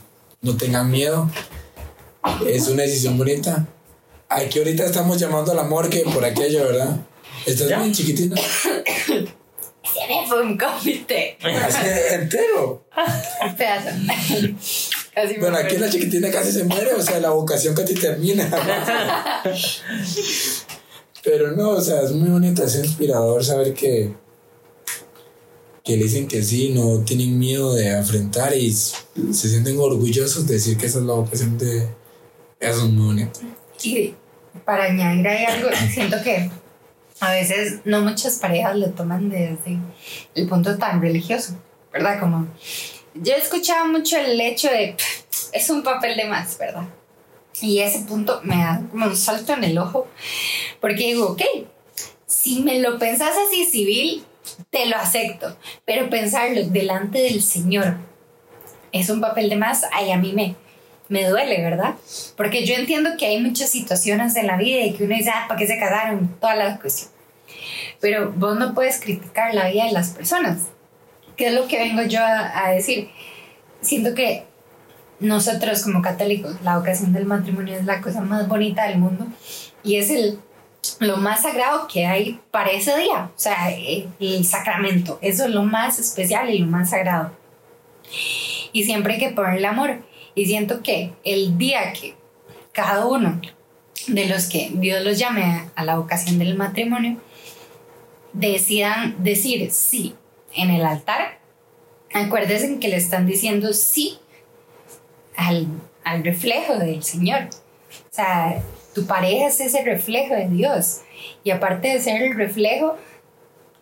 no 0.42 0.56
tengan 0.56 0.90
miedo. 0.90 1.30
Es 2.46 2.66
una 2.66 2.82
decisión 2.82 3.16
bonita. 3.16 3.68
Aquí 4.34 4.58
ahorita 4.58 4.84
estamos 4.86 5.18
llamando 5.18 5.52
al 5.52 5.58
amor 5.60 5.88
que 5.88 6.00
por 6.00 6.24
aquello, 6.24 6.64
¿verdad? 6.64 6.96
Estás 7.46 7.68
Ya. 7.68 7.78
bien 7.78 7.92
chiquitina. 7.92 8.36
Se 8.36 10.08
me 10.08 10.26
fue 10.26 10.42
un 10.42 10.58
comité. 10.58 11.36
Así 11.42 11.86
entero. 12.10 12.84
Un 13.46 13.54
pedazo. 13.56 13.90
Casi 15.14 15.34
me 15.34 15.38
Bueno, 15.38 15.56
aquí 15.58 15.76
la 15.76 15.88
chiquitina 15.88 16.30
casi 16.30 16.50
se 16.50 16.64
muere, 16.64 16.94
o 16.94 17.02
sea, 17.02 17.20
la 17.20 17.30
vocación 17.30 17.74
casi 17.74 17.94
termina. 17.94 18.50
Pero 21.22 21.52
no, 21.52 21.70
o 21.70 21.80
sea, 21.80 22.02
es 22.02 22.12
muy 22.12 22.28
bonito, 22.28 22.64
es 22.64 22.74
inspirador 22.76 23.44
saber 23.44 23.72
que, 23.72 24.12
que 25.84 25.96
le 25.96 26.04
dicen 26.04 26.26
que 26.28 26.42
sí, 26.42 26.70
no 26.70 26.98
tienen 27.04 27.38
miedo 27.38 27.74
de 27.74 27.88
enfrentar 27.88 28.54
y 28.56 28.72
se 28.72 29.48
sienten 29.48 29.78
orgullosos 29.78 30.46
de 30.46 30.54
decir 30.54 30.76
que 30.76 30.86
esa 30.86 30.98
es 30.98 31.04
la 31.04 31.14
vocación 31.14 31.56
de... 31.56 31.88
Eso 32.60 32.84
es 32.86 32.90
muy 32.90 33.06
bonito. 33.06 33.40
Y 33.82 34.14
para 34.64 34.84
añadir 34.84 35.26
ahí 35.28 35.44
algo, 35.44 35.68
siento 35.90 36.22
que 36.22 36.50
a 37.20 37.30
veces 37.30 37.80
no 37.84 38.00
muchas 38.02 38.38
parejas 38.38 38.76
lo 38.76 38.90
toman 38.90 39.30
desde 39.30 39.78
el 40.34 40.48
punto 40.48 40.76
tan 40.78 41.00
religioso, 41.00 41.56
¿verdad? 41.92 42.20
Como 42.20 42.46
yo 43.14 43.34
he 43.34 43.38
escuchado 43.38 43.86
mucho 43.86 44.18
el 44.18 44.40
hecho 44.40 44.68
de 44.68 44.94
"Pff, 44.96 45.50
es 45.52 45.70
un 45.70 45.82
papel 45.82 46.16
de 46.16 46.24
más, 46.24 46.58
¿verdad? 46.58 46.84
Y 47.60 47.78
ese 47.78 48.00
punto 48.00 48.40
me 48.42 48.56
da 48.56 48.82
como 48.90 49.06
un 49.06 49.16
salto 49.16 49.52
en 49.52 49.64
el 49.64 49.78
ojo, 49.78 50.08
porque 50.80 51.04
digo, 51.04 51.28
ok, 51.28 51.42
si 52.26 52.60
me 52.62 52.80
lo 52.80 52.98
pensás 52.98 53.34
así 53.46 53.64
civil, 53.64 54.24
te 54.70 54.86
lo 54.86 54.96
acepto, 54.96 55.56
pero 55.84 56.10
pensarlo 56.10 56.64
delante 56.64 57.18
del 57.20 57.40
Señor 57.42 57.96
es 58.92 59.08
un 59.10 59.20
papel 59.20 59.48
de 59.48 59.56
más, 59.56 59.84
ay, 59.92 60.10
a 60.12 60.18
mí 60.18 60.32
me, 60.32 60.56
me 61.08 61.28
duele, 61.28 61.62
¿verdad? 61.62 61.94
Porque 62.36 62.64
yo 62.64 62.74
entiendo 62.74 63.10
que 63.18 63.26
hay 63.26 63.40
muchas 63.40 63.70
situaciones 63.70 64.36
en 64.36 64.46
la 64.46 64.56
vida 64.56 64.84
y 64.84 64.94
que 64.94 65.04
uno 65.04 65.14
dice, 65.14 65.30
ah, 65.30 65.44
¿para 65.48 65.58
qué 65.58 65.66
se 65.66 65.78
casaron? 65.78 66.36
Toda 66.40 66.54
la 66.56 66.78
cuestión. 66.78 67.10
Pero 68.00 68.32
vos 68.32 68.58
no 68.58 68.74
puedes 68.74 69.00
criticar 69.00 69.54
la 69.54 69.68
vida 69.68 69.84
de 69.84 69.92
las 69.92 70.10
personas. 70.10 70.68
¿Qué 71.36 71.48
es 71.48 71.54
lo 71.54 71.66
que 71.66 71.78
vengo 71.78 72.02
yo 72.02 72.20
a, 72.22 72.70
decir? 72.70 73.10
Siento 73.80 74.14
que 74.14 74.44
nosotros 75.20 75.82
como 75.82 76.00
católicos, 76.00 76.56
la 76.62 76.78
ocasión 76.78 77.12
del 77.12 77.26
matrimonio 77.26 77.76
es 77.76 77.84
la 77.84 78.00
cosa 78.00 78.20
más 78.20 78.48
bonita 78.48 78.86
del 78.88 78.98
mundo 78.98 79.26
y 79.82 79.96
es 79.96 80.10
el, 80.10 80.38
lo 81.00 81.16
más 81.18 81.42
sagrado 81.42 81.88
que 81.88 82.06
hay 82.06 82.40
para 82.50 82.70
ese 82.70 82.96
día. 82.98 83.30
O 83.34 83.38
sea, 83.38 83.70
el, 83.70 84.08
el 84.20 84.44
sacramento, 84.44 85.18
eso 85.22 85.44
es 85.44 85.50
lo 85.50 85.64
más 85.64 85.98
especial 85.98 86.50
y 86.50 86.58
lo 86.58 86.66
más 86.66 86.90
sagrado. 86.90 87.32
Y 88.72 88.84
siempre 88.84 89.14
hay 89.14 89.20
que 89.20 89.30
ponerle 89.30 89.66
amor. 89.66 89.98
Y 90.34 90.46
siento 90.46 90.82
que 90.82 91.12
el 91.24 91.58
día 91.58 91.92
que 91.92 92.14
cada 92.72 93.06
uno 93.06 93.40
de 94.08 94.26
los 94.26 94.46
que 94.46 94.70
Dios 94.74 95.02
los 95.04 95.18
llame 95.18 95.68
a, 95.74 95.84
la 95.84 95.96
vocación 95.96 96.38
del 96.38 96.56
matrimonio, 96.56 97.18
decidan 98.32 99.22
decir 99.22 99.70
sí 99.70 100.14
en 100.54 100.70
el 100.70 100.84
altar, 100.84 101.38
acuérdense 102.12 102.78
que 102.78 102.88
le 102.88 102.96
están 102.96 103.26
diciendo 103.26 103.72
sí 103.72 104.18
al, 105.36 105.68
al 106.02 106.24
reflejo 106.24 106.76
del 106.78 107.02
Señor. 107.02 107.44
O 107.44 108.14
sea, 108.14 108.62
tu 108.94 109.06
pareja 109.06 109.46
es 109.46 109.60
ese 109.60 109.82
reflejo 109.82 110.34
de 110.34 110.48
Dios. 110.48 111.00
Y 111.42 111.50
aparte 111.50 111.88
de 111.88 112.00
ser 112.00 112.22
el 112.22 112.34
reflejo, 112.34 112.96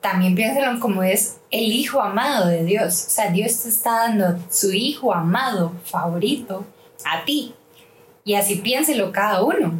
también 0.02 0.34
piénsalo 0.34 0.80
como 0.80 1.02
es 1.02 1.38
el 1.50 1.72
hijo 1.72 2.02
amado 2.02 2.48
de 2.48 2.64
Dios. 2.64 3.06
O 3.06 3.10
sea, 3.10 3.30
Dios 3.30 3.62
te 3.62 3.68
está 3.68 4.08
dando 4.08 4.38
su 4.50 4.72
hijo 4.72 5.14
amado, 5.14 5.72
favorito, 5.84 6.66
a 7.04 7.24
ti. 7.24 7.54
Y 8.24 8.34
así 8.34 8.56
piénselo 8.56 9.12
cada 9.12 9.42
uno. 9.42 9.72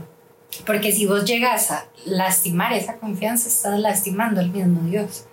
Porque 0.64 0.92
si 0.92 1.06
vos 1.06 1.24
llegas 1.24 1.70
a 1.70 1.86
lastimar 2.06 2.72
esa 2.72 2.98
confianza, 2.98 3.48
estás 3.48 3.78
lastimando 3.80 4.40
al 4.40 4.50
mismo 4.50 4.88
Dios. 4.88 5.24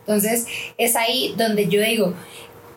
Entonces, 0.00 0.46
es 0.76 0.96
ahí 0.96 1.34
donde 1.36 1.68
yo 1.68 1.80
digo, 1.80 2.14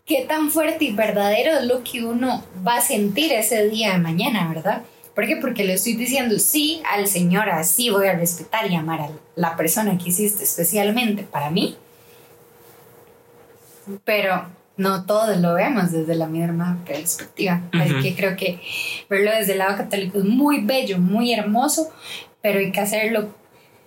qué 0.05 0.21
tan 0.21 0.51
fuerte 0.51 0.85
y 0.85 0.91
verdadero 0.91 1.57
es 1.57 1.65
lo 1.65 1.83
que 1.83 2.05
uno 2.05 2.43
va 2.65 2.75
a 2.75 2.81
sentir 2.81 3.31
ese 3.33 3.69
día 3.69 3.93
de 3.93 3.97
mañana, 3.97 4.47
¿verdad? 4.47 4.83
¿Por 5.15 5.25
qué? 5.25 5.37
Porque 5.37 5.63
le 5.63 5.73
estoy 5.73 5.93
diciendo 5.93 6.37
sí 6.39 6.83
al 6.91 7.07
Señor, 7.07 7.49
así 7.49 7.89
voy 7.89 8.07
a 8.07 8.13
respetar 8.13 8.69
y 8.69 8.75
amar 8.75 9.01
a 9.01 9.09
la 9.35 9.55
persona 9.55 9.97
que 9.97 10.09
hiciste 10.09 10.43
especialmente 10.43 11.23
para 11.23 11.49
mí. 11.49 11.77
Pero 14.03 14.45
no 14.77 15.05
todos 15.05 15.37
lo 15.37 15.53
vemos 15.53 15.91
desde 15.91 16.15
la 16.15 16.27
misma 16.27 16.79
perspectiva. 16.85 17.61
Así 17.71 17.93
Ujú. 17.93 18.01
que 18.01 18.15
creo 18.15 18.35
que 18.35 18.59
verlo 19.09 19.31
desde 19.31 19.53
el 19.53 19.59
lado 19.59 19.77
católico 19.77 20.17
es 20.19 20.25
muy 20.25 20.61
bello, 20.61 20.97
muy 20.97 21.33
hermoso, 21.33 21.89
pero 22.41 22.59
hay 22.59 22.71
que 22.71 22.81
hacerlo 22.81 23.29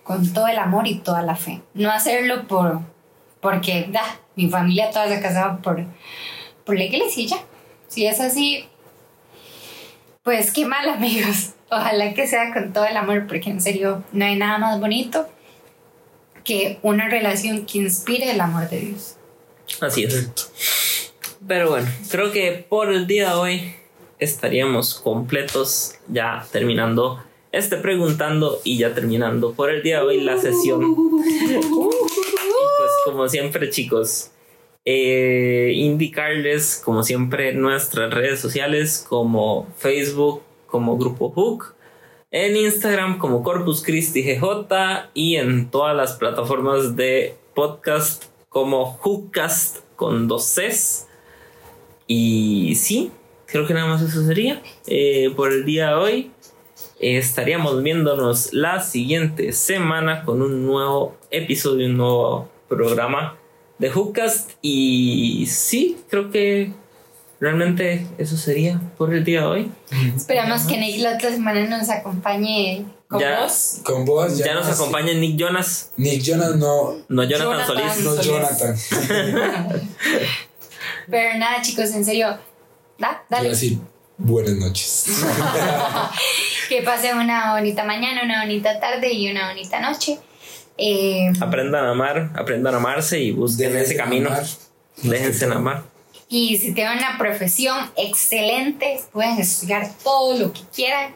con 0.03 0.33
todo 0.33 0.47
el 0.47 0.57
amor 0.57 0.87
y 0.87 0.99
toda 0.99 1.21
la 1.21 1.35
fe. 1.35 1.61
No 1.75 1.91
hacerlo 1.91 2.47
por 2.47 2.81
porque 3.39 3.87
da, 3.91 4.03
mi 4.35 4.49
familia 4.49 4.89
toda 4.91 5.07
se 5.07 5.21
casaba 5.21 5.57
por, 5.61 5.85
por 6.65 6.75
la 6.77 6.83
iglesia 6.85 7.23
y 7.23 7.27
ya. 7.27 7.37
Si 7.87 8.05
es 8.05 8.19
así, 8.19 8.65
pues 10.29 10.51
qué 10.51 10.63
mal 10.63 10.87
amigos. 10.87 11.53
Ojalá 11.71 12.13
que 12.13 12.27
sea 12.27 12.53
con 12.53 12.71
todo 12.71 12.85
el 12.85 12.95
amor, 12.95 13.25
porque 13.25 13.49
en 13.49 13.59
serio 13.59 14.03
no 14.11 14.25
hay 14.25 14.35
nada 14.35 14.59
más 14.59 14.79
bonito 14.79 15.27
que 16.43 16.77
una 16.83 17.09
relación 17.09 17.65
que 17.65 17.79
inspire 17.79 18.29
el 18.29 18.39
amor 18.39 18.69
de 18.69 18.79
Dios. 18.79 19.15
Así 19.81 20.03
es. 20.03 20.29
Pero 21.47 21.71
bueno, 21.71 21.87
creo 22.11 22.31
que 22.31 22.63
por 22.69 22.93
el 22.93 23.07
día 23.07 23.29
de 23.29 23.33
hoy 23.33 23.75
estaríamos 24.19 24.99
completos 24.99 25.95
ya 26.07 26.45
terminando 26.51 27.23
este 27.51 27.77
preguntando 27.77 28.61
y 28.63 28.77
ya 28.77 28.93
terminando 28.93 29.53
por 29.53 29.71
el 29.71 29.81
día 29.81 30.01
de 30.01 30.05
hoy 30.05 30.21
la 30.21 30.37
sesión. 30.37 30.83
Y 30.83 31.53
pues 31.55 32.91
como 33.03 33.27
siempre 33.27 33.71
chicos, 33.71 34.29
eh, 34.91 35.71
indicarles 35.75 36.81
como 36.83 37.03
siempre 37.03 37.53
nuestras 37.53 38.11
redes 38.11 38.39
sociales 38.39 39.05
como 39.07 39.67
Facebook, 39.77 40.41
como 40.65 40.97
Grupo 40.97 41.29
Hook, 41.29 41.75
en 42.31 42.57
Instagram 42.57 43.19
como 43.19 43.43
Corpus 43.43 43.83
Christi 43.83 44.23
GJ 44.23 45.11
y 45.13 45.35
en 45.35 45.69
todas 45.69 45.95
las 45.95 46.13
plataformas 46.13 46.95
de 46.95 47.35
podcast 47.53 48.25
como 48.49 48.93
Hookcast 48.93 49.81
con 49.95 50.27
dos 50.27 50.55
Cs. 50.55 51.07
Y 52.07 52.73
sí, 52.73 53.11
creo 53.45 53.67
que 53.67 53.75
nada 53.75 53.85
más 53.85 54.01
eso 54.01 54.25
sería. 54.25 54.59
Eh, 54.87 55.31
por 55.35 55.53
el 55.53 55.65
día 55.65 55.89
de 55.89 55.93
hoy 55.93 56.31
estaríamos 56.99 57.83
viéndonos 57.83 58.53
la 58.53 58.81
siguiente 58.81 59.51
semana 59.51 60.23
con 60.25 60.41
un 60.41 60.65
nuevo 60.65 61.15
episodio, 61.29 61.85
un 61.85 61.97
nuevo 61.97 62.49
programa 62.67 63.38
de 63.79 63.89
Hookcast. 63.89 64.51
Y 64.61 65.47
sí, 65.49 65.97
creo 66.09 66.29
que 66.31 66.71
realmente 67.39 68.05
eso 68.17 68.37
sería 68.37 68.79
por 68.97 69.13
el 69.13 69.23
día 69.23 69.41
de 69.41 69.45
hoy. 69.47 69.71
Esperamos 70.15 70.63
que 70.63 70.77
Nick 70.77 70.99
la 71.01 71.15
otra 71.15 71.31
semana 71.31 71.65
nos 71.65 71.89
acompañe 71.89 72.85
con 73.07 73.19
Ya. 73.19 73.41
vos. 73.41 73.77
Con 73.83 74.05
vos 74.05 74.37
Ya, 74.37 74.53
nos 74.53 74.67
no- 74.67 74.73
acompaña 74.73 75.13
Nick 75.13 75.37
Jonas, 75.37 75.91
Nick 75.97 76.21
Jonas, 76.21 76.55
no, 76.57 76.95
no 77.07 77.23
Jonathan, 77.23 77.67
Jonathan. 77.67 77.97
Solís. 77.97 78.05
no. 78.05 78.21
Jonathan. 78.21 78.75
Pero 81.09 81.37
nada, 81.39 81.61
chicos, 81.61 81.89
en 81.91 82.05
serio. 82.05 82.37
Da, 82.97 83.23
Quiero 83.27 83.43
dale. 83.43 83.49
decir 83.49 83.79
buenas 84.17 84.53
noches. 84.55 85.05
Que 86.69 86.83
pasen 86.83 87.17
una 87.17 87.53
bonita 87.53 87.83
mañana, 87.83 88.21
una 88.23 88.41
bonita 88.43 88.79
tarde 88.79 89.11
y 89.11 89.31
una 89.31 89.47
bonita 89.49 89.79
noche. 89.79 90.19
Eh, 90.81 91.31
Aprendan 91.41 91.83
a 91.85 91.91
amar, 91.91 92.31
aprendan 92.35 92.73
a 92.73 92.77
amarse 92.77 93.19
y 93.19 93.31
busquen 93.31 93.75
ese 93.75 93.97
camino. 93.97 94.29
amar. 94.29 94.45
Déjense 95.03 95.45
amar. 95.45 95.83
y 96.29 96.57
si 96.57 96.73
tienen 96.73 96.99
una 96.99 97.17
profesión 97.17 97.77
excelente, 97.97 99.01
pueden 99.11 99.37
estudiar 99.39 99.89
todo 100.03 100.37
lo 100.37 100.53
que 100.53 100.61
quieran. 100.73 101.13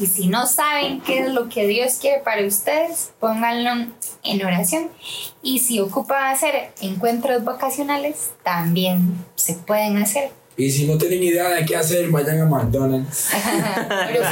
Y 0.00 0.06
si 0.06 0.28
no 0.28 0.46
saben 0.46 1.00
qué 1.00 1.20
es 1.20 1.32
lo 1.32 1.48
que 1.48 1.66
Dios 1.66 1.94
quiere 2.00 2.22
para 2.22 2.46
ustedes, 2.46 3.10
pónganlo 3.20 3.88
en 4.24 4.46
oración. 4.46 4.90
Y 5.42 5.58
si 5.58 5.80
ocupan 5.80 6.32
hacer 6.32 6.70
encuentros 6.80 7.42
vacacionales, 7.44 8.30
también 8.44 9.24
se 9.34 9.54
pueden 9.54 9.96
hacer. 9.98 10.30
Y 10.56 10.70
si 10.70 10.86
no 10.86 10.98
tienen 10.98 11.22
idea 11.22 11.50
de 11.50 11.64
qué 11.66 11.76
hacer, 11.76 12.08
vayan 12.10 12.40
a 12.40 12.46
McDonald's. 12.46 13.30
Pero 14.12 14.24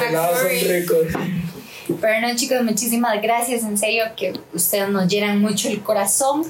Pero 2.00 2.20
no, 2.20 2.34
chicos, 2.34 2.62
muchísimas 2.62 3.20
gracias. 3.22 3.62
En 3.62 3.78
serio, 3.78 4.04
que 4.16 4.38
ustedes 4.52 4.88
nos 4.88 5.08
llenan 5.08 5.40
mucho 5.40 5.68
el 5.68 5.82
corazón. 5.82 6.44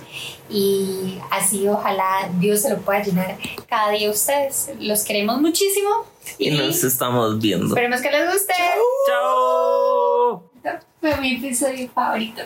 Y 0.48 1.18
así, 1.30 1.66
ojalá 1.68 2.30
Dios 2.38 2.62
se 2.62 2.70
lo 2.70 2.78
pueda 2.78 3.02
llenar 3.02 3.36
cada 3.68 3.90
día 3.90 4.08
a 4.08 4.12
ustedes. 4.12 4.70
Los 4.78 5.04
queremos 5.04 5.40
muchísimo. 5.40 5.88
Y 6.38 6.50
nos 6.50 6.82
estamos 6.84 7.38
viendo. 7.38 7.66
esperemos 7.66 8.00
que 8.00 8.10
les 8.10 8.32
guste. 8.32 8.54
¡Chao! 9.06 10.50
Fue 11.00 11.16
mi 11.18 11.36
episodio 11.36 11.88
favorito. 11.90 12.42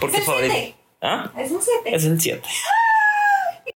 ¿Por 0.00 0.10
qué 0.10 0.18
el 0.18 0.22
favorito? 0.22 0.54
¿Ah? 1.00 1.30
Es 1.36 1.50
un 1.50 1.60
7. 1.60 1.94
Es 1.94 2.04
el 2.04 2.20
7. 2.20 2.42